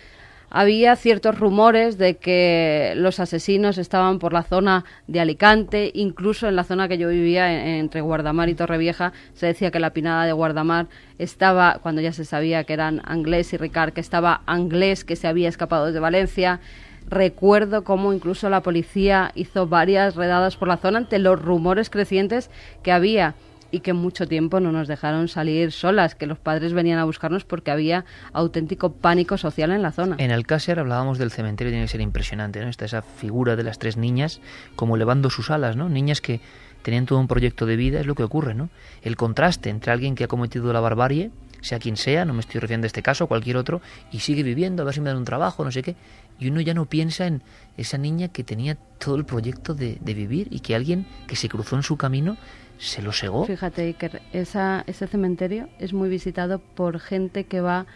había 0.57 0.95
ciertos 0.95 1.37
rumores 1.37 1.99
de 1.99 2.15
que 2.15 2.93
los 2.95 3.19
asesinos 3.19 3.77
estaban 3.77 4.21
por 4.21 4.33
la 4.33 4.45
zona 4.45 4.85
de 5.09 5.19
Alicante, 5.19 5.91
incluso 5.95 6.47
en 6.47 6.55
la 6.55 6.63
zona 6.63 6.87
que 6.87 6.97
yo 6.97 7.09
vivía, 7.09 7.77
entre 7.77 8.03
Guardamar 8.03 8.49
y 8.49 8.55
Torrevieja, 8.55 9.13
se 9.35 9.47
decía 9.47 9.73
que 9.73 9.81
la 9.81 9.91
pinada 9.91 10.27
de 10.27 10.33
Guardamar 10.33 10.87
estaba, 11.19 11.81
cuando 11.83 12.03
ya 12.03 12.13
se 12.13 12.25
sabía 12.25 12.63
que 12.63 12.73
eran 12.73 13.03
Anglés 13.05 13.53
y 13.53 13.57
Ricard, 13.57 13.95
que 13.95 14.01
estaba 14.01 14.43
Anglés, 14.47 15.05
que 15.05 15.17
se 15.17 15.27
había 15.27 15.49
escapado 15.49 15.87
desde 15.87 15.99
Valencia. 15.99 16.61
Recuerdo 17.09 17.83
cómo 17.83 18.13
incluso 18.13 18.49
la 18.49 18.63
policía 18.63 19.33
hizo 19.35 19.67
varias 19.67 20.15
redadas 20.15 20.55
por 20.55 20.69
la 20.69 20.77
zona 20.77 20.99
ante 20.99 21.19
los 21.19 21.43
rumores 21.43 21.91
crecientes 21.91 22.49
que 22.85 22.93
había 22.93 23.35
y 23.75 23.81
que 23.81 23.93
mucho 23.93 24.29
tiempo 24.29 24.61
no 24.61 24.71
nos 24.71 24.87
dejaron 24.87 25.27
salir 25.27 25.73
solas, 25.73 26.15
que 26.15 26.27
los 26.27 26.39
padres 26.39 26.73
venían 26.73 27.01
a 27.01 27.05
buscarnos 27.05 27.45
porque 27.45 27.73
había 27.73 28.05
auténtico 28.33 28.93
pánico 28.93 29.37
social 29.37 29.73
en 29.73 29.83
la 29.83 29.91
zona. 29.91 30.15
En 30.21 30.31
Alcácer 30.31 30.79
hablábamos 30.79 31.19
del 31.19 31.33
cementerio, 31.33 31.73
tiene 31.73 31.87
que 31.87 31.91
ser 31.91 32.01
impresionante, 32.01 32.61
¿no? 32.61 32.69
Está 32.69 32.85
esa 32.85 33.03
figura 33.03 33.57
de 33.57 33.65
las 33.65 33.81
tres 33.81 33.97
niñas 33.97 34.41
como 34.77 34.95
elevando 34.95 35.29
sus 35.29 35.51
alas, 35.51 35.75
¿no? 35.75 35.89
Niñas 35.89 36.21
que 36.21 36.41
tenían 36.83 37.05
todo 37.05 37.19
un 37.19 37.27
proyecto 37.27 37.67
de 37.67 37.75
vida, 37.75 37.99
es 37.99 38.07
lo 38.07 38.15
que 38.15 38.23
ocurre, 38.23 38.55
¿no? 38.55 38.71
El 39.03 39.17
contraste 39.17 39.71
entre 39.71 39.91
alguien 39.91 40.15
que 40.15 40.23
ha 40.23 40.29
cometido 40.29 40.73
la 40.73 40.79
barbarie, 40.79 41.33
sea 41.61 41.81
quien 41.81 41.97
sea, 41.97 42.25
no 42.25 42.33
me 42.33 42.41
estoy 42.41 42.61
refiriendo 42.61 42.85
a 42.85 42.89
este 42.89 43.03
caso, 43.03 43.27
cualquier 43.27 43.57
otro, 43.57 43.81
y 44.13 44.21
sigue 44.21 44.45
viviendo, 44.45 44.83
a 44.83 44.85
ver 44.85 44.95
si 44.95 45.01
me 45.01 45.09
dan 45.09 45.17
un 45.17 45.25
trabajo, 45.25 45.65
no 45.65 45.73
sé 45.73 45.83
qué, 45.83 45.97
y 46.39 46.49
uno 46.49 46.61
ya 46.61 46.75
no 46.75 46.85
piensa 46.85 47.27
en 47.27 47.43
esa 47.77 47.99
niña 47.99 48.29
que 48.29 48.45
tenía 48.45 48.77
todo 48.99 49.17
el 49.17 49.25
proyecto 49.25 49.75
de, 49.75 49.99
de 50.01 50.15
vivir 50.15 50.47
y 50.51 50.61
que 50.61 50.77
alguien 50.77 51.07
que 51.27 51.35
se 51.35 51.49
cruzó 51.49 51.75
en 51.75 51.83
su 51.83 51.97
camino 51.97 52.37
se 52.79 53.03
lo 53.03 53.13
segó. 53.13 53.45
Fíjate, 53.45 53.95
que 53.95 54.21
esa, 54.33 54.85
ese 54.87 55.07
cementerio 55.07 55.69
es 55.79 55.93
muy 55.93 56.09
visitado 56.09 56.59
por 56.59 57.01
gente 57.01 57.45
que 57.45 57.61
va 57.61 57.87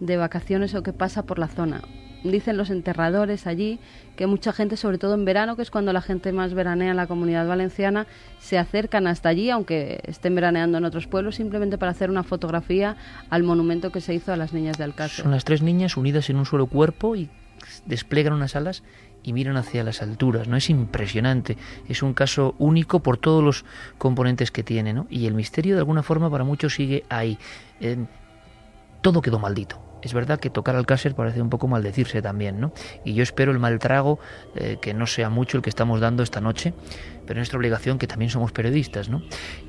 de 0.00 0.16
vacaciones 0.16 0.74
o 0.74 0.82
que 0.82 0.92
pasa 0.92 1.22
por 1.24 1.38
la 1.38 1.48
zona. 1.48 1.82
Dicen 2.22 2.56
los 2.56 2.70
enterradores 2.70 3.46
allí 3.46 3.78
que 4.16 4.26
mucha 4.26 4.52
gente, 4.52 4.76
sobre 4.76 4.98
todo 4.98 5.14
en 5.14 5.24
verano, 5.24 5.54
que 5.54 5.62
es 5.62 5.70
cuando 5.70 5.92
la 5.92 6.00
gente 6.00 6.32
más 6.32 6.54
veranea 6.54 6.90
en 6.90 6.96
la 6.96 7.06
comunidad 7.06 7.46
valenciana, 7.46 8.06
se 8.40 8.58
acercan 8.58 9.06
hasta 9.06 9.28
allí, 9.28 9.50
aunque 9.50 10.00
estén 10.04 10.34
veraneando 10.34 10.78
en 10.78 10.84
otros 10.84 11.06
pueblos, 11.06 11.36
simplemente 11.36 11.78
para 11.78 11.92
hacer 11.92 12.10
una 12.10 12.24
fotografía 12.24 12.96
al 13.30 13.42
monumento 13.42 13.92
que 13.92 14.00
se 14.00 14.14
hizo 14.14 14.32
a 14.32 14.36
las 14.36 14.52
niñas 14.52 14.76
de 14.76 14.84
Alcácer. 14.84 15.22
Son 15.22 15.30
las 15.30 15.44
tres 15.44 15.62
niñas 15.62 15.96
unidas 15.96 16.28
en 16.28 16.36
un 16.36 16.46
solo 16.46 16.66
cuerpo 16.66 17.14
y 17.14 17.28
despliegan 17.84 18.32
unas 18.32 18.56
alas 18.56 18.82
y 19.26 19.32
miran 19.34 19.58
hacia 19.58 19.84
las 19.84 20.00
alturas, 20.00 20.48
¿no? 20.48 20.56
Es 20.56 20.70
impresionante, 20.70 21.58
es 21.88 22.02
un 22.02 22.14
caso 22.14 22.54
único 22.58 23.00
por 23.00 23.18
todos 23.18 23.44
los 23.44 23.64
componentes 23.98 24.50
que 24.50 24.62
tiene, 24.62 24.94
¿no? 24.94 25.06
Y 25.10 25.26
el 25.26 25.34
misterio 25.34 25.74
de 25.74 25.80
alguna 25.80 26.02
forma 26.02 26.30
para 26.30 26.44
muchos 26.44 26.74
sigue 26.74 27.04
ahí. 27.10 27.36
todo 29.02 29.20
quedó 29.20 29.38
maldito. 29.38 29.85
Es 30.02 30.12
verdad 30.12 30.38
que 30.38 30.50
tocar 30.50 30.76
al 30.76 30.86
cáser 30.86 31.14
parece 31.14 31.40
un 31.42 31.50
poco 31.50 31.68
maldecirse 31.68 32.22
también, 32.22 32.60
¿no? 32.60 32.72
Y 33.04 33.14
yo 33.14 33.22
espero 33.22 33.52
el 33.52 33.58
mal 33.58 33.78
trago, 33.78 34.18
eh, 34.54 34.78
que 34.80 34.94
no 34.94 35.06
sea 35.06 35.30
mucho 35.30 35.56
el 35.56 35.62
que 35.62 35.70
estamos 35.70 36.00
dando 36.00 36.22
esta 36.22 36.40
noche, 36.40 36.74
pero 37.26 37.38
es 37.38 37.42
nuestra 37.42 37.58
obligación 37.58 37.98
que 37.98 38.06
también 38.06 38.30
somos 38.30 38.52
periodistas, 38.52 39.08
¿no? 39.08 39.22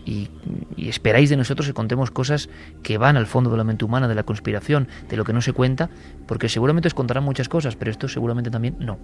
Y, 0.05 0.29
esperáis 0.77 1.29
de 1.29 1.37
nosotros 1.37 1.67
que 1.67 1.73
contemos 1.73 2.11
cosas 2.11 2.49
que 2.83 2.97
van 2.97 3.17
al 3.17 3.25
fondo 3.25 3.49
de 3.49 3.57
la 3.57 3.63
mente 3.63 3.83
humana, 3.83 4.07
de 4.07 4.15
la 4.15 4.23
conspiración, 4.23 4.87
de 5.09 5.17
lo 5.17 5.25
que 5.25 5.33
no 5.33 5.41
se 5.41 5.53
cuenta, 5.53 5.89
porque 6.27 6.49
seguramente 6.49 6.87
os 6.87 6.93
contarán 6.93 7.23
muchas 7.23 7.49
cosas, 7.49 7.75
pero 7.75 7.91
esto 7.91 8.07
seguramente 8.07 8.51
también 8.51 8.75
no. 8.79 8.99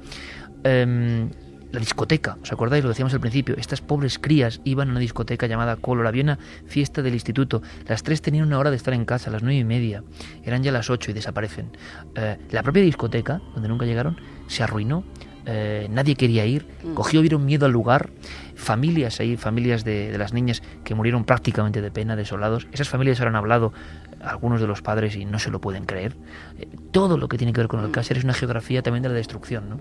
Em, 0.64 1.30
la 1.74 1.80
discoteca, 1.80 2.38
¿os 2.42 2.52
acordáis? 2.52 2.84
Lo 2.84 2.90
decíamos 2.90 3.14
al 3.16 3.20
principio, 3.20 3.56
estas 3.58 3.82
pobres 3.82 4.20
crías 4.20 4.62
iban 4.64 4.90
a 4.90 4.92
una 4.92 5.00
discoteca 5.00 5.48
llamada 5.48 5.76
Color, 5.76 6.06
había 6.06 6.22
una 6.22 6.38
fiesta 6.68 7.02
del 7.02 7.16
instituto, 7.16 7.64
las 7.88 8.04
tres 8.04 8.22
tenían 8.22 8.46
una 8.46 8.60
hora 8.60 8.70
de 8.70 8.78
estar 8.78 8.94
en 8.94 9.06
casa, 9.06 9.32
a 9.32 9.34
las 9.34 9.42
nueve 9.42 9.58
y 9.58 9.64
media, 9.64 10.04
eran 10.44 10.62
ya 10.62 10.72
las 10.72 10.92
ocho 10.92 11.10
y 11.10 11.16
desaparecen. 11.16 11.72
Eh, 12.16 12.38
la 12.52 12.62
propia 12.62 12.84
discoteca, 12.84 13.42
donde 13.56 13.70
nunca 13.70 13.86
llegaron, 13.86 14.18
se 14.48 14.62
arruinó, 14.62 15.04
eh, 15.48 15.88
nadie 15.90 16.14
quería 16.16 16.46
ir, 16.46 16.68
mm. 16.84 16.94
cogió, 16.94 17.22
vieron 17.22 17.44
miedo 17.44 17.66
al 17.66 17.72
lugar, 17.72 18.12
familias 18.54 19.20
ahí, 19.20 19.36
familias 19.36 19.84
de, 19.84 20.16
las 20.16 20.32
niñas 20.32 20.62
que 20.84 20.94
murieron 20.94 21.26
prácticamente 21.26 21.82
de 21.82 21.90
pena, 21.90 22.16
desolados, 22.16 22.68
esas 22.72 22.88
familias 22.88 23.20
ahora 23.20 23.32
han 23.32 23.36
hablado 23.38 23.74
algunos 24.22 24.62
de 24.62 24.68
los 24.68 24.84
padres 24.84 25.16
y 25.16 25.26
no 25.26 25.40
se 25.40 25.50
lo 25.50 25.60
pueden 25.60 25.86
creer. 25.86 26.16
Eh, 26.60 26.68
todo 26.92 27.18
lo 27.18 27.28
que 27.28 27.40
tiene 27.40 27.52
que 27.52 27.62
ver 27.62 27.68
con 27.68 27.80
el 27.80 27.88
Alcácer 27.88 28.18
es 28.18 28.24
una 28.24 28.36
geografía 28.36 28.84
también 28.84 29.02
de 29.02 29.10
la 29.10 29.16
destrucción, 29.16 29.70
¿no? 29.70 29.80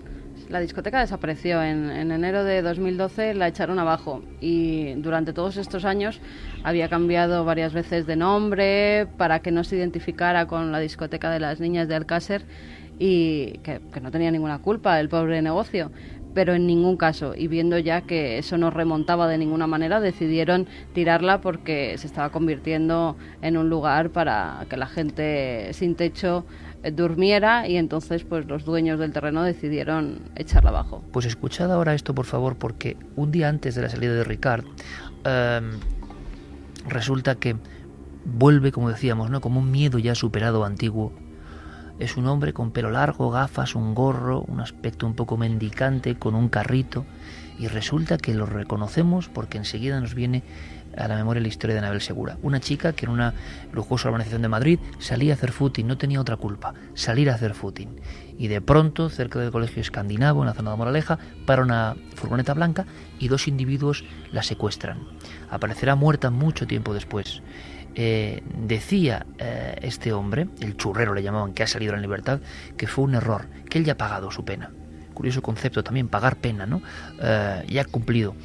La 0.53 0.59
discoteca 0.59 0.99
desapareció 0.99 1.63
en, 1.63 1.89
en, 1.89 2.11
enero 2.11 2.43
de 2.43 2.61
2012, 2.61 3.33
la 3.33 3.47
echaron 3.47 3.79
abajo 3.79 4.21
y 4.39 4.93
durante 4.93 5.33
todos 5.33 5.57
estos 5.57 5.83
años 5.83 6.21
había 6.63 6.89
cambiado 6.89 7.43
varias 7.43 7.73
veces 7.73 8.05
de 8.05 8.15
nombre 8.15 9.07
para 9.17 9.39
que 9.39 9.49
no 9.49 9.63
se 9.63 9.77
identificara 9.77 10.45
con 10.45 10.71
la 10.71 10.77
discoteca 10.77 11.31
de 11.31 11.39
las 11.39 11.59
niñas 11.59 11.87
de 11.87 11.95
Alcácer 11.95 12.45
y 12.99 13.61
que, 13.63 13.81
no 13.99 14.11
tenía 14.11 14.29
ninguna 14.29 14.59
culpa 14.59 14.99
el 14.99 15.09
pobre 15.09 15.41
negocio 15.41 15.91
pero 16.35 16.53
en 16.53 16.65
ningún 16.65 16.97
caso. 16.97 17.33
Y 17.35 17.47
viendo 17.47 17.77
ya 17.77 18.01
que 18.01 18.39
eso 18.39 18.57
no 18.57 18.71
remontaba 18.71 19.27
de 19.27 19.37
ninguna 19.37 19.67
manera, 19.67 19.99
decidieron 19.99 20.67
tirarla 20.93 21.41
porque 21.41 21.95
se 21.99 22.07
estaba 22.07 22.31
convirtiendo 22.31 23.17
en 23.43 23.55
un 23.55 23.69
lugar 23.69 24.09
para 24.09 24.65
que 24.67 24.77
la 24.77 24.87
gente 24.87 25.69
sin 25.73 25.93
techo 25.93 26.43
durmiera 26.91 27.67
y 27.67 27.77
entonces 27.77 28.23
pues 28.23 28.45
los 28.45 28.65
dueños 28.65 28.99
del 28.99 29.11
terreno 29.11 29.43
decidieron 29.43 30.19
echarla 30.35 30.69
abajo. 30.71 31.03
Pues 31.11 31.25
escuchad 31.25 31.71
ahora 31.71 31.93
esto 31.93 32.13
por 32.13 32.25
favor 32.25 32.57
porque 32.57 32.97
un 33.15 33.31
día 33.31 33.49
antes 33.49 33.75
de 33.75 33.81
la 33.81 33.89
salida 33.89 34.13
de 34.13 34.23
Ricard 34.23 34.65
em, 35.23 35.71
resulta 36.87 37.35
que 37.35 37.55
vuelve 38.25 38.71
como 38.71 38.89
decíamos, 38.89 39.29
¿no? 39.29 39.41
como 39.41 39.59
un 39.59 39.71
miedo 39.71 39.99
ya 39.99 40.15
superado 40.15 40.65
antiguo 40.65 41.13
es 41.99 42.17
un 42.17 42.27
hombre 42.27 42.53
con 42.53 42.71
pelo 42.71 42.91
largo, 42.91 43.29
gafas, 43.31 43.75
un 43.75 43.93
gorro, 43.93 44.41
un 44.41 44.59
aspecto 44.59 45.05
un 45.05 45.13
poco 45.13 45.37
mendicante, 45.37 46.15
con 46.15 46.35
un 46.35 46.49
carrito, 46.49 47.05
y 47.59 47.67
resulta 47.67 48.17
que 48.17 48.33
lo 48.33 48.45
reconocemos 48.45 49.29
porque 49.29 49.57
enseguida 49.57 49.99
nos 49.99 50.15
viene 50.15 50.43
a 50.97 51.07
la 51.07 51.15
memoria 51.15 51.41
la 51.41 51.47
historia 51.47 51.73
de 51.73 51.79
Anabel 51.79 52.01
Segura, 52.01 52.37
una 52.41 52.59
chica 52.59 52.93
que 52.93 53.05
en 53.05 53.11
una 53.11 53.33
lujosa 53.71 54.09
organización 54.09 54.41
de 54.41 54.47
Madrid 54.47 54.79
salía 54.99 55.33
a 55.33 55.35
hacer 55.35 55.51
footing, 55.51 55.87
no 55.87 55.97
tenía 55.97 56.21
otra 56.21 56.37
culpa, 56.37 56.73
salir 56.93 57.29
a 57.29 57.35
hacer 57.35 57.53
footing. 57.53 57.99
Y 58.37 58.47
de 58.47 58.61
pronto, 58.61 59.09
cerca 59.09 59.39
del 59.39 59.51
colegio 59.51 59.81
escandinavo, 59.81 60.41
en 60.41 60.47
la 60.47 60.53
zona 60.53 60.71
de 60.71 60.77
Moraleja, 60.77 61.19
para 61.45 61.63
una 61.63 61.95
furgoneta 62.15 62.53
blanca 62.53 62.85
y 63.19 63.27
dos 63.27 63.47
individuos 63.47 64.03
la 64.31 64.43
secuestran. 64.43 64.99
Aparecerá 65.49 65.95
muerta 65.95 66.29
mucho 66.29 66.67
tiempo 66.67 66.93
después. 66.93 67.41
Eh, 67.95 68.41
decía 68.57 69.25
eh, 69.37 69.75
este 69.81 70.13
hombre, 70.13 70.47
el 70.61 70.77
churrero 70.77 71.13
le 71.13 71.23
llamaban, 71.23 71.53
que 71.53 71.63
ha 71.63 71.67
salido 71.67 71.93
en 71.93 72.01
libertad, 72.01 72.39
que 72.77 72.87
fue 72.87 73.03
un 73.03 73.15
error, 73.15 73.47
que 73.69 73.77
él 73.77 73.85
ya 73.85 73.93
ha 73.93 73.97
pagado 73.97 74.31
su 74.31 74.43
pena. 74.43 74.71
Curioso 75.13 75.41
concepto 75.41 75.83
también, 75.83 76.07
pagar 76.07 76.37
pena, 76.37 76.65
¿no? 76.65 76.81
Eh, 77.21 77.65
ya 77.67 77.81
ha 77.81 77.85
cumplido. 77.85 78.35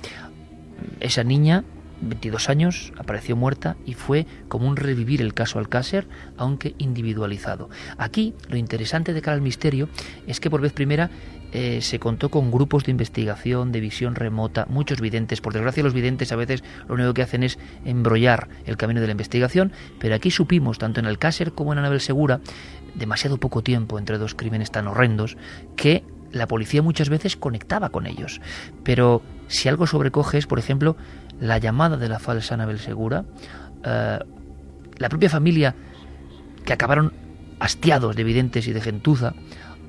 Esa 1.01 1.25
niña 1.25 1.65
22 2.01 2.49
años, 2.49 2.93
apareció 2.97 3.37
muerta 3.37 3.77
y 3.85 3.95
fue 3.95 4.27
como 4.49 4.69
un 4.69 4.77
revivir 4.77 5.21
el 5.21 5.35
caso 5.35 5.59
Alcácer, 5.59 6.07
aunque 6.37 6.75
individualizado. 6.79 7.71
Aquí 7.97 8.35
lo 8.49 8.57
interesante 8.57 9.13
de 9.13 9.23
cara 9.23 9.35
al 9.35 9.43
misterio 9.43 9.89
es 10.27 10.41
que 10.41 10.51
por 10.51 10.61
vez 10.61 10.73
primera 10.73 11.11
eh, 11.53 11.81
se 11.81 11.99
contó 11.99 12.29
con 12.29 12.51
grupos 12.51 12.85
de 12.85 12.91
investigación, 12.91 13.73
de 13.73 13.81
visión 13.81 14.15
remota, 14.15 14.67
muchos 14.69 15.01
videntes. 15.01 15.41
Por 15.41 15.53
desgracia 15.53 15.83
los 15.83 15.95
videntes 15.95 16.31
a 16.33 16.37
veces 16.37 16.63
lo 16.89 16.95
único 16.95 17.15
que 17.15 17.23
hacen 17.23 17.43
es 17.43 17.59
embrollar 17.85 18.49
el 18.67 18.77
camino 18.77 19.01
de 19.01 19.07
la 19.07 19.13
investigación, 19.13 19.73
pero 19.99 20.15
aquí 20.15 20.31
supimos, 20.31 20.79
tanto 20.79 21.01
en 21.01 21.07
Alcácer 21.07 21.53
como 21.53 21.73
en 21.73 21.79
Anabel 21.79 22.01
Segura, 22.01 22.41
demasiado 22.95 23.39
poco 23.39 23.63
tiempo 23.63 23.99
entre 23.99 24.19
dos 24.19 24.35
crímenes 24.35 24.71
tan 24.71 24.89
horrendos, 24.89 25.37
que 25.77 26.05
la 26.33 26.47
policía 26.47 26.83
muchas 26.83 27.09
veces 27.09 27.37
conectaba 27.37 27.89
con 27.89 28.07
ellos. 28.07 28.41
Pero 28.83 29.23
si 29.47 29.69
algo 29.69 29.87
sobrecoge 29.87 30.39
es, 30.39 30.47
por 30.47 30.59
ejemplo, 30.59 30.97
la 31.41 31.59
llamada 31.59 31.97
de 31.97 32.09
la 32.09 32.19
falsa 32.19 32.55
Anabel 32.55 32.79
Segura, 32.79 33.25
eh, 33.85 34.19
la 34.99 35.09
propia 35.09 35.31
familia, 35.31 35.75
que 36.65 36.73
acabaron 36.73 37.13
hastiados 37.61 38.15
de 38.15 38.25
videntes 38.25 38.69
y 38.69 38.73
de 38.73 38.81
gentuza, 38.81 39.35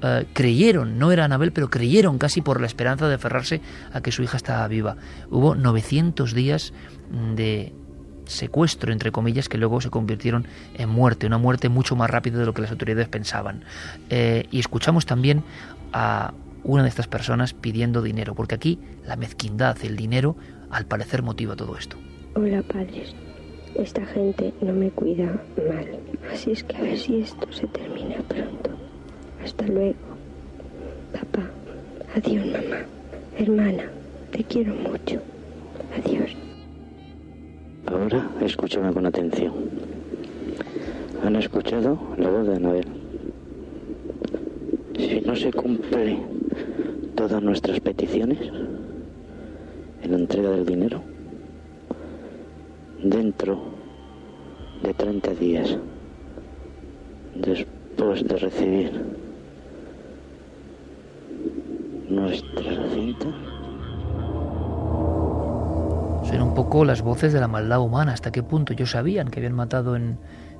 eh, 0.01 0.26
creyeron, 0.34 0.97
no 0.97 1.11
era 1.11 1.26
Anabel, 1.26 1.51
pero 1.51 1.69
creyeron 1.69 2.17
casi 2.17 2.41
por 2.41 2.61
la 2.61 2.67
esperanza 2.67 3.07
de 3.07 3.15
aferrarse 3.15 3.61
a 3.91 4.01
que 4.01 4.11
su 4.11 4.23
hija 4.23 4.38
estaba 4.38 4.67
viva. 4.67 4.97
Hubo 5.30 5.55
900 5.55 6.34
días 6.34 6.73
de 7.35 7.73
secuestro, 8.26 8.93
entre 8.93 9.11
comillas, 9.11 9.49
que 9.49 9.57
luego 9.57 9.81
se 9.81 9.89
convirtieron 9.89 10.47
en 10.76 10.89
muerte, 10.89 11.27
una 11.27 11.38
muerte 11.38 11.67
mucho 11.67 11.95
más 11.95 12.09
rápida 12.09 12.38
de 12.38 12.45
lo 12.45 12.53
que 12.53 12.61
las 12.61 12.71
autoridades 12.71 13.09
pensaban. 13.09 13.63
Eh, 14.09 14.45
y 14.51 14.59
escuchamos 14.59 15.05
también 15.05 15.43
a 15.91 16.34
una 16.63 16.84
de 16.84 16.89
estas 16.89 17.07
personas 17.07 17.53
pidiendo 17.53 18.01
dinero, 18.01 18.35
porque 18.35 18.55
aquí 18.55 18.80
la 19.05 19.15
mezquindad, 19.15 19.77
el 19.84 19.95
dinero, 19.95 20.35
al 20.69 20.85
parecer 20.85 21.23
motiva 21.23 21.55
todo 21.55 21.77
esto. 21.77 21.97
Hola 22.35 22.61
padres, 22.61 23.15
esta 23.76 24.05
gente 24.05 24.53
no 24.61 24.73
me 24.73 24.91
cuida 24.91 25.41
mal, 25.57 25.99
así 26.31 26.51
es 26.51 26.63
que 26.63 26.77
a 26.77 26.81
ver 26.81 26.97
si 26.97 27.21
esto 27.21 27.51
se 27.51 27.67
termina 27.67 28.17
pronto. 28.27 28.89
Hasta 29.44 29.66
luego. 29.68 29.95
Papá, 31.14 31.49
adiós 32.16 32.45
mamá, 32.45 32.86
hermana, 33.38 33.84
te 34.32 34.44
quiero 34.44 34.74
mucho. 34.76 35.20
Adiós. 35.98 36.36
Ahora 37.88 38.30
escúchame 38.41 38.94
con 38.94 39.06
atención. 39.06 39.53
¿Han 41.24 41.36
escuchado 41.36 41.98
la 42.18 42.30
voz 42.30 42.48
de 42.48 42.56
Anabel? 42.56 42.86
Si 44.98 45.22
no 45.22 45.36
se 45.36 45.52
cumple 45.52 46.20
todas 47.16 47.41
nuestras 47.41 47.80
peticiones, 47.80 48.40
en 50.02 50.11
la 50.11 50.18
entrega 50.18 50.49
del 50.52 50.66
dinero 50.66 51.02
dentro 53.03 53.60
de 54.84 54.94
30 54.94 55.34
días 55.36 55.78
después 57.36 58.28
de 58.28 58.38
recibir 58.38 59.19
nuestra 62.10 62.90
cinta. 62.94 63.27
Son 66.27 66.41
un 66.41 66.53
poco 66.56 66.86
las 66.86 67.02
voces 67.02 67.34
de 67.34 67.40
la 67.40 67.48
maldad 67.48 67.80
humana. 67.80 68.14
¿Hasta 68.14 68.31
qué 68.31 68.44
punto 68.44 68.73
ellos 68.73 68.91
sabían 68.91 69.30
que 69.30 69.40
habían 69.40 69.53
matado 69.53 69.95
en 69.95 70.18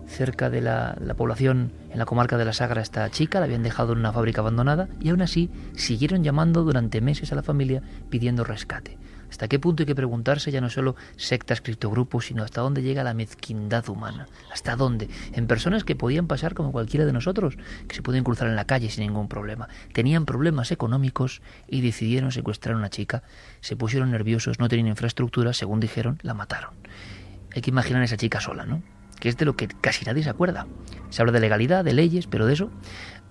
cerca 0.08 0.50
de 0.50 0.62
la, 0.62 0.98
la, 1.00 1.14
población, 1.14 1.72
en 1.92 2.00
la 2.00 2.06
comarca 2.06 2.38
de 2.38 2.46
la 2.46 2.54
Sagra, 2.54 2.82
esta 2.82 3.10
chica? 3.10 3.40
La 3.40 3.46
habían 3.46 3.64
dejado 3.64 3.94
en 3.94 4.00
una 4.00 4.14
fábrica 4.14 4.42
abandonada 4.42 4.88
y 5.00 5.10
aún 5.10 5.22
así 5.22 5.50
siguieron 5.76 6.24
llamando 6.24 6.64
durante 6.64 7.02
meses 7.02 7.32
a 7.32 7.36
la 7.36 7.44
familia 7.44 7.82
pidiendo 8.10 8.44
rescate. 8.44 8.98
¿Hasta 9.30 9.48
qué 9.48 9.60
punto 9.60 9.84
hay 9.84 9.88
que 9.88 9.96
preguntarse 9.96 10.52
ya 10.52 10.62
no 10.62 10.70
solo 10.70 10.96
sectas, 11.16 11.62
criptogrupos, 11.62 12.26
sino 12.26 12.44
hasta 12.44 12.62
dónde 12.62 12.82
llega 12.82 13.04
la 13.04 13.14
mezquindad 13.14 13.88
humana? 13.90 14.28
¿Hasta 14.52 14.76
dónde? 14.76 15.10
En 15.34 15.48
personas 15.48 15.84
que 15.84 15.96
podían 15.96 16.28
pasar 16.28 16.54
como 16.54 16.72
cualquiera 16.72 17.06
de 17.06 17.14
nosotros, 17.14 17.58
que 17.88 17.96
se 17.96 18.02
podían 18.02 18.24
cruzar 18.24 18.48
en 18.48 18.56
la 18.56 18.66
calle 18.66 18.90
sin 18.90 19.06
ningún 19.06 19.28
problema. 19.28 19.70
Tenían 19.94 20.26
problemas 20.26 20.72
económicos 20.72 21.42
y 21.68 21.82
decidieron 21.82 22.32
secuestrar 22.32 22.76
a 22.76 22.78
una 22.78 22.90
chica. 22.90 23.24
Se 23.62 23.76
pusieron 23.76 24.12
nerviosos, 24.12 24.60
no 24.60 24.68
tenían 24.68 24.88
infraestructura, 24.88 25.54
según 25.54 25.80
dijeron, 25.80 26.20
la 26.22 26.34
mataron. 26.34 26.72
Hay 27.56 27.62
que 27.62 27.70
imaginar 27.72 28.02
a 28.02 28.06
esa 28.06 28.18
chica 28.18 28.42
sola, 28.42 28.66
¿no? 28.66 28.82
Que 29.20 29.30
es 29.30 29.38
de 29.38 29.46
lo 29.46 29.56
que 29.56 29.68
casi 29.68 30.06
nadie 30.06 30.24
se 30.24 30.30
acuerda. 30.30 30.68
Se 31.10 31.22
habla 31.22 31.32
de 31.32 31.40
legalidad, 31.40 31.84
de 31.84 31.94
leyes, 31.94 32.28
pero 32.28 32.46
de 32.46 32.54
eso 32.54 32.72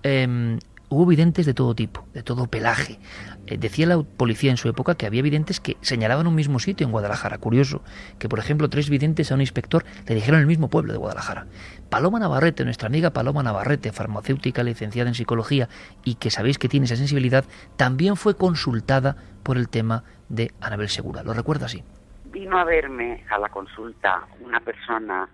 em, 0.03 0.59
hubo 0.89 1.05
videntes 1.05 1.45
de 1.45 1.53
todo 1.53 1.75
tipo, 1.75 2.05
de 2.13 2.23
todo 2.23 2.47
pelaje. 2.47 2.99
Eh, 3.47 3.57
decía 3.57 3.85
la 3.85 4.01
policía 4.01 4.51
en 4.51 4.57
su 4.57 4.67
época 4.67 4.95
que 4.95 5.05
había 5.05 5.21
videntes 5.21 5.59
que 5.59 5.77
señalaban 5.81 6.27
un 6.27 6.35
mismo 6.35 6.59
sitio 6.59 6.85
en 6.85 6.91
Guadalajara. 6.91 7.37
Curioso, 7.37 7.83
que 8.17 8.27
por 8.27 8.39
ejemplo 8.39 8.69
tres 8.69 8.89
videntes 8.89 9.31
a 9.31 9.35
un 9.35 9.41
inspector 9.41 9.85
le 10.07 10.15
dijeron 10.15 10.39
el 10.39 10.47
mismo 10.47 10.69
pueblo 10.69 10.91
de 10.91 10.99
Guadalajara. 10.99 11.47
Paloma 11.89 12.19
Navarrete, 12.19 12.65
nuestra 12.65 12.87
amiga 12.87 13.11
Paloma 13.11 13.43
Navarrete, 13.43 13.91
farmacéutica 13.91 14.63
licenciada 14.63 15.09
en 15.09 15.15
psicología 15.15 15.69
y 16.03 16.15
que 16.15 16.31
sabéis 16.31 16.57
que 16.57 16.67
tiene 16.67 16.85
esa 16.85 16.95
sensibilidad, 16.95 17.45
también 17.77 18.15
fue 18.15 18.35
consultada 18.35 19.15
por 19.43 19.57
el 19.57 19.69
tema 19.69 20.03
de 20.27 20.51
Anabel 20.59 20.89
Segura. 20.89 21.23
¿Lo 21.23 21.33
recuerda 21.33 21.67
así? 21.67 21.83
Vino 22.25 22.57
a 22.57 22.63
verme 22.63 23.23
a 23.29 23.39
la 23.39 23.49
consulta 23.49 24.27
una 24.41 24.59
persona 24.59 25.27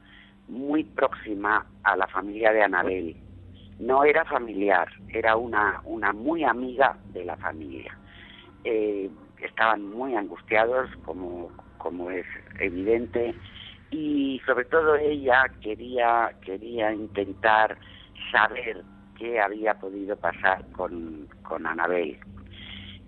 muy 0.48 0.84
próxima 0.84 1.66
a 1.84 1.96
la 1.96 2.08
familia 2.08 2.52
de 2.52 2.64
Anabel 2.64 3.25
no 3.80 4.04
era 4.04 4.24
familiar, 4.26 4.88
era 5.10 5.36
una, 5.36 5.82
una 5.84 6.14
muy 6.14 6.44
amiga 6.44 6.98
de 7.14 7.26
la 7.26 7.36
familia. 7.38 7.98
Eh, 8.64 9.10
estaban 9.42 9.90
muy 9.90 10.16
angustiados, 10.16 10.90
como, 11.04 11.52
como 11.78 12.10
es 12.10 12.26
evidente, 12.60 13.36
y 13.92 14.42
sobre 14.46 14.66
todo 14.66 14.96
ella 14.96 15.46
quería, 15.62 16.32
quería 16.42 16.94
intentar 16.94 17.78
saber 18.32 18.84
qué 19.18 19.40
había 19.40 19.74
podido 19.76 20.16
pasar 20.16 20.66
con, 20.72 21.28
con 21.44 21.66
Anabel. 21.66 22.18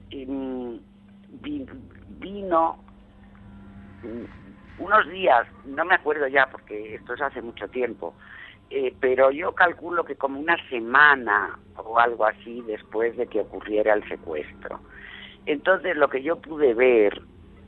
Y, 0.10 0.26
mm, 0.26 0.80
vino 2.20 2.78
unos 4.78 5.10
días, 5.10 5.48
no 5.66 5.86
me 5.86 5.96
acuerdo 5.96 6.28
ya 6.28 6.48
porque 6.50 6.96
esto 6.96 7.14
es 7.14 7.22
hace 7.22 7.42
mucho 7.42 7.68
tiempo, 7.68 8.16
eh, 8.70 8.94
pero 9.00 9.32
yo 9.32 9.54
calculo 9.54 10.04
que 10.04 10.16
como 10.16 10.40
una 10.40 10.58
semana 10.70 11.58
o 11.78 12.00
algo 12.00 12.26
así 12.26 12.62
después 12.68 13.16
de 13.16 13.28
que 13.28 13.42
ocurriera 13.42 13.94
el 13.94 14.08
secuestro. 14.10 14.80
Entonces 15.46 15.96
lo 15.96 16.10
que 16.10 16.22
yo 16.22 16.36
pude 16.38 16.74
ver 16.74 17.22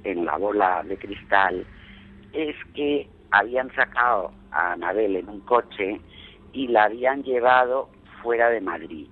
en 0.03 0.25
la 0.25 0.37
bola 0.37 0.83
de 0.83 0.97
cristal 0.97 1.65
es 2.33 2.55
que 2.73 3.07
habían 3.31 3.73
sacado 3.75 4.31
a 4.51 4.73
Anabel 4.73 5.15
en 5.15 5.29
un 5.29 5.39
coche 5.41 6.01
y 6.51 6.67
la 6.67 6.85
habían 6.85 7.23
llevado 7.23 7.89
fuera 8.21 8.49
de 8.49 8.59
Madrid. 8.59 9.07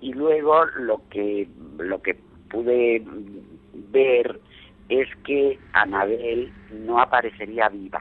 Y 0.00 0.14
luego 0.14 0.64
lo 0.76 1.02
que 1.10 1.48
lo 1.78 2.00
que 2.00 2.14
pude 2.48 3.02
ver 3.90 4.40
es 4.88 5.08
que 5.24 5.58
Anabel 5.74 6.52
no 6.72 7.00
aparecería 7.00 7.68
viva, 7.68 8.00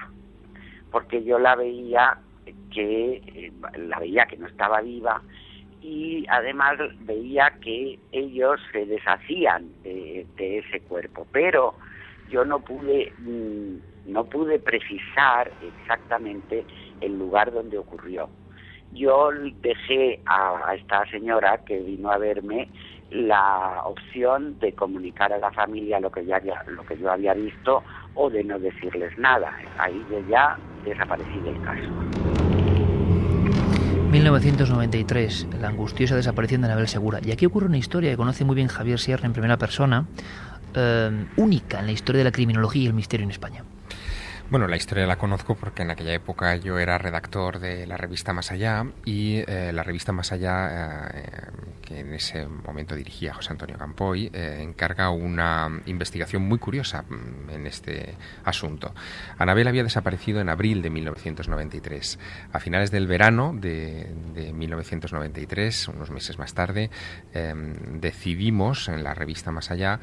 porque 0.92 1.24
yo 1.24 1.38
la 1.40 1.56
veía 1.56 2.20
que 2.74 3.22
eh, 3.26 3.52
la 3.78 4.00
veía 4.00 4.26
que 4.26 4.38
no 4.38 4.48
estaba 4.48 4.82
viva 4.82 5.22
y 5.82 6.26
además 6.30 6.78
veía 7.02 7.52
que 7.62 8.00
ellos 8.12 8.60
se 8.72 8.86
deshacían 8.86 9.70
de, 9.84 10.26
ese 10.38 10.82
cuerpo, 10.82 11.26
pero 11.32 11.76
yo 12.30 12.44
no 12.44 12.60
pude 12.60 13.14
mm, 13.20 14.12
no 14.12 14.26
pude 14.26 14.60
precisar 14.60 15.52
exactamente 15.62 16.66
el 17.02 17.18
lugar 17.18 17.52
donde 17.52 17.78
ocurrió. 17.78 18.30
Yo 18.94 19.30
dejé 19.62 20.22
a 20.26 20.74
esta 20.76 21.06
señora 21.12 21.60
que 21.66 21.78
vino 21.80 22.10
a 22.10 22.18
verme 22.18 22.70
la 23.12 23.82
opción 23.86 24.60
de 24.60 24.74
comunicar 24.74 25.32
a 25.32 25.38
la 25.38 25.52
familia 25.52 26.00
lo 26.00 26.12
que, 26.12 26.26
ya, 26.26 26.42
lo 26.68 26.86
que 26.86 26.98
yo 26.98 27.12
había 27.12 27.34
visto 27.34 27.84
o 28.18 28.30
de 28.30 28.44
no 28.44 28.60
decirles 28.60 29.18
nada. 29.18 29.54
Ahí 29.78 30.04
ya 30.30 30.58
desaparecí 30.84 31.40
del 31.40 31.62
caso. 31.62 31.90
1993, 34.12 35.48
la 35.60 35.68
angustiosa 35.68 36.16
desaparición 36.16 36.62
de 36.62 36.68
Anabel 36.68 36.88
Segura. 36.88 37.20
Y 37.24 37.32
aquí 37.32 37.46
ocurre 37.46 37.68
una 37.68 37.78
historia 37.78 38.10
que 38.10 38.18
conoce 38.18 38.46
muy 38.46 38.56
bien 38.56 38.68
Javier 38.68 39.00
Sierra 39.00 39.26
en 39.26 39.34
primera 39.34 39.58
persona, 39.58 40.06
eh, 40.74 41.26
única 41.36 41.80
en 41.80 41.86
la 41.86 41.92
historia 41.92 42.20
de 42.20 42.26
la 42.26 42.32
criminología 42.32 42.84
y 42.84 42.88
el 42.88 42.94
misterio 42.94 43.26
en 43.26 43.32
España. 43.32 43.64
Bueno, 44.50 44.70
la 44.70 44.78
historia 44.78 45.06
la 45.06 45.18
conozco 45.18 45.56
porque 45.56 45.82
en 45.82 45.92
aquella 45.92 46.14
época 46.14 46.56
yo 46.56 46.80
era 46.80 46.98
redactor 46.98 47.60
de 47.60 47.86
la 47.86 47.98
revista 47.98 48.32
Más 48.32 48.50
Allá 48.50 48.86
y 49.04 49.44
eh, 49.46 49.72
la 49.74 49.84
revista 49.84 50.14
Más 50.14 50.32
Allá, 50.32 51.10
eh, 51.14 51.32
que 51.82 52.00
en 52.00 52.14
ese 52.14 52.48
momento 52.48 52.96
dirigía 52.96 53.34
José 53.34 53.52
Antonio 53.52 53.78
Campoy, 53.78 54.32
eh, 54.32 54.60
encarga 54.62 55.10
una 55.10 55.82
investigación 55.86 56.44
muy 56.44 56.60
curiosa 56.60 57.02
mm, 57.02 57.50
en 57.50 57.68
este 57.68 58.16
asunto. 58.46 58.96
Anabel 59.38 59.68
había 59.68 59.84
desaparecido 59.84 60.40
en 60.40 60.48
abril 60.48 60.82
de 60.82 60.92
1993. 60.92 62.18
A 62.54 62.60
finales 62.62 62.90
del 62.90 63.06
verano 63.06 63.52
de, 63.54 64.10
de 64.34 64.54
1993, 64.54 65.90
unos 65.90 66.10
meses 66.10 66.40
más 66.40 66.54
tarde, 66.54 66.90
decidimos 68.00 68.88
en 68.88 69.04
la 69.04 69.14
revista 69.14 69.52
Más 69.52 69.72
Allá 69.72 70.00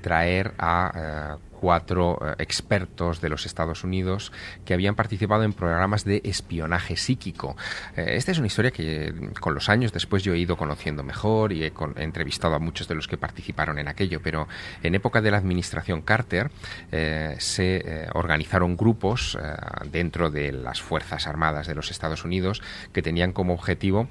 traer 0.00 0.54
a 0.58 1.36
cuatro 1.62 2.18
eh, 2.20 2.34
expertos 2.42 3.20
de 3.20 3.28
los 3.28 3.46
Estados 3.46 3.84
Unidos 3.84 4.32
que 4.64 4.74
habían 4.74 4.96
participado 4.96 5.44
en 5.44 5.52
programas 5.52 6.04
de 6.04 6.20
espionaje 6.24 6.96
psíquico. 6.96 7.56
Eh, 7.96 8.16
esta 8.16 8.32
es 8.32 8.38
una 8.38 8.48
historia 8.48 8.72
que 8.72 9.14
con 9.38 9.54
los 9.54 9.68
años 9.68 9.92
después 9.92 10.24
yo 10.24 10.34
he 10.34 10.38
ido 10.38 10.56
conociendo 10.56 11.04
mejor 11.04 11.52
y 11.52 11.62
he, 11.62 11.72
entrevistado 11.98 12.56
a 12.56 12.58
muchos 12.58 12.88
de 12.88 12.96
los 12.96 13.06
que 13.06 13.16
participaron 13.16 13.78
en 13.78 13.86
aquello, 13.86 14.20
pero 14.20 14.48
en 14.82 14.96
época 14.96 15.20
de 15.20 15.30
la 15.30 15.36
administración 15.36 16.02
Carter 16.02 16.50
eh, 16.90 17.36
se 17.38 18.08
organizaron 18.14 18.76
grupos 18.76 19.38
dentro 19.90 20.30
de 20.30 20.50
las 20.50 20.82
Fuerzas 20.82 21.28
Armadas 21.28 21.68
de 21.68 21.76
los 21.76 21.92
Estados 21.92 22.24
Unidos 22.24 22.60
que 22.92 23.02
tenían 23.02 23.32
como 23.32 23.54
objetivo 23.54 24.08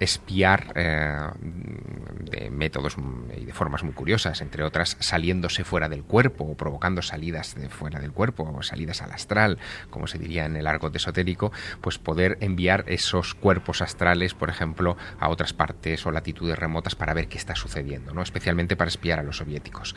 espiar 0.00 0.74
de 0.74 2.50
métodos 2.50 2.96
y 3.36 3.44
de 3.44 3.52
formas 3.52 3.84
muy 3.84 3.92
curiosas, 3.92 4.40
entre 4.40 4.64
otras 4.64 4.96
saliéndose 4.98 5.62
fuera 5.62 5.88
del 5.88 6.02
cuerpo 6.02 6.44
provocando 6.64 7.02
salidas 7.02 7.54
de 7.56 7.68
fuera 7.68 8.00
del 8.00 8.12
cuerpo 8.12 8.50
o 8.56 8.62
salidas 8.62 9.02
al 9.02 9.12
astral, 9.12 9.58
como 9.90 10.06
se 10.06 10.16
diría 10.16 10.46
en 10.46 10.56
el 10.56 10.66
argot 10.66 10.96
esotérico, 10.96 11.52
pues 11.82 11.98
poder 11.98 12.38
enviar 12.40 12.86
esos 12.86 13.34
cuerpos 13.34 13.82
astrales, 13.82 14.32
por 14.32 14.48
ejemplo, 14.48 14.96
a 15.20 15.28
otras 15.28 15.52
partes 15.52 16.06
o 16.06 16.10
latitudes 16.10 16.58
remotas 16.58 16.94
para 16.94 17.12
ver 17.12 17.28
qué 17.28 17.36
está 17.36 17.54
sucediendo, 17.54 18.14
¿no? 18.14 18.22
especialmente 18.22 18.76
para 18.76 18.88
espiar 18.88 19.18
a 19.18 19.22
los 19.22 19.36
soviéticos. 19.36 19.94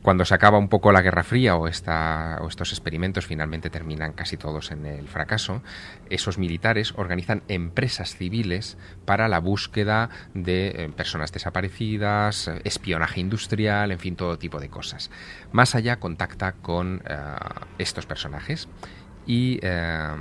Cuando 0.00 0.24
se 0.24 0.34
acaba 0.34 0.56
un 0.56 0.70
poco 0.70 0.90
la 0.90 1.02
Guerra 1.02 1.22
Fría 1.22 1.54
o, 1.54 1.68
esta, 1.68 2.38
o 2.40 2.48
estos 2.48 2.72
experimentos 2.72 3.26
finalmente 3.26 3.68
terminan 3.68 4.14
casi 4.14 4.38
todos 4.38 4.70
en 4.70 4.86
el 4.86 5.08
fracaso, 5.08 5.62
esos 6.08 6.38
militares 6.38 6.94
organizan 6.96 7.42
empresas 7.48 8.16
civiles 8.16 8.78
para 9.04 9.28
la 9.28 9.38
búsqueda 9.38 10.08
de 10.32 10.68
eh, 10.68 10.88
personas 10.96 11.30
desaparecidas, 11.30 12.50
espionaje 12.64 13.20
industrial, 13.20 13.92
en 13.92 13.98
fin, 13.98 14.16
todo 14.16 14.38
tipo 14.38 14.60
de 14.60 14.70
cosas. 14.70 15.10
Más 15.52 15.74
allá, 15.74 15.96
contacta 16.06 16.52
con 16.52 17.02
eh, 17.04 17.16
estos 17.78 18.06
personajes 18.06 18.68
y 19.26 19.58
eh, 19.60 20.14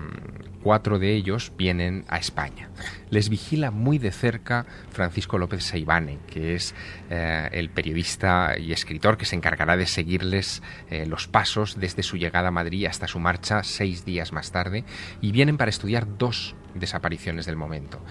cuatro 0.64 0.98
de 0.98 1.14
ellos 1.14 1.52
vienen 1.56 2.06
a 2.08 2.18
España. 2.18 2.72
Les 3.12 3.30
vigila 3.30 3.70
muy 3.70 4.00
de 4.00 4.10
cerca 4.10 4.66
Francisco 4.90 5.38
López 5.38 5.64
Seibane, 5.64 6.18
que 6.26 6.56
es 6.56 6.74
eh, 7.12 7.50
el 7.52 7.70
periodista 7.70 8.58
y 8.58 8.72
escritor 8.72 9.16
que 9.16 9.26
se 9.26 9.36
encargará 9.36 9.78
de 9.78 9.86
seguirles 9.86 10.64
los 11.08 11.28
pasos 11.28 11.80
desde 11.80 12.02
su 12.02 12.18
llegada 12.18 12.48
a 12.48 12.52
Madrid 12.52 12.88
hasta 12.88 13.08
su 13.08 13.20
marcha 13.20 13.62
seis 13.62 14.06
días 14.06 14.34
más 14.34 14.52
tarde, 14.52 14.86
y 15.22 15.32
vienen 15.32 15.58
para 15.58 15.70
estudiar 15.70 16.18
dos 16.18 16.56
desapariciones 16.74 17.46
del 17.46 17.58
momento. 17.58 18.02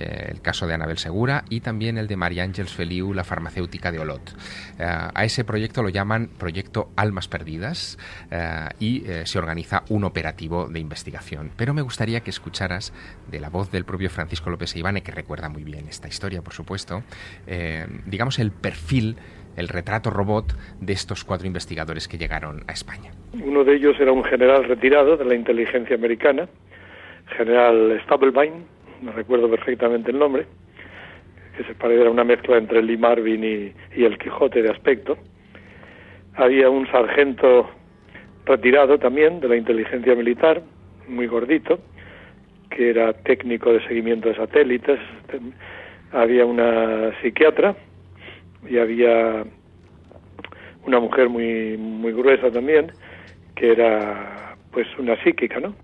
Eh, 0.00 0.30
el 0.30 0.40
caso 0.40 0.66
de 0.66 0.74
Anabel 0.74 0.96
Segura 0.96 1.44
y 1.50 1.60
también 1.60 1.98
el 1.98 2.06
de 2.06 2.16
María 2.16 2.42
Ángeles 2.42 2.72
Feliu, 2.72 3.12
la 3.12 3.22
farmacéutica 3.22 3.92
de 3.92 3.98
Olot. 3.98 4.30
Eh, 4.78 4.84
a 4.86 5.24
ese 5.24 5.44
proyecto 5.44 5.82
lo 5.82 5.90
llaman 5.90 6.30
Proyecto 6.38 6.88
Almas 6.96 7.28
Perdidas 7.28 7.98
eh, 8.30 8.68
y 8.78 9.02
se 9.24 9.38
organiza 9.38 9.82
un 9.90 10.04
operativo 10.04 10.68
de 10.68 10.80
investigación. 10.80 11.50
Pero 11.56 11.74
me 11.74 11.82
gustaría 11.82 12.20
que 12.20 12.30
escucharas 12.30 12.92
de 13.30 13.40
la 13.40 13.50
voz 13.50 13.70
del 13.70 13.84
propio 13.84 14.08
Francisco 14.08 14.50
López 14.50 14.74
Ivane, 14.76 15.02
que 15.02 15.12
recuerda 15.12 15.48
muy 15.48 15.64
bien 15.64 15.86
esta 15.88 16.08
historia, 16.08 16.42
por 16.42 16.54
supuesto, 16.54 17.02
digamos 18.06 18.38
el 18.38 18.52
perfil 18.52 19.16
el 19.56 19.68
retrato 19.68 20.10
robot 20.10 20.54
de 20.80 20.92
estos 20.92 21.24
cuatro 21.24 21.46
investigadores 21.46 22.08
que 22.08 22.16
llegaron 22.18 22.62
a 22.68 22.72
España. 22.72 23.10
Uno 23.44 23.64
de 23.64 23.76
ellos 23.76 23.96
era 24.00 24.12
un 24.12 24.24
general 24.24 24.64
retirado 24.64 25.16
de 25.16 25.24
la 25.24 25.34
inteligencia 25.34 25.96
americana, 25.96 26.48
general 27.36 28.00
Stubblebine, 28.04 28.64
no 29.02 29.12
recuerdo 29.12 29.48
perfectamente 29.50 30.10
el 30.10 30.18
nombre, 30.18 30.46
que 31.56 31.64
se 31.64 31.74
parecía 31.74 32.10
una 32.10 32.24
mezcla 32.24 32.56
entre 32.56 32.82
Lee 32.82 32.96
Marvin 32.96 33.44
y, 33.44 34.02
el 34.04 34.18
Quijote 34.18 34.62
de 34.62 34.70
aspecto. 34.70 35.18
Había 36.34 36.70
un 36.70 36.86
sargento 36.90 37.68
retirado 38.46 38.98
también 38.98 39.40
de 39.40 39.48
la 39.48 39.56
inteligencia 39.56 40.14
militar, 40.14 40.62
muy 41.08 41.26
gordito, 41.26 41.80
que 42.70 42.90
era 42.90 43.12
técnico 43.12 43.72
de 43.72 43.86
seguimiento 43.86 44.28
de 44.28 44.36
satélites. 44.36 45.00
Había 46.12 46.46
una 46.46 47.12
psiquiatra 47.20 47.76
y 48.68 48.78
había 48.78 49.44
una 50.86 51.00
mujer 51.00 51.28
muy 51.28 51.76
muy 51.76 52.12
gruesa 52.12 52.50
también, 52.50 52.92
que 53.54 53.72
era 53.72 54.56
pues 54.72 54.86
una 54.98 55.22
psíquica, 55.22 55.60
¿no? 55.60 55.74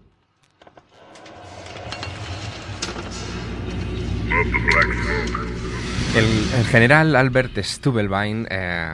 El, 6.15 6.65
general 6.67 7.15
Albert 7.15 7.59
Stubelbein 7.63 8.47
eh, 8.51 8.89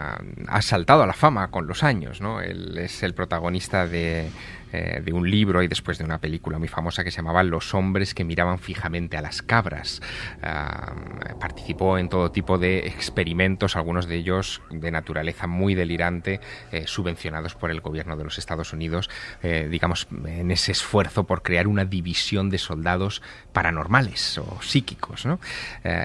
ha 0.48 0.62
saltado 0.62 1.02
a 1.02 1.06
la 1.06 1.12
fama 1.12 1.50
con 1.50 1.66
los 1.66 1.84
años, 1.84 2.20
¿no? 2.20 2.40
Él 2.40 2.76
es 2.78 3.02
el 3.02 3.14
protagonista 3.14 3.86
de 3.86 4.28
eh, 4.72 5.02
de 5.04 5.12
un 5.12 5.30
libro 5.30 5.62
y 5.62 5.68
después 5.68 5.98
de 5.98 6.04
una 6.04 6.18
película 6.18 6.58
muy 6.58 6.68
famosa 6.68 7.04
que 7.04 7.10
se 7.10 7.18
llamaba 7.18 7.42
Los 7.42 7.74
hombres 7.74 8.14
que 8.14 8.24
miraban 8.24 8.58
fijamente 8.58 9.18
a 9.18 9.22
las 9.22 9.42
cabras. 9.42 10.00
Ah, 10.42 10.94
participó 11.38 11.98
en 11.98 12.08
todo 12.08 12.30
tipo 12.30 12.56
de 12.56 12.86
experimentos, 12.86 13.76
algunos 13.76 14.06
de 14.06 14.16
ellos 14.16 14.62
de 14.70 14.90
naturaleza 14.90 15.46
muy 15.46 15.74
delirante, 15.74 16.40
eh, 16.70 16.84
subvencionados 16.86 17.54
por 17.54 17.70
el 17.70 17.82
gobierno 17.82 18.16
de 18.16 18.24
los 18.24 18.38
Estados 18.38 18.72
Unidos, 18.72 19.10
eh, 19.42 19.68
digamos, 19.70 20.08
en 20.24 20.50
ese 20.50 20.72
esfuerzo 20.72 21.24
por 21.24 21.42
crear 21.42 21.66
una 21.66 21.84
división 21.84 22.48
de 22.48 22.56
soldados 22.56 23.20
paranormales 23.52 24.38
o 24.38 24.58
psíquicos. 24.62 25.26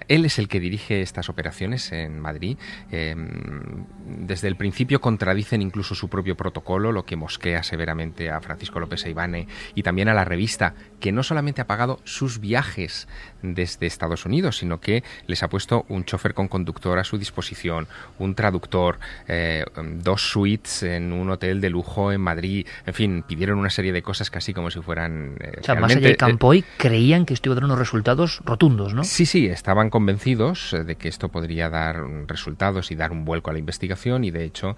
él 0.08 0.26
es 0.26 0.40
el 0.40 0.50
que 0.50 0.60
dirige 0.60 1.02
estas 1.02 1.30
operaciones 1.30 1.92
en 1.94 2.20
Madrid. 2.20 2.58
desde 2.90 4.48
el 4.48 4.56
principio 4.56 5.00
contradicen 5.00 5.62
incluso 5.62 5.96
su 5.96 6.10
propio 6.10 6.36
protocolo, 6.36 6.92
lo 6.92 7.06
que 7.06 7.16
mosquea 7.16 7.64
severamente 7.64 8.30
a 8.30 8.42
Francisco 8.42 8.57
Francisco 8.58 8.80
López 8.80 9.06
Eibane 9.06 9.48
y 9.76 9.84
también 9.84 10.10
a 10.10 10.16
la 10.16 10.26
revista, 10.26 10.74
que 11.00 11.12
no 11.12 11.22
solamente 11.22 11.62
ha 11.62 11.68
pagado 11.68 12.00
sus 12.06 12.40
viajes 12.40 13.08
desde 13.44 13.86
Estados 13.86 14.26
Unidos, 14.26 14.58
sino 14.58 14.80
que 14.80 15.04
les 15.28 15.44
ha 15.44 15.48
puesto 15.48 15.86
un 15.90 16.06
chofer 16.06 16.34
con 16.34 16.48
conductor 16.48 16.98
a 16.98 17.04
su 17.04 17.20
disposición, 17.20 17.88
un 18.18 18.34
traductor, 18.34 18.98
eh, 19.28 19.64
dos 19.76 20.32
suites 20.32 20.82
en 20.82 21.14
un 21.14 21.30
hotel 21.30 21.62
de 21.62 21.70
lujo 21.70 22.12
en 22.12 22.22
Madrid, 22.22 22.66
en 22.88 22.94
fin, 22.96 23.24
pidieron 23.28 23.60
una 23.60 23.70
serie 23.70 23.94
de 23.94 24.02
cosas 24.02 24.32
casi 24.32 24.56
como 24.56 24.72
si 24.72 24.82
fueran... 24.82 25.38
Eh, 25.40 25.60
o 25.62 25.64
sea, 25.64 25.76
más 25.76 25.96
allá 25.96 26.08
de 26.08 26.16
Campoy, 26.16 26.64
creían 26.78 27.28
que 27.28 27.36
esto 27.36 27.50
iba 27.50 27.54
a 27.54 27.58
dar 27.58 27.66
unos 27.66 27.78
resultados 27.78 28.42
rotundos, 28.44 28.96
¿no? 28.96 29.04
Sí, 29.04 29.28
sí, 29.28 29.46
estaban 29.46 29.92
convencidos 29.92 30.76
de 30.84 30.96
que 30.96 31.10
esto 31.10 31.30
podría 31.30 31.70
dar 31.70 32.04
resultados 32.26 32.90
y 32.90 32.96
dar 32.96 33.12
un 33.12 33.24
vuelco 33.24 33.52
a 33.52 33.54
la 33.54 33.60
investigación 33.60 34.24
y 34.24 34.32
de 34.32 34.46
hecho 34.46 34.78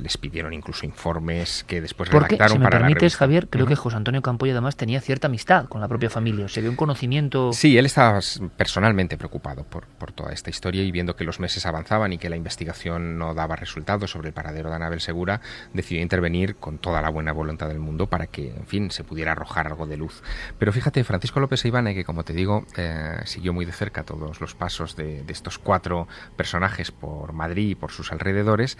les 0.00 0.16
pidieron 0.16 0.54
incluso 0.54 0.86
informes 0.86 1.64
que 1.66 1.80
después 1.80 2.10
redactaron 2.10 2.62
para 2.62 2.77
permites, 2.78 3.16
Javier, 3.16 3.48
creo 3.48 3.66
que 3.66 3.76
José 3.76 3.96
Antonio 3.96 4.22
Campoy 4.22 4.50
además 4.50 4.76
tenía 4.76 5.00
cierta 5.00 5.28
amistad 5.28 5.66
con 5.66 5.80
la 5.80 5.88
propia 5.88 6.10
familia, 6.10 6.46
o 6.46 6.48
sea, 6.48 6.60
había 6.60 6.70
un 6.70 6.76
conocimiento... 6.76 7.52
Sí, 7.52 7.76
él 7.78 7.86
estaba 7.86 8.20
personalmente 8.56 9.16
preocupado 9.16 9.64
por, 9.64 9.86
por, 9.86 10.12
toda 10.12 10.32
esta 10.32 10.50
historia 10.50 10.82
y 10.82 10.90
viendo 10.90 11.16
que 11.16 11.24
los 11.24 11.40
meses 11.40 11.66
avanzaban 11.66 12.12
y 12.12 12.18
que 12.18 12.28
la 12.28 12.36
investigación 12.36 13.18
no 13.18 13.34
daba 13.34 13.56
resultados 13.56 14.10
sobre 14.10 14.28
el 14.28 14.34
paradero 14.34 14.70
de 14.70 14.76
Anabel 14.76 15.00
Segura, 15.00 15.40
decidió 15.72 16.02
intervenir 16.02 16.56
con 16.56 16.78
toda 16.78 17.02
la 17.02 17.10
buena 17.10 17.32
voluntad 17.32 17.68
del 17.68 17.78
mundo 17.78 18.08
para 18.08 18.26
que, 18.26 18.48
en 18.50 18.66
fin, 18.66 18.90
se 18.90 19.04
pudiera 19.04 19.32
arrojar 19.32 19.66
algo 19.66 19.86
de 19.86 19.96
luz. 19.96 20.22
Pero 20.58 20.72
fíjate, 20.72 21.04
Francisco 21.04 21.40
López 21.40 21.64
Ivane, 21.64 21.94
que 21.94 22.04
como 22.04 22.24
te 22.24 22.32
digo, 22.32 22.64
eh, 22.76 23.20
siguió 23.24 23.52
muy 23.52 23.64
de 23.64 23.72
cerca 23.72 24.04
todos 24.04 24.40
los 24.40 24.54
pasos 24.54 24.96
de, 24.96 25.24
estos 25.28 25.58
cuatro 25.58 26.08
personajes 26.36 26.90
por 26.90 27.32
Madrid 27.32 27.70
y 27.70 27.74
por 27.74 27.92
sus 27.92 28.12
alrededores, 28.12 28.78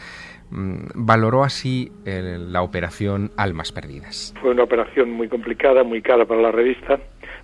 valoró 0.50 1.44
así 1.44 1.90
la 2.04 2.62
operación 2.62 3.30
Almas 3.36 3.72
Perdidas. 3.72 4.34
Fue 4.40 4.50
una 4.50 4.64
operación 4.64 5.10
muy 5.10 5.28
complicada, 5.28 5.84
muy 5.84 6.02
cara 6.02 6.24
para 6.24 6.40
la 6.40 6.52
revista, 6.52 6.98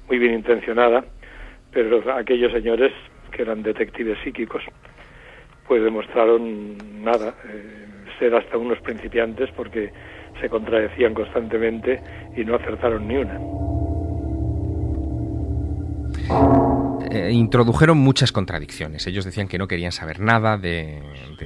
muy 0.08 0.18
bien 0.18 0.34
intencionada, 0.34 1.04
pero 1.70 2.02
aquellos 2.16 2.52
señores 2.52 2.92
que 3.30 3.42
eran 3.42 3.62
detectives 3.62 4.18
psíquicos 4.22 4.62
pues 5.66 5.82
demostraron 5.82 6.76
nada, 7.02 7.34
eh, 7.48 7.86
ser 8.18 8.34
hasta 8.34 8.58
unos 8.58 8.78
principiantes 8.80 9.50
porque 9.56 9.90
se 10.40 10.48
contradecían 10.48 11.14
constantemente 11.14 12.00
y 12.36 12.44
no 12.44 12.56
acertaron 12.56 13.08
ni 13.08 13.16
una. 13.16 13.40
Eh, 17.10 17.30
introdujeron 17.32 17.98
muchas 17.98 18.32
contradicciones. 18.32 19.06
Ellos 19.06 19.24
decían 19.24 19.48
que 19.48 19.58
no 19.58 19.68
querían 19.68 19.92
saber 19.92 20.20
nada 20.20 20.58
de, 20.58 20.98
en 20.98 21.36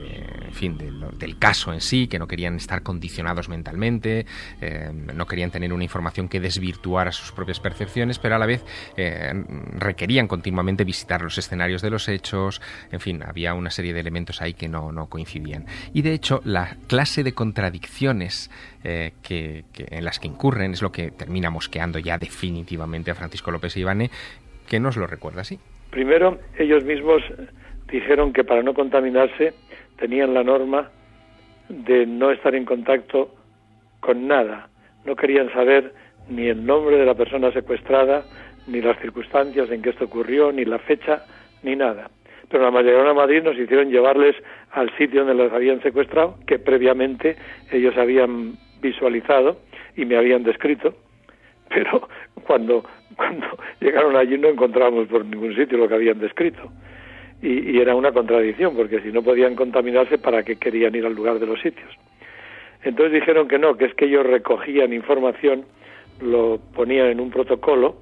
fin, 0.59 0.77
del 0.77 1.39
caso 1.39 1.73
en 1.73 1.81
sí, 1.81 2.09
que 2.09 2.19
no 2.19 2.27
querían 2.27 2.57
estar 2.57 2.83
condicionados 2.83 3.49
mentalmente, 3.49 4.27
eh, 4.61 4.91
no 4.93 5.27
querían 5.27 5.51
tener 5.51 5.73
una 5.73 5.85
información 5.85 6.29
que 6.29 6.41
desvirtuara 6.41 7.13
sus 7.13 7.33
propias 7.33 7.61
percepciones, 7.61 8.19
pero 8.19 8.35
a 8.35 8.39
la 8.39 8.47
vez 8.47 8.65
eh, 8.97 9.33
requerían 9.79 10.27
continuamente 10.27 10.85
visitar 10.85 11.23
los 11.23 11.39
escenarios 11.39 11.81
de 11.81 11.91
los 11.91 12.09
hechos, 12.09 12.61
en 12.91 13.01
fin, 13.01 13.23
había 13.23 13.55
una 13.55 13.71
serie 13.71 13.95
de 13.95 14.01
elementos 14.01 14.43
ahí 14.43 14.55
que 14.55 14.69
no, 14.69 15.07
coincidían. 15.09 15.67
Y 15.95 16.03
de 16.03 16.13
hecho, 16.13 16.41
la 16.45 16.77
clase 16.89 17.23
de 17.23 17.33
contradicciones 17.33 18.51
que, 18.83 19.65
en 19.77 20.05
las 20.05 20.19
que 20.19 20.27
incurren 20.27 20.73
es 20.73 20.83
lo 20.83 20.91
que 20.93 21.11
termina 21.11 21.51
mosqueando 21.51 21.99
ya 21.99 22.19
definitivamente 22.19 23.11
a 23.11 23.15
Francisco 23.15 23.51
López 23.51 23.77
Ivane, 23.77 24.11
que 24.69 24.81
nos 24.81 24.97
lo 24.97 25.07
recuerda 25.07 25.43
así. 25.43 25.59
Primero, 25.91 26.39
ellos 26.59 26.85
mismos 26.85 27.23
dijeron 27.91 28.33
que 28.33 28.45
para 28.45 28.63
no 28.63 28.75
contaminarse 28.75 29.55
tenían 29.99 30.35
la 30.35 30.43
norma 30.43 30.91
de 31.69 32.07
no 32.07 32.31
estar 32.31 32.55
en 32.55 32.65
contacto 32.65 33.35
con 34.01 34.27
nada. 34.27 34.69
No 35.05 35.17
querían 35.17 35.53
saber 35.53 35.93
ni 36.29 36.49
el 36.49 36.65
nombre 36.65 36.97
de 36.97 37.07
la 37.07 37.15
persona 37.15 37.53
secuestrada, 37.53 38.25
ni 38.67 38.81
las 38.81 38.99
circunstancias 39.01 39.71
en 39.71 39.83
que 39.83 39.91
esto 39.91 40.05
ocurrió, 40.05 40.53
ni 40.53 40.65
la 40.65 40.79
fecha, 40.79 41.25
ni 41.63 41.77
nada. 41.77 42.11
Pero 42.49 42.65
la 42.65 42.71
mayoría 42.71 43.11
a 43.11 43.15
Madrid 43.15 43.43
nos 43.43 43.59
hicieron 43.59 43.91
llevarles 43.91 44.37
al 44.73 44.95
sitio 44.97 45.25
donde 45.25 45.43
los 45.43 45.53
habían 45.53 45.83
secuestrado, 45.83 46.39
que 46.47 46.59
previamente 46.59 47.37
ellos 47.71 47.97
habían 47.97 48.55
visualizado 48.81 49.59
y 49.97 50.05
me 50.05 50.17
habían 50.17 50.45
descrito. 50.45 50.95
Pero 51.69 52.09
cuando 52.47 52.85
cuando 53.19 53.47
llegaron 53.81 54.17
allí 54.17 54.39
no 54.39 54.49
encontramos 54.49 55.09
por 55.09 55.25
ningún 55.25 55.55
sitio 55.55 55.77
lo 55.77 55.89
que 55.89 55.95
habían 55.95 56.21
descrito. 56.21 56.71
Y, 57.41 57.79
era 57.79 57.95
una 57.95 58.13
contradicción, 58.13 58.75
porque 58.75 59.01
si 59.01 59.13
no 59.13 59.23
podían 59.23 59.55
contaminarse, 59.55 60.19
¿para 60.19 60.43
qué 60.43 60.57
querían 60.57 60.95
ir 60.95 61.07
al 61.07 61.15
lugar 61.15 61.39
de 61.39 61.47
los 61.47 61.61
sitios? 61.61 61.89
Entonces 62.83 63.13
dijeron 63.13 63.49
que 63.49 63.59
no, 63.59 63.77
que 63.77 63.87
es 63.87 63.95
que 63.95 64.07
ellos 64.07 64.27
recogían 64.27 64.93
información, 64.93 65.65
lo 66.21 66.59
ponían 66.75 67.07
en 67.07 67.21
un 67.21 67.31
protocolo 67.31 67.97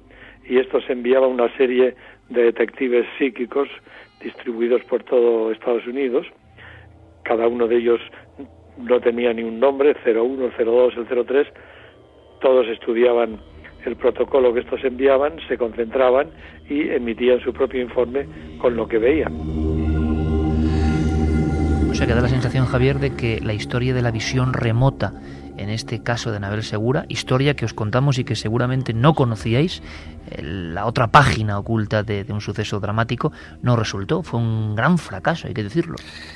y 0.45 0.59
esto 0.59 0.81
se 0.81 0.93
enviaba 0.93 1.25
a 1.25 1.29
una 1.29 1.55
serie 1.57 1.95
de 2.29 2.43
detectives 2.43 3.05
psíquicos 3.17 3.69
distribuidos 4.21 4.83
por 4.85 5.03
todo 5.03 5.51
Estados 5.51 5.85
Unidos. 5.85 6.27
Cada 7.23 7.47
uno 7.47 7.67
de 7.67 7.77
ellos 7.77 7.99
no 8.77 8.99
tenía 8.99 9.33
ni 9.33 9.43
un 9.43 9.59
nombre, 9.59 9.95
01, 10.05 10.51
el 10.57 10.65
02, 10.65 10.93
el 10.97 11.25
03. 11.25 11.47
Todos 12.41 12.67
estudiaban 12.67 13.39
el 13.87 13.95
protocolo 13.95 14.53
que 14.53 14.59
estos 14.59 14.83
enviaban, 14.83 15.33
se 15.47 15.57
concentraban 15.57 16.29
y 16.69 16.89
emitían 16.89 17.39
su 17.39 17.53
propio 17.53 17.81
informe 17.81 18.27
con 18.59 18.75
lo 18.75 18.87
que 18.87 18.97
veían. 18.97 19.33
O 21.89 21.95
sea 21.95 22.05
que 22.05 22.13
da 22.13 22.21
la 22.21 22.29
sensación, 22.29 22.65
Javier, 22.65 22.99
de 22.99 23.15
que 23.15 23.39
la 23.41 23.53
historia 23.53 23.93
de 23.93 24.03
la 24.03 24.11
visión 24.11 24.53
remota, 24.53 25.13
en 25.57 25.69
este 25.69 26.03
caso 26.03 26.29
de 26.29 26.37
Anabel 26.37 26.61
Segura, 26.61 27.05
historia 27.07 27.55
que 27.55 27.65
os 27.65 27.73
contamos 27.73 28.19
y 28.19 28.23
que 28.23 28.35
seguramente 28.35 28.93
no 28.93 29.15
conocíais, 29.15 29.81
eh, 30.29 30.43
la 30.43 30.85
otra 30.85 31.07
página 31.07 31.57
oculta 31.57 32.03
de, 32.03 32.25
un 32.29 32.41
suceso 32.41 32.79
dramático, 32.79 33.31
no 33.63 33.75
resultó. 33.75 34.21
Fue 34.21 34.39
un 34.39 34.75
gran 34.75 34.99
fracaso, 34.99 35.47
hay 35.47 35.55
que 35.55 35.63
decirlo. 35.63 35.95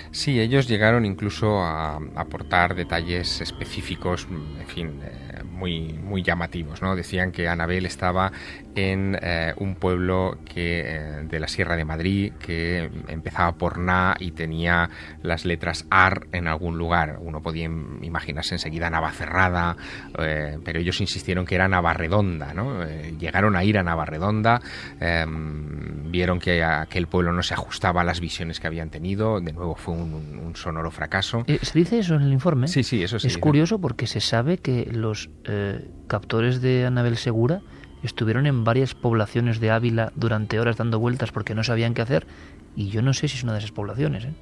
Sí, 0.10 0.40
ellos 0.40 0.68
llegaron 0.68 1.06
incluso 1.06 1.62
a 1.62 2.00
aportar 2.16 2.74
detalles 2.74 3.42
específicos, 3.42 4.28
en 4.60 4.68
fin. 4.68 5.00
Eh, 5.42 5.44
muy, 5.44 5.94
muy 5.94 6.24
llamativos. 6.24 6.82
¿no? 6.82 6.96
Decían 6.96 7.32
que 7.32 7.48
Anabel 7.48 7.86
estaba 7.86 8.32
en 8.76 9.18
eh, 9.22 9.54
un 9.58 9.76
pueblo 9.76 10.38
que, 10.46 10.82
eh, 10.86 11.24
de 11.24 11.40
la 11.40 11.48
Sierra 11.48 11.76
de 11.76 11.86
Madrid 11.86 12.34
que 12.40 12.90
empezaba 13.08 13.54
por 13.54 13.78
Na 13.78 14.16
y 14.20 14.32
tenía 14.32 14.90
las 15.24 15.46
letras 15.46 15.86
AR 15.90 16.28
en 16.32 16.48
algún 16.48 16.78
lugar. 16.78 17.18
Uno 17.22 17.42
podía 17.42 17.66
imaginarse 17.66 18.56
enseguida 18.56 18.90
Navacerrada, 18.90 19.76
eh, 20.18 20.58
pero 20.64 20.80
ellos 20.80 21.02
insistieron 21.02 21.46
que 21.46 21.56
era 21.56 21.68
Navarredonda. 21.68 22.54
¿no? 22.54 22.82
llegaron 23.20 23.56
a 23.56 23.64
ir 23.64 23.78
a 23.78 23.84
Navarredonda, 23.84 24.62
em, 25.00 26.12
vieron 26.12 26.40
que 26.40 26.64
aquel 26.64 27.08
pueblo 27.08 27.32
no 27.32 27.44
se 27.44 27.54
ajustaba 27.54 28.02
a 28.02 28.04
las 28.04 28.20
visiones 28.20 28.60
que 28.60 28.68
habían 28.68 28.90
tenido. 28.90 29.40
De 29.40 29.54
nuevo 29.54 29.76
fue 29.76 29.96
un, 29.96 30.52
sonoro 30.54 30.92
fracaso. 30.92 31.46
¿Se 31.62 31.80
dice 31.80 32.00
eso 32.00 32.16
en 32.16 32.24
el 32.24 32.34
informe? 32.34 32.68
Sí, 32.68 32.84
sí, 32.84 33.02
eso 33.02 33.20
sí. 33.20 33.28
Es 33.28 33.38
curioso 33.38 33.80
porque 33.80 34.06
se 34.06 34.20
sabe 34.20 34.58
que 34.58 34.86
los 34.92 35.30
eh, 35.46 35.90
captores 36.08 36.62
de 36.62 36.86
Anabel 36.86 37.18
Segura 37.18 37.62
estuvieron 38.04 38.48
en 38.48 38.64
varias 38.64 38.96
poblaciones 38.96 39.60
de 39.60 39.72
Ávila 39.72 40.12
durante 40.16 40.60
horas 40.60 40.78
dando 40.78 41.00
vueltas 41.00 41.32
porque 41.32 41.56
no 41.56 41.64
sabían 41.64 41.94
qué 41.94 42.02
hacer 42.02 42.26
y 42.76 42.90
yo 42.90 43.02
no 43.02 43.14
sé 43.14 43.28
si 43.28 43.38
es 43.38 43.44
una 43.44 43.54
de 43.54 43.60
esas 43.60 43.72
poblaciones. 43.72 44.26
¿eh? 44.26 44.34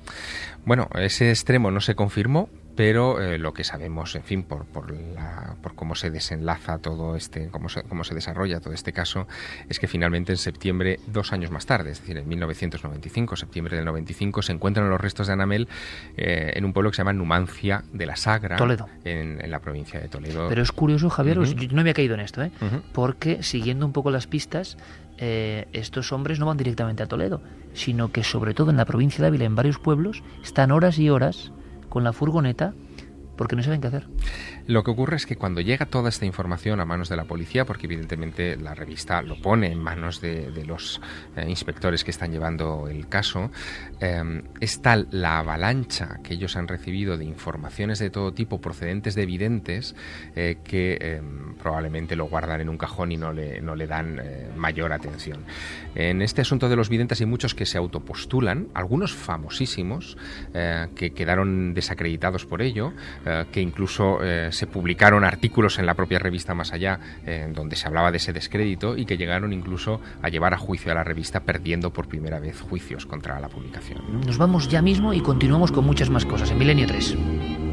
Bueno, 0.65 0.87
ese 0.95 1.29
extremo 1.29 1.71
no 1.71 1.81
se 1.81 1.95
confirmó, 1.95 2.49
pero 2.79 3.21
eh, 3.21 3.37
lo 3.37 3.51
que 3.53 3.65
sabemos, 3.65 4.15
en 4.15 4.23
fin, 4.23 4.41
por, 4.41 4.63
por, 4.63 4.91
la, 4.91 5.57
por, 5.61 5.75
cómo 5.75 5.95
se 5.95 6.11
desenlaza 6.11 6.77
todo 6.77 7.17
este, 7.17 7.49
cómo 7.49 7.67
se, 7.67 7.83
cómo 7.83 8.05
se 8.05 8.15
desarrolla 8.15 8.61
todo 8.61 8.73
este 8.73 8.93
caso, 8.93 9.27
es 9.67 9.79
que 9.79 9.87
finalmente 9.89 10.31
en 10.31 10.37
septiembre, 10.37 10.97
dos 11.05 11.33
años 11.33 11.51
más 11.51 11.65
tarde, 11.65 11.91
es 11.91 11.99
decir, 11.99 12.15
en 12.15 12.25
1995, 12.29 13.35
septiembre 13.35 13.75
del 13.75 13.83
95, 13.83 14.43
se 14.43 14.53
encuentran 14.53 14.89
los 14.89 15.01
restos 15.01 15.27
de 15.27 15.33
Anamel 15.33 15.67
eh, 16.15 16.53
en 16.55 16.63
un 16.63 16.71
pueblo 16.71 16.91
que 16.91 16.95
se 16.95 16.99
llama 17.01 17.11
Numancia 17.11 17.83
de 17.91 18.05
la 18.05 18.15
Sagra, 18.15 18.55
Toledo. 18.55 18.87
En, 19.03 19.39
la 19.51 19.59
provincia 19.59 19.99
de 19.99 20.07
Toledo. 20.07 20.47
Pero 20.47 20.61
es 20.61 20.71
curioso, 20.71 21.09
Javier, 21.09 21.37
yo 21.43 21.75
no 21.75 21.81
había 21.81 21.93
caído 21.93 22.13
en 22.13 22.21
esto, 22.21 22.41
¿eh? 22.41 22.51
porque 22.93 23.43
siguiendo 23.43 23.85
un 23.85 23.91
poco 23.91 24.09
las 24.09 24.25
pistas, 24.25 24.77
estos 25.17 26.13
hombres 26.13 26.39
no 26.39 26.45
van 26.45 26.55
directamente 26.55 27.03
a 27.03 27.07
Toledo, 27.07 27.41
sino 27.73 28.13
que 28.13 28.23
sobre 28.23 28.53
todo 28.53 28.71
en 28.71 28.77
la 28.77 28.85
provincia 28.85 29.21
de 29.21 29.27
Ávila, 29.27 29.43
en 29.43 29.55
varios 29.55 29.79
pueblos, 29.79 30.23
están 30.41 30.71
horas 30.71 30.97
y 30.97 31.09
horas 31.09 31.51
con 31.89 32.03
la 32.03 32.13
furgoneta 32.13 32.73
porque 33.35 33.55
no 33.55 33.63
saben 33.63 33.81
qué 33.81 33.87
hacer. 33.87 34.07
Lo 34.69 34.83
que 34.83 34.91
ocurre 34.91 35.15
es 35.15 35.25
que 35.25 35.35
cuando 35.35 35.61
llega 35.61 35.87
toda 35.87 36.09
esta 36.09 36.27
información 36.27 36.79
a 36.79 36.85
manos 36.85 37.09
de 37.09 37.15
la 37.15 37.23
policía, 37.23 37.65
porque 37.65 37.87
evidentemente 37.87 38.55
la 38.55 38.75
revista 38.75 39.23
lo 39.23 39.41
pone 39.41 39.71
en 39.71 39.79
manos 39.79 40.21
de, 40.21 40.63
los 40.63 41.01
eh, 41.35 41.45
inspectores 41.49 42.03
que 42.03 42.11
están 42.11 42.31
llevando 42.31 42.87
el 42.87 43.07
caso, 43.07 43.49
eh, 43.99 44.43
es 44.59 44.79
tal 44.83 45.07
la 45.09 45.39
avalancha 45.39 46.19
que 46.23 46.35
ellos 46.35 46.55
han 46.55 46.67
recibido 46.67 47.17
de 47.17 47.25
informaciones 47.25 47.97
de 47.97 48.11
todo 48.11 48.31
tipo 48.31 48.61
procedentes 48.61 49.15
de 49.15 49.23
evidentes 49.23 49.95
eh, 50.35 50.57
que 50.63 51.19
probablemente 51.57 52.15
lo 52.15 52.25
guardan 52.25 52.61
en 52.61 52.69
un 52.69 52.77
cajón 52.77 53.11
y 53.11 53.17
no 53.17 53.33
le, 53.33 53.61
no 53.61 53.75
le 53.75 53.87
dan 53.87 54.21
mayor 54.55 54.93
atención. 54.93 55.45
En 55.95 56.21
este 56.21 56.41
asunto 56.41 56.69
de 56.69 56.75
los 56.75 56.89
videntes 56.89 57.19
hay 57.21 57.25
muchos 57.25 57.55
que 57.55 57.65
se 57.65 57.79
autopostulan, 57.79 58.67
algunos 58.75 59.13
famosísimos, 59.15 60.15
que 60.53 61.11
quedaron 61.15 61.73
desacreditados 61.73 62.45
por 62.45 62.61
ello, 62.61 62.93
que 63.51 63.61
incluso 63.61 64.19
se 64.58 64.58
publicaron 64.67 65.23
artículos 65.23 65.79
en 65.79 65.85
la 65.85 65.93
propia 65.93 66.19
revista 66.19 66.53
Más 66.53 66.73
Allá 66.73 66.99
donde 67.53 67.75
se 67.75 67.87
hablaba 67.87 68.11
de 68.11 68.17
ese 68.17 68.33
descrédito 68.33 68.97
y 68.97 69.05
que 69.05 69.17
llegaron 69.17 69.53
incluso 69.53 70.01
a 70.21 70.29
llevar 70.29 70.53
a 70.53 70.57
juicio 70.57 70.91
a 70.91 70.95
la 70.95 71.03
revista 71.03 71.41
perdiendo 71.41 71.91
por 71.91 72.07
primera 72.07 72.39
vez 72.39 72.59
juicios 72.61 73.05
contra 73.05 73.39
la 73.39 73.49
publicación. 73.49 74.21
Nos 74.25 74.37
vamos 74.37 74.69
ya 74.69 74.81
mismo 74.81 75.13
y 75.13 75.21
continuamos 75.21 75.71
con 75.71 75.85
muchas 75.85 76.09
más 76.09 76.25
cosas 76.25 76.51
en 76.51 76.57
Milenio 76.57 76.87
3. 76.87 77.68